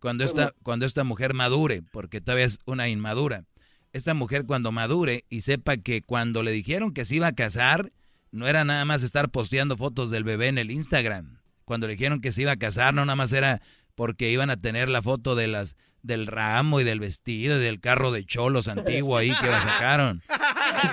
Cuando 0.00 0.22
esta, 0.24 0.54
cuando 0.62 0.86
esta 0.86 1.02
mujer 1.04 1.34
madure, 1.34 1.82
porque 1.92 2.20
todavía 2.20 2.44
es 2.46 2.58
una 2.64 2.88
inmadura. 2.88 3.44
Esta 3.92 4.14
mujer 4.14 4.46
cuando 4.46 4.70
madure 4.70 5.24
y 5.28 5.40
sepa 5.40 5.76
que 5.78 6.00
cuando 6.00 6.42
le 6.44 6.52
dijeron 6.52 6.94
que 6.94 7.04
se 7.04 7.16
iba 7.16 7.26
a 7.26 7.34
casar, 7.34 7.90
no 8.32 8.46
era 8.46 8.64
nada 8.64 8.84
más 8.84 9.02
estar 9.02 9.30
posteando 9.30 9.76
fotos 9.76 10.10
del 10.10 10.24
bebé 10.24 10.48
en 10.48 10.58
el 10.58 10.70
Instagram. 10.70 11.40
Cuando 11.64 11.86
le 11.86 11.94
dijeron 11.94 12.20
que 12.20 12.32
se 12.32 12.42
iba 12.42 12.52
a 12.52 12.56
casar, 12.56 12.94
no 12.94 13.04
nada 13.04 13.16
más 13.16 13.32
era 13.32 13.62
porque 13.94 14.30
iban 14.30 14.50
a 14.50 14.56
tener 14.56 14.88
la 14.88 15.02
foto 15.02 15.34
de 15.34 15.48
las 15.48 15.76
del 16.02 16.26
ramo 16.26 16.80
y 16.80 16.84
del 16.84 17.00
vestido 17.00 17.58
y 17.58 17.62
del 17.62 17.80
carro 17.80 18.10
de 18.10 18.24
cholos 18.24 18.68
antiguo 18.68 19.16
ahí 19.16 19.34
que 19.40 19.46
la 19.46 19.60
sacaron. 19.60 20.22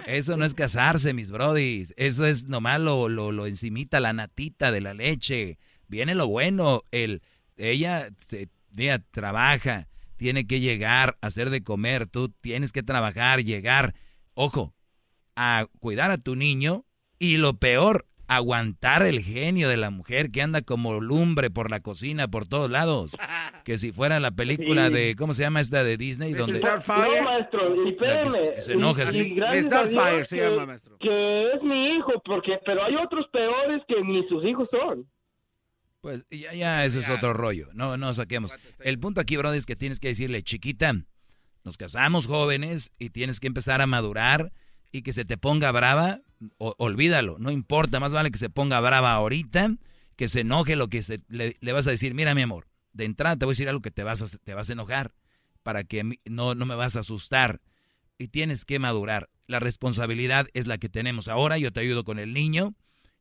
Eso 0.05 0.35
no 0.35 0.45
es 0.45 0.53
casarse, 0.53 1.14
mis 1.14 1.31
brodis. 1.31 1.93
Eso 1.97 2.26
es 2.26 2.45
nomás 2.47 2.81
lo, 2.81 3.07
lo, 3.07 3.31
lo 3.31 3.47
encimita, 3.47 3.99
la 3.99 4.14
natita 4.14 4.72
de 4.72 4.81
la 4.81 4.93
leche. 4.93 5.57
Viene 5.88 6.15
lo 6.15 6.27
bueno. 6.27 6.84
El, 6.91 7.22
ella 7.55 8.09
mira, 8.76 8.99
trabaja, 9.11 9.88
tiene 10.18 10.45
que 10.45 10.59
llegar 10.59 11.18
hacer 11.22 11.49
de 11.49 11.64
comer. 11.64 12.07
Tú 12.07 12.30
tienes 12.30 12.72
que 12.72 12.84
trabajar, 12.84 13.43
llegar. 13.43 13.95
Ojo, 14.34 14.73
a 15.35 15.68
cuidar 15.80 16.11
a 16.11 16.18
tu 16.18 16.35
niño. 16.35 16.85
Y 17.19 17.38
lo 17.38 17.53
peor, 17.57 18.06
aguantar 18.27 19.03
el 19.03 19.22
genio 19.22 19.69
de 19.69 19.77
la 19.77 19.89
mujer 19.89 20.31
que 20.31 20.41
anda 20.41 20.61
como 20.61 20.99
lumbre 20.99 21.49
por 21.49 21.72
la 21.72 21.80
cocina, 21.80 22.27
por 22.27 22.48
todos 22.48 22.69
lados. 22.69 23.15
Que 23.68 23.77
si 23.77 23.91
fuera 23.91 24.22
la 24.22 24.31
película 24.31 24.88
Sí. 24.88 24.94
de, 24.94 25.15
¿cómo 25.18 25.34
se 25.34 25.41
llama 25.44 25.60
esta 25.60 25.84
de 25.84 25.98
Disney? 25.98 26.31
Donde, 26.34 26.61
No, 26.61 26.69
maestro, 27.23 27.85
y 27.85 27.98
que- 27.98 28.61
se 28.61 28.73
enoja, 28.73 29.03
y- 29.03 29.07
sí. 29.07 29.18
y 29.23 29.34
Dios 29.35 30.27
se 30.30 30.38
llama, 30.38 30.65
maestro. 30.65 30.98
Que 30.99 31.52
es 31.53 31.61
mi 31.64 31.95
hijo, 31.98 32.14
porque 32.23 32.60
pero 32.65 32.85
hay 32.85 32.95
otros 32.95 33.26
peores 33.30 33.81
que 33.89 34.02
ni 34.03 34.26
sus 34.30 34.45
hijos 34.45 34.69
son. 34.72 35.06
Pues 35.99 36.26
ya, 36.31 36.53
ya 36.53 36.85
eso 36.85 36.99
es 36.99 37.10
otro 37.10 37.34
rollo. 37.34 37.68
No, 37.73 37.98
no 37.98 38.14
saquemos. 38.14 38.56
El 38.80 38.99
punto 38.99 39.19
aquí, 39.19 39.35
brother, 39.35 39.57
es 39.57 39.65
que 39.65 39.76
tienes 39.76 39.99
que 39.99 40.07
decirle, 40.10 40.41
chiquita, 40.44 40.94
nos 41.65 41.76
casamos 41.76 42.26
jóvenes 42.27 42.91
y 42.99 43.10
tienes 43.10 43.41
que 43.41 43.48
empezar 43.48 43.81
a 43.81 43.88
madurar 43.88 44.53
y 44.94 45.02
que 45.02 45.11
se 45.11 45.26
te 45.26 45.35
ponga 45.38 45.72
brava, 45.73 46.22
olvídalo, 46.57 47.38
no 47.39 47.51
importa, 47.51 47.99
más 47.99 48.11
vale 48.11 48.31
que 48.31 48.38
se 48.38 48.49
ponga 48.49 48.80
brava 48.80 49.14
ahorita, 49.14 49.76
que 50.15 50.27
se 50.27 50.41
enoje 50.41 50.76
lo 50.76 50.89
que 50.89 51.03
se, 51.03 51.22
le, 51.30 51.55
vas 51.72 51.88
a 51.88 51.91
decir, 51.91 52.14
mira 52.14 52.35
mi 52.35 52.41
amor, 52.41 52.68
de 52.93 53.05
entrada 53.05 53.35
te 53.35 53.45
voy 53.45 53.51
a 53.51 53.55
decir 53.55 53.69
algo 53.69 53.81
que 53.81 53.91
te 53.91 54.03
vas 54.03 54.22
a, 54.22 54.38
te 54.38 54.53
vas 54.53 54.69
a 54.69 54.73
enojar, 54.73 55.14
para 55.64 55.84
que 55.84 56.19
no, 56.26 56.55
no 56.55 56.65
me 56.65 56.76
vas 56.76 56.95
a 56.95 57.01
asustar 57.01 57.61
y 58.18 58.30
tienes 58.30 58.65
que 58.65 58.80
madurar. 58.80 59.30
La 59.47 59.59
responsabilidad 59.59 60.47
es 60.53 60.68
la 60.68 60.77
que 60.77 60.89
tenemos 60.89 61.27
ahora, 61.27 61.57
yo 61.57 61.72
te 61.72 61.80
ayudo 61.80 62.03
con 62.03 62.19
el 62.19 62.34
niño 62.34 62.76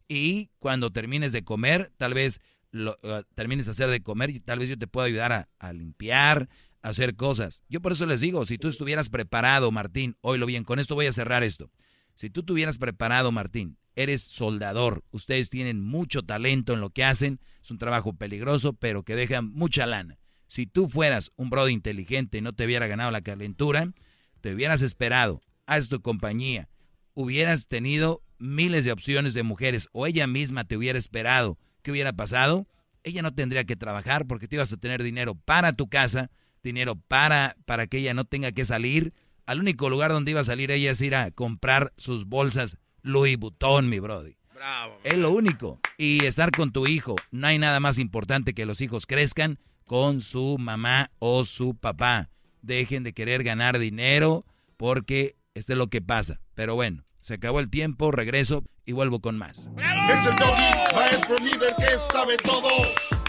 y 0.08 0.50
cuando 0.58 0.92
termines 0.92 1.32
de 1.32 1.44
comer, 1.44 1.92
tal 1.96 2.14
vez 2.14 2.40
lo, 2.70 2.96
eh, 3.02 3.22
termines 3.34 3.66
de 3.66 3.72
hacer 3.72 3.90
de 3.90 4.02
comer 4.02 4.30
y 4.30 4.40
tal 4.40 4.58
vez 4.58 4.68
yo 4.68 4.78
te 4.78 4.86
pueda 4.86 5.06
ayudar 5.06 5.32
a, 5.32 5.48
a 5.58 5.72
limpiar, 5.72 6.48
a 6.82 6.88
hacer 6.90 7.16
cosas. 7.16 7.62
Yo 7.68 7.80
por 7.80 7.92
eso 7.92 8.06
les 8.06 8.20
digo, 8.20 8.44
si 8.44 8.58
tú 8.58 8.68
estuvieras 8.68 9.10
preparado, 9.10 9.70
Martín, 9.70 10.16
oílo 10.20 10.46
bien, 10.46 10.64
con 10.64 10.78
esto 10.78 10.94
voy 10.94 11.06
a 11.06 11.12
cerrar 11.12 11.42
esto. 11.42 11.70
Si 12.16 12.28
tú 12.28 12.40
estuvieras 12.40 12.78
preparado, 12.78 13.30
Martín, 13.30 13.78
eres 13.94 14.22
soldador, 14.22 15.04
ustedes 15.12 15.48
tienen 15.48 15.80
mucho 15.80 16.22
talento 16.22 16.72
en 16.72 16.80
lo 16.80 16.90
que 16.90 17.04
hacen, 17.04 17.38
es 17.62 17.70
un 17.70 17.78
trabajo 17.78 18.12
peligroso, 18.14 18.72
pero 18.72 19.04
que 19.04 19.14
deja 19.14 19.40
mucha 19.40 19.86
lana. 19.86 20.18
Si 20.48 20.66
tú 20.66 20.88
fueras 20.88 21.30
un 21.36 21.48
brother 21.48 21.72
inteligente 21.72 22.38
y 22.38 22.40
no 22.40 22.52
te 22.52 22.64
hubiera 22.64 22.88
ganado 22.88 23.12
la 23.12 23.22
calentura, 23.22 23.92
te 24.40 24.52
hubieras 24.52 24.82
esperado, 24.82 25.40
haz 25.66 25.88
tu 25.88 26.00
compañía, 26.00 26.68
hubieras 27.14 27.68
tenido 27.68 28.22
miles 28.38 28.84
de 28.84 28.90
opciones 28.90 29.32
de 29.34 29.44
mujeres 29.44 29.88
o 29.92 30.08
ella 30.08 30.26
misma 30.26 30.64
te 30.64 30.76
hubiera 30.76 30.98
esperado, 30.98 31.56
¿qué 31.82 31.92
hubiera 31.92 32.12
pasado? 32.12 32.66
ella 33.06 33.22
no 33.22 33.32
tendría 33.32 33.64
que 33.64 33.76
trabajar 33.76 34.26
porque 34.26 34.48
tú 34.48 34.56
ibas 34.56 34.72
a 34.72 34.76
tener 34.76 35.02
dinero 35.02 35.36
para 35.36 35.72
tu 35.72 35.88
casa, 35.88 36.30
dinero 36.62 36.96
para, 36.96 37.56
para 37.64 37.86
que 37.86 37.98
ella 37.98 38.14
no 38.14 38.24
tenga 38.24 38.50
que 38.50 38.64
salir. 38.64 39.14
Al 39.46 39.60
único 39.60 39.88
lugar 39.88 40.10
donde 40.10 40.32
iba 40.32 40.40
a 40.40 40.44
salir 40.44 40.72
ella 40.72 40.90
es 40.90 41.00
ir 41.00 41.14
a 41.14 41.30
comprar 41.30 41.92
sus 41.96 42.26
bolsas 42.26 42.78
Louis 43.02 43.38
Vuitton, 43.38 43.88
mi 43.88 44.00
brody. 44.00 44.36
Bravo. 44.52 44.98
Es 45.04 45.16
lo 45.16 45.30
único. 45.30 45.78
Y 45.96 46.24
estar 46.24 46.50
con 46.50 46.72
tu 46.72 46.88
hijo. 46.88 47.14
No 47.30 47.46
hay 47.46 47.58
nada 47.58 47.78
más 47.78 48.00
importante 48.00 48.54
que 48.54 48.66
los 48.66 48.80
hijos 48.80 49.06
crezcan 49.06 49.60
con 49.86 50.20
su 50.20 50.56
mamá 50.58 51.12
o 51.20 51.44
su 51.44 51.76
papá. 51.76 52.28
Dejen 52.62 53.04
de 53.04 53.12
querer 53.12 53.44
ganar 53.44 53.78
dinero 53.78 54.44
porque 54.76 55.36
esto 55.54 55.72
es 55.74 55.78
lo 55.78 55.86
que 55.86 56.02
pasa. 56.02 56.40
Pero 56.54 56.74
bueno, 56.74 57.04
se 57.20 57.34
acabó 57.34 57.60
el 57.60 57.70
tiempo, 57.70 58.10
regreso 58.10 58.64
y 58.84 58.92
vuelvo 58.92 59.20
con 59.20 59.38
más. 59.38 59.68
Es 60.10 60.26
el 60.26 60.36
doggy, 60.36 60.94
maestro 60.94 61.38
líder 61.38 61.74
que 61.76 61.98
sabe 62.12 62.36
todo. 62.38 62.68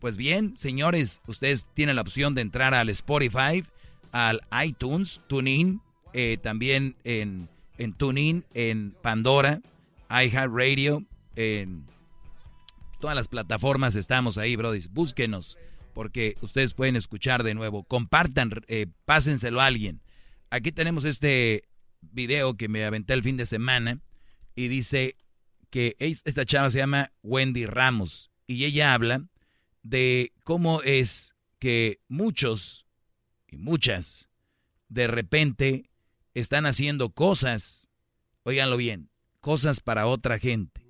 Pues 0.00 0.16
bien, 0.16 0.56
señores, 0.56 1.20
ustedes 1.26 1.66
tienen 1.72 1.94
la 1.96 2.02
opción 2.02 2.34
de 2.34 2.42
entrar 2.42 2.74
al 2.74 2.88
Spotify, 2.90 3.64
al 4.12 4.40
iTunes, 4.64 5.20
TuneIn, 5.28 5.80
eh, 6.12 6.36
también 6.42 6.96
en, 7.04 7.48
en 7.78 7.94
TuneIn, 7.94 8.44
en 8.54 8.94
Pandora, 9.02 9.62
iHeartRadio, 10.10 11.04
en 11.36 11.86
todas 13.04 13.16
las 13.16 13.28
plataformas 13.28 13.96
estamos 13.96 14.38
ahí, 14.38 14.56
Brody. 14.56 14.80
Búsquenos, 14.90 15.58
porque 15.92 16.38
ustedes 16.40 16.72
pueden 16.72 16.96
escuchar 16.96 17.42
de 17.42 17.52
nuevo. 17.52 17.84
Compartan, 17.84 18.50
eh, 18.66 18.86
pásenselo 19.04 19.60
a 19.60 19.66
alguien. 19.66 20.00
Aquí 20.48 20.72
tenemos 20.72 21.04
este 21.04 21.64
video 22.00 22.56
que 22.56 22.68
me 22.68 22.82
aventé 22.82 23.12
el 23.12 23.22
fin 23.22 23.36
de 23.36 23.44
semana 23.44 24.00
y 24.56 24.68
dice 24.68 25.18
que 25.68 25.96
esta 25.98 26.46
chava 26.46 26.70
se 26.70 26.78
llama 26.78 27.12
Wendy 27.22 27.66
Ramos 27.66 28.30
y 28.46 28.64
ella 28.64 28.94
habla 28.94 29.26
de 29.82 30.32
cómo 30.42 30.80
es 30.80 31.34
que 31.58 32.00
muchos 32.08 32.86
y 33.48 33.58
muchas 33.58 34.30
de 34.88 35.08
repente 35.08 35.90
están 36.32 36.64
haciendo 36.64 37.10
cosas, 37.10 37.90
oiganlo 38.44 38.78
bien, 38.78 39.10
cosas 39.40 39.80
para 39.80 40.06
otra 40.06 40.38
gente. 40.38 40.86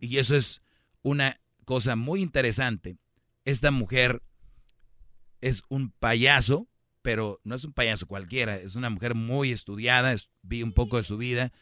Y 0.00 0.16
eso 0.16 0.34
es 0.34 0.62
una 1.02 1.38
cosa 1.68 1.96
muy 1.96 2.22
interesante. 2.22 2.96
Esta 3.44 3.70
mujer 3.70 4.22
es 5.42 5.62
un 5.68 5.90
payaso, 5.90 6.66
pero 7.02 7.42
no 7.44 7.56
es 7.56 7.64
un 7.66 7.74
payaso 7.74 8.06
cualquiera, 8.06 8.56
es 8.56 8.74
una 8.74 8.88
mujer 8.88 9.14
muy 9.14 9.52
estudiada, 9.52 10.16
vi 10.40 10.62
un 10.62 10.72
poco 10.72 10.96
de 10.96 11.02
su 11.02 11.18
vida, 11.18 11.52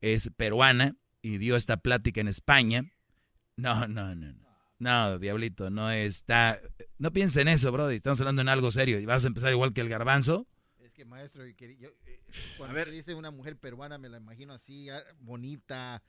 es 0.00 0.30
peruana 0.38 0.96
y 1.20 1.36
dio 1.36 1.56
esta 1.56 1.76
plática 1.76 2.22
en 2.22 2.28
España. 2.28 2.90
No, 3.56 3.86
no, 3.86 4.14
no, 4.14 4.32
no. 4.32 4.44
No, 4.78 5.18
diablito, 5.18 5.68
no 5.68 5.90
está. 5.90 6.58
No 6.96 7.12
piensen 7.12 7.48
en 7.48 7.54
eso, 7.54 7.70
bro. 7.70 7.90
Estamos 7.90 8.20
hablando 8.20 8.40
en 8.40 8.48
algo 8.48 8.70
serio. 8.70 8.98
¿Y 8.98 9.04
vas 9.04 9.24
a 9.24 9.28
empezar 9.28 9.52
igual 9.52 9.74
que 9.74 9.82
el 9.82 9.90
garbanzo? 9.90 10.48
Es 10.78 10.92
que, 10.94 11.04
maestro, 11.04 11.46
yo, 11.46 11.90
eh, 12.06 12.22
cuando 12.56 12.80
a 12.80 12.84
dice 12.86 13.14
una 13.14 13.30
mujer 13.30 13.58
peruana, 13.58 13.98
me 13.98 14.08
la 14.08 14.16
imagino 14.16 14.54
así, 14.54 14.88
ah, 14.88 15.02
bonita, 15.20 16.02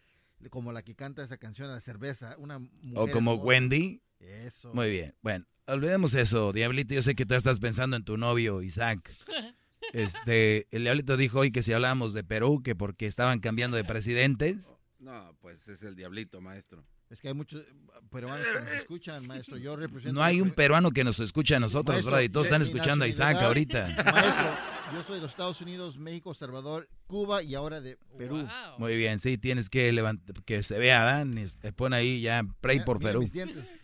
como 0.49 0.71
la 0.71 0.83
que 0.83 0.95
canta 0.95 1.23
esa 1.23 1.37
canción 1.37 1.69
a 1.69 1.73
la 1.73 1.81
cerveza. 1.81 2.35
Una 2.37 2.59
o 2.95 3.07
como 3.07 3.35
Wendy. 3.35 4.01
Eso. 4.19 4.73
Muy 4.73 4.89
bien. 4.89 5.13
Bueno, 5.21 5.45
olvidemos 5.67 6.13
eso, 6.13 6.53
Diablito. 6.53 6.93
Yo 6.93 7.01
sé 7.01 7.15
que 7.15 7.25
tú 7.25 7.35
estás 7.35 7.59
pensando 7.59 7.95
en 7.95 8.03
tu 8.03 8.17
novio, 8.17 8.61
Isaac. 8.61 9.11
Este, 9.93 10.67
el 10.71 10.81
Diablito 10.81 11.15
dijo 11.15 11.39
hoy 11.39 11.51
que 11.51 11.61
si 11.61 11.71
hablábamos 11.71 12.13
de 12.13 12.23
Perú, 12.23 12.61
que 12.63 12.75
porque 12.75 13.05
estaban 13.05 13.39
cambiando 13.39 13.77
de 13.77 13.83
presidentes. 13.83 14.73
No, 14.99 15.37
pues 15.41 15.67
es 15.67 15.83
el 15.83 15.95
Diablito, 15.95 16.41
maestro. 16.41 16.83
Es 17.09 17.21
que 17.21 17.27
hay 17.27 17.33
muchos 17.33 17.63
peruanos 18.11 18.45
que 18.45 18.59
nos 18.59 18.71
escuchan, 18.71 19.27
maestro. 19.27 19.57
Yo 19.57 19.75
represento. 19.75 20.13
No 20.13 20.23
hay 20.23 20.41
un 20.41 20.51
peruano 20.51 20.91
que 20.91 21.03
nos 21.03 21.19
escuche 21.19 21.55
a 21.55 21.59
nosotros, 21.59 21.95
maestro, 21.95 22.21
Y 22.21 22.29
Todos 22.29 22.47
están 22.47 22.61
escuchando 22.61 23.05
a 23.05 23.07
Isaac 23.07 23.37
ahorita. 23.41 23.89
Maestro, 24.05 24.57
yo 24.93 25.03
soy 25.03 25.15
de 25.15 25.21
los 25.21 25.31
Estados 25.31 25.61
Unidos, 25.61 25.97
México, 25.97 26.33
Salvador, 26.33 26.89
Cuba 27.07 27.43
y 27.43 27.53
ahora 27.55 27.79
de 27.79 27.97
Perú. 28.17 28.47
Muy 28.79 28.95
bien, 28.97 29.19
sí, 29.19 29.37
tienes 29.37 29.69
que 29.69 29.91
levantar, 29.91 30.43
que 30.43 30.63
se 30.63 30.79
vea, 30.79 31.03
Dan. 31.03 31.35
Pon 31.75 31.93
ahí 31.93 32.21
ya, 32.21 32.43
pray 32.59 32.83
por 32.83 32.99
Perú. 32.99 33.29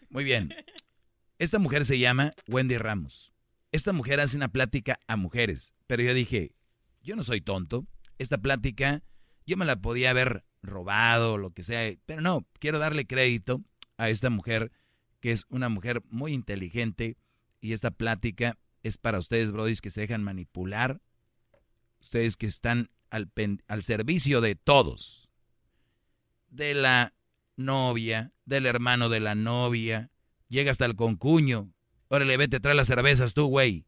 Muy 0.09 0.23
bien. 0.23 0.53
Esta 1.37 1.59
mujer 1.59 1.85
se 1.85 1.99
llama 1.99 2.33
Wendy 2.47 2.77
Ramos. 2.77 3.33
Esta 3.71 3.93
mujer 3.93 4.19
hace 4.19 4.35
una 4.35 4.49
plática 4.49 4.99
a 5.07 5.15
mujeres. 5.15 5.73
Pero 5.87 6.03
yo 6.03 6.13
dije, 6.13 6.55
yo 7.01 7.15
no 7.15 7.23
soy 7.23 7.41
tonto. 7.41 7.85
Esta 8.17 8.37
plática 8.39 9.03
yo 9.45 9.57
me 9.57 9.65
la 9.65 9.81
podía 9.81 10.11
haber 10.11 10.43
robado, 10.61 11.37
lo 11.37 11.51
que 11.51 11.63
sea. 11.63 11.93
Pero 12.05 12.21
no, 12.21 12.45
quiero 12.59 12.79
darle 12.79 13.05
crédito 13.05 13.61
a 13.97 14.09
esta 14.09 14.29
mujer, 14.29 14.71
que 15.19 15.31
es 15.31 15.45
una 15.49 15.69
mujer 15.69 16.01
muy 16.09 16.33
inteligente. 16.33 17.17
Y 17.59 17.73
esta 17.73 17.91
plática 17.91 18.57
es 18.83 18.97
para 18.97 19.19
ustedes, 19.19 19.51
brodis, 19.51 19.81
que 19.81 19.89
se 19.89 20.01
dejan 20.01 20.23
manipular. 20.23 21.01
Ustedes 21.99 22.37
que 22.37 22.47
están 22.47 22.89
al, 23.09 23.31
al 23.67 23.83
servicio 23.83 24.41
de 24.41 24.55
todos. 24.55 25.31
De 26.49 26.73
la 26.73 27.13
novia, 27.55 28.33
del 28.45 28.65
hermano 28.65 29.09
de 29.09 29.19
la 29.19 29.35
novia. 29.35 30.09
Llega 30.49 30.71
hasta 30.71 30.85
el 30.85 30.95
concuño. 30.95 31.71
Órale, 32.07 32.35
vete, 32.37 32.59
trae 32.59 32.75
las 32.75 32.87
cervezas 32.87 33.33
tú, 33.33 33.47
güey. 33.47 33.85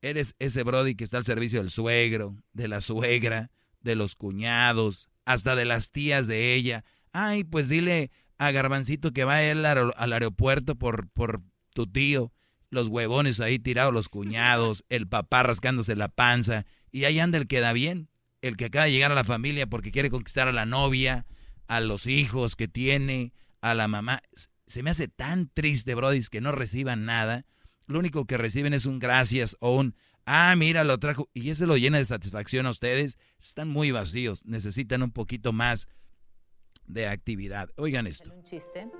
Eres 0.00 0.34
ese 0.38 0.62
brody 0.62 0.94
que 0.94 1.04
está 1.04 1.16
al 1.16 1.24
servicio 1.24 1.58
del 1.58 1.70
suegro, 1.70 2.36
de 2.52 2.68
la 2.68 2.80
suegra, 2.80 3.50
de 3.80 3.96
los 3.96 4.14
cuñados, 4.14 5.07
hasta 5.28 5.54
de 5.54 5.66
las 5.66 5.90
tías 5.90 6.26
de 6.26 6.54
ella. 6.54 6.86
Ay, 7.12 7.44
pues 7.44 7.68
dile 7.68 8.10
a 8.38 8.50
Garbancito 8.50 9.12
que 9.12 9.24
va 9.24 9.34
a 9.34 9.44
ir 9.44 9.58
al, 9.58 10.12
aeropuerto 10.14 10.74
por, 10.74 11.06
por 11.10 11.42
tu 11.74 11.86
tío. 11.86 12.32
Los 12.70 12.88
huevones 12.88 13.38
ahí 13.40 13.58
tirados, 13.58 13.92
los 13.92 14.08
cuñados, 14.08 14.86
el 14.88 15.06
papá 15.06 15.42
rascándose 15.42 15.96
la 15.96 16.08
panza. 16.08 16.64
Y 16.90 17.04
ahí 17.04 17.20
anda 17.20 17.36
el 17.36 17.46
que 17.46 17.60
da 17.60 17.74
bien, 17.74 18.08
el 18.40 18.56
que 18.56 18.64
acaba 18.64 18.86
de 18.86 18.92
llegar 18.92 19.12
a 19.12 19.14
la 19.14 19.22
familia 19.22 19.66
porque 19.66 19.92
quiere 19.92 20.08
conquistar 20.08 20.48
a 20.48 20.52
la 20.52 20.64
novia, 20.64 21.26
a 21.66 21.80
los 21.80 22.06
hijos 22.06 22.56
que 22.56 22.66
tiene, 22.66 23.34
a 23.60 23.74
la 23.74 23.86
mamá. 23.86 24.22
Se 24.66 24.82
me 24.82 24.88
hace 24.88 25.08
tan 25.08 25.50
triste, 25.52 25.94
brodis, 25.94 26.30
que 26.30 26.40
no 26.40 26.52
reciban 26.52 27.04
nada. 27.04 27.44
Lo 27.86 27.98
único 27.98 28.24
que 28.24 28.38
reciben 28.38 28.72
es 28.72 28.86
un 28.86 28.98
gracias 28.98 29.58
o 29.60 29.76
un 29.76 29.94
Ah, 30.30 30.54
mira, 30.56 30.84
lo 30.84 30.98
trajo. 30.98 31.30
Y 31.32 31.48
ese 31.48 31.64
lo 31.66 31.78
llena 31.78 31.96
de 31.96 32.04
satisfacción 32.04 32.66
a 32.66 32.70
ustedes. 32.70 33.16
Están 33.40 33.66
muy 33.66 33.92
vacíos. 33.92 34.44
Necesitan 34.44 35.02
un 35.02 35.10
poquito 35.10 35.54
más 35.54 35.88
de 36.86 37.08
actividad. 37.08 37.70
Oigan 37.78 38.06
esto. 38.06 38.30
Un 38.30 38.42
chiste 38.42 38.90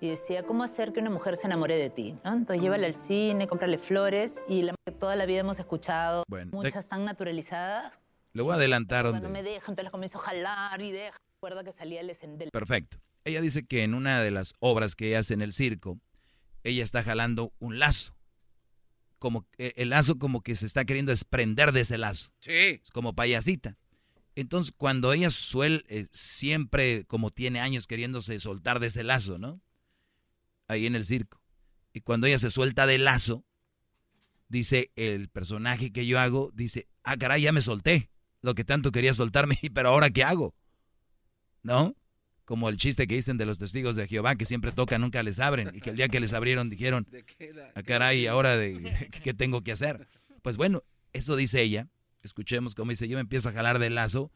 y 0.00 0.08
decía, 0.08 0.44
¿cómo 0.44 0.64
hacer 0.64 0.94
que 0.94 1.00
una 1.00 1.10
mujer 1.10 1.36
se 1.36 1.46
enamore 1.46 1.76
de 1.76 1.90
ti? 1.90 2.16
Entonces 2.24 2.62
llévala 2.62 2.86
al 2.86 2.94
cine, 2.94 3.46
cómprale 3.46 3.76
flores 3.76 4.40
y 4.48 4.62
la, 4.62 4.74
toda 4.98 5.14
la 5.14 5.26
vida 5.26 5.40
hemos 5.40 5.58
escuchado 5.58 6.24
muchas 6.50 6.88
tan 6.88 7.04
naturalizadas. 7.04 8.00
Le 8.32 8.40
voy 8.40 8.52
a 8.52 8.54
adelantar. 8.54 9.10
Cuando 9.10 9.28
me 9.28 9.42
dejan, 9.42 9.72
entonces 9.72 9.84
las 9.84 9.92
comienzo 9.92 10.18
a 10.20 10.22
jalar 10.22 10.80
y 10.80 10.90
deja. 10.90 11.18
Recuerda 11.36 11.64
que 11.64 11.72
salía 11.72 12.00
el 12.00 12.08
escendel. 12.08 12.48
Perfecto. 12.50 12.96
Ella 13.26 13.42
dice 13.42 13.66
que 13.66 13.84
en 13.84 13.92
una 13.92 14.22
de 14.22 14.30
las 14.30 14.54
obras 14.58 14.94
que 14.94 15.18
hace 15.18 15.34
en 15.34 15.42
el 15.42 15.52
circo, 15.52 15.98
ella 16.64 16.82
está 16.82 17.02
jalando 17.02 17.52
un 17.58 17.78
lazo 17.78 18.14
como 19.22 19.46
eh, 19.56 19.72
el 19.76 19.90
lazo 19.90 20.18
como 20.18 20.42
que 20.42 20.56
se 20.56 20.66
está 20.66 20.84
queriendo 20.84 21.10
desprender 21.10 21.70
de 21.70 21.82
ese 21.82 21.96
lazo. 21.96 22.32
Sí. 22.40 22.82
Como 22.92 23.14
payasita. 23.14 23.78
Entonces, 24.34 24.74
cuando 24.76 25.12
ella 25.12 25.30
suele, 25.30 25.84
eh, 25.86 26.08
siempre 26.10 27.04
como 27.04 27.30
tiene 27.30 27.60
años 27.60 27.86
queriéndose 27.86 28.40
soltar 28.40 28.80
de 28.80 28.88
ese 28.88 29.04
lazo, 29.04 29.38
¿no? 29.38 29.60
Ahí 30.66 30.86
en 30.86 30.96
el 30.96 31.04
circo. 31.04 31.40
Y 31.92 32.00
cuando 32.00 32.26
ella 32.26 32.40
se 32.40 32.50
suelta 32.50 32.84
del 32.84 33.04
lazo, 33.04 33.44
dice 34.48 34.90
el 34.96 35.28
personaje 35.28 35.92
que 35.92 36.04
yo 36.04 36.18
hago, 36.18 36.50
dice, 36.52 36.88
ah, 37.04 37.16
caray, 37.16 37.42
ya 37.42 37.52
me 37.52 37.60
solté. 37.60 38.10
Lo 38.40 38.56
que 38.56 38.64
tanto 38.64 38.90
quería 38.90 39.14
soltarme, 39.14 39.56
pero 39.72 39.90
ahora 39.90 40.10
¿qué 40.10 40.24
hago? 40.24 40.52
¿No? 41.62 41.94
Como 42.44 42.68
el 42.68 42.76
chiste 42.76 43.06
que 43.06 43.14
dicen 43.14 43.38
de 43.38 43.46
los 43.46 43.58
testigos 43.58 43.96
de 43.96 44.08
Jehová, 44.08 44.36
que 44.36 44.44
siempre 44.44 44.72
tocan, 44.72 45.00
nunca 45.00 45.22
les 45.22 45.38
abren, 45.38 45.70
y 45.74 45.80
que 45.80 45.90
el 45.90 45.96
día 45.96 46.08
que 46.08 46.20
les 46.20 46.32
abrieron 46.32 46.68
dijeron, 46.70 47.06
a 47.74 47.80
ah, 47.80 47.82
caray, 47.82 48.26
ahora 48.26 48.56
de 48.56 49.08
qué 49.22 49.34
tengo 49.34 49.62
que 49.62 49.72
hacer. 49.72 50.08
Pues 50.42 50.56
bueno, 50.56 50.82
eso 51.12 51.36
dice 51.36 51.62
ella, 51.62 51.88
escuchemos 52.22 52.74
cómo 52.74 52.90
dice, 52.90 53.08
yo 53.08 53.16
me 53.16 53.22
empiezo 53.22 53.48
a 53.48 53.52
jalar 53.52 53.78
del 53.78 53.94
lazo, 53.94 54.30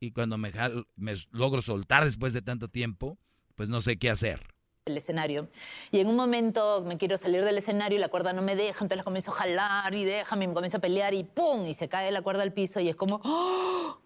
y 0.00 0.12
cuando 0.12 0.38
me, 0.38 0.52
me 0.96 1.14
logro 1.32 1.62
soltar 1.62 2.04
después 2.04 2.32
de 2.32 2.42
tanto 2.42 2.68
tiempo, 2.68 3.18
pues 3.56 3.68
no 3.68 3.80
sé 3.80 3.98
qué 3.98 4.10
hacer. 4.10 4.40
El 4.84 4.96
escenario. 4.96 5.50
Y 5.90 5.98
en 5.98 6.06
un 6.06 6.16
momento 6.16 6.82
me 6.86 6.96
quiero 6.96 7.18
salir 7.18 7.44
del 7.44 7.58
escenario 7.58 7.98
y 7.98 8.00
la 8.00 8.08
cuerda 8.08 8.32
no 8.32 8.40
me 8.40 8.56
deja, 8.56 8.84
entonces 8.84 9.04
comienzo 9.04 9.32
a 9.32 9.34
jalar 9.34 9.94
y 9.94 10.04
déjame, 10.04 10.46
me 10.46 10.54
comienzo 10.54 10.78
a 10.78 10.80
pelear 10.80 11.12
y 11.12 11.24
¡pum! 11.24 11.66
Y 11.66 11.74
se 11.74 11.88
cae 11.88 12.10
la 12.12 12.22
cuerda 12.22 12.42
al 12.42 12.52
piso 12.52 12.80
y 12.80 12.88
es 12.88 12.96
como... 12.96 13.20
¡oh! 13.24 13.98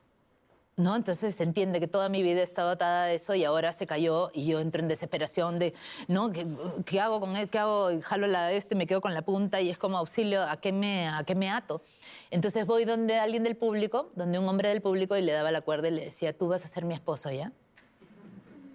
¿No? 0.76 0.96
Entonces 0.96 1.34
se 1.34 1.42
entiende 1.42 1.80
que 1.80 1.88
toda 1.88 2.08
mi 2.08 2.22
vida 2.22 2.40
he 2.40 2.42
estado 2.42 2.70
atada 2.70 3.04
a 3.04 3.12
eso 3.12 3.34
y 3.34 3.44
ahora 3.44 3.72
se 3.72 3.86
cayó 3.86 4.30
y 4.32 4.46
yo 4.46 4.60
entro 4.60 4.80
en 4.80 4.88
desesperación 4.88 5.58
de, 5.58 5.74
¿no? 6.08 6.32
¿Qué, 6.32 7.00
hago 7.00 7.20
con 7.20 7.36
él? 7.36 7.48
¿Qué 7.50 7.58
hago? 7.58 7.90
Jalo 8.00 8.26
la 8.26 8.52
esto 8.52 8.74
y 8.74 8.78
me 8.78 8.86
quedo 8.86 9.00
con 9.00 9.12
la 9.12 9.22
punta 9.22 9.60
y 9.60 9.68
es 9.68 9.76
como 9.76 9.98
auxilio, 9.98 10.42
¿a 10.42 10.56
qué 10.56 10.72
me, 10.72 11.08
a 11.08 11.24
qué 11.24 11.34
me 11.34 11.50
ato? 11.50 11.82
Entonces 12.30 12.64
voy 12.64 12.84
donde 12.84 13.18
alguien 13.18 13.42
del 13.42 13.56
público, 13.56 14.10
donde 14.14 14.38
un 14.38 14.48
hombre 14.48 14.70
del 14.70 14.80
público 14.80 15.16
y 15.16 15.22
le 15.22 15.32
daba 15.32 15.50
la 15.50 15.60
cuerda 15.60 15.88
y 15.88 15.92
le 15.92 16.04
decía, 16.06 16.36
tú 16.36 16.48
vas 16.48 16.64
a 16.64 16.68
ser 16.68 16.84
mi 16.84 16.94
esposo, 16.94 17.30
¿ya? 17.30 17.52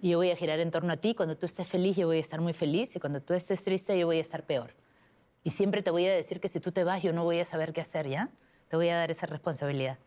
Y 0.00 0.10
yo 0.10 0.18
voy 0.18 0.30
a 0.30 0.36
girar 0.36 0.60
en 0.60 0.70
torno 0.70 0.92
a 0.92 0.96
ti, 0.96 1.14
cuando 1.14 1.36
tú 1.36 1.46
estés 1.46 1.66
feliz 1.66 1.96
yo 1.96 2.06
voy 2.06 2.18
a 2.18 2.20
estar 2.20 2.40
muy 2.40 2.52
feliz 2.52 2.94
y 2.94 3.00
cuando 3.00 3.20
tú 3.20 3.34
estés 3.34 3.64
triste 3.64 3.98
yo 3.98 4.06
voy 4.06 4.18
a 4.18 4.20
estar 4.20 4.44
peor. 4.44 4.74
Y 5.42 5.50
siempre 5.50 5.82
te 5.82 5.90
voy 5.90 6.06
a 6.06 6.14
decir 6.14 6.38
que 6.38 6.48
si 6.48 6.60
tú 6.60 6.70
te 6.70 6.84
vas 6.84 7.02
yo 7.02 7.12
no 7.12 7.24
voy 7.24 7.40
a 7.40 7.44
saber 7.44 7.72
qué 7.72 7.80
hacer, 7.80 8.08
¿ya? 8.08 8.30
Te 8.68 8.76
voy 8.76 8.88
a 8.90 8.96
dar 8.96 9.10
esa 9.10 9.26
responsabilidad. 9.26 9.98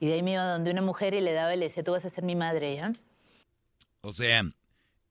Y 0.00 0.06
de 0.06 0.14
ahí 0.14 0.22
me 0.22 0.32
iba 0.32 0.44
donde 0.44 0.70
una 0.70 0.82
mujer 0.82 1.14
y 1.14 1.20
le 1.20 1.32
daba 1.32 1.54
y 1.54 1.58
le 1.58 1.66
decía, 1.66 1.84
tú 1.84 1.92
vas 1.92 2.04
a 2.04 2.10
ser 2.10 2.24
mi 2.24 2.36
madre, 2.36 2.76
¿ya? 2.76 2.92
O 4.00 4.12
sea, 4.12 4.44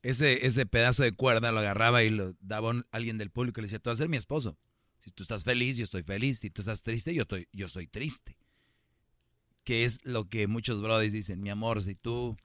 ese, 0.03 0.45
ese 0.45 0.65
pedazo 0.65 1.03
de 1.03 1.11
cuerda 1.11 1.51
lo 1.51 1.59
agarraba 1.59 2.03
y 2.03 2.09
lo 2.09 2.35
daba 2.41 2.71
a 2.71 2.83
alguien 2.91 3.17
del 3.17 3.31
público 3.31 3.59
y 3.59 3.63
le 3.63 3.67
decía, 3.67 3.79
tú 3.79 3.89
vas 3.89 3.97
a 3.97 4.03
ser 4.03 4.09
mi 4.09 4.17
esposo. 4.17 4.57
Si 4.99 5.11
tú 5.11 5.23
estás 5.23 5.43
feliz, 5.43 5.77
yo 5.77 5.83
estoy 5.83 6.03
feliz. 6.03 6.39
Si 6.39 6.49
tú 6.49 6.61
estás 6.61 6.83
triste, 6.83 7.13
yo 7.13 7.23
estoy, 7.23 7.47
yo 7.51 7.65
estoy 7.65 7.87
triste. 7.87 8.37
Que 9.63 9.83
es 9.83 9.99
lo 10.03 10.29
que 10.29 10.47
muchos 10.47 10.81
brothers 10.81 11.13
dicen, 11.13 11.41
mi 11.41 11.49
amor, 11.49 11.81
si 11.81 11.95
tú 11.95 12.37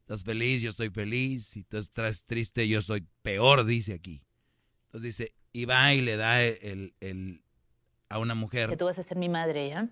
estás 0.00 0.24
feliz, 0.24 0.60
yo 0.62 0.70
estoy 0.70 0.90
feliz. 0.90 1.46
Si 1.46 1.64
tú 1.64 1.78
estás 1.78 2.24
triste, 2.24 2.68
yo 2.68 2.78
estoy 2.78 3.06
peor, 3.22 3.64
dice 3.64 3.94
aquí. 3.94 4.22
Entonces 4.86 5.16
dice, 5.16 5.34
y 5.52 5.64
va 5.64 5.94
y 5.94 6.02
le 6.02 6.16
da 6.16 6.42
el, 6.44 6.94
el, 7.00 7.42
a 8.08 8.18
una 8.18 8.34
mujer. 8.34 8.68
Que 8.68 8.76
tú 8.76 8.84
vas 8.84 8.98
a 8.98 9.02
ser 9.02 9.16
mi 9.16 9.28
madre, 9.28 9.68
¿ya? 9.68 9.88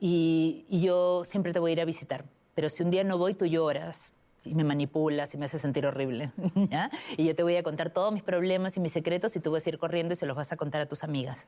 Y, 0.00 0.66
y 0.68 0.82
yo 0.82 1.22
siempre 1.24 1.52
te 1.52 1.58
voy 1.58 1.70
a 1.70 1.72
ir 1.72 1.80
a 1.80 1.84
visitar. 1.84 2.24
Pero 2.54 2.70
si 2.70 2.82
un 2.82 2.90
día 2.90 3.04
no 3.04 3.18
voy, 3.18 3.34
tú 3.34 3.46
lloras 3.46 4.12
y 4.44 4.54
me 4.54 4.64
manipulas 4.64 5.34
y 5.34 5.38
me 5.38 5.46
haces 5.46 5.60
sentir 5.60 5.86
horrible. 5.86 6.32
¿ya? 6.70 6.90
Y 7.16 7.26
yo 7.26 7.34
te 7.34 7.42
voy 7.42 7.56
a 7.56 7.62
contar 7.62 7.90
todos 7.90 8.12
mis 8.12 8.22
problemas 8.22 8.76
y 8.76 8.80
mis 8.80 8.92
secretos 8.92 9.34
y 9.36 9.40
tú 9.40 9.50
vas 9.50 9.66
a 9.66 9.68
ir 9.68 9.78
corriendo 9.78 10.14
y 10.14 10.16
se 10.16 10.26
los 10.26 10.36
vas 10.36 10.52
a 10.52 10.56
contar 10.56 10.80
a 10.80 10.86
tus 10.86 11.02
amigas. 11.04 11.46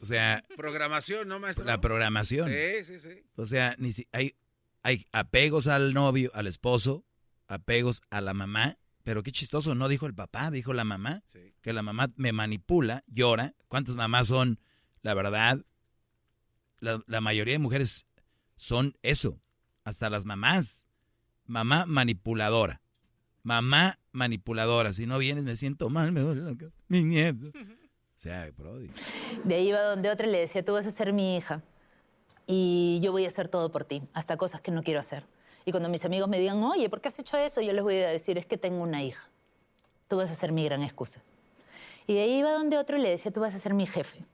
O 0.00 0.06
sea, 0.06 0.42
Programación, 0.56 1.28
¿no, 1.28 1.40
maestro? 1.40 1.64
la 1.64 1.80
programación. 1.80 2.48
Sí, 2.50 2.84
sí, 2.84 3.00
sí. 3.00 3.22
O 3.36 3.46
sea, 3.46 3.74
ni 3.78 3.92
si, 3.92 4.06
hay, 4.12 4.36
hay 4.82 5.06
apegos 5.12 5.66
al 5.66 5.92
novio, 5.92 6.30
al 6.34 6.46
esposo, 6.46 7.04
apegos 7.48 8.02
a 8.10 8.20
la 8.20 8.34
mamá, 8.34 8.78
pero 9.02 9.22
qué 9.22 9.32
chistoso, 9.32 9.74
no 9.74 9.88
dijo 9.88 10.06
el 10.06 10.14
papá, 10.14 10.50
dijo 10.50 10.72
la 10.72 10.84
mamá, 10.84 11.22
que 11.62 11.72
la 11.72 11.82
mamá 11.82 12.12
me 12.16 12.32
manipula, 12.32 13.04
llora. 13.06 13.54
¿Cuántas 13.68 13.96
mamás 13.96 14.28
son? 14.28 14.60
La 15.02 15.14
verdad, 15.14 15.64
la, 16.80 17.20
mayoría 17.20 17.54
de 17.54 17.58
mujeres 17.58 18.06
son 18.56 18.96
eso, 19.02 19.40
hasta 19.84 20.10
las 20.10 20.24
mamás. 20.24 20.84
Mamá 21.46 21.86
manipuladora. 21.86 22.80
Mamá 23.42 23.98
manipuladora. 24.12 24.92
Si 24.92 25.06
no 25.06 25.18
vienes 25.18 25.44
me 25.44 25.56
siento 25.56 25.88
mal, 25.88 26.12
me 26.12 26.20
duele 26.20 26.42
la 26.42 26.56
cabeza. 26.56 26.76
Mi 26.88 27.02
nieto. 27.02 27.46
O 27.48 28.20
sea. 28.20 28.50
De 29.44 29.54
ahí 29.54 29.68
iba 29.68 29.80
donde 29.82 30.10
otra 30.10 30.26
le 30.26 30.38
decía, 30.38 30.64
tú 30.64 30.72
vas 30.72 30.86
a 30.86 30.90
ser 30.90 31.12
mi 31.12 31.36
hija 31.36 31.62
y 32.46 32.98
yo 33.02 33.12
voy 33.12 33.24
a 33.24 33.28
hacer 33.28 33.48
todo 33.48 33.70
por 33.70 33.84
ti, 33.84 34.02
hasta 34.12 34.36
cosas 34.36 34.60
que 34.60 34.70
no 34.70 34.82
quiero 34.82 35.00
hacer. 35.00 35.24
Y 35.64 35.70
cuando 35.70 35.88
mis 35.88 36.04
amigos 36.04 36.28
me 36.28 36.40
digan, 36.40 36.62
oye, 36.62 36.88
¿por 36.88 37.00
qué 37.00 37.08
has 37.08 37.18
hecho 37.18 37.36
eso? 37.36 37.60
Yo 37.60 37.72
les 37.74 37.82
voy 37.82 37.96
a 37.96 38.08
decir, 38.08 38.38
es 38.38 38.46
que 38.46 38.56
tengo 38.56 38.82
una 38.82 39.02
hija. 39.02 39.28
Tú 40.08 40.16
vas 40.16 40.30
a 40.30 40.34
ser 40.34 40.50
mi 40.50 40.64
gran 40.64 40.82
excusa. 40.82 41.22
Y 42.06 42.14
de 42.14 42.22
ahí 42.22 42.38
iba 42.38 42.52
donde 42.52 42.78
otro 42.78 42.96
le 42.96 43.10
decía, 43.10 43.30
tú 43.30 43.40
vas 43.40 43.54
a 43.54 43.58
ser 43.58 43.74
mi 43.74 43.86
jefe. 43.86 44.24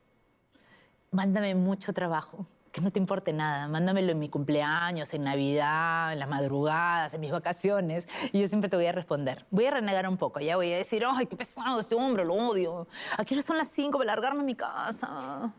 Mándame 1.15 1.55
mucho 1.55 1.93
trabajo, 1.93 2.45
que 2.73 2.81
no 2.81 2.91
te 2.91 2.99
importe 2.99 3.33
nada. 3.33 3.69
Mándamelo 3.69 4.11
en 4.11 4.19
mi 4.19 4.29
cumpleaños, 4.29 5.15
en 5.15 5.23
Navidad, 5.23 6.13
en 6.13 6.19
las 6.19 6.29
madrugadas, 6.29 7.15
en 7.15 7.21
mis 7.21 7.31
vacaciones. 7.31 8.09
Y 8.33 8.41
yo 8.41 8.49
siempre 8.49 8.69
te 8.69 8.75
voy 8.75 8.87
a 8.87 8.91
responder. 8.91 9.47
Voy 9.53 9.67
a 9.67 9.71
renegar 9.71 10.09
un 10.09 10.17
poco, 10.17 10.41
ya 10.41 10.57
voy 10.57 10.73
a 10.73 10.77
decir, 10.77 11.05
ay, 11.07 11.27
qué 11.27 11.37
pesado 11.37 11.79
este 11.79 11.95
hombre, 11.95 12.25
lo 12.25 12.35
odio. 12.35 12.89
Aquí 13.17 13.41
son 13.43 13.59
las 13.59 13.69
5 13.69 13.97
para 13.97 14.07
largarme 14.07 14.41
a 14.41 14.45
mi 14.45 14.57
casa. 14.57 15.53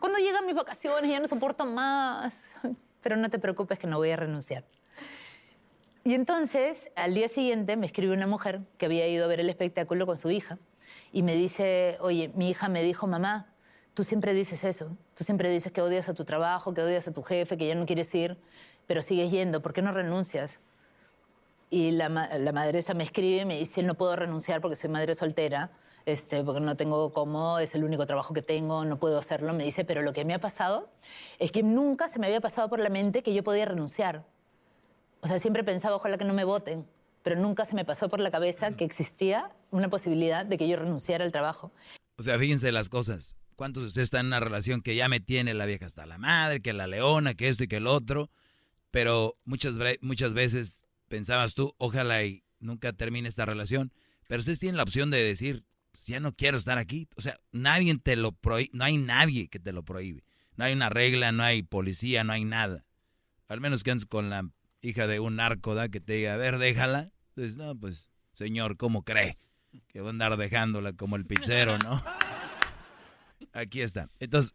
Cuando 0.00 0.18
llegan 0.18 0.44
mis 0.46 0.56
vacaciones 0.56 1.08
ya 1.08 1.20
no 1.20 1.28
soporto 1.28 1.64
más. 1.64 2.50
Pero 3.00 3.16
no 3.16 3.30
te 3.30 3.38
preocupes 3.38 3.78
que 3.78 3.86
no 3.86 3.98
voy 3.98 4.10
a 4.10 4.16
renunciar. 4.16 4.64
Y 6.02 6.14
entonces, 6.14 6.90
al 6.96 7.14
día 7.14 7.28
siguiente, 7.28 7.76
me 7.76 7.86
escribe 7.86 8.14
una 8.14 8.26
mujer 8.26 8.62
que 8.78 8.86
había 8.86 9.06
ido 9.06 9.26
a 9.26 9.28
ver 9.28 9.38
el 9.38 9.48
espectáculo 9.48 10.06
con 10.06 10.16
su 10.16 10.28
hija 10.32 10.58
y 11.12 11.22
me 11.22 11.36
dice, 11.36 11.98
oye, 12.00 12.32
mi 12.34 12.50
hija 12.50 12.68
me 12.68 12.82
dijo, 12.82 13.06
mamá, 13.06 13.46
tú 13.98 14.04
siempre 14.04 14.32
dices 14.32 14.62
eso, 14.62 14.96
tú 15.16 15.24
siempre 15.24 15.50
dices 15.50 15.72
que 15.72 15.82
odias 15.82 16.08
a 16.08 16.14
tu 16.14 16.24
trabajo, 16.24 16.72
que 16.72 16.80
odias 16.80 17.08
a 17.08 17.12
tu 17.12 17.24
jefe, 17.24 17.58
que 17.58 17.66
ya 17.66 17.74
no 17.74 17.84
quieres 17.84 18.14
ir, 18.14 18.38
pero 18.86 19.02
sigues 19.02 19.32
yendo, 19.32 19.60
¿por 19.60 19.72
qué 19.72 19.82
no 19.82 19.90
renuncias? 19.90 20.60
Y 21.68 21.90
la, 21.90 22.08
la 22.08 22.52
madre 22.52 22.78
esa 22.78 22.94
me 22.94 23.02
escribe 23.02 23.42
y 23.42 23.44
me 23.44 23.58
dice, 23.58 23.82
no 23.82 23.94
puedo 23.94 24.14
renunciar 24.14 24.60
porque 24.60 24.76
soy 24.76 24.88
madre 24.88 25.16
soltera, 25.16 25.72
este, 26.06 26.44
porque 26.44 26.60
no 26.60 26.76
tengo 26.76 27.12
cómo, 27.12 27.58
es 27.58 27.74
el 27.74 27.82
único 27.82 28.06
trabajo 28.06 28.32
que 28.32 28.40
tengo, 28.40 28.84
no 28.84 29.00
puedo 29.00 29.18
hacerlo. 29.18 29.52
Me 29.52 29.64
dice, 29.64 29.84
pero 29.84 30.02
lo 30.02 30.12
que 30.12 30.24
me 30.24 30.32
ha 30.32 30.40
pasado 30.40 30.88
es 31.40 31.50
que 31.50 31.64
nunca 31.64 32.06
se 32.06 32.20
me 32.20 32.28
había 32.28 32.40
pasado 32.40 32.68
por 32.68 32.78
la 32.78 32.90
mente 32.90 33.24
que 33.24 33.34
yo 33.34 33.42
podía 33.42 33.64
renunciar. 33.64 34.24
O 35.22 35.26
sea, 35.26 35.40
siempre 35.40 35.64
pensaba, 35.64 35.96
ojalá 35.96 36.18
que 36.18 36.24
no 36.24 36.34
me 36.34 36.44
voten, 36.44 36.86
pero 37.24 37.34
nunca 37.34 37.64
se 37.64 37.74
me 37.74 37.84
pasó 37.84 38.08
por 38.08 38.20
la 38.20 38.30
cabeza 38.30 38.76
que 38.76 38.84
existía 38.84 39.50
una 39.72 39.90
posibilidad 39.90 40.46
de 40.46 40.56
que 40.56 40.68
yo 40.68 40.76
renunciara 40.76 41.24
al 41.24 41.32
trabajo. 41.32 41.72
O 42.16 42.22
sea, 42.22 42.38
fíjense 42.38 42.70
las 42.70 42.88
cosas. 42.88 43.36
¿Cuántos 43.58 43.82
de 43.82 43.86
ustedes 43.88 44.04
están 44.04 44.20
en 44.20 44.26
una 44.28 44.38
relación 44.38 44.82
que 44.82 44.94
ya 44.94 45.08
me 45.08 45.18
tiene 45.18 45.52
la 45.52 45.66
vieja 45.66 45.84
hasta 45.84 46.06
la 46.06 46.16
madre, 46.16 46.62
que 46.62 46.72
la 46.72 46.86
leona, 46.86 47.34
que 47.34 47.48
esto 47.48 47.64
y 47.64 47.66
que 47.66 47.78
el 47.78 47.88
otro? 47.88 48.30
Pero 48.92 49.36
muchas, 49.44 49.74
muchas 50.00 50.32
veces 50.32 50.86
pensabas 51.08 51.56
tú, 51.56 51.74
ojalá 51.76 52.22
y 52.22 52.44
nunca 52.60 52.92
termine 52.92 53.28
esta 53.28 53.46
relación. 53.46 53.92
Pero 54.28 54.38
ustedes 54.38 54.60
tienen 54.60 54.76
la 54.76 54.84
opción 54.84 55.10
de 55.10 55.24
decir, 55.24 55.64
"Pues 55.90 56.06
ya 56.06 56.20
no 56.20 56.36
quiero 56.36 56.56
estar 56.56 56.78
aquí. 56.78 57.08
O 57.16 57.20
sea, 57.20 57.36
nadie 57.50 57.98
te 57.98 58.14
lo 58.14 58.30
prohíbe, 58.30 58.70
no 58.74 58.84
hay 58.84 58.96
nadie 58.96 59.48
que 59.48 59.58
te 59.58 59.72
lo 59.72 59.82
prohíbe. 59.82 60.22
No 60.54 60.64
hay 60.64 60.72
una 60.72 60.88
regla, 60.88 61.32
no 61.32 61.42
hay 61.42 61.64
policía, 61.64 62.22
no 62.22 62.34
hay 62.34 62.44
nada. 62.44 62.84
Al 63.48 63.60
menos 63.60 63.82
que 63.82 63.90
andes 63.90 64.06
con 64.06 64.30
la 64.30 64.48
hija 64.82 65.08
de 65.08 65.18
un 65.18 65.34
narco, 65.34 65.74
¿da? 65.74 65.88
Que 65.88 65.98
te 65.98 66.12
diga, 66.12 66.34
a 66.34 66.36
ver, 66.36 66.58
déjala. 66.58 67.10
Entonces, 67.30 67.56
no, 67.56 67.74
pues, 67.76 68.08
señor, 68.30 68.76
¿cómo 68.76 69.02
cree? 69.02 69.36
Que 69.88 70.00
va 70.00 70.06
a 70.06 70.10
andar 70.10 70.36
dejándola 70.36 70.92
como 70.92 71.16
el 71.16 71.26
pizzero, 71.26 71.76
¿no? 71.78 72.04
Aquí 73.58 73.82
está. 73.82 74.08
Entonces, 74.20 74.54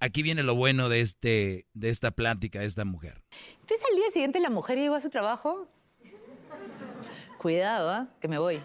aquí 0.00 0.22
viene 0.22 0.42
lo 0.42 0.54
bueno 0.54 0.88
de, 0.88 1.02
este, 1.02 1.66
de 1.74 1.90
esta 1.90 2.12
plática 2.12 2.60
de 2.60 2.64
esta 2.64 2.86
mujer. 2.86 3.22
Entonces 3.60 3.86
al 3.90 3.96
día 3.96 4.10
siguiente 4.10 4.40
la 4.40 4.48
mujer 4.48 4.78
llegó 4.78 4.94
a 4.94 5.00
su 5.00 5.10
trabajo. 5.10 5.68
Cuidado, 7.36 7.90
¿ah? 7.90 8.08
que 8.20 8.26
me 8.26 8.38
voy. 8.38 8.62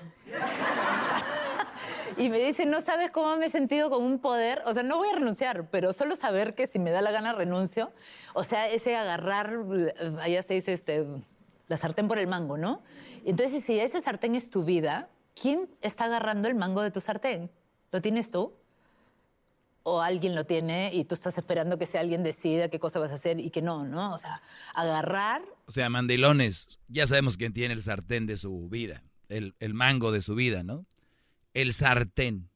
y 2.18 2.30
me 2.30 2.40
dice, 2.40 2.66
no 2.66 2.80
sabes 2.80 3.12
cómo 3.12 3.36
me 3.36 3.48
he 3.48 3.50
sentido 3.50 3.90
con 3.90 4.06
un 4.06 4.20
poder. 4.20 4.62
O 4.66 4.74
sea, 4.74 4.84
no 4.84 4.96
voy 4.96 5.10
a 5.10 5.16
renunciar, 5.16 5.70
pero 5.70 5.92
solo 5.92 6.16
saber 6.16 6.56
que 6.56 6.66
si 6.66 6.80
me 6.80 6.90
da 6.92 7.02
la 7.02 7.12
gana 7.12 7.34
renuncio. 7.34 7.92
O 8.34 8.46
sea, 8.46 8.70
ese 8.70 8.96
agarrar, 8.96 9.54
eh, 9.76 10.16
allá 10.22 10.42
se 10.44 10.54
dice, 10.54 10.72
este, 10.72 11.06
la 11.68 11.76
sartén 11.76 12.08
por 12.08 12.20
el 12.20 12.28
mango, 12.28 12.58
¿no? 12.58 12.82
Entonces, 13.26 13.66
si 13.66 13.78
ese 13.78 14.00
sartén 14.00 14.34
es 14.36 14.50
tu 14.50 14.64
vida, 14.64 15.10
¿quién 15.40 15.70
está 15.82 16.06
agarrando 16.06 16.48
el 16.48 16.56
mango 16.56 16.82
de 16.82 16.92
tu 16.92 17.02
sartén? 17.02 17.52
¿Lo 17.92 18.02
tienes 18.02 18.32
tú? 18.32 18.54
O 19.84 20.02
alguien 20.02 20.34
lo 20.34 20.46
tiene 20.46 20.92
y 20.94 21.04
tú 21.04 21.14
estás 21.14 21.38
esperando 21.38 21.78
que 21.78 21.86
sea 21.86 22.02
alguien 22.02 22.24
decida 22.24 22.70
qué 22.70 22.80
cosa 22.80 23.00
vas 23.00 23.12
a 23.12 23.16
hacer 23.16 23.40
y 23.40 23.50
que 23.50 23.62
no, 23.62 23.86
¿no? 23.86 24.14
O 24.14 24.18
sea, 24.18 24.42
agarrar 24.74 25.44
O 25.66 25.72
sea, 25.72 25.90
mandilones, 25.90 26.80
ya 26.88 27.06
sabemos 27.06 27.38
quién 27.38 27.54
tiene 27.54 27.74
el 27.74 27.84
sartén 27.84 28.26
de 28.26 28.38
su 28.38 28.70
vida, 28.70 29.04
el, 29.28 29.56
el 29.60 29.74
mango 29.74 30.12
de 30.12 30.22
su 30.22 30.36
vida, 30.36 30.64
¿no? 30.64 30.86
El 31.54 31.74
sartén. 31.74 32.50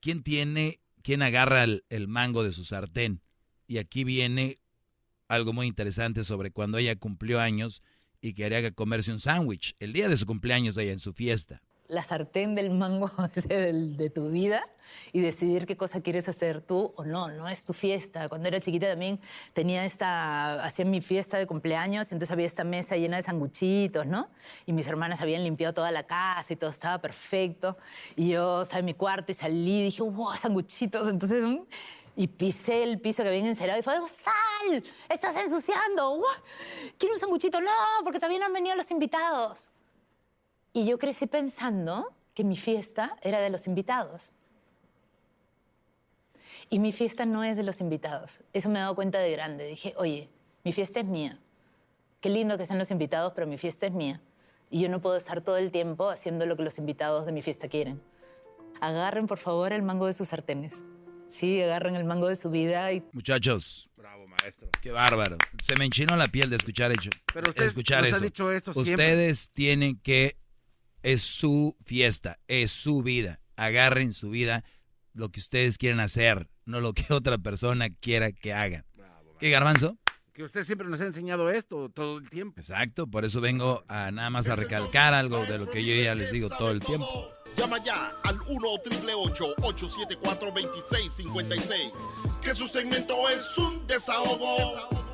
¿Quién 0.00 0.22
tiene, 0.22 0.80
quién 1.02 1.22
agarra 1.22 1.64
el, 1.64 1.84
el 1.88 2.08
mango 2.08 2.44
de 2.44 2.52
su 2.52 2.64
sartén? 2.64 3.20
Y 3.66 3.78
aquí 3.78 4.04
viene 4.04 4.58
algo 5.28 5.52
muy 5.52 5.66
interesante 5.66 6.22
sobre 6.22 6.50
cuando 6.50 6.78
ella 6.78 6.94
cumplió 6.96 7.40
años 7.40 7.82
y 8.20 8.34
quería 8.34 8.70
comerse 8.72 9.10
un 9.10 9.18
sándwich. 9.18 9.74
El 9.80 9.92
día 9.92 10.08
de 10.08 10.16
su 10.16 10.24
cumpleaños 10.24 10.76
ella 10.76 10.92
en 10.92 10.98
su 10.98 11.12
fiesta. 11.12 11.62
La 11.88 12.02
sartén 12.02 12.54
del 12.54 12.70
mango 12.70 13.08
de 13.46 14.10
tu 14.10 14.30
vida 14.30 14.66
y 15.12 15.20
decidir 15.20 15.66
qué 15.66 15.76
cosa 15.76 16.00
quieres 16.00 16.28
hacer 16.28 16.60
tú 16.60 16.92
o 16.96 17.04
no, 17.04 17.28
no 17.28 17.48
es 17.48 17.64
tu 17.64 17.72
fiesta. 17.72 18.28
Cuando 18.28 18.48
era 18.48 18.60
chiquita 18.60 18.88
también 18.88 19.20
tenía 19.52 19.84
esta, 19.84 20.64
hacía 20.64 20.84
mi 20.84 21.00
fiesta 21.00 21.38
de 21.38 21.46
cumpleaños, 21.46 22.10
entonces 22.12 22.30
había 22.30 22.46
esta 22.46 22.64
mesa 22.64 22.96
llena 22.96 23.18
de 23.18 23.22
sanguchitos, 23.22 24.06
¿no? 24.06 24.28
Y 24.66 24.72
mis 24.72 24.86
hermanas 24.86 25.20
habían 25.20 25.44
limpiado 25.44 25.74
toda 25.74 25.90
la 25.90 26.04
casa 26.04 26.52
y 26.52 26.56
todo 26.56 26.70
estaba 26.70 26.98
perfecto. 26.98 27.76
Y 28.16 28.30
yo 28.30 28.62
estaba 28.62 28.80
en 28.80 28.86
mi 28.86 28.94
cuarto 28.94 29.32
y 29.32 29.34
salí 29.34 29.80
y 29.80 29.84
dije, 29.84 30.02
wow, 30.02 30.36
sanguchitos. 30.36 31.08
Entonces, 31.08 31.42
mm, 31.42 31.62
y 32.16 32.28
pisé 32.28 32.82
el 32.82 33.00
piso 33.00 33.22
que 33.22 33.28
habían 33.28 33.46
encerado 33.46 33.78
y 33.78 33.82
fue, 33.82 33.94
¡sal! 34.08 34.84
¡Estás 35.08 35.36
ensuciando! 35.36 36.16
¡Guau! 36.16 36.32
¿Quiere 36.96 37.14
un 37.14 37.18
sanguchito? 37.18 37.60
No, 37.60 37.70
porque 38.04 38.18
también 38.18 38.42
han 38.42 38.52
venido 38.52 38.76
los 38.76 38.90
invitados. 38.90 39.70
Y 40.74 40.84
yo 40.84 40.98
crecí 40.98 41.26
pensando 41.26 42.12
que 42.34 42.44
mi 42.44 42.56
fiesta 42.56 43.16
era 43.22 43.40
de 43.40 43.48
los 43.48 43.66
invitados. 43.66 44.30
Y 46.68 46.78
mi 46.78 46.92
fiesta 46.92 47.24
no 47.26 47.44
es 47.44 47.56
de 47.56 47.62
los 47.62 47.80
invitados. 47.80 48.40
Eso 48.52 48.68
me 48.68 48.78
he 48.78 48.82
dado 48.82 48.94
cuenta 48.94 49.18
de 49.20 49.30
grande. 49.30 49.66
Dije, 49.66 49.94
oye, 49.96 50.28
Mi 50.64 50.72
fiesta 50.72 51.00
es 51.00 51.06
mía. 51.06 51.38
Qué 52.22 52.30
lindo 52.30 52.56
que 52.56 52.64
sean 52.64 52.78
los 52.78 52.90
invitados, 52.90 53.32
pero 53.34 53.46
mi 53.46 53.58
fiesta 53.58 53.86
es 53.86 53.92
mía. 53.92 54.20
Y 54.70 54.80
yo 54.80 54.88
no 54.88 55.02
puedo 55.02 55.16
estar 55.16 55.42
todo 55.42 55.58
el 55.58 55.70
tiempo 55.70 56.08
haciendo 56.08 56.46
lo 56.46 56.56
que 56.56 56.62
los 56.62 56.78
invitados 56.78 57.26
de 57.26 57.32
mi 57.32 57.42
fiesta 57.42 57.68
quieren. 57.68 58.00
Agarren, 58.80 59.26
por 59.26 59.38
favor, 59.38 59.72
el 59.74 59.82
mango 59.82 60.06
de 60.06 60.14
sus 60.14 60.28
sartenes. 60.28 60.82
Sí, 61.28 61.60
agarren 61.60 61.96
el 61.96 62.04
mango 62.04 62.28
de 62.28 62.36
su 62.36 62.48
vida 62.50 62.90
y... 62.92 63.04
Muchachos. 63.12 63.90
Bravo, 63.96 64.26
maestro. 64.26 64.68
Qué 64.80 64.90
bárbaro. 64.90 65.36
Se 65.62 65.76
me 65.76 65.84
enchinó 65.84 66.16
la 66.16 66.28
piel 66.28 66.48
de 66.48 66.56
escuchar, 66.56 66.90
hecho, 66.92 67.10
Pero 67.32 67.50
usted 67.50 67.64
escuchar 67.64 68.02
nos 68.04 68.14
ha 68.14 68.16
eso. 68.16 68.24
dicho 68.24 68.50
esto 68.50 68.72
siempre. 68.72 68.94
Ustedes 68.94 69.50
tienen 69.50 69.98
que... 69.98 70.36
Es 71.04 71.20
su 71.20 71.76
fiesta, 71.84 72.38
es 72.48 72.70
su 72.70 73.02
vida. 73.02 73.38
Agarren 73.56 74.14
su 74.14 74.30
vida, 74.30 74.64
lo 75.12 75.28
que 75.30 75.38
ustedes 75.38 75.76
quieren 75.76 76.00
hacer, 76.00 76.48
no 76.64 76.80
lo 76.80 76.94
que 76.94 77.04
otra 77.12 77.36
persona 77.36 77.90
quiera 77.90 78.32
que 78.32 78.54
hagan. 78.54 78.86
¿Qué, 79.38 79.50
Garbanzo? 79.50 79.98
Que 80.32 80.42
usted 80.42 80.64
siempre 80.64 80.88
nos 80.88 81.02
ha 81.02 81.04
enseñado 81.04 81.50
esto 81.50 81.90
todo 81.90 82.16
el 82.16 82.30
tiempo. 82.30 82.58
Exacto, 82.58 83.06
por 83.06 83.26
eso 83.26 83.42
vengo 83.42 83.84
a 83.86 84.10
nada 84.12 84.30
más 84.30 84.48
a 84.48 84.56
recalcar 84.56 85.12
algo 85.12 85.44
de 85.44 85.58
lo 85.58 85.70
que 85.70 85.84
yo 85.84 85.94
ya 85.94 86.14
les 86.14 86.32
digo 86.32 86.48
todo 86.48 86.70
el 86.70 86.80
tiempo. 86.80 87.28
Llama 87.56 87.84
ya 87.84 88.16
al 88.24 88.40
1 88.48 88.68
874 88.68 90.52
2656 90.52 91.92
Que 92.42 92.54
su 92.54 92.66
segmento 92.66 93.28
es 93.28 93.58
un 93.58 93.86
desahogo. 93.86 95.13